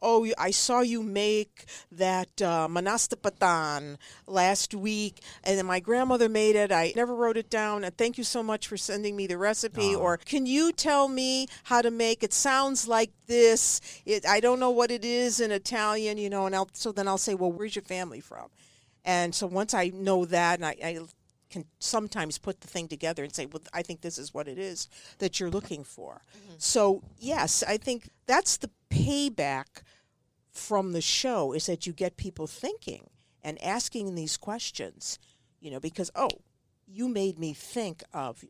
Oh, 0.02 0.28
I 0.36 0.50
saw 0.50 0.82
you 0.82 1.04
make 1.04 1.66
that 1.92 2.42
uh, 2.42 2.68
manastapatan 2.68 3.98
last 4.26 4.74
week, 4.74 5.22
and 5.44 5.60
then 5.60 5.68
my 5.68 5.80
grandmother 5.80 6.28
made 6.28 6.56
it. 6.56 6.72
I 6.72 6.92
never 6.96 7.14
wrote 7.14 7.38
it 7.38 7.52
down, 7.52 7.84
and 7.84 7.96
thank 7.96 8.18
you 8.18 8.24
so 8.24 8.42
much 8.42 8.68
for 8.68 8.78
sending 8.78 9.16
me 9.16 9.28
the 9.28 9.38
recipe. 9.38 9.94
Or 9.94 10.18
can 10.18 10.48
you 10.48 10.72
tell 10.72 11.08
me 11.08 11.46
how 11.66 11.84
to 11.84 11.92
make 11.92 12.24
it? 12.24 12.34
Sounds 12.34 12.88
like 12.88 13.12
this. 13.28 13.80
It, 14.08 14.26
I 14.26 14.40
don't 14.40 14.60
know 14.60 14.72
what 14.72 14.90
it 14.90 15.06
is 15.06 15.40
in 15.40 15.52
Italian, 15.52 16.18
you 16.18 16.32
know. 16.32 16.48
And 16.48 16.56
I'll, 16.56 16.70
so 16.74 16.92
then 16.92 17.08
I'll 17.08 17.20
say, 17.20 17.36
well, 17.36 17.52
where's 17.52 17.76
your 17.76 17.84
family 17.84 18.22
from? 18.22 18.48
And 19.06 19.36
so 19.36 19.46
once 19.46 19.76
I 19.76 19.90
know 19.94 20.26
that, 20.26 20.58
and 20.58 20.66
I, 20.66 20.76
I 20.84 21.00
can 21.50 21.66
sometimes 21.80 22.38
put 22.38 22.62
the 22.62 22.68
thing 22.68 22.88
together 22.88 23.24
and 23.24 23.34
say, 23.34 23.46
well, 23.46 23.64
I 23.74 23.82
think 23.82 24.02
this 24.02 24.18
is 24.18 24.34
what 24.34 24.48
it 24.48 24.58
is 24.58 24.88
that 25.18 25.40
you're 25.40 25.50
looking 25.50 25.84
for. 25.84 26.22
Mm-hmm. 26.38 26.56
So, 26.58 27.02
yes, 27.18 27.64
I 27.68 27.78
think 27.78 28.10
that's 28.28 28.58
the 28.58 28.70
payback 28.90 29.82
from 30.52 30.92
the 30.92 31.02
show 31.02 31.54
is 31.54 31.66
that 31.66 31.88
you 31.88 31.94
get 31.94 32.18
people 32.18 32.48
thinking 32.48 33.10
and 33.44 33.62
asking 33.64 34.16
these 34.16 34.38
questions, 34.38 35.20
you 35.60 35.72
know, 35.72 35.80
because, 35.80 36.12
oh, 36.16 36.30
you 36.88 37.08
made 37.08 37.40
me 37.40 37.54
think 37.54 38.04
of 38.14 38.44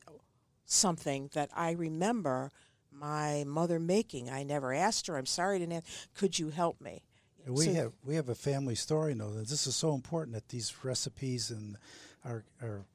something 0.66 1.30
that 1.34 1.50
I 1.56 1.72
remember 1.72 2.52
my 2.92 3.44
mother 3.46 3.80
making. 3.80 4.30
I 4.30 4.44
never 4.44 4.74
asked 4.74 5.08
her. 5.08 5.18
I'm 5.18 5.26
sorry 5.26 5.58
I 5.58 5.60
didn't 5.60 5.74
ask. 5.74 5.86
Could 6.16 6.40
you 6.40 6.50
help 6.50 6.82
me? 6.82 7.04
And 7.46 7.56
we 7.56 7.66
So- 7.66 7.74
have 7.74 7.94
we 8.04 8.16
have 8.16 8.30
a 8.30 8.36
family 8.36 8.76
story 8.76 9.14
though 9.14 9.32
that 9.32 9.48
this 9.48 9.66
is 9.68 9.76
so 9.76 9.94
important 9.94 10.34
that 10.34 10.50
these 10.50 10.84
recipes 10.84 11.50
and 11.50 11.78
are 12.26 12.44
are 12.62 12.86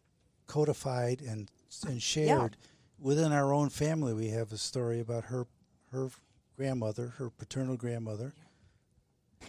codified 0.47 1.21
and 1.21 1.51
and 1.87 2.03
shared 2.03 2.57
within 2.99 3.33
our 3.33 3.53
own 3.53 3.69
family. 3.71 4.13
We 4.15 4.29
have 4.29 4.53
a 4.53 4.59
story 4.59 5.01
about 5.01 5.25
her 5.25 5.47
her 5.93 6.11
grandmother, 6.57 7.15
her 7.19 7.31
paternal 7.31 7.77
grandmother. 7.77 8.33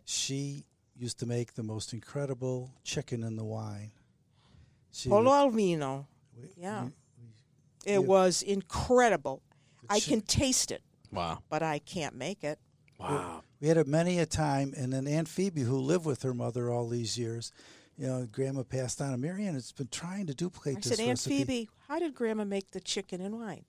She 0.06 0.66
used 0.98 1.20
to 1.20 1.26
make 1.26 1.54
the 1.56 1.64
most 1.64 1.94
incredible 1.94 2.72
chicken 2.84 3.24
in 3.24 3.36
the 3.36 3.44
wine. 3.44 3.92
She 4.92 5.10
Pollo 5.10 5.24
would- 5.26 5.32
al 5.32 5.50
vino. 5.50 6.08
we- 6.38 6.50
Yeah. 6.58 6.84
we- 6.86 6.92
It 7.86 7.92
Yeah. 7.94 7.98
was 8.00 8.42
incredible. 8.42 9.42
I 9.90 10.00
can 10.00 10.22
taste 10.22 10.72
it, 10.72 10.82
Wow. 11.12 11.44
but 11.50 11.62
I 11.62 11.78
can't 11.80 12.16
make 12.16 12.44
it. 12.44 12.58
Wow. 13.00 13.44
We 13.60 13.68
had 13.68 13.78
it 13.78 13.88
many 13.88 14.18
a 14.18 14.26
time, 14.26 14.74
and 14.76 14.92
then 14.92 15.08
Aunt 15.08 15.28
Phoebe, 15.28 15.62
who 15.62 15.78
lived 15.78 16.06
with 16.06 16.24
her 16.24 16.34
mother 16.34 16.72
all 16.72 16.88
these 16.88 17.18
years, 17.18 17.52
you 17.98 18.08
know, 18.08 18.28
Grandma 18.32 18.64
passed 18.64 19.02
on. 19.02 19.14
And 19.14 19.22
Mary 19.22 19.46
Ann 19.46 19.54
has 19.54 19.72
been 19.72 19.88
trying 19.88 20.28
to 20.28 20.34
duplicate 20.34 20.78
I 20.78 20.80
this 20.82 20.98
said, 20.98 21.08
Aunt. 21.08 21.20
Phoebe, 21.20 21.70
how 21.88 22.00
did 22.00 22.14
Grandma 22.14 22.44
make 22.44 22.72
the 22.72 22.80
chicken 22.80 23.22
and 23.22 23.40
wine? 23.40 23.66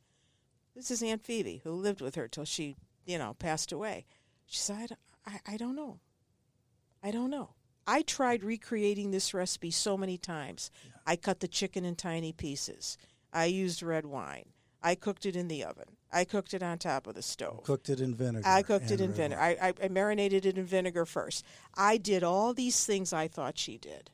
This 0.74 0.90
is 0.90 1.02
Aunt 1.02 1.22
Phoebe, 1.22 1.62
who 1.64 1.72
lived 1.72 2.00
with 2.00 2.16
her 2.16 2.28
till 2.28 2.44
she, 2.44 2.76
you 3.04 3.18
know, 3.18 3.34
passed 3.38 3.72
away. 3.72 4.04
She 4.46 4.58
said, 4.58 4.96
I, 5.26 5.40
I 5.46 5.56
don't 5.56 5.76
know. 5.76 6.00
I 7.02 7.10
don't 7.10 7.30
know. 7.30 7.50
I 7.86 8.02
tried 8.02 8.42
recreating 8.42 9.10
this 9.10 9.32
recipe 9.32 9.70
so 9.70 9.96
many 9.96 10.18
times. 10.18 10.70
I 11.06 11.16
cut 11.16 11.40
the 11.40 11.48
chicken 11.48 11.84
in 11.84 11.94
tiny 11.94 12.32
pieces. 12.32 12.98
I 13.32 13.44
used 13.46 13.82
red 13.82 14.06
wine. 14.06 14.46
I 14.82 14.96
cooked 14.96 15.24
it 15.24 15.36
in 15.36 15.48
the 15.48 15.64
oven. 15.64 15.84
I 16.12 16.24
cooked 16.24 16.54
it 16.54 16.62
on 16.62 16.78
top 16.78 17.06
of 17.06 17.14
the 17.14 17.22
stove. 17.22 17.62
Cooked 17.64 17.88
it 17.88 18.00
in 18.00 18.14
vinegar. 18.14 18.46
I 18.46 18.62
cooked 18.62 18.90
it 18.90 19.00
in 19.00 19.12
vinegar. 19.12 19.40
I, 19.40 19.56
I, 19.60 19.72
I 19.84 19.88
marinated 19.88 20.46
it 20.46 20.58
in 20.58 20.64
vinegar 20.64 21.04
first. 21.04 21.44
I 21.74 21.96
did 21.96 22.22
all 22.22 22.54
these 22.54 22.84
things 22.84 23.12
I 23.12 23.28
thought 23.28 23.58
she 23.58 23.78
did, 23.78 24.10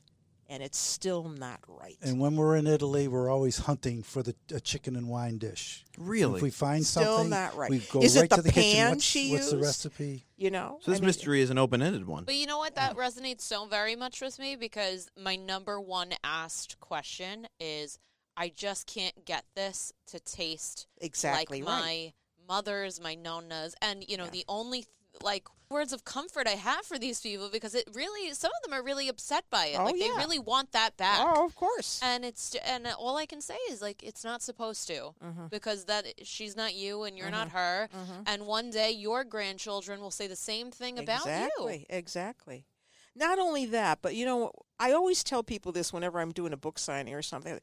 and 0.49 0.63
it's 0.63 0.79
still 0.79 1.29
not 1.29 1.61
right. 1.67 1.97
And 2.03 2.21
when 2.21 2.37
we're 2.37 2.57
in 2.57 2.67
Italy, 2.67 3.09
we're 3.09 3.31
always 3.31 3.59
hunting 3.59 4.03
for 4.03 4.23
the 4.23 4.35
a 4.55 4.61
chicken 4.61 4.97
and 4.97 5.09
wine 5.09 5.39
dish. 5.39 5.85
Really? 5.99 6.37
If 6.37 6.43
we 6.43 6.51
find 6.51 6.85
Still 6.87 7.05
something, 7.19 7.31
not 7.31 7.57
right. 7.57 7.71
we 7.71 7.79
go 7.79 8.03
Is 8.03 8.17
it 8.17 8.21
right 8.23 8.31
the 8.31 8.37
to 8.37 8.43
the 8.43 8.51
kitchen. 8.53 8.77
pan 8.79 8.89
What's, 8.91 9.05
she 9.05 9.31
what's 9.33 9.51
the 9.51 9.59
recipe? 9.59 10.25
you 10.37 10.51
know, 10.51 10.79
So 10.83 10.91
this 10.91 10.99
I 10.99 11.01
mean, 11.01 11.07
mystery 11.07 11.41
is 11.43 11.51
an 11.51 11.59
open-ended 11.59 12.07
one. 12.07 12.25
But 12.25 12.35
you 12.37 12.47
know 12.47 12.59
what? 12.59 12.75
That 12.75 12.97
resonates 12.97 13.43
so 13.43 13.67
very 13.67 13.97
much 13.97 14.21
with 14.21 14.39
me 14.39 14.57
because 14.57 15.09
my 15.19 15.37
number 15.37 15.81
one 15.81 16.11
asked 16.25 16.79
question 16.81 17.47
is 17.61 17.99
I 18.37 18.49
just 18.49 18.87
can't 18.87 19.25
get 19.25 19.45
this 19.55 19.93
to 20.09 20.19
taste 20.21 20.87
exactly 21.01 21.63
like 21.63 21.69
right. 21.69 22.13
my 22.49 22.55
mother's, 22.55 23.01
my 23.01 23.15
nonna's, 23.15 23.75
and 23.81 24.05
you 24.09 24.17
know 24.17 24.25
Yeah. 24.25 24.31
the 24.31 24.45
only 24.49 24.79
th- 24.81 24.89
like 25.23 25.47
words 25.71 25.93
of 25.93 26.05
comfort 26.05 26.47
I 26.47 26.51
have 26.53 26.85
for 26.85 26.99
these 26.99 27.21
people 27.21 27.49
because 27.51 27.75
it 27.75 27.89
really 27.95 28.33
some 28.35 28.51
of 28.63 28.63
them 28.71 28.79
are 28.79 28.83
really 28.83 29.09
upset 29.09 29.45
by 29.51 29.67
it. 29.67 29.77
Oh, 29.79 29.85
like 29.85 29.99
they 29.99 30.11
really 30.11 30.39
want 30.39 30.73
that 30.73 30.97
back. 30.97 31.19
Oh, 31.21 31.45
of 31.47 31.55
course. 31.55 32.01
And 32.03 32.25
it's 32.25 32.55
and 32.67 32.87
all 32.99 33.17
I 33.17 33.27
can 33.27 33.41
say 33.41 33.57
is 33.71 33.81
like 33.81 34.03
it's 34.03 34.25
not 34.25 34.43
supposed 34.43 34.87
to 34.89 35.15
Mhm. 35.23 35.51
because 35.51 35.85
that 35.87 36.07
she's 36.27 36.57
not 36.57 36.75
you 36.75 37.05
and 37.05 37.17
you're 37.17 37.31
not 37.31 37.49
Mhm. 37.49 37.53
her. 37.53 37.89
Mhm. 37.95 38.23
And 38.27 38.47
one 38.47 38.71
day 38.71 38.91
your 38.91 39.25
grandchildren 39.25 40.01
will 40.01 40.11
say 40.11 40.27
the 40.27 40.37
same 40.37 40.71
thing 40.71 40.99
about 40.99 41.25
you. 41.25 41.31
exactly, 41.31 41.79
you. 41.79 41.87
Exactly. 41.97 42.67
Not 43.15 43.39
only 43.39 43.67
that, 43.67 44.01
but 44.03 44.15
you 44.15 44.25
know, 44.25 44.53
I 44.79 44.93
always 44.93 45.23
tell 45.25 45.43
people 45.43 45.73
this 45.73 45.93
whenever 45.93 46.21
I'm 46.21 46.33
doing 46.33 46.53
a 46.53 46.57
book 46.59 46.79
signing 46.79 47.15
or 47.15 47.23
something. 47.23 47.61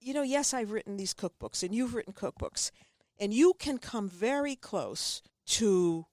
You 0.00 0.14
know, 0.14 0.22
yes, 0.22 0.52
I've 0.54 0.70
written 0.70 0.96
these 0.96 1.14
cookbooks, 1.14 1.62
and 1.62 1.74
you've 1.74 1.94
written 1.94 2.12
cookbooks, 2.12 2.70
and 3.18 3.32
you 3.32 3.54
can 3.58 3.78
come 3.78 4.08
very 4.08 4.54
close 4.54 5.22
to 5.46 6.06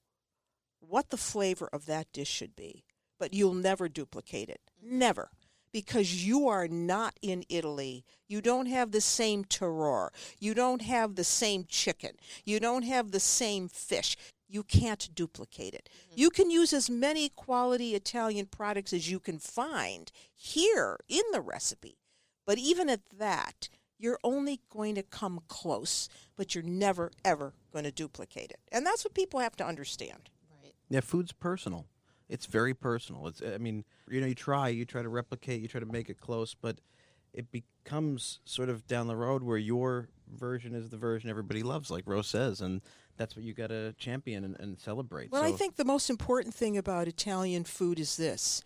what 0.94 1.10
the 1.10 1.16
flavor 1.16 1.68
of 1.72 1.86
that 1.86 2.06
dish 2.12 2.28
should 2.28 2.54
be, 2.54 2.84
but 3.18 3.34
you'll 3.34 3.52
never 3.52 3.88
duplicate 3.88 4.48
it. 4.48 4.60
Mm-hmm. 4.78 4.96
Never. 5.00 5.30
Because 5.72 6.24
you 6.24 6.46
are 6.46 6.68
not 6.68 7.18
in 7.20 7.42
Italy. 7.48 8.04
You 8.28 8.40
don't 8.40 8.66
have 8.66 8.92
the 8.92 9.00
same 9.00 9.44
terroir. 9.44 10.10
You 10.38 10.54
don't 10.54 10.82
have 10.82 11.16
the 11.16 11.24
same 11.24 11.64
chicken. 11.68 12.12
You 12.44 12.60
don't 12.60 12.84
have 12.84 13.10
the 13.10 13.18
same 13.18 13.66
fish. 13.66 14.16
You 14.48 14.62
can't 14.62 15.12
duplicate 15.16 15.74
it. 15.74 15.88
Mm-hmm. 15.90 16.20
You 16.20 16.30
can 16.30 16.48
use 16.52 16.72
as 16.72 16.88
many 16.88 17.28
quality 17.28 17.96
Italian 17.96 18.46
products 18.46 18.92
as 18.92 19.10
you 19.10 19.18
can 19.18 19.40
find 19.40 20.12
here 20.32 21.00
in 21.08 21.24
the 21.32 21.40
recipe. 21.40 21.98
But 22.46 22.58
even 22.58 22.88
at 22.88 23.00
that, 23.18 23.68
you're 23.98 24.20
only 24.22 24.60
going 24.70 24.94
to 24.94 25.02
come 25.02 25.40
close, 25.48 26.08
but 26.36 26.54
you're 26.54 26.62
never, 26.62 27.10
ever 27.24 27.52
going 27.72 27.84
to 27.84 27.90
duplicate 27.90 28.52
it. 28.52 28.60
And 28.70 28.86
that's 28.86 29.04
what 29.04 29.14
people 29.14 29.40
have 29.40 29.56
to 29.56 29.66
understand. 29.66 30.30
Yeah, 30.88 31.00
food's 31.00 31.32
personal. 31.32 31.86
It's 32.28 32.46
very 32.46 32.74
personal. 32.74 33.26
It's 33.26 33.42
I 33.42 33.58
mean, 33.58 33.84
you 34.08 34.20
know, 34.20 34.26
you 34.26 34.34
try, 34.34 34.68
you 34.68 34.84
try 34.84 35.02
to 35.02 35.08
replicate, 35.08 35.60
you 35.60 35.68
try 35.68 35.80
to 35.80 35.86
make 35.86 36.08
it 36.08 36.20
close, 36.20 36.54
but 36.54 36.78
it 37.32 37.50
becomes 37.50 38.38
sort 38.44 38.68
of 38.68 38.86
down 38.86 39.08
the 39.08 39.16
road 39.16 39.42
where 39.42 39.58
your 39.58 40.08
version 40.32 40.74
is 40.74 40.88
the 40.90 40.96
version 40.96 41.28
everybody 41.28 41.62
loves, 41.62 41.90
like 41.90 42.04
Rose 42.06 42.28
says, 42.28 42.60
and 42.60 42.80
that's 43.16 43.36
what 43.36 43.44
you 43.44 43.52
got 43.52 43.68
to 43.68 43.92
champion 43.94 44.44
and, 44.44 44.56
and 44.58 44.80
celebrate. 44.80 45.30
Well, 45.30 45.44
I 45.44 45.52
think 45.52 45.76
the 45.76 45.84
most 45.84 46.08
important 46.10 46.54
thing 46.54 46.78
about 46.78 47.08
Italian 47.08 47.64
food 47.64 47.98
is 47.98 48.16
this 48.16 48.62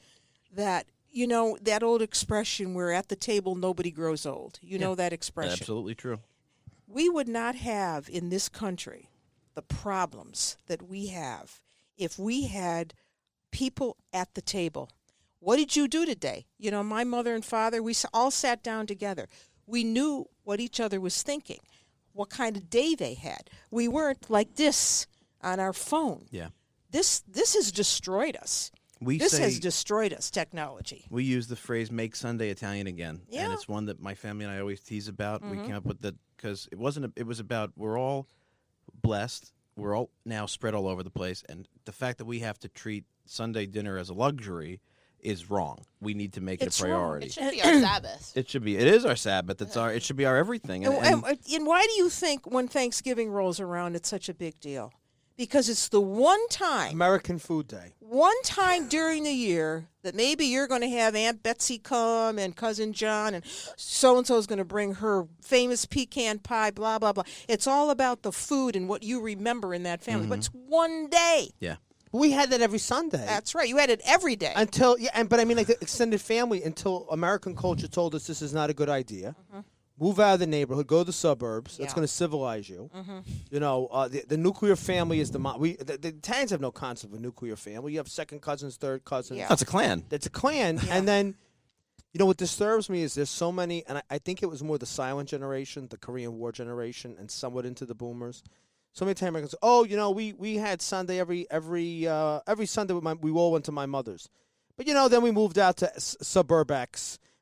that, 0.55 0.87
you 1.11 1.27
know, 1.27 1.59
that 1.63 1.83
old 1.83 2.01
expression 2.01 2.75
where 2.75 2.93
at 2.93 3.09
the 3.09 3.17
table 3.17 3.55
nobody 3.55 3.91
grows 3.91 4.25
old. 4.25 4.59
You 4.63 4.79
know 4.79 4.95
that 4.95 5.13
expression. 5.13 5.53
absolutely 5.53 5.95
true. 5.95 6.19
we 6.87 7.09
would 7.09 7.29
not 7.29 7.55
have 7.57 8.09
in 8.09 8.31
this 8.31 8.49
country 8.49 9.11
the 9.55 9.63
problems 9.63 10.57
that 10.69 10.83
we 10.89 11.09
have 11.09 11.61
if 11.99 12.19
we 12.19 12.47
had 12.47 12.95
people 13.51 13.97
at 14.13 14.35
the 14.35 14.43
table. 14.43 14.91
What 15.41 15.57
did 15.57 15.77
you 15.77 15.87
do 15.89 16.05
today? 16.07 16.47
You 16.59 16.71
know, 16.71 16.83
my 16.83 17.05
mother 17.05 17.35
and 17.35 17.45
father, 17.45 17.83
we 17.83 17.95
all 18.13 18.31
sat 18.31 18.63
down 18.63 18.87
together. 18.87 19.29
We 19.67 19.85
knew 19.85 20.27
what 20.45 20.61
each 20.61 20.81
other 20.81 21.01
was 21.01 21.23
thinking, 21.23 21.61
what 22.13 22.31
kind 22.31 22.57
of 22.57 22.71
day 22.71 22.95
they 22.95 23.15
had. 23.15 23.51
We 23.71 23.87
weren't 23.89 24.29
like 24.31 24.55
this 24.57 25.07
on 25.43 25.61
our 25.61 25.73
phone. 25.73 26.27
Yeah. 26.31 26.49
This 26.91 27.21
this 27.21 27.55
has 27.55 27.71
destroyed 27.71 28.37
us. 28.37 28.71
We 29.01 29.19
this 29.19 29.33
say 29.33 29.43
has 29.43 29.61
destroyed 29.61 30.13
us, 30.13 30.29
technology. 30.31 31.07
we 31.11 31.23
use 31.23 31.47
the 31.47 31.55
phrase 31.55 31.93
"make 31.93 32.17
Sunday 32.17 32.51
Italian 32.51 32.87
again," 32.89 33.21
and 33.33 33.53
it's 33.53 33.69
one 33.69 33.85
that 33.87 34.01
my 34.01 34.15
family 34.15 34.45
and 34.45 34.53
I 34.53 34.59
always 34.59 34.81
tease 34.81 35.07
about. 35.07 35.43
We 35.43 35.57
Mhm. 35.57 35.67
came 35.67 35.77
up 35.77 35.85
with 35.85 36.01
that 36.01 36.17
because 36.37 36.67
it 36.73 36.79
wasn't. 36.79 37.05
A, 37.07 37.13
it 37.15 37.27
was 37.27 37.39
about 37.39 37.73
we're 37.77 37.97
all 37.99 38.27
blessed. 39.03 39.53
We're 39.79 39.97
all 39.97 40.11
now 40.25 40.47
spread 40.47 40.75
all 40.75 40.87
over 40.89 41.03
the 41.03 41.11
place, 41.11 41.43
and 41.49 41.69
the 41.85 41.93
fact 41.93 42.19
that 42.19 42.25
we 42.27 42.41
have 42.41 42.59
to 42.61 42.69
treat 42.69 43.05
Sunday 43.27 43.67
dinner 43.67 43.97
as 43.97 44.09
a 44.11 44.15
luxury 44.15 44.81
is 45.21 45.51
wrong. 45.51 45.85
We 46.01 46.15
need 46.15 46.33
to 46.35 46.41
make 46.41 46.63
It's 46.63 46.81
it 46.81 46.85
a 46.85 46.89
wrong. 46.89 46.99
priority. 47.01 47.27
It 47.27 47.33
should 47.33 47.51
be 47.53 47.63
our 47.63 47.73
Sabbath. 47.81 48.33
It 48.37 48.49
should 48.49 48.65
be. 48.65 48.77
It 48.77 48.87
is 48.87 49.05
our 49.05 49.17
Sabbath. 49.17 49.61
It's 49.63 49.77
our. 49.77 49.93
It 49.93 50.03
should 50.03 50.17
be 50.17 50.27
our 50.27 50.37
everything. 50.37 50.85
And, 50.85 50.95
And, 50.95 51.05
and 51.07 51.25
and- 51.25 51.39
and 51.55 51.67
why 51.67 51.85
do 51.87 51.93
you 52.03 52.09
think 52.11 52.47
when 52.47 52.69
Thanksgiving 52.69 53.31
rolls 53.31 53.61
around, 53.61 53.97
it's 53.97 54.09
such 54.09 54.29
a 54.29 54.35
big 54.35 54.61
deal? 54.61 54.93
Because 55.39 55.71
it's 55.71 55.89
the 55.89 56.01
one 56.01 56.47
time 56.49 56.93
American 56.93 57.39
Food 57.39 57.69
Day. 57.69 57.95
one 58.01 58.35
time 58.43 58.89
during 58.89 59.23
the 59.23 59.33
year 59.33 59.89
that 60.03 60.15
maybe 60.15 60.45
you're 60.45 60.67
going 60.67 60.83
to 60.83 60.89
have 60.91 61.15
Aunt 61.15 61.43
Betsy 61.43 61.79
come 61.79 62.39
and 62.39 62.55
cousin 62.55 62.93
John 62.93 63.33
and 63.33 63.45
so 63.77 64.19
and 64.19 64.27
so 64.27 64.37
is 64.37 64.47
going 64.47 64.59
to 64.59 64.65
bring 64.65 64.95
her 64.95 65.27
famous 65.41 65.87
pecan 65.87 66.41
pie, 66.41 66.73
blah 66.73 66.99
blah 66.99 67.15
blah. 67.15 67.25
It's 67.49 67.67
all 67.67 67.91
about 67.91 68.23
the 68.23 68.33
food 68.33 68.77
and 68.77 68.89
what 68.89 69.03
you 69.03 69.23
remember 69.23 69.73
in 69.73 69.85
that 69.85 70.03
family. 70.03 70.27
But 70.27 70.39
it's 70.39 70.49
mm-hmm. 70.51 70.71
one 70.71 71.09
day. 71.09 71.51
Yeah. 71.61 71.77
We 72.11 72.31
had 72.31 72.51
that 72.51 72.63
every 72.63 72.79
Sunday. 72.79 73.25
That's 73.27 73.55
right. 73.55 73.69
You 73.69 73.77
had 73.77 73.91
it 73.91 74.01
every 74.07 74.35
day. 74.35 74.53
until 74.57 74.99
yeah, 74.99 75.11
and 75.15 75.29
but 75.29 75.41
I 75.41 75.45
mean 75.45 75.57
like 75.57 75.67
the 75.67 75.79
extended 75.81 76.21
family 76.21 76.63
until 76.63 77.07
American 77.11 77.55
culture 77.55 77.89
told 77.89 78.15
us 78.15 78.27
this 78.27 78.43
is 78.43 78.53
not 78.53 78.71
a 78.71 78.75
good 78.75 78.89
idea. 78.89 79.37
Mm-hmm. 79.51 79.61
Move 80.01 80.21
out 80.21 80.35
of 80.35 80.41
the 80.41 80.47
neighborhood, 80.47 80.87
go 80.87 80.99
to 80.99 81.05
the 81.05 81.13
suburbs. 81.13 81.77
That's 81.77 81.91
Yeah. 81.91 81.95
going 81.97 82.07
to 82.07 82.13
civilize 82.13 82.69
you. 82.69 82.89
You 83.51 83.59
know, 83.61 83.87
uh, 83.91 84.07
the, 84.09 84.23
the 84.29 84.37
nuclear 84.37 84.77
family 84.77 85.19
is 85.21 85.31
the 85.33 85.39
mo- 85.41 85.57
we. 85.59 85.75
The, 85.75 85.99
the 85.99 86.09
Italians 86.09 86.51
have 86.53 86.61
no 86.61 86.71
concept 86.71 87.13
of 87.13 87.19
a 87.19 87.23
nuclear 87.23 87.57
family. 87.57 87.93
You 87.93 87.99
have 87.99 88.09
second 88.09 88.41
cousins, 88.41 88.77
third 88.77 89.05
cousins. 89.05 89.39
Yeah. 89.41 89.49
That's 89.49 89.63
a 89.63 89.67
clan. 89.67 90.05
That's 90.09 90.27
a 90.27 90.31
clan, 90.31 90.81
and 90.91 91.07
then. 91.09 91.35
You 92.15 92.19
know 92.21 92.25
what 92.27 92.39
disturbs 92.39 92.89
me 92.89 93.03
is 93.03 93.15
there's 93.15 93.29
so 93.29 93.53
many, 93.53 93.85
and 93.87 93.99
I, 93.99 94.03
I 94.13 94.19
think 94.19 94.43
it 94.43 94.47
was 94.47 94.65
more 94.65 94.79
the 94.79 94.87
silent 94.87 95.29
generation, 95.29 95.89
the 95.91 95.99
Korean 95.99 96.39
War 96.39 96.53
generation, 96.53 97.15
and 97.19 97.31
somewhat 97.31 97.67
into 97.67 97.85
the 97.85 97.95
boomers. 97.95 98.43
So 98.95 99.05
many 99.05 99.13
Italian 99.13 99.35
Americans, 99.35 99.55
oh, 99.63 99.85
you 99.85 99.95
know, 99.95 100.11
we, 100.11 100.33
we 100.33 100.57
had 100.57 100.81
Sunday 100.81 101.21
every 101.21 101.49
every 101.51 102.09
uh, 102.09 102.41
every 102.47 102.65
Sunday. 102.65 102.95
With 102.95 103.05
my, 103.05 103.13
we 103.13 103.31
all 103.31 103.53
went 103.53 103.67
to 103.67 103.73
my 103.73 103.85
mother's, 103.85 104.31
but 104.79 104.87
you 104.89 104.95
know, 104.95 105.09
then 105.09 105.21
we 105.23 105.31
moved 105.31 105.59
out 105.59 105.77
to 105.77 105.95
s- 105.95 106.17
suburb 106.23 106.71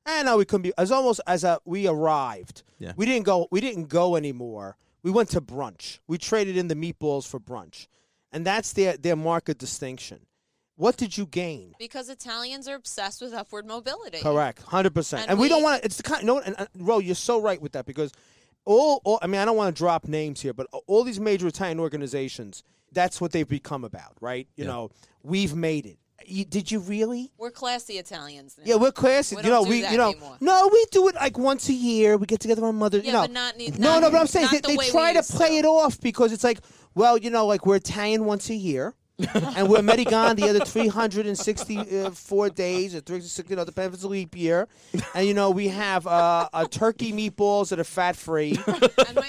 X, 0.06 0.16
and 0.18 0.26
now 0.26 0.36
we 0.36 0.44
couldn't 0.44 0.62
be 0.62 0.72
as 0.78 0.90
almost 0.90 1.20
as 1.26 1.44
a 1.44 1.58
we 1.64 1.86
arrived. 1.86 2.62
Yeah. 2.78 2.92
We 2.96 3.06
didn't 3.06 3.24
go. 3.26 3.48
We 3.50 3.60
didn't 3.60 3.88
go 3.88 4.16
anymore. 4.16 4.76
We 5.02 5.10
went 5.10 5.30
to 5.30 5.40
brunch. 5.40 5.98
We 6.06 6.18
traded 6.18 6.56
in 6.56 6.68
the 6.68 6.74
meatballs 6.74 7.26
for 7.28 7.38
brunch, 7.40 7.86
and 8.32 8.46
that's 8.46 8.72
their 8.72 8.96
their 8.96 9.16
market 9.16 9.58
distinction. 9.58 10.20
What 10.76 10.96
did 10.98 11.16
you 11.16 11.24
gain? 11.26 11.74
Because 11.78 12.10
Italians 12.10 12.68
are 12.68 12.74
obsessed 12.74 13.22
with 13.22 13.32
upward 13.32 13.66
mobility. 13.66 14.18
Correct, 14.18 14.62
hundred 14.62 14.94
percent. 14.94 15.22
And 15.22 15.30
And 15.32 15.40
we 15.40 15.48
don't 15.48 15.62
want 15.62 15.80
to. 15.80 15.86
It's 15.86 15.96
the 15.96 16.02
kind. 16.02 16.24
No, 16.24 16.38
and, 16.40 16.54
and 16.58 16.68
Ro, 16.78 16.98
you're 16.98 17.14
so 17.14 17.40
right 17.40 17.60
with 17.60 17.72
that 17.72 17.86
because 17.86 18.12
all, 18.66 19.00
all. 19.04 19.18
I 19.22 19.26
mean, 19.26 19.40
I 19.40 19.44
don't 19.46 19.56
want 19.56 19.74
to 19.74 19.78
drop 19.78 20.06
names 20.06 20.40
here, 20.40 20.52
but 20.52 20.66
all 20.86 21.02
these 21.02 21.18
major 21.20 21.46
Italian 21.46 21.80
organizations, 21.80 22.62
that's 22.92 23.20
what 23.20 23.32
they've 23.32 23.48
become 23.48 23.84
about, 23.84 24.16
right? 24.20 24.46
You 24.56 24.64
Yeah. 24.64 24.70
know, 24.70 24.90
we've 25.22 25.54
made 25.54 25.86
it. 25.86 25.98
You, 26.24 26.44
did 26.44 26.70
you 26.70 26.80
really? 26.80 27.30
We're 27.38 27.51
classy 27.51 27.94
Italians 27.94 28.56
now. 28.59 28.64
Yeah, 28.66 28.76
we're 28.76 28.93
classy. 28.93 29.36
We 29.36 29.43
you 29.43 29.51
know, 29.51 29.62
we, 29.62 29.86
you 29.86 29.97
know, 29.97 30.10
anymore. 30.10 30.36
no, 30.40 30.68
we 30.72 30.84
do 30.90 31.09
it 31.09 31.14
like 31.14 31.38
once 31.38 31.68
a 31.68 31.72
year. 31.72 32.16
We 32.16 32.26
get 32.26 32.40
together 32.40 32.64
on 32.64 32.74
Mother. 32.76 32.98
Yeah, 32.98 33.05
you 33.05 33.12
know, 33.12 33.20
but 33.22 33.30
not 33.30 33.56
ne- 33.56 33.70
no, 33.78 34.01
no. 34.01 34.10
But 34.10 34.20
I'm 34.20 34.26
saying 34.26 34.48
they, 34.51 34.60
the 34.60 34.76
they 34.76 34.90
try 34.90 35.12
to 35.12 35.22
play 35.22 35.51
to. 35.51 35.55
it 35.56 35.64
off 35.64 36.01
because 36.01 36.32
it's 36.32 36.43
like, 36.43 36.60
well, 36.94 37.16
you 37.16 37.30
know, 37.30 37.47
like 37.47 37.66
we're 37.66 37.76
Italian 37.76 38.24
once 38.24 38.51
a 38.51 38.55
year. 38.55 38.94
And 39.18 39.68
we're 39.68 39.82
Medigan 39.82 40.36
the 40.36 40.48
other 40.48 40.64
364 40.64 42.51
days, 42.51 42.94
or 42.94 43.01
360, 43.01 43.51
you 43.51 43.56
know, 43.56 43.64
depends 43.64 43.88
if 43.88 43.94
it's 43.94 44.05
a 44.05 44.09
leap 44.09 44.36
year. 44.36 44.68
And, 45.14 45.26
you 45.26 45.32
know, 45.32 45.51
we 45.51 45.68
have 45.68 46.06
uh, 46.06 46.48
uh, 46.52 46.66
turkey 46.66 47.12
meatballs 47.12 47.70
that 47.70 47.78
are 47.78 47.84
fat 47.84 48.16
free. 48.16 48.59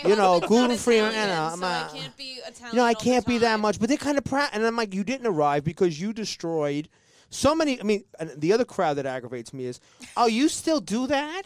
You 0.05 0.15
know, 0.15 0.39
gluten-free, 0.39 0.97
Italian, 0.97 1.21
you 1.21 1.27
know, 1.27 1.49
so 1.49 1.53
I'm, 1.53 1.63
I 1.63 1.67
uh, 1.67 1.89
can't 1.89 2.17
be 2.17 2.39
Italian. 2.45 2.75
You 2.75 2.81
know, 2.81 2.85
I 2.85 2.93
can't 2.93 3.25
be 3.25 3.39
that 3.39 3.59
much. 3.59 3.79
But 3.79 3.89
they're 3.89 3.97
kind 3.97 4.17
of 4.17 4.23
proud. 4.23 4.49
And 4.53 4.65
I'm 4.65 4.75
like, 4.75 4.93
you 4.93 5.03
didn't 5.03 5.27
arrive 5.27 5.63
because 5.63 5.99
you 5.99 6.13
destroyed 6.13 6.87
so 7.29 7.55
many. 7.55 7.79
I 7.79 7.83
mean, 7.83 8.03
and 8.19 8.31
the 8.37 8.53
other 8.53 8.65
crowd 8.65 8.95
that 8.95 9.05
aggravates 9.05 9.53
me 9.53 9.65
is, 9.65 9.79
oh, 10.15 10.27
you 10.27 10.49
still 10.49 10.79
do 10.79 11.07
that? 11.07 11.43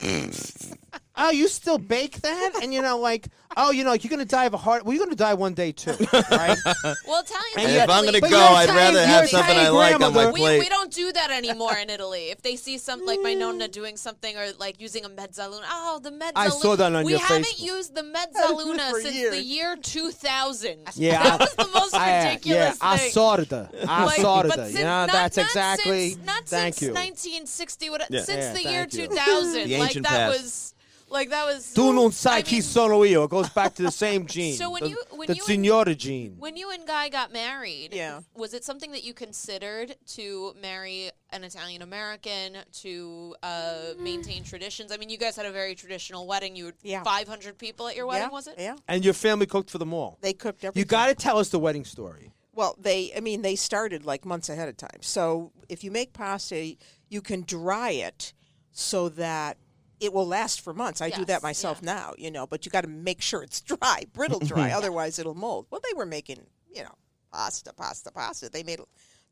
oh, 1.16 1.30
you 1.30 1.48
still 1.48 1.78
bake 1.78 2.20
that? 2.22 2.52
And, 2.62 2.72
you 2.74 2.82
know, 2.82 2.98
like, 2.98 3.28
oh, 3.56 3.70
you 3.70 3.84
know, 3.84 3.90
like 3.90 4.04
you're 4.04 4.10
going 4.10 4.20
to 4.20 4.24
die 4.30 4.44
of 4.44 4.54
a 4.54 4.58
heart. 4.58 4.84
Well, 4.84 4.94
you're 4.94 5.04
going 5.04 5.16
to 5.16 5.22
die 5.22 5.34
one 5.34 5.54
day, 5.54 5.72
too. 5.72 5.92
Right? 6.30 6.58
Well, 7.06 7.22
Italians. 7.22 7.56
And 7.58 7.70
if 7.72 7.88
I'm 7.88 8.04
gonna 8.04 8.20
But 8.20 8.30
go, 8.30 8.36
you're 8.38 8.46
I'd 8.48 8.64
Italian- 8.64 8.76
rather 8.84 8.98
you're 8.98 9.06
have 9.06 9.28
something 9.28 9.56
I 9.56 9.62
Italian 9.68 9.74
like 9.74 9.94
on 9.94 10.00
my 10.00 10.06
grandmother. 10.10 10.32
we, 10.32 10.40
plate. 10.40 10.58
we 10.60 10.68
don't 10.68 10.92
do 10.92 11.12
that 11.12 11.30
anymore 11.30 11.76
in 11.76 11.88
Italy. 11.90 12.30
If 12.30 12.42
they 12.42 12.56
see 12.56 12.78
some 12.78 13.04
like 13.06 13.20
my 13.22 13.34
nonna 13.34 13.68
mm. 13.68 13.72
doing 13.72 13.96
something 13.96 14.36
or 14.36 14.46
like 14.58 14.80
using 14.80 15.04
a 15.04 15.08
mezzaluna, 15.08 15.62
oh 15.70 16.00
the 16.02 16.10
mezzaluna. 16.10 16.32
I 16.36 16.48
saw 16.48 16.76
that 16.76 16.92
on 16.94 17.04
we 17.04 17.12
your 17.12 17.20
haven't 17.20 17.44
Facebook. 17.46 17.62
used 17.64 17.94
the 17.94 18.02
mezzaluna 18.02 18.90
For 18.90 19.00
since 19.00 19.14
years. 19.14 19.34
the 19.34 19.42
year 19.42 19.76
2000. 19.76 20.78
Yeah, 20.96 21.22
that 21.22 21.32
I- 21.40 21.44
was 21.44 21.54
the 21.54 21.68
most 21.78 21.94
I- 21.94 22.24
ridiculous 22.28 22.58
yeah, 22.58 22.70
thing. 22.72 22.78
I 22.82 22.96
saw 23.10 23.34
it. 23.34 23.52
I 23.52 24.04
Like, 24.04 24.20
saw 24.20 24.40
it. 24.40 24.48
but 24.48 24.58
You 24.58 24.64
since- 24.66 24.74
know, 24.76 24.82
not- 24.84 25.12
that's 25.12 25.36
not 25.36 25.46
exactly. 25.46 26.10
Since, 26.10 26.26
not 26.26 26.44
thank 26.46 26.74
since 26.74 26.82
you. 26.82 26.94
1960. 26.94 27.90
What, 27.90 28.02
Yeah. 28.10 28.22
Since 28.22 28.44
Yeah, 28.44 28.52
the 28.52 28.62
year 28.62 28.80
thank 28.88 28.94
you. 28.94 29.08
2000. 29.08 29.52
The 29.68 29.78
like 29.78 29.88
ancient 29.88 30.04
that 30.06 30.10
past. 30.32 30.42
was. 30.42 30.65
Like 31.08 31.30
that 31.30 31.44
was. 31.46 31.72
Tu 31.72 31.92
non 31.92 32.08
I 32.08 32.10
sai 32.10 32.42
chi 32.42 32.52
mean, 32.54 32.62
sono 32.62 33.04
io. 33.04 33.24
It 33.24 33.30
goes 33.30 33.48
back 33.50 33.74
to 33.76 33.82
the 33.82 33.90
same 33.92 34.26
gene. 34.34 34.54
So 34.56 34.70
when 34.70 34.82
the, 34.82 34.88
you- 34.90 35.02
when 35.12 35.26
the 35.28 35.34
you 35.34 35.40
and- 35.42 35.46
signora 35.46 35.94
gene. 35.94 36.34
When 36.38 36.56
you 36.56 36.70
and 36.72 36.84
Guy 36.86 37.08
got 37.08 37.32
married, 37.32 37.94
Yeah. 37.94 38.20
was 38.34 38.54
it 38.54 38.64
something 38.64 38.90
that 38.92 39.04
you 39.04 39.14
considered 39.14 39.94
to 40.14 40.54
marry 40.60 41.10
an 41.30 41.44
Italian 41.44 41.82
American 41.82 42.58
to 42.82 43.36
uh, 43.42 43.94
maintain 44.00 44.42
traditions? 44.42 44.90
I 44.90 44.96
mean, 44.96 45.08
you 45.08 45.18
guys 45.18 45.36
had 45.36 45.46
a 45.46 45.52
very 45.52 45.74
traditional 45.76 46.26
wedding. 46.26 46.56
You 46.56 46.66
had 46.66 46.74
Yeah. 46.82 47.02
500 47.04 47.56
people 47.56 47.86
at 47.88 47.94
your 47.94 48.06
wedding, 48.06 48.26
yeah, 48.28 48.32
was 48.32 48.46
it? 48.48 48.54
Yeah. 48.58 48.76
And 48.88 49.04
your 49.04 49.14
family 49.14 49.46
cooked 49.46 49.70
for 49.70 49.78
them 49.78 49.94
all. 49.94 50.18
They 50.22 50.32
cooked 50.32 50.64
everything. 50.64 50.80
You 50.80 50.84
got 50.86 51.06
to 51.06 51.14
tell 51.14 51.38
us 51.38 51.50
the 51.50 51.58
wedding 51.60 51.84
story. 51.84 52.32
Well, 52.52 52.74
they, 52.80 53.12
I 53.16 53.20
mean, 53.20 53.42
they 53.42 53.54
started 53.54 54.04
like 54.06 54.24
months 54.24 54.48
ahead 54.48 54.68
of 54.68 54.76
time. 54.76 55.00
So 55.02 55.52
if 55.68 55.84
you 55.84 55.90
make 55.90 56.12
pasta, 56.14 56.74
you 57.08 57.20
can 57.20 57.42
dry 57.42 57.90
it 57.90 58.32
so 58.72 59.08
that 59.10 59.58
it 60.00 60.12
will 60.12 60.26
last 60.26 60.60
for 60.60 60.74
months. 60.74 61.00
I 61.00 61.10
do 61.10 61.24
that 61.26 61.42
myself 61.42 61.80
yeah. 61.82 61.94
now, 61.94 62.14
you 62.18 62.30
know, 62.30 62.46
but 62.46 62.64
you 62.64 62.70
got 62.70 62.82
to 62.82 62.88
make 62.88 63.20
sure 63.20 63.42
it's 63.42 63.60
dry, 63.62 64.04
brittle 64.12 64.40
dry, 64.40 64.68
mm-hmm. 64.68 64.76
otherwise 64.76 65.18
it'll 65.18 65.34
mold. 65.34 65.66
Well, 65.70 65.80
they 65.82 65.96
were 65.96 66.06
making, 66.06 66.46
you 66.72 66.82
know, 66.82 66.94
pasta, 67.32 67.72
pasta, 67.72 68.10
pasta. 68.10 68.48
They 68.48 68.62
made 68.62 68.80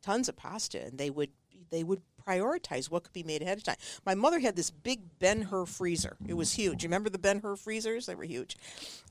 tons 0.02 0.28
of 0.28 0.36
pasta, 0.36 0.84
and 0.84 0.98
they 0.98 1.10
would 1.10 1.30
they 1.70 1.82
would 1.82 2.02
prioritize 2.26 2.90
what 2.90 3.04
could 3.04 3.12
be 3.12 3.22
made 3.22 3.42
ahead 3.42 3.58
of 3.58 3.64
time. 3.64 3.76
My 4.04 4.14
mother 4.14 4.38
had 4.38 4.56
this 4.56 4.70
big 4.70 5.18
Ben 5.18 5.42
Hur 5.42 5.66
freezer. 5.66 6.16
It 6.26 6.34
was 6.34 6.52
huge. 6.52 6.82
You 6.82 6.88
remember 6.88 7.10
the 7.10 7.18
Ben 7.18 7.40
Hur 7.40 7.56
freezers? 7.56 8.06
They 8.06 8.14
were 8.14 8.24
huge, 8.24 8.56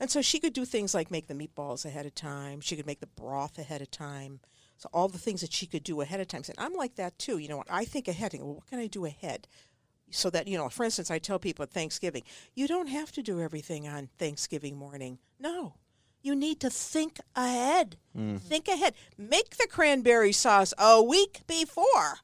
and 0.00 0.10
so 0.10 0.22
she 0.22 0.40
could 0.40 0.52
do 0.52 0.64
things 0.64 0.94
like 0.94 1.10
make 1.10 1.26
the 1.26 1.34
meatballs 1.34 1.84
ahead 1.84 2.06
of 2.06 2.14
time. 2.14 2.60
She 2.60 2.76
could 2.76 2.86
make 2.86 3.00
the 3.00 3.06
broth 3.06 3.58
ahead 3.58 3.82
of 3.82 3.90
time. 3.90 4.40
So 4.76 4.88
all 4.92 5.08
the 5.08 5.18
things 5.18 5.40
that 5.40 5.52
she 5.52 5.66
could 5.66 5.84
do 5.84 6.00
ahead 6.00 6.20
of 6.20 6.28
time. 6.28 6.42
And 6.48 6.58
I'm 6.58 6.74
like 6.74 6.96
that 6.96 7.18
too. 7.18 7.38
You 7.38 7.48
know, 7.48 7.62
I 7.70 7.84
think 7.84 8.08
ahead. 8.08 8.34
I 8.34 8.38
go, 8.38 8.44
well, 8.44 8.54
what 8.56 8.66
can 8.66 8.80
I 8.80 8.88
do 8.88 9.04
ahead? 9.04 9.46
So 10.10 10.30
that 10.30 10.46
you 10.46 10.56
know, 10.56 10.68
for 10.68 10.84
instance, 10.84 11.10
I 11.10 11.18
tell 11.18 11.38
people 11.38 11.64
at 11.64 11.70
Thanksgiving, 11.70 12.22
you 12.54 12.68
don't 12.68 12.86
have 12.86 13.10
to 13.12 13.22
do 13.22 13.40
everything 13.40 13.88
on 13.88 14.08
Thanksgiving 14.18 14.76
morning. 14.76 15.18
No, 15.40 15.74
you 16.22 16.34
need 16.34 16.60
to 16.60 16.70
think 16.70 17.18
ahead. 17.34 17.96
Mm-hmm. 18.16 18.36
Think 18.36 18.68
ahead. 18.68 18.94
Make 19.18 19.56
the 19.56 19.66
cranberry 19.68 20.32
sauce 20.32 20.72
a 20.78 21.02
week 21.02 21.40
before. 21.46 22.18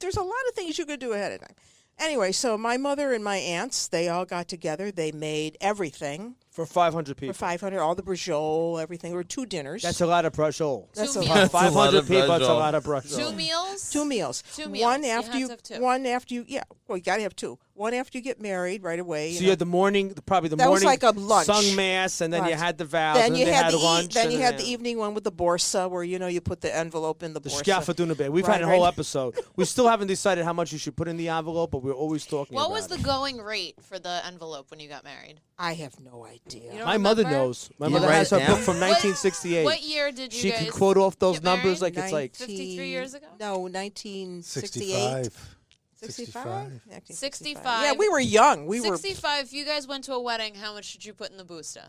There's 0.00 0.16
a 0.16 0.22
lot 0.22 0.32
of 0.48 0.54
things 0.54 0.78
you 0.78 0.86
could 0.86 1.00
do 1.00 1.12
ahead 1.12 1.32
of 1.32 1.40
time. 1.40 1.56
Anyway, 1.98 2.32
so 2.32 2.58
my 2.58 2.76
mother 2.76 3.12
and 3.12 3.22
my 3.22 3.36
aunts, 3.36 3.88
they 3.88 4.08
all 4.08 4.24
got 4.24 4.48
together. 4.48 4.90
They 4.90 5.12
made 5.12 5.56
everything 5.60 6.36
For 6.56 6.64
500 6.64 7.16
people. 7.18 7.34
for 7.34 7.38
people. 7.38 7.48
500, 7.48 7.80
all 7.80 7.94
the 7.94 8.02
brajol, 8.02 8.80
everything. 8.82 9.10
There 9.10 9.18
were 9.18 9.24
two 9.24 9.44
dinners. 9.44 9.82
That's 9.82 10.00
a 10.00 10.06
lot 10.06 10.24
of 10.24 10.32
brajol. 10.32 10.86
That's 10.94 11.12
Two 11.12 11.20
a 11.20 11.22
meals. 11.22 11.28
lot. 11.28 11.34
That's 11.36 11.52
a 11.52 11.56
lot 11.56 11.72
500 11.92 11.98
of 11.98 12.08
people, 12.08 12.26
that's 12.28 12.44
a 12.44 12.54
lot 12.54 12.74
of 12.74 12.82
brajol. 12.84 13.14
Two 13.16 13.32
meals? 13.36 13.90
Two 13.90 14.04
meals. 14.06 14.42
Two 14.54 14.68
meals. 14.70 14.82
One 14.82 15.04
after 15.04 15.32
had 15.32 15.38
you, 15.40 15.48
have 15.50 15.62
two. 15.62 15.80
one 15.82 16.06
after 16.06 16.32
you, 16.34 16.44
yeah. 16.48 16.62
Well, 16.88 16.96
you 16.96 17.04
got 17.04 17.16
to 17.16 17.22
have 17.24 17.36
two. 17.36 17.58
One 17.74 17.92
after 17.92 18.16
you 18.16 18.24
get 18.24 18.40
married 18.40 18.82
right 18.82 18.98
away. 18.98 19.32
So 19.34 19.40
know. 19.40 19.44
you 19.44 19.50
had 19.50 19.58
the 19.58 19.66
morning, 19.66 20.14
probably 20.24 20.48
the 20.48 20.56
That 20.56 20.70
was 20.70 20.82
morning 20.82 21.02
like 21.02 21.14
a 21.14 21.18
lunch. 21.18 21.44
sung 21.44 21.76
mass, 21.76 22.22
and 22.22 22.32
then 22.32 22.46
you 22.46 22.54
had 22.54 22.78
the 22.78 22.86
vows, 22.86 23.16
then 23.18 23.26
and 23.32 23.36
you 23.36 23.44
had, 23.44 23.64
had 23.66 23.74
the 23.74 23.78
e- 23.78 23.82
lunch. 23.84 24.14
then 24.14 24.30
you 24.30 24.36
and 24.38 24.44
had 24.46 24.56
the 24.58 24.64
evening 24.64 24.96
one 24.96 25.12
with 25.12 25.24
the 25.24 25.32
borsa, 25.32 25.90
where 25.90 26.02
you 26.02 26.18
know 26.18 26.26
you 26.26 26.40
put 26.40 26.62
the 26.62 26.74
envelope 26.74 27.22
in 27.22 27.34
the 27.34 27.40
The 27.40 27.50
borsa. 27.50 27.62
scaffatunabed. 27.64 28.30
We've 28.30 28.46
Right, 28.46 28.54
had 28.54 28.62
a 28.62 28.66
whole 28.66 28.84
right. 28.84 28.88
episode. 28.88 29.34
We 29.56 29.66
still 29.66 29.88
haven't 29.88 30.06
decided 30.06 30.44
how 30.46 30.54
much 30.54 30.72
you 30.72 30.78
should 30.78 30.96
put 30.96 31.06
in 31.06 31.18
the 31.18 31.28
envelope, 31.28 31.70
but 31.72 31.82
we're 31.82 31.92
always 31.92 32.24
talking 32.24 32.54
What 32.54 32.62
about 32.66 32.72
was 32.72 32.86
the 32.86 32.96
going 32.98 33.36
rate 33.42 33.74
for 33.82 33.98
the 33.98 34.22
envelope 34.24 34.70
when 34.70 34.80
you 34.80 34.88
got 34.88 35.04
married? 35.04 35.40
I 35.58 35.72
have 35.74 35.98
no 36.00 36.26
idea. 36.26 36.70
You 36.72 36.78
don't 36.78 36.86
My 36.86 36.98
mother 36.98 37.22
remember? 37.22 37.44
knows. 37.46 37.70
My 37.78 37.86
You 37.86 37.92
mother 37.94 38.08
write 38.08 38.16
has 38.16 38.32
it 38.32 38.40
her 38.40 38.46
down? 38.46 38.56
book 38.56 38.64
from 38.64 38.74
1968. 38.80 39.64
What 39.64 39.82
year 39.82 40.12
did 40.12 40.34
you 40.34 40.40
she 40.40 40.50
guys 40.50 40.58
can 40.64 40.70
quote 40.70 40.98
off 40.98 41.18
those 41.18 41.36
get 41.36 41.44
numbers 41.44 41.80
married? 41.80 41.96
like 41.96 42.04
it's 42.04 42.12
like 42.12 42.34
53 42.36 42.88
years 42.88 43.14
ago? 43.14 43.26
No, 43.40 43.60
1968. 43.60 45.24
65. 45.32 45.56
65? 45.94 46.80
65. 47.08 47.84
Yeah, 47.84 47.92
we 47.98 48.08
were 48.10 48.20
young. 48.20 48.66
We 48.66 48.82
were 48.82 48.98
65. 48.98 49.44
If 49.46 49.52
you 49.54 49.64
guys 49.64 49.86
went 49.86 50.04
to 50.04 50.12
a 50.12 50.20
wedding, 50.20 50.54
how 50.56 50.74
much 50.74 50.92
did 50.92 51.06
you 51.06 51.14
put 51.14 51.30
in 51.30 51.38
the 51.38 51.44
booster? 51.44 51.84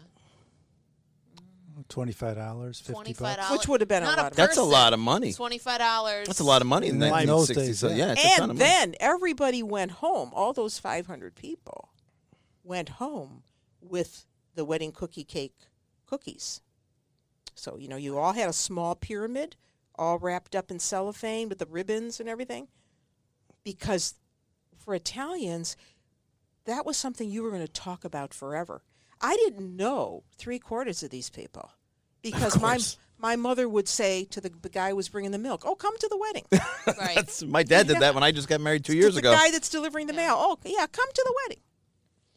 Twenty-five 1.90 2.36
dollars, 2.36 2.80
fifty 2.80 2.94
Twenty-five 2.94 3.38
bucks. 3.38 3.48
dollars. 3.48 3.60
Which 3.60 3.68
would 3.68 3.82
have 3.82 3.88
been 3.88 4.02
a 4.04 4.08
Not 4.08 4.18
lot 4.18 4.32
of 4.32 4.36
That's 4.36 4.58
a 4.58 4.62
person. 4.62 4.72
lot 4.72 4.94
of 4.94 5.00
money. 5.00 5.32
Twenty-five 5.32 5.78
dollars. 5.80 6.26
That's 6.28 6.40
a 6.40 6.44
lot 6.44 6.62
of 6.62 6.68
money 6.68 6.88
in 6.88 6.96
In 6.96 7.00
those 7.02 7.12
1960. 7.52 7.68
days, 7.68 7.80
So 7.80 7.90
yeah. 7.90 7.96
yeah, 7.96 8.12
it's 8.14 8.24
a 8.24 8.28
ton 8.40 8.44
of 8.46 8.50
and 8.50 8.60
money. 8.60 8.60
then 8.60 8.96
everybody 9.00 9.62
went 9.62 9.92
home. 9.92 10.32
All 10.34 10.54
those 10.54 10.80
500 10.80 11.36
people 11.36 11.90
went 12.64 12.90
home 12.90 13.44
with 13.90 14.26
the 14.56 14.66
wedding 14.66 14.92
cookie 14.92 15.24
cake 15.24 15.56
cookies. 16.06 16.62
So, 17.56 17.78
you 17.78 17.88
know, 17.88 17.98
you 17.98 18.18
all 18.18 18.34
had 18.34 18.50
a 18.50 18.54
small 18.54 18.96
pyramid, 18.96 19.56
all 19.96 20.20
wrapped 20.20 20.56
up 20.56 20.70
in 20.72 20.80
cellophane 20.80 21.50
with 21.50 21.60
the 21.60 21.66
ribbons 21.66 22.20
and 22.20 22.30
everything. 22.30 22.68
Because 23.64 24.16
for 24.78 24.94
Italians, 24.94 25.76
that 26.66 26.86
was 26.86 26.98
something 26.98 27.30
you 27.30 27.44
were 27.44 27.50
going 27.50 27.66
to 27.66 27.72
talk 27.72 28.06
about 28.06 28.34
forever. 28.34 28.84
I 29.20 29.36
didn't 29.36 29.76
know 29.76 30.24
three 30.38 30.60
quarters 30.60 31.02
of 31.02 31.10
these 31.10 31.30
people 31.30 31.72
because 32.22 32.62
my 32.62 32.80
my 33.20 33.36
mother 33.36 33.68
would 33.68 33.88
say 33.88 34.26
to 34.26 34.40
the, 34.40 34.52
the 34.62 34.70
guy 34.70 34.90
who 34.90 34.96
was 34.96 35.10
bringing 35.10 35.32
the 35.32 35.40
milk, 35.40 35.64
"Oh, 35.66 35.76
come 35.76 35.98
to 35.98 36.08
the 36.08 36.18
wedding." 36.18 36.46
Right. 36.98 37.16
That's 37.16 37.44
my 37.44 37.64
dad 37.64 37.88
did 37.88 38.00
that 38.00 38.14
when 38.14 38.24
I 38.24 38.32
just 38.32 38.48
got 38.48 38.62
married 38.62 38.86
two 38.86 38.96
years 38.96 39.16
the 39.16 39.20
ago. 39.20 39.32
The 39.32 39.36
guy 39.36 39.52
that's 39.52 39.68
delivering 39.68 40.08
the 40.08 40.14
mail. 40.14 40.36
Oh, 40.38 40.58
yeah, 40.64 40.88
come 40.88 41.08
to 41.14 41.24
the 41.26 41.34
wedding. 41.44 41.62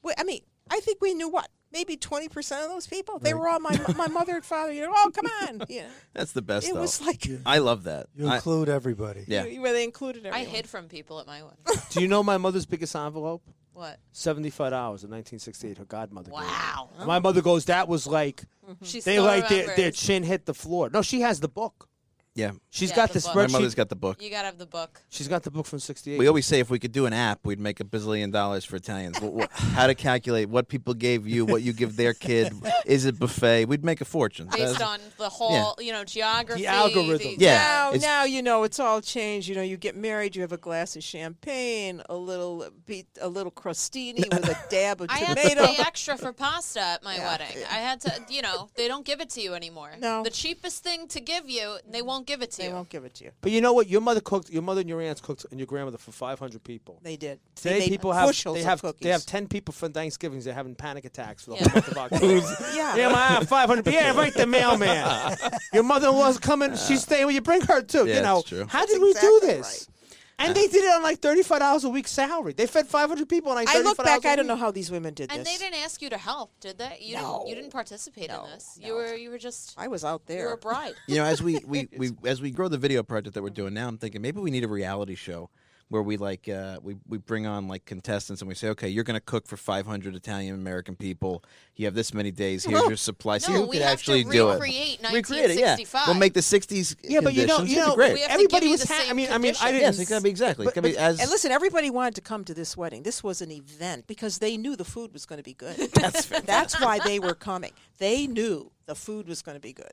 Wait, 0.02 0.16
I 0.18 0.24
mean, 0.24 0.40
I 0.70 0.80
think 0.80 1.00
we 1.00 1.14
knew 1.14 1.28
what 1.28 1.48
maybe 1.72 1.96
twenty 1.96 2.28
percent 2.28 2.62
of 2.64 2.70
those 2.70 2.86
people. 2.86 3.18
They 3.18 3.34
were 3.34 3.48
all 3.48 3.60
my 3.60 3.78
my 3.96 4.08
mother 4.08 4.36
and 4.36 4.44
father. 4.44 4.72
You 4.72 4.82
know, 4.82 4.92
oh, 4.94 5.10
come 5.14 5.26
on. 5.48 5.62
Yeah, 5.68 5.86
That's 6.14 6.32
the 6.32 6.42
best. 6.42 6.68
it 6.68 6.74
though. 6.74 6.80
was 6.80 7.00
like 7.00 7.26
I 7.46 7.58
love 7.58 7.84
that. 7.84 8.06
You 8.14 8.28
I- 8.28 8.36
include 8.36 8.68
everybody. 8.68 9.24
yeah. 9.26 9.44
where 9.60 9.72
they 9.72 9.84
included 9.84 10.26
I 10.26 10.44
hid 10.44 10.68
from 10.68 10.88
people 10.88 11.20
at 11.20 11.26
my 11.26 11.42
wedding. 11.42 11.58
Do 11.90 12.00
you 12.00 12.08
know 12.08 12.22
my 12.22 12.38
mother's 12.38 12.66
biggest 12.66 12.94
envelope? 12.96 13.42
What? 13.72 13.98
Seventy-five 14.12 14.72
hours 14.72 15.04
in 15.04 15.10
1968. 15.10 15.78
Her 15.78 15.84
godmother. 15.84 16.30
Wow. 16.30 16.90
And 16.98 17.06
My 17.06 17.18
mother 17.18 17.40
goes, 17.40 17.64
"That 17.66 17.88
was 17.88 18.06
like 18.06 18.44
She 18.82 19.00
they 19.00 19.20
like 19.20 19.48
their, 19.48 19.74
their 19.76 19.90
chin 19.90 20.22
hit 20.22 20.44
the 20.46 20.54
floor." 20.54 20.90
No, 20.92 21.02
she 21.02 21.20
has 21.22 21.40
the 21.40 21.48
book. 21.48 21.88
Yeah. 22.36 22.52
She's 22.70 22.90
Yeah, 22.90 22.96
got 22.96 23.08
the 23.12 23.18
the 23.18 23.26
book. 23.26 23.34
My 23.34 23.42
spreadsheet. 23.46 23.52
mother's 23.52 23.74
got 23.74 23.88
the 23.88 23.96
book. 23.96 24.22
You 24.22 24.30
gotta 24.30 24.46
have 24.46 24.56
the 24.58 24.64
book. 24.66 25.02
She's 25.10 25.26
got 25.26 25.42
the 25.42 25.50
book 25.50 25.66
from 25.66 25.80
'68. 25.80 26.16
We 26.18 26.28
always 26.28 26.46
say 26.46 26.60
if 26.60 26.70
we 26.70 26.78
could 26.78 26.92
do 26.92 27.06
an 27.06 27.12
app, 27.12 27.40
we'd 27.44 27.58
make 27.58 27.80
a 27.80 27.84
bazillion 27.84 28.30
dollars 28.30 28.64
for 28.64 28.76
Italians. 28.76 29.20
What, 29.20 29.32
what, 29.32 29.50
how 29.52 29.88
to 29.88 29.96
calculate 29.96 30.48
what 30.48 30.68
people 30.68 30.94
gave 30.94 31.26
you, 31.26 31.44
what 31.44 31.62
you 31.62 31.72
give 31.72 31.96
their 31.96 32.14
kid. 32.14 32.52
Is 32.86 33.04
it 33.04 33.18
buffet? 33.18 33.64
We'd 33.66 33.84
make 33.84 34.00
a 34.00 34.04
fortune. 34.04 34.46
Based 34.46 34.78
That's- 34.78 34.80
on 34.80 35.00
the 35.18 35.28
whole, 35.28 35.74
you 35.80 35.92
know, 35.92 36.04
geography. 36.04 36.62
The 36.62 36.68
algorithm. 36.68 37.18
the- 37.18 37.36
Yeah. 37.44 37.56
Now, 37.56 37.88
it's- 37.88 38.02
now 38.02 38.24
you 38.24 38.42
know 38.42 38.62
it's 38.62 38.78
all 38.78 39.00
changed. 39.00 39.48
You 39.48 39.56
know, 39.56 39.62
you 39.62 39.76
get 39.76 39.96
married, 39.96 40.36
you 40.36 40.42
have 40.42 40.52
a 40.52 40.56
glass 40.56 40.94
of 40.94 41.02
champagne, 41.02 42.00
a 42.08 42.14
little 42.16 42.68
beat, 42.86 43.06
a 43.20 43.28
little 43.28 43.52
crostini 43.52 44.18
with 44.32 44.48
a 44.48 44.56
dab 44.70 45.00
of 45.00 45.08
I 45.10 45.18
had 45.18 45.36
tomato. 45.36 45.62
to 45.62 45.66
pay 45.74 45.82
extra 45.82 46.16
for 46.16 46.32
pasta 46.32 46.80
at 46.80 47.02
my 47.02 47.16
Yeah. 47.16 47.26
wedding. 47.28 47.56
I 47.70 47.74
had 47.78 48.00
to, 48.02 48.12
you 48.28 48.42
know, 48.42 48.68
they 48.76 48.86
don't 48.86 49.04
give 49.04 49.20
it 49.20 49.30
to 49.30 49.40
you 49.40 49.54
anymore. 49.54 49.90
No. 49.98 50.22
The 50.22 50.30
cheapest 50.30 50.84
thing 50.84 51.08
to 51.08 51.20
give 51.20 51.50
you, 51.50 51.78
they 51.88 52.02
won't 52.02 52.26
give 52.30 52.42
it 52.42 52.50
to 52.52 52.58
they 52.58 52.68
you. 52.68 52.74
won't 52.74 52.88
give 52.88 53.04
it 53.04 53.14
to 53.14 53.24
you. 53.24 53.30
But 53.40 53.52
you 53.52 53.60
know 53.60 53.72
what? 53.72 53.88
Your 53.88 54.00
mother 54.00 54.20
cooked. 54.20 54.50
Your 54.50 54.62
mother 54.62 54.80
and 54.80 54.88
your 54.88 55.00
aunts 55.00 55.20
cooked, 55.20 55.46
and 55.50 55.58
your 55.58 55.66
grandmother 55.66 55.98
for 55.98 56.12
500 56.12 56.62
people. 56.64 56.98
They 57.02 57.16
did. 57.16 57.38
They 57.62 57.70
Today, 57.70 57.78
made 57.80 57.88
people 57.88 58.12
have 58.12 58.34
they 58.54 58.62
have 58.62 58.80
cookies. 58.80 59.00
they 59.02 59.10
have 59.10 59.26
10 59.26 59.48
people 59.48 59.72
for 59.72 59.88
Thanksgivings. 59.88 60.44
They're 60.44 60.54
having 60.54 60.74
panic 60.74 61.04
attacks 61.04 61.44
for 61.44 61.50
the 61.50 61.56
Yeah. 61.56 61.68
whole 61.68 61.74
month 61.74 61.88
of 61.88 61.96
October. 62.12 62.56
Yeah. 62.74 62.96
Yeah, 62.96 63.08
my 63.12 63.44
500. 63.44 63.86
Yeah, 63.92 64.10
invite 64.10 64.34
the 64.34 64.46
mailman. 64.46 65.36
Your 65.72 65.82
mother-in-law's 65.82 66.38
coming. 66.38 66.76
She's 66.76 67.02
staying. 67.02 67.26
Will 67.26 67.32
you 67.32 67.40
bring 67.42 67.62
her 67.62 67.82
too? 67.82 68.06
Yeah, 68.06 68.16
you 68.16 68.22
know. 68.22 68.38
it's 68.40 68.48
true. 68.48 68.66
How 68.68 68.80
That's 68.80 68.92
did 68.92 69.02
we 69.02 69.10
exactly 69.10 69.30
do 69.30 69.46
this? 69.46 69.66
right. 69.90 69.96
And 70.40 70.54
they 70.54 70.66
did 70.66 70.84
it 70.84 70.92
on 70.94 71.02
like 71.02 71.20
thirty-five 71.20 71.58
dollars 71.60 71.84
a 71.84 71.88
week 71.90 72.08
salary. 72.08 72.52
They 72.52 72.66
fed 72.66 72.86
five 72.86 73.08
hundred 73.08 73.28
people 73.28 73.50
on 73.50 73.56
like 73.56 73.68
I 73.68 73.72
thirty-five 73.74 73.84
look 73.88 73.96
back. 73.98 74.06
dollars 74.22 74.24
a 74.24 74.28
I 74.30 74.36
don't 74.36 74.46
know 74.46 74.56
how 74.56 74.70
these 74.70 74.90
women 74.90 75.14
did 75.14 75.30
this. 75.30 75.36
And 75.36 75.46
this. 75.46 75.58
they 75.58 75.64
didn't 75.64 75.82
ask 75.82 76.00
you 76.02 76.10
to 76.10 76.18
help, 76.18 76.50
did 76.60 76.78
they? 76.78 76.98
You 77.00 77.16
No. 77.16 77.20
didn't. 77.38 77.48
You 77.48 77.54
didn't 77.56 77.70
participate 77.72 78.28
No, 78.30 78.44
in 78.44 78.50
this. 78.50 78.78
no. 78.80 78.86
You 78.88 78.94
were. 78.94 79.14
You 79.14 79.30
were 79.30 79.38
just. 79.38 79.74
I 79.78 79.88
was 79.88 80.04
out 80.04 80.26
there. 80.26 80.38
You 80.38 80.42
were 80.44 80.48
there. 80.50 80.54
a 80.54 80.58
bride. 80.58 80.94
you 81.06 81.16
know, 81.16 81.24
as 81.24 81.42
we, 81.42 81.58
we, 81.66 81.88
we 81.96 82.10
as 82.24 82.40
we 82.40 82.50
grow 82.50 82.68
the 82.68 82.78
video 82.78 83.02
project 83.02 83.34
that 83.34 83.42
we're 83.42 83.50
doing 83.50 83.74
now, 83.74 83.88
I'm 83.88 83.98
thinking 83.98 84.22
maybe 84.22 84.40
we 84.40 84.50
need 84.50 84.64
a 84.64 84.68
reality 84.68 85.14
show 85.14 85.50
where 85.90 86.02
we 86.02 86.16
like 86.16 86.48
uh, 86.48 86.78
we 86.82 86.96
we 87.08 87.18
bring 87.18 87.46
on 87.46 87.66
like 87.68 87.84
contestants 87.84 88.40
and 88.40 88.48
we 88.48 88.54
say, 88.54 88.68
okay, 88.68 88.88
you're 88.88 89.04
going 89.04 89.16
to 89.18 89.20
cook 89.20 89.46
for 89.48 89.56
500 89.56 90.14
Italian 90.14 90.54
American 90.54 90.94
people. 90.94 91.42
You 91.74 91.86
have 91.86 91.94
this 91.94 92.14
many 92.14 92.30
days. 92.30 92.64
Here's 92.64 92.86
your 92.86 92.96
supply. 92.96 93.38
See 93.38 93.52
No, 93.52 93.62
who 93.62 93.66
we 93.66 93.76
could 93.76 93.82
have 93.82 93.92
actually 93.92 94.22
to 94.24 94.30
do 94.30 94.50
it. 94.50 94.54
Recreate 94.54 95.00
it, 95.00 95.58
yeah. 95.58 95.74
1965. 95.74 96.06
We'll 96.06 96.16
make 96.16 96.32
the 96.34 96.40
60s. 96.40 96.96
Yeah, 97.02 97.20
but 97.20 97.34
you 97.34 97.46
know, 97.46 97.56
conditions. 97.56 97.76
you 97.76 97.82
It'd 97.82 97.86
be 97.86 97.90
know, 97.90 97.96
great. 97.96 98.14
We 98.14 98.20
have 98.20 98.28
to 98.28 98.34
everybody 98.34 98.66
you 98.66 98.72
was. 98.72 98.82
the 98.82 98.88
Ha- 98.94 99.00
I 99.00 99.06
same 99.08 99.16
mean, 99.16 99.32
I 99.32 99.38
mean, 99.38 99.54
I 99.60 99.72
didn't. 99.72 99.82
Yes, 99.82 99.98
it 99.98 100.08
got 100.08 100.18
to 100.18 100.22
be 100.22 100.30
exactly. 100.30 100.64
But- 100.64 100.70
It 100.70 100.74
could 100.74 100.84
be 100.84 100.92
but- 100.92 100.98
as 101.00 101.20
And 101.20 101.28
listen, 101.28 101.50
everybody 101.50 101.90
wanted 101.90 102.14
to 102.14 102.20
come 102.20 102.44
to 102.44 102.54
this 102.54 102.76
wedding. 102.76 103.02
This 103.02 103.24
was 103.24 103.42
an 103.42 103.50
event 103.50 104.06
because 104.06 104.38
they 104.38 104.56
knew 104.56 104.76
the 104.76 104.84
food 104.84 105.12
was 105.12 105.26
going 105.26 105.38
to 105.38 105.42
be 105.44 105.54
good. 105.54 105.76
That's 105.94 106.26
That's 106.26 106.80
why 106.80 107.00
they 107.00 107.18
were 107.18 107.34
coming. 107.34 107.72
They 107.98 108.28
knew 108.28 108.70
the 108.86 108.94
food 108.94 109.26
was 109.28 109.42
going 109.42 109.56
to 109.56 109.60
be 109.60 109.72
good. 109.72 109.92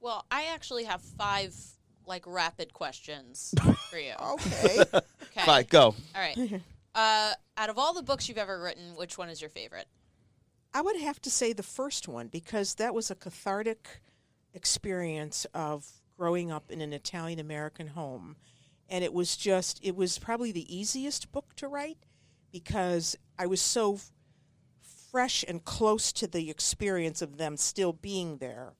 Well, 0.00 0.26
I 0.30 0.44
actually 0.52 0.84
have 0.84 1.00
five 1.00 1.54
like 2.12 2.24
rapid 2.26 2.74
questions 2.74 3.54
for 3.90 3.98
you. 3.98 4.12
Okay. 4.20 4.84
Okay. 5.34 5.46
Fine, 5.46 5.64
go. 5.70 5.84
All 6.14 6.20
right. 6.20 6.60
Uh, 6.94 7.32
out 7.56 7.70
of 7.70 7.78
all 7.78 7.94
the 7.94 8.02
books 8.02 8.28
you've 8.28 8.36
ever 8.36 8.60
written, 8.60 8.94
which 8.96 9.16
one 9.16 9.30
is 9.30 9.40
your 9.40 9.48
favorite? 9.48 9.86
I 10.74 10.82
would 10.82 11.00
have 11.00 11.22
to 11.22 11.30
say 11.30 11.54
the 11.54 11.62
first 11.62 12.06
one 12.06 12.26
because 12.28 12.74
that 12.74 12.94
was 12.94 13.10
a 13.10 13.14
cathartic 13.14 14.02
experience 14.52 15.46
of 15.54 15.90
growing 16.18 16.52
up 16.52 16.70
in 16.70 16.82
an 16.82 16.92
Italian 16.92 17.38
American 17.40 17.86
home. 17.86 18.36
And 18.90 19.02
it 19.02 19.14
was 19.14 19.38
just, 19.38 19.80
it 19.82 19.96
was 19.96 20.18
probably 20.18 20.52
the 20.52 20.68
easiest 20.76 21.32
book 21.32 21.54
to 21.56 21.66
write 21.66 22.04
because 22.52 23.16
I 23.38 23.46
was 23.46 23.62
so 23.62 23.94
f- 23.94 24.10
fresh 25.10 25.46
and 25.48 25.64
close 25.64 26.12
to 26.12 26.26
the 26.26 26.50
experience 26.50 27.22
of 27.22 27.38
them 27.38 27.56
still 27.56 27.94
being 27.94 28.36
there 28.36 28.74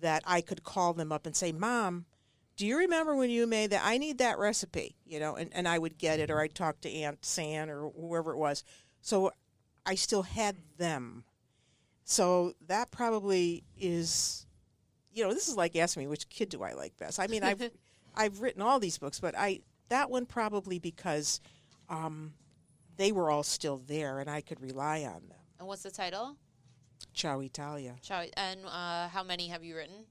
that 0.00 0.22
I 0.26 0.40
could 0.40 0.64
call 0.64 0.94
them 0.94 1.12
up 1.12 1.26
and 1.26 1.36
say, 1.36 1.52
Mom, 1.52 2.06
do 2.56 2.66
you 2.66 2.78
remember 2.78 3.16
when 3.16 3.30
you 3.30 3.46
made 3.46 3.70
that? 3.70 3.82
I 3.84 3.98
need 3.98 4.18
that 4.18 4.38
recipe, 4.38 4.96
you 5.04 5.18
know, 5.18 5.34
and, 5.34 5.50
and 5.52 5.66
I 5.66 5.78
would 5.78 5.98
get 5.98 6.20
it 6.20 6.30
or 6.30 6.40
I'd 6.40 6.54
talk 6.54 6.80
to 6.82 6.90
Aunt 6.90 7.24
San 7.24 7.68
or 7.68 7.90
whoever 7.90 8.32
it 8.32 8.38
was. 8.38 8.62
So 9.00 9.32
I 9.84 9.96
still 9.96 10.22
had 10.22 10.56
them. 10.78 11.24
So 12.04 12.54
that 12.66 12.90
probably 12.90 13.64
is, 13.76 14.46
you 15.12 15.24
know, 15.24 15.32
this 15.32 15.48
is 15.48 15.56
like 15.56 15.74
asking 15.74 16.02
me 16.02 16.06
which 16.06 16.28
kid 16.28 16.48
do 16.48 16.62
I 16.62 16.74
like 16.74 16.96
best. 16.96 17.18
I 17.18 17.26
mean, 17.26 17.42
I've 17.42 17.70
I've 18.14 18.40
written 18.40 18.62
all 18.62 18.78
these 18.78 18.98
books, 18.98 19.18
but 19.18 19.34
I 19.36 19.60
that 19.88 20.10
one 20.10 20.26
probably 20.26 20.78
because 20.78 21.40
um, 21.88 22.34
they 22.96 23.10
were 23.10 23.30
all 23.30 23.42
still 23.42 23.82
there 23.86 24.20
and 24.20 24.30
I 24.30 24.40
could 24.40 24.60
rely 24.60 25.00
on 25.00 25.28
them. 25.28 25.38
And 25.58 25.66
what's 25.66 25.82
the 25.82 25.90
title? 25.90 26.36
Ciao 27.12 27.40
Italia, 27.40 27.96
we, 28.10 28.30
and 28.36 28.60
uh, 28.66 29.08
how 29.08 29.22
many 29.22 29.48
have 29.48 29.64
you 29.64 29.76
written? 29.76 30.04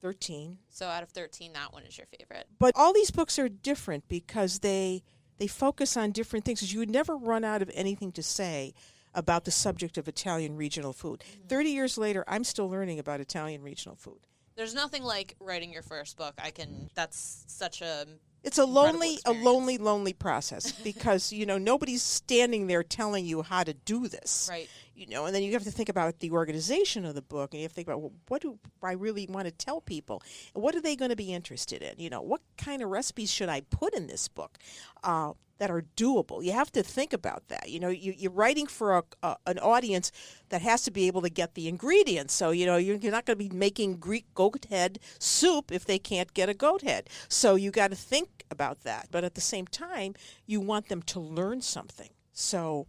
Thirteen. 0.00 0.58
So 0.70 0.86
out 0.86 1.02
of 1.02 1.10
thirteen, 1.10 1.52
that 1.54 1.72
one 1.72 1.84
is 1.84 1.96
your 1.96 2.06
favorite. 2.18 2.46
But 2.58 2.74
all 2.76 2.92
these 2.92 3.10
books 3.10 3.38
are 3.38 3.48
different 3.48 4.08
because 4.08 4.60
they 4.60 5.02
they 5.38 5.46
focus 5.46 5.96
on 5.96 6.12
different 6.12 6.44
things. 6.44 6.72
You 6.72 6.80
would 6.80 6.90
never 6.90 7.16
run 7.16 7.44
out 7.44 7.62
of 7.62 7.70
anything 7.74 8.12
to 8.12 8.22
say 8.22 8.74
about 9.14 9.44
the 9.44 9.50
subject 9.50 9.98
of 9.98 10.08
Italian 10.08 10.56
regional 10.56 10.92
food. 10.92 11.20
Mm-hmm. 11.20 11.46
Thirty 11.48 11.70
years 11.70 11.98
later, 11.98 12.24
I'm 12.28 12.44
still 12.44 12.68
learning 12.68 12.98
about 12.98 13.20
Italian 13.20 13.62
regional 13.62 13.96
food. 13.96 14.20
There's 14.58 14.74
nothing 14.74 15.04
like 15.04 15.36
writing 15.38 15.72
your 15.72 15.82
first 15.82 16.16
book. 16.16 16.34
I 16.42 16.50
can. 16.50 16.90
That's 16.94 17.44
such 17.46 17.80
a. 17.80 18.06
It's 18.42 18.58
a 18.58 18.64
lonely, 18.64 19.18
a 19.24 19.32
lonely, 19.32 19.78
lonely 19.78 20.12
process 20.12 20.72
because 20.84 21.32
you 21.32 21.46
know 21.46 21.58
nobody's 21.58 22.02
standing 22.02 22.66
there 22.66 22.82
telling 22.82 23.24
you 23.24 23.42
how 23.42 23.62
to 23.62 23.72
do 23.72 24.08
this. 24.08 24.48
Right. 24.50 24.68
You 24.98 25.06
know, 25.06 25.26
and 25.26 25.34
then 25.34 25.44
you 25.44 25.52
have 25.52 25.62
to 25.62 25.70
think 25.70 25.88
about 25.88 26.18
the 26.18 26.32
organization 26.32 27.04
of 27.04 27.14
the 27.14 27.22
book, 27.22 27.52
and 27.52 27.60
you 27.60 27.64
have 27.64 27.70
to 27.70 27.76
think 27.76 27.86
about 27.86 28.00
well, 28.00 28.12
what 28.26 28.42
do 28.42 28.58
I 28.82 28.92
really 28.92 29.28
want 29.30 29.46
to 29.46 29.52
tell 29.52 29.80
people? 29.80 30.22
What 30.54 30.74
are 30.74 30.80
they 30.80 30.96
going 30.96 31.10
to 31.10 31.16
be 31.16 31.32
interested 31.32 31.82
in? 31.82 31.94
You 31.98 32.10
know, 32.10 32.20
what 32.20 32.40
kind 32.56 32.82
of 32.82 32.90
recipes 32.90 33.30
should 33.30 33.48
I 33.48 33.60
put 33.60 33.94
in 33.94 34.08
this 34.08 34.26
book 34.26 34.58
uh, 35.04 35.34
that 35.58 35.70
are 35.70 35.84
doable? 35.96 36.42
You 36.44 36.50
have 36.50 36.72
to 36.72 36.82
think 36.82 37.12
about 37.12 37.46
that. 37.46 37.68
You 37.68 37.78
know, 37.78 37.90
you, 37.90 38.12
you're 38.16 38.32
writing 38.32 38.66
for 38.66 38.98
a, 38.98 39.04
a, 39.22 39.36
an 39.46 39.60
audience 39.60 40.10
that 40.48 40.62
has 40.62 40.82
to 40.82 40.90
be 40.90 41.06
able 41.06 41.22
to 41.22 41.30
get 41.30 41.54
the 41.54 41.68
ingredients. 41.68 42.34
So 42.34 42.50
you 42.50 42.66
know, 42.66 42.76
you're, 42.76 42.96
you're 42.96 43.12
not 43.12 43.24
going 43.24 43.38
to 43.38 43.48
be 43.48 43.54
making 43.54 43.98
Greek 43.98 44.26
goat 44.34 44.66
head 44.68 44.98
soup 45.20 45.70
if 45.70 45.84
they 45.84 46.00
can't 46.00 46.34
get 46.34 46.48
a 46.48 46.54
goat 46.54 46.82
head. 46.82 47.08
So 47.28 47.54
you 47.54 47.70
got 47.70 47.90
to 47.90 47.96
think 47.96 48.44
about 48.50 48.80
that. 48.80 49.06
But 49.12 49.22
at 49.22 49.36
the 49.36 49.40
same 49.40 49.68
time, 49.68 50.14
you 50.44 50.60
want 50.60 50.88
them 50.88 51.02
to 51.02 51.20
learn 51.20 51.60
something. 51.60 52.10
So 52.32 52.86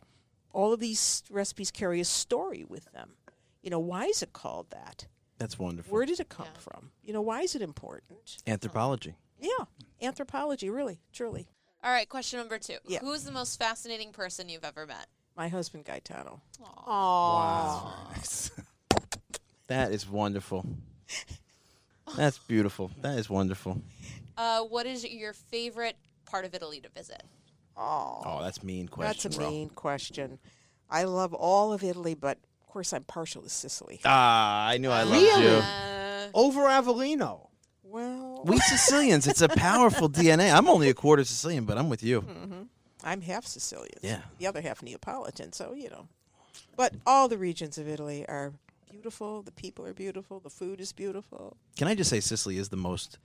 all 0.54 0.74
of 0.74 0.80
these 0.80 1.24
recipes 1.30 1.72
carry 1.72 2.00
a 2.00 2.06
story 2.06 2.64
with 2.64 2.92
them. 2.92 3.12
You 3.62 3.70
know, 3.70 3.80
why 3.80 4.06
is 4.06 4.22
it 4.24 4.34
called 4.34 4.70
that? 4.72 5.08
That's 5.38 5.58
wonderful. 5.60 5.94
Where 5.94 6.06
did 6.06 6.20
it 6.20 6.30
come 6.30 6.48
Yeah. 6.54 6.60
from? 6.60 6.92
You 7.04 7.14
know, 7.14 7.22
why 7.22 7.42
is 7.42 7.56
it 7.56 7.62
important? 7.62 8.38
Anthropology. 8.48 9.16
Yeah, 9.40 9.66
anthropology, 10.02 10.70
really, 10.70 11.00
truly. 11.14 11.48
All 11.82 11.92
right. 11.92 12.10
Question 12.10 12.40
number 12.40 12.60
two. 12.60 12.78
Yeah. 12.86 13.00
Who 13.00 13.14
is 13.14 13.24
the 13.24 13.32
most 13.32 13.58
fascinating 13.58 14.12
person 14.12 14.50
you've 14.50 14.66
ever 14.66 14.86
met? 14.86 15.08
My 15.38 15.48
husband 15.48 15.86
Gaetano. 15.86 16.42
Aw. 16.64 18.14
That 19.68 19.92
is 19.92 20.10
wonderful. 20.10 20.66
That's 22.18 22.40
beautiful. 22.40 22.90
That 23.02 23.20
is 23.20 23.30
wonderful. 23.30 23.84
Uh, 24.36 24.62
what 24.64 24.88
is 24.88 25.06
your 25.06 25.34
favorite 25.34 25.96
part 26.26 26.44
of 26.44 26.56
Italy 26.56 26.82
to 26.82 26.90
visit? 26.90 27.22
Oh, 27.82 28.22
Oh, 28.26 28.44
that's 28.44 28.62
mean 28.64 28.88
question. 28.90 29.08
that's 29.08 29.26
a 29.26 29.30
bro. 29.40 29.50
mean 29.50 29.70
question. 29.70 30.38
I 30.90 31.04
love 31.04 31.34
all 31.34 31.72
of 31.72 31.84
Italy, 31.84 32.14
but 32.14 32.38
of 32.62 32.68
course 32.68 32.92
I'm 32.94 33.04
partial 33.06 33.42
to 33.44 33.50
Sicily. 33.50 34.02
Ah, 34.06 34.68
I 34.68 34.78
knew 34.78 34.90
I 34.90 35.04
loved 35.04 35.22
Really? 35.22 35.44
you. 35.44 35.50
Uh, 35.50 36.28
Over 36.34 36.62
Avellino. 36.64 37.48
Well, 37.84 38.44
We 38.46 38.60
Sicilians, 38.60 39.26
it's 39.28 39.42
a 39.42 39.48
powerful 39.50 40.10
DNA. 40.10 40.54
I'm 40.56 40.68
only 40.68 40.90
a 40.90 40.94
quarter 40.94 41.24
Sicilian, 41.24 41.66
but 41.66 41.78
I'm 41.78 41.90
with 41.90 42.04
you. 42.04 42.22
hmm 42.22 42.64
I'm 43.04 43.22
half 43.22 43.46
Sicilian. 43.46 43.98
Yeah. 44.02 44.22
The 44.40 44.48
other 44.48 44.62
half 44.62 44.84
Neapolitan, 44.84 45.54
so 45.54 45.74
you 45.74 45.90
know. 45.90 46.08
But 46.76 46.94
all 47.08 47.28
the 47.30 47.38
regions 47.38 47.78
of 47.78 47.88
Italy 47.88 48.26
are 48.28 48.52
beautiful. 48.92 49.42
The 49.42 49.52
people 49.54 49.86
are 49.86 49.94
beautiful. 49.94 50.40
The 50.42 50.50
food 50.50 50.82
is 50.82 50.92
beautiful. 50.92 51.56
Can 51.78 51.88
I 51.88 51.96
just 51.96 52.10
say 52.10 52.20
Sicily 52.20 52.58
is 52.58 52.70
the 52.70 52.78
most 52.78 53.18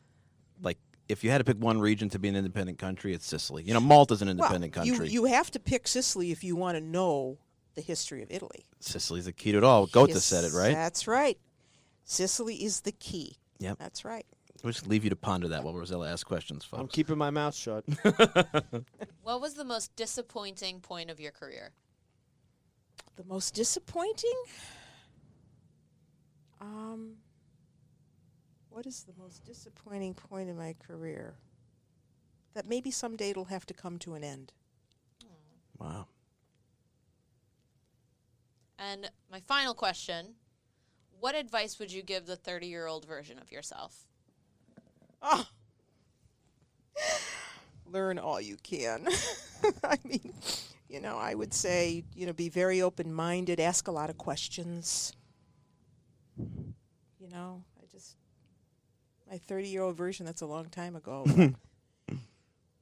like 0.62 0.78
if 1.08 1.22
you 1.22 1.30
had 1.30 1.38
to 1.38 1.44
pick 1.44 1.58
one 1.58 1.80
region 1.80 2.08
to 2.10 2.18
be 2.18 2.28
an 2.28 2.36
independent 2.36 2.78
country, 2.78 3.14
it's 3.14 3.26
Sicily. 3.26 3.62
You 3.62 3.74
know, 3.74 3.80
Malta's 3.80 4.22
an 4.22 4.28
independent 4.28 4.74
well, 4.76 4.84
country. 4.84 5.08
You, 5.08 5.26
you 5.26 5.32
have 5.32 5.50
to 5.52 5.60
pick 5.60 5.86
Sicily 5.86 6.30
if 6.32 6.42
you 6.42 6.56
want 6.56 6.76
to 6.76 6.80
know 6.80 7.38
the 7.74 7.80
history 7.80 8.22
of 8.22 8.30
Italy. 8.30 8.64
Sicily's 8.80 9.26
the 9.26 9.32
key 9.32 9.52
to 9.52 9.58
it 9.58 9.64
all. 9.64 9.86
Goethe 9.86 10.10
Yes, 10.10 10.24
said 10.24 10.44
it, 10.44 10.52
right? 10.52 10.74
That's 10.74 11.06
right. 11.06 11.38
Sicily 12.04 12.56
is 12.56 12.80
the 12.80 12.92
key. 12.92 13.36
Yep. 13.58 13.78
That's 13.78 14.04
right. 14.04 14.26
We'll 14.62 14.72
just 14.72 14.86
leave 14.86 15.04
you 15.04 15.10
to 15.10 15.16
ponder 15.16 15.48
that 15.48 15.62
while 15.62 15.74
Rosella 15.74 16.10
asks 16.10 16.24
questions, 16.24 16.64
folks. 16.64 16.80
I'm 16.80 16.88
keeping 16.88 17.18
my 17.18 17.30
mouth 17.30 17.54
shut. 17.54 17.84
What 19.22 19.40
was 19.40 19.54
the 19.54 19.64
most 19.64 19.96
disappointing 19.96 20.80
point 20.80 21.10
of 21.10 21.18
your 21.18 21.32
career? 21.32 21.72
The 23.16 23.24
most 23.24 23.54
disappointing? 23.54 24.34
Um, 26.60 27.14
what 28.74 28.86
is 28.86 29.04
the 29.04 29.12
most 29.22 29.44
disappointing 29.44 30.14
point 30.14 30.50
in 30.50 30.56
my 30.56 30.74
career? 30.84 31.34
That 32.54 32.68
maybe 32.68 32.90
someday 32.90 33.30
it'll 33.30 33.44
have 33.44 33.64
to 33.66 33.74
come 33.74 33.98
to 34.00 34.14
an 34.14 34.24
end. 34.24 34.52
Hmm. 35.22 35.84
wow. 35.84 36.06
And 38.76 39.10
my 39.30 39.38
final 39.40 39.74
question 39.74 40.34
What 41.20 41.36
advice 41.36 41.78
would 41.78 41.92
you 41.92 42.02
give 42.02 42.26
the 42.26 42.34
30 42.34 42.66
year 42.66 42.88
old 42.88 43.06
version 43.06 43.38
of 43.38 43.52
yourself? 43.52 44.08
Oh. 45.22 45.46
Learn 47.86 48.18
all 48.18 48.40
you 48.40 48.56
can. 48.62 49.06
I 49.84 49.98
mean, 50.04 50.34
you 50.88 51.00
know, 51.00 51.16
I 51.16 51.34
would 51.34 51.54
say, 51.54 52.02
you 52.14 52.26
know, 52.26 52.32
be 52.32 52.48
very 52.48 52.82
open 52.82 53.14
minded, 53.14 53.60
ask 53.60 53.86
a 53.86 53.92
lot 53.92 54.10
of 54.10 54.18
questions. 54.18 55.12
You 56.36 57.30
know, 57.30 57.62
I 57.73 57.73
just, 57.73 57.73
my 59.30 59.38
30 59.38 59.68
year 59.68 59.82
old 59.82 59.96
version, 59.96 60.26
that's 60.26 60.42
a 60.42 60.46
long 60.46 60.66
time 60.66 60.96
ago. 60.96 61.24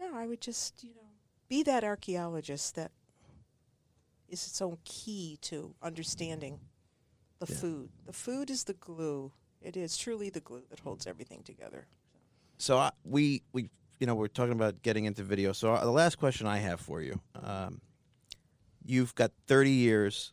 no, 0.01 0.14
I 0.14 0.27
would 0.27 0.40
just, 0.40 0.82
you 0.82 0.90
know, 0.94 1.09
be 1.48 1.62
that 1.64 1.85
archaeologist 1.85 2.74
that 2.77 2.90
is 4.28 4.47
its 4.47 4.60
own 4.62 4.78
key 4.85 5.39
to 5.43 5.74
understanding 5.82 6.59
the 7.39 7.47
Yeah. 7.47 7.56
food. 7.56 7.90
The 8.06 8.12
food 8.12 8.51
is 8.51 8.64
the 8.64 8.74
glue. 8.74 9.32
It 9.60 9.77
is 9.77 9.97
truly 9.97 10.31
the 10.31 10.40
glue 10.40 10.64
that 10.70 10.81
holds 10.81 11.06
everything 11.06 11.43
together. 11.43 11.86
So 12.59 12.78
I, 12.78 12.93
we 13.05 13.43
we 13.52 13.70
you 14.01 14.06
know 14.06 14.14
we're 14.14 14.28
talking 14.28 14.52
about 14.52 14.82
getting 14.82 15.05
into 15.05 15.23
video. 15.23 15.52
So 15.52 15.74
uh, 15.74 15.85
the 15.85 15.90
last 15.90 16.19
question 16.19 16.47
I 16.47 16.59
have 16.59 16.81
for 16.81 17.01
you, 17.02 17.20
um, 17.35 17.81
you've 18.85 19.14
got 19.14 19.32
30 19.47 19.70
years 19.70 20.32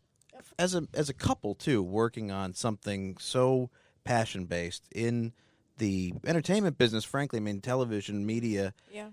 as 0.57 0.75
a 0.75 0.87
as 0.93 1.09
a 1.09 1.13
couple 1.13 1.55
too, 1.55 1.81
working 1.81 2.31
on 2.31 2.53
something 2.53 3.17
so 3.19 3.69
passion 4.03 4.45
based 4.45 4.87
in 4.93 5.33
the 5.79 6.13
entertainment 6.25 6.77
business. 6.77 7.03
Frankly, 7.03 7.37
I 7.37 7.41
mean 7.41 7.61
television 7.61 8.25
media. 8.25 8.73
Yeah. 8.91 9.09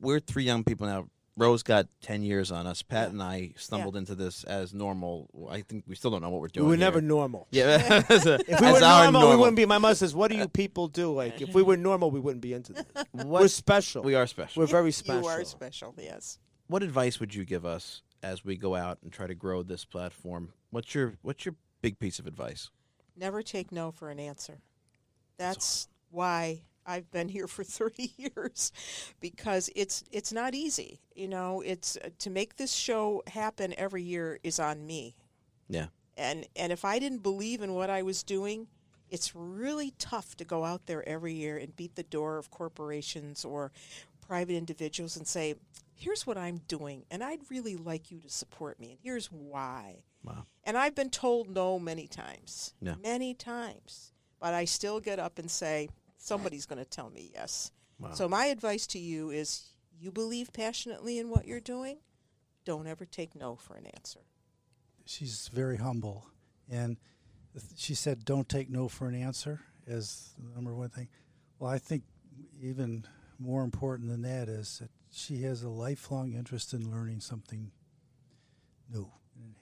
We're 0.00 0.20
three 0.20 0.44
young 0.44 0.62
people 0.64 0.86
now. 0.86 1.08
Rose 1.36 1.62
got 1.62 1.86
10 2.02 2.22
years 2.22 2.50
on 2.52 2.66
us. 2.66 2.82
Pat 2.82 3.04
Yeah. 3.06 3.10
and 3.10 3.22
I 3.22 3.52
stumbled 3.56 3.96
into 3.96 4.14
this 4.14 4.44
as 4.44 4.74
normal. 4.74 5.28
I 5.50 5.62
think 5.62 5.84
we 5.86 5.94
still 5.94 6.10
don't 6.10 6.20
know 6.20 6.28
what 6.28 6.40
we're 6.42 6.48
doing. 6.48 6.66
we 6.66 6.70
were 6.72 6.76
here. 6.76 6.84
never 6.86 7.00
normal. 7.00 7.46
Yeah, 7.50 8.04
as, 8.10 8.26
a, 8.26 8.34
If 8.40 8.60
we 8.60 8.66
as 8.66 8.80
were 8.80 8.86
our 8.86 9.04
normal, 9.10 9.30
we 9.30 9.36
wouldn't 9.36 9.56
be. 9.56 9.64
My 9.64 9.78
mother 9.78 9.94
says, 9.94 10.14
"What 10.14 10.30
do 10.30 10.36
you 10.36 10.48
people 10.48 10.88
do?" 10.88 11.14
Like, 11.14 11.40
if 11.40 11.54
we 11.54 11.62
were 11.62 11.78
normal, 11.78 12.10
we 12.10 12.20
wouldn't 12.20 12.42
be 12.42 12.52
into 12.52 12.74
this. 12.74 12.84
What- 13.12 13.42
We're 13.42 13.48
special. 13.48 14.02
we 14.02 14.14
are 14.14 14.26
special. 14.26 14.60
We're 14.60 14.66
very 14.66 14.92
special. 14.92 15.22
You 15.22 15.28
are 15.28 15.44
special, 15.44 15.94
yes. 15.96 16.38
what 16.66 16.82
advice 16.82 17.20
would 17.20 17.34
you 17.34 17.44
give 17.46 17.64
us 17.64 18.02
as 18.22 18.44
we 18.44 18.56
go 18.56 18.74
out 18.74 18.98
and 19.02 19.10
try 19.10 19.26
to 19.26 19.34
grow 19.34 19.62
this 19.62 19.84
platform? 19.86 20.52
What's 20.70 20.94
your 20.94 21.14
what's 21.22 21.46
your 21.46 21.54
big 21.80 21.98
piece 21.98 22.18
of 22.18 22.26
advice? 22.26 22.70
Never 23.16 23.42
take 23.42 23.72
no 23.72 23.92
for 23.92 24.10
an 24.10 24.18
answer. 24.20 24.58
That's 25.38 25.88
why 26.10 26.62
I've 26.86 27.10
been 27.10 27.28
here 27.28 27.46
for 27.46 27.64
30 27.64 28.12
years 28.16 28.72
because 29.20 29.70
it's 29.74 30.04
it's 30.10 30.32
not 30.32 30.54
easy. 30.54 31.00
You 31.14 31.28
know, 31.28 31.60
it's 31.60 31.96
uh, 31.96 32.10
to 32.18 32.30
make 32.30 32.56
this 32.56 32.72
show 32.72 33.22
happen 33.26 33.74
every 33.76 34.02
year 34.02 34.38
is 34.42 34.58
on 34.58 34.86
me. 34.86 35.16
Yeah. 35.68 35.86
And 36.16 36.46
and 36.56 36.72
if 36.72 36.84
I 36.84 36.98
didn't 36.98 37.22
believe 37.22 37.62
in 37.62 37.74
what 37.74 37.90
I 37.90 38.02
was 38.02 38.22
doing, 38.22 38.66
it's 39.08 39.34
really 39.34 39.92
tough 39.98 40.36
to 40.36 40.44
go 40.44 40.64
out 40.64 40.86
there 40.86 41.08
every 41.08 41.34
year 41.34 41.56
and 41.56 41.74
beat 41.76 41.94
the 41.94 42.02
door 42.02 42.38
of 42.38 42.50
corporations 42.50 43.44
or 43.44 43.72
private 44.26 44.54
individuals 44.54 45.16
and 45.16 45.26
say, 45.26 45.54
"Here's 45.94 46.26
what 46.26 46.38
I'm 46.38 46.58
doing, 46.68 47.04
and 47.10 47.22
I'd 47.22 47.50
really 47.50 47.76
like 47.76 48.10
you 48.10 48.20
to 48.20 48.30
support 48.30 48.78
me, 48.80 48.90
and 48.90 48.98
here's 49.02 49.26
why." 49.26 50.04
Wow. 50.22 50.46
And 50.64 50.76
I've 50.76 50.94
been 50.94 51.10
told 51.10 51.48
no 51.48 51.78
many 51.78 52.06
times. 52.06 52.74
Yeah. 52.80 52.96
Many 53.02 53.32
times. 53.34 54.12
But 54.38 54.54
I 54.54 54.64
still 54.64 55.00
get 55.00 55.18
up 55.18 55.38
and 55.38 55.50
say, 55.50 55.88
somebody's 56.20 56.66
going 56.66 56.78
to 56.78 56.88
tell 56.88 57.10
me 57.10 57.30
yes. 57.34 57.72
Wow. 57.98 58.12
So 58.12 58.28
my 58.28 58.46
advice 58.46 58.86
to 58.88 58.98
you 58.98 59.30
is 59.30 59.70
you 59.98 60.10
believe 60.10 60.52
passionately 60.52 61.18
in 61.18 61.28
what 61.28 61.46
you're 61.46 61.60
doing, 61.60 61.98
don't 62.64 62.86
ever 62.86 63.04
take 63.04 63.34
no 63.34 63.56
for 63.56 63.74
an 63.74 63.86
answer. 63.86 64.20
She's 65.04 65.48
very 65.52 65.78
humble, 65.78 66.26
and 66.68 66.96
she 67.76 67.94
said, 67.94 68.24
"Don't 68.24 68.48
take 68.48 68.70
no 68.70 68.88
for 68.88 69.08
an 69.08 69.14
answer." 69.14 69.60
As 69.86 70.34
the 70.38 70.54
number 70.54 70.74
one 70.74 70.90
thing. 70.90 71.08
Well, 71.58 71.70
I 71.70 71.78
think 71.78 72.04
even 72.60 73.06
more 73.38 73.64
important 73.64 74.08
than 74.08 74.22
that 74.22 74.48
is 74.48 74.78
that 74.78 74.90
she 75.10 75.42
has 75.42 75.62
a 75.62 75.68
lifelong 75.68 76.34
interest 76.34 76.72
in 76.72 76.90
learning 76.90 77.20
something 77.20 77.72
new. 78.88 79.10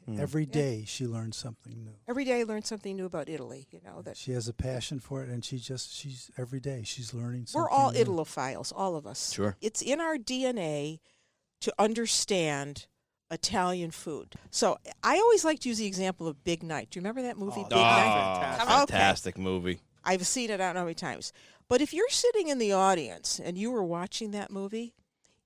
Hmm. 0.07 0.19
Every 0.21 0.47
day 0.47 0.85
she 0.87 1.07
learns 1.07 1.37
something 1.37 1.85
new. 1.85 1.93
Every 2.09 2.25
day 2.25 2.41
I 2.41 2.45
learn 2.45 2.63
something 2.63 2.97
new 2.97 3.05
about 3.05 3.29
Italy, 3.29 3.67
you 3.71 3.81
know, 3.85 4.01
that 4.03 4.17
She 4.17 4.33
has 4.33 4.49
a 4.49 4.55
passion 4.55 5.01
for 5.01 5.23
it, 5.23 5.29
and 5.29 5.45
she 5.45 5.59
just 5.59 5.95
she's 5.95 6.31
every 6.39 6.61
day 6.61 6.83
she's 6.85 7.13
learning. 7.13 7.47
Something 7.47 7.63
we're 7.65 7.71
all 7.71 7.93
new. 7.93 7.99
Italophiles, 8.05 8.73
all 8.75 8.97
of 8.97 9.07
us. 9.07 9.33
Sure. 9.33 9.57
It's 9.61 9.83
in 9.83 10.01
our 10.01 10.17
DNA 10.17 11.01
to 11.61 11.75
understand 11.79 12.87
Italian 13.31 13.91
food. 13.91 14.35
So 14.51 14.79
I 15.03 15.17
always 15.19 15.45
like 15.45 15.59
to 15.61 15.69
use 15.69 15.77
the 15.79 15.87
example 15.87 16.27
of 16.27 16.43
Big 16.43 16.63
Night. 16.63 16.89
Do 16.91 16.99
you 16.99 17.03
remember 17.03 17.21
that 17.23 17.37
movie, 17.37 17.61
Oh, 17.61 17.69
Big 17.69 17.79
Ah, 17.79 17.91
Night? 17.97 18.41
fantastic. 18.41 18.69
Okay. 18.69 18.93
fantastic 18.93 19.39
movie. 19.39 19.81
I've 20.05 20.27
seen 20.27 20.49
it 20.49 20.55
I 20.55 20.57
don't 20.57 20.75
know 20.75 20.81
how 20.81 20.85
many 20.87 20.95
times. 20.95 21.33
But 21.69 21.83
if 21.83 21.93
you're 21.93 22.09
sitting 22.09 22.49
in 22.49 22.57
the 22.59 22.73
audience 22.73 23.39
and 23.39 23.59
you 23.59 23.71
were 23.71 23.85
watching 23.85 24.31
that 24.31 24.51
movie, 24.51 24.95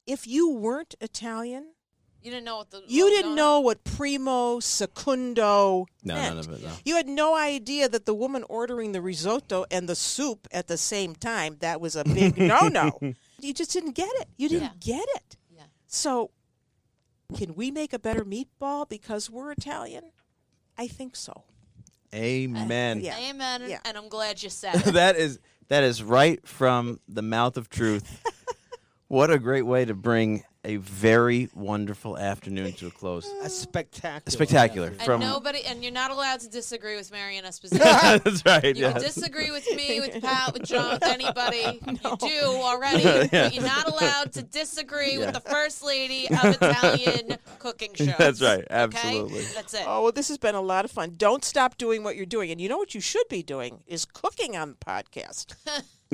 if 0.07 0.25
you 0.29 0.51
weren't 0.55 0.95
Italian, 1.01 1.73
You 2.23 2.31
didn't 2.31 2.45
know 2.45 2.57
what 2.59 2.71
the 2.71 2.83
you 2.87 3.05
what 3.05 3.11
was 3.11 3.13
didn't 3.19 3.23
going 3.31 3.37
know 3.37 3.61
what 3.61 3.85
primo 3.85 4.61
secundo 4.61 5.87
No, 6.05 6.15
meant. 6.15 6.37
none 6.37 6.39
of 6.39 6.53
it. 6.53 6.63
No. 6.65 6.71
You 6.85 6.97
had 6.97 7.09
no 7.09 7.37
idea 7.37 7.89
that 7.89 8.07
the 8.07 8.15
woman 8.15 8.45
ordering 8.49 8.93
the 8.93 9.01
risotto 9.01 9.65
and 9.71 9.89
the 9.89 9.95
soup 9.97 10.47
at 10.53 10.69
the 10.69 10.77
same 10.77 11.15
time, 11.15 11.57
that 11.61 11.81
was 11.81 11.97
a 11.97 12.05
big 12.05 12.37
no-no. 12.39 12.99
You 13.41 13.53
just 13.53 13.73
didn't 13.73 13.93
get 13.93 14.11
it. 14.21 14.29
You 14.37 14.49
didn't 14.49 14.79
get 14.81 15.05
it. 15.17 15.37
Yeah. 15.55 15.63
So, 15.87 16.31
can 17.37 17.55
we 17.55 17.71
make 17.71 17.93
a 17.93 17.99
better 17.99 18.25
meatball 18.25 18.89
because 18.89 19.29
we're 19.31 19.51
Italian? 19.53 20.13
I 20.79 20.87
think 20.87 21.17
so. 21.17 21.45
Amen. 22.15 23.01
yeah. 23.01 23.17
Amen. 23.31 23.65
Yeah. 23.69 23.79
And 23.85 23.97
I'm 23.97 24.09
glad 24.09 24.43
you 24.43 24.51
said 24.51 24.75
it. 24.87 24.93
that 24.95 25.17
is 25.17 25.39
that 25.69 25.83
is 25.83 26.03
right 26.03 26.47
from 26.47 27.01
the 27.09 27.23
mouth 27.23 27.57
of 27.57 27.69
truth. 27.71 28.23
what 29.13 29.31
a 29.31 29.39
great 29.39 29.67
way 29.67 29.85
to 29.85 29.93
bring 29.93 30.43
a 30.65 30.77
very 30.77 31.51
wonderful 31.55 32.17
afternoon 32.17 32.73
to 32.73 32.87
a 32.87 32.91
close. 32.91 33.31
A 33.43 33.51
spectacular. 33.51 34.23
Spectacular. 34.29 34.87
afternoon. 34.87 35.01
and 35.01 35.07
from- 35.07 35.21
nobody, 35.21 35.63
and 35.67 35.83
you're 35.83 35.93
not 35.93 36.11
allowed 36.11 36.41
to 36.41 36.49
disagree 36.49 36.97
with 36.97 37.13
Mary 37.13 37.37
Ann 37.37 37.45
Esposito. 37.45 37.79
That's 38.25 38.43
right. 38.47 38.75
You 38.75 38.81
yes. 38.81 38.95
can 38.95 39.03
disagree 39.03 39.51
with 39.51 39.69
me, 39.77 40.01
with 40.01 40.23
Pat, 40.23 40.55
with 40.55 40.63
John, 40.65 40.95
with 40.95 41.05
anybody. 41.05 41.83
You 41.93 42.17
do 42.17 42.41
already. 42.47 43.03
Yeah. 43.03 43.27
But 43.49 43.55
you're 43.55 43.65
not 43.65 43.87
allowed 43.87 44.33
to 44.33 44.43
disagree 44.43 45.13
Yeah. 45.19 45.27
with 45.27 45.35
the 45.35 45.41
first 45.41 45.85
lady 45.85 46.29
of 46.31 46.45
Italian 46.45 47.37
cooking 47.59 47.93
shows. 47.93 48.15
That's 48.17 48.41
right. 48.41 48.61
okay? 48.61 48.67
Absolutely. 48.71 49.43
That's 49.55 49.75
it. 49.75 49.85
Oh, 49.87 50.05
well, 50.05 50.13
this 50.13 50.29
has 50.29 50.39
been 50.39 50.55
a 50.55 50.61
lot 50.63 50.87
of 50.87 50.91
fun. 50.91 51.15
Don't 51.19 51.45
stop 51.45 51.77
doing 51.77 52.03
what 52.03 52.17
you're 52.17 52.25
doing. 52.25 52.51
And 52.51 52.59
you 52.63 52.69
know 52.71 52.79
what 52.79 52.95
you 52.95 53.03
should 53.03 53.29
be 53.29 53.43
doing 53.43 53.83
is 53.87 54.07
cooking 54.07 54.57
on 54.57 54.71
the 54.71 54.77
podcast. 54.77 55.55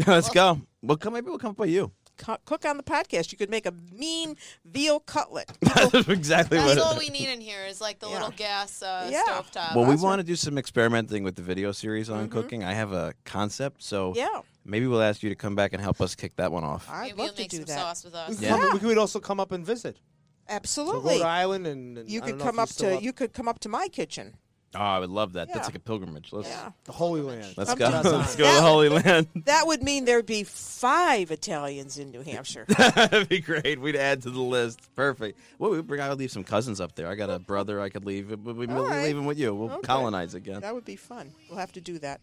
Let's 0.06 0.30
go. 0.30 0.60
Well, 0.82 0.96
come. 0.96 1.14
Maybe 1.14 1.28
we'll 1.28 1.38
come 1.38 1.50
up 1.50 1.58
with 1.58 1.70
you. 1.70 1.92
Co- 2.18 2.36
cook 2.44 2.64
on 2.64 2.76
the 2.76 2.82
podcast. 2.82 3.32
You 3.32 3.38
could 3.38 3.48
make 3.50 3.64
a 3.66 3.72
mean 3.92 4.36
veal 4.64 5.00
cutlet. 5.00 5.50
That's 5.60 6.08
exactly 6.08 6.58
That's 6.58 6.76
what. 6.76 6.78
all 6.78 6.98
we 6.98 7.08
need 7.08 7.28
in 7.28 7.40
here 7.40 7.64
is 7.64 7.80
like 7.80 7.98
the 8.00 8.08
Yeah. 8.08 8.12
little 8.14 8.30
gas 8.32 8.82
uh, 8.82 9.08
Yeah. 9.10 9.22
stovetop. 9.26 9.74
well, 9.76 9.84
we 9.84 9.90
That's 9.92 10.02
want 10.02 10.18
to 10.20 10.24
do 10.24 10.36
some 10.36 10.58
experimenting 10.58 11.22
with 11.22 11.36
the 11.36 11.42
video 11.42 11.72
series 11.72 12.10
on 12.10 12.28
cooking. 12.28 12.64
I 12.64 12.72
have 12.74 12.92
a 12.92 13.14
concept, 13.24 13.82
so 13.82 14.12
Yeah, 14.16 14.42
maybe 14.64 14.86
we'll 14.86 15.00
ask 15.02 15.22
you 15.22 15.30
to 15.30 15.36
come 15.36 15.54
back 15.54 15.72
and 15.72 15.80
help 15.82 16.00
us 16.00 16.14
kick 16.14 16.36
that 16.36 16.52
one 16.52 16.64
off. 16.64 16.88
I'd 16.90 17.02
Maybe 17.02 17.10
love 17.12 17.18
you'll 17.26 17.34
to 17.34 17.40
make 17.42 17.50
do 17.50 17.56
some 17.58 17.66
that. 17.66 17.78
sauce 17.80 18.04
with 18.04 18.12
We 18.14 18.18
us. 18.20 18.28
could, 18.34 18.42
Yeah. 18.42 18.72
we 18.74 18.78
could 18.80 18.98
also 18.98 19.20
come 19.20 19.40
up 19.40 19.52
and 19.52 19.64
visit. 19.64 19.96
to 19.96 20.52
Absolutely. 20.54 21.18
Rhode 21.18 21.26
Island, 21.26 21.66
and, 21.66 21.98
and 21.98 22.08
You 22.10 22.20
I 22.20 22.24
could 22.24 22.30
don't 22.30 22.38
know 22.38 22.44
come 22.44 22.54
if 22.58 22.62
up 22.62 22.68
still 22.70 22.98
to 22.98 23.04
you 23.04 23.12
could 23.12 23.32
come 23.32 23.48
up 23.48 23.58
to 23.60 23.68
my 23.68 23.88
kitchen. 23.88 24.34
Oh, 24.74 24.78
I 24.80 24.98
would 24.98 25.08
love 25.08 25.32
that. 25.32 25.48
That's 25.52 25.66
like 25.66 25.76
a 25.76 25.80
pilgrimage. 25.80 26.30
Let's 26.30 26.48
Yeah. 26.48 26.70
the 26.84 26.92
Holy 26.92 27.22
Land. 27.22 27.54
let's 27.56 27.70
Come 27.70 27.78
go. 27.78 28.02
to- 28.02 28.10
Let's 28.18 28.36
go 28.36 28.44
to 28.46 28.54
the 28.54 28.60
Holy 28.60 28.88
Land. 28.90 29.26
That 29.46 29.66
would 29.66 29.82
mean 29.82 30.04
there'd 30.04 30.26
be 30.26 30.44
five 30.44 31.30
Italians 31.30 31.98
in 31.98 32.10
New 32.10 32.20
Hampshire. 32.20 32.66
That'd 32.78 33.28
be 33.30 33.40
great. 33.40 33.80
We'd 33.80 33.96
add 33.96 34.22
to 34.22 34.30
the 34.30 34.40
list. 34.42 34.80
Perfect. 34.94 35.38
Well, 35.58 35.70
we 35.70 35.80
bring. 35.80 36.00
I 36.02 36.08
would 36.10 36.18
leave 36.18 36.30
some 36.30 36.44
cousins 36.44 36.80
up 36.82 36.94
there. 36.96 37.08
I 37.08 37.14
got 37.14 37.30
a 37.30 37.38
brother. 37.38 37.80
I 37.80 37.88
could 37.88 38.04
leave. 38.04 38.28
We 38.28 38.52
we 38.52 38.66
All 38.66 38.84
right. 38.84 39.04
leave 39.04 39.16
him 39.16 39.24
with 39.24 39.38
you. 39.38 39.54
We'll 39.54 39.70
Okay. 39.72 39.86
colonize 39.86 40.34
again. 40.34 40.60
that 40.60 40.74
would 40.74 40.84
be 40.84 40.96
fun. 40.96 41.32
We'll 41.48 41.58
have 41.60 41.72
to 41.72 41.80
do 41.80 41.98
that. 42.00 42.20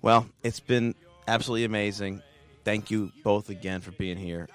Well, 0.00 0.26
it's 0.42 0.60
been 0.60 0.94
absolutely 1.28 1.64
amazing. 1.64 2.22
Thank 2.64 2.90
you 2.90 3.12
both 3.22 3.50
again 3.50 3.82
for 3.82 3.90
being 3.92 4.16
here. 4.16 4.48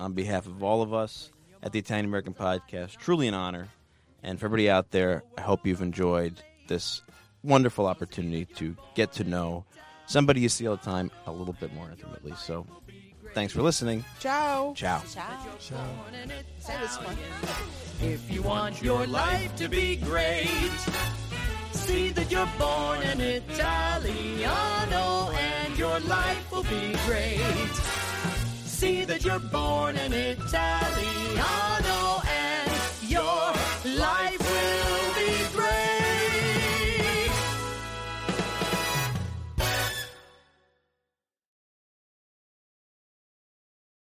On 0.00 0.14
behalf 0.14 0.46
of 0.46 0.64
all 0.64 0.82
of 0.82 0.92
us 0.92 1.30
at 1.62 1.70
the 1.70 1.78
Italian 1.78 2.06
American 2.06 2.34
Podcast, 2.34 2.96
truly 2.96 3.28
an 3.28 3.34
honor. 3.34 3.68
And 4.24 4.40
for 4.40 4.46
everybody 4.46 4.68
out 4.68 4.90
there, 4.90 5.22
I 5.38 5.42
hope 5.42 5.64
you've 5.64 5.80
enjoyed 5.82 6.42
this 6.72 7.02
wonderful 7.42 7.86
opportunity 7.86 8.46
to 8.46 8.74
get 8.94 9.12
to 9.12 9.24
know 9.24 9.64
somebody 10.06 10.40
you 10.40 10.48
see 10.48 10.66
all 10.66 10.76
the 10.76 10.82
time 10.82 11.10
a 11.26 11.32
little 11.32 11.52
bit 11.60 11.74
more 11.74 11.90
intimately. 11.90 12.32
So, 12.38 12.66
thanks 13.34 13.52
for 13.52 13.60
listening. 13.62 14.04
Ciao. 14.20 14.72
Ciao. 14.74 15.02
Ciao. 15.10 15.76
That 16.66 16.80
was 16.80 16.96
fun. 16.96 17.16
If 18.00 18.30
you 18.30 18.42
want 18.42 18.82
your 18.82 19.06
life 19.06 19.54
to 19.56 19.68
be 19.68 19.96
great, 19.96 20.78
see 21.72 22.08
that 22.10 22.30
you're 22.32 22.48
born 22.58 23.02
an 23.02 23.20
Italiano 23.20 25.04
and 25.36 25.78
your 25.78 26.00
life 26.00 26.52
will 26.52 26.64
be 26.64 26.96
great. 27.06 27.74
See 28.64 29.04
that 29.04 29.24
you're 29.24 29.38
born 29.38 29.96
an 29.96 30.12
Italiano 30.12 32.00
and 32.26 32.70
your 33.08 33.52
life 33.98 34.41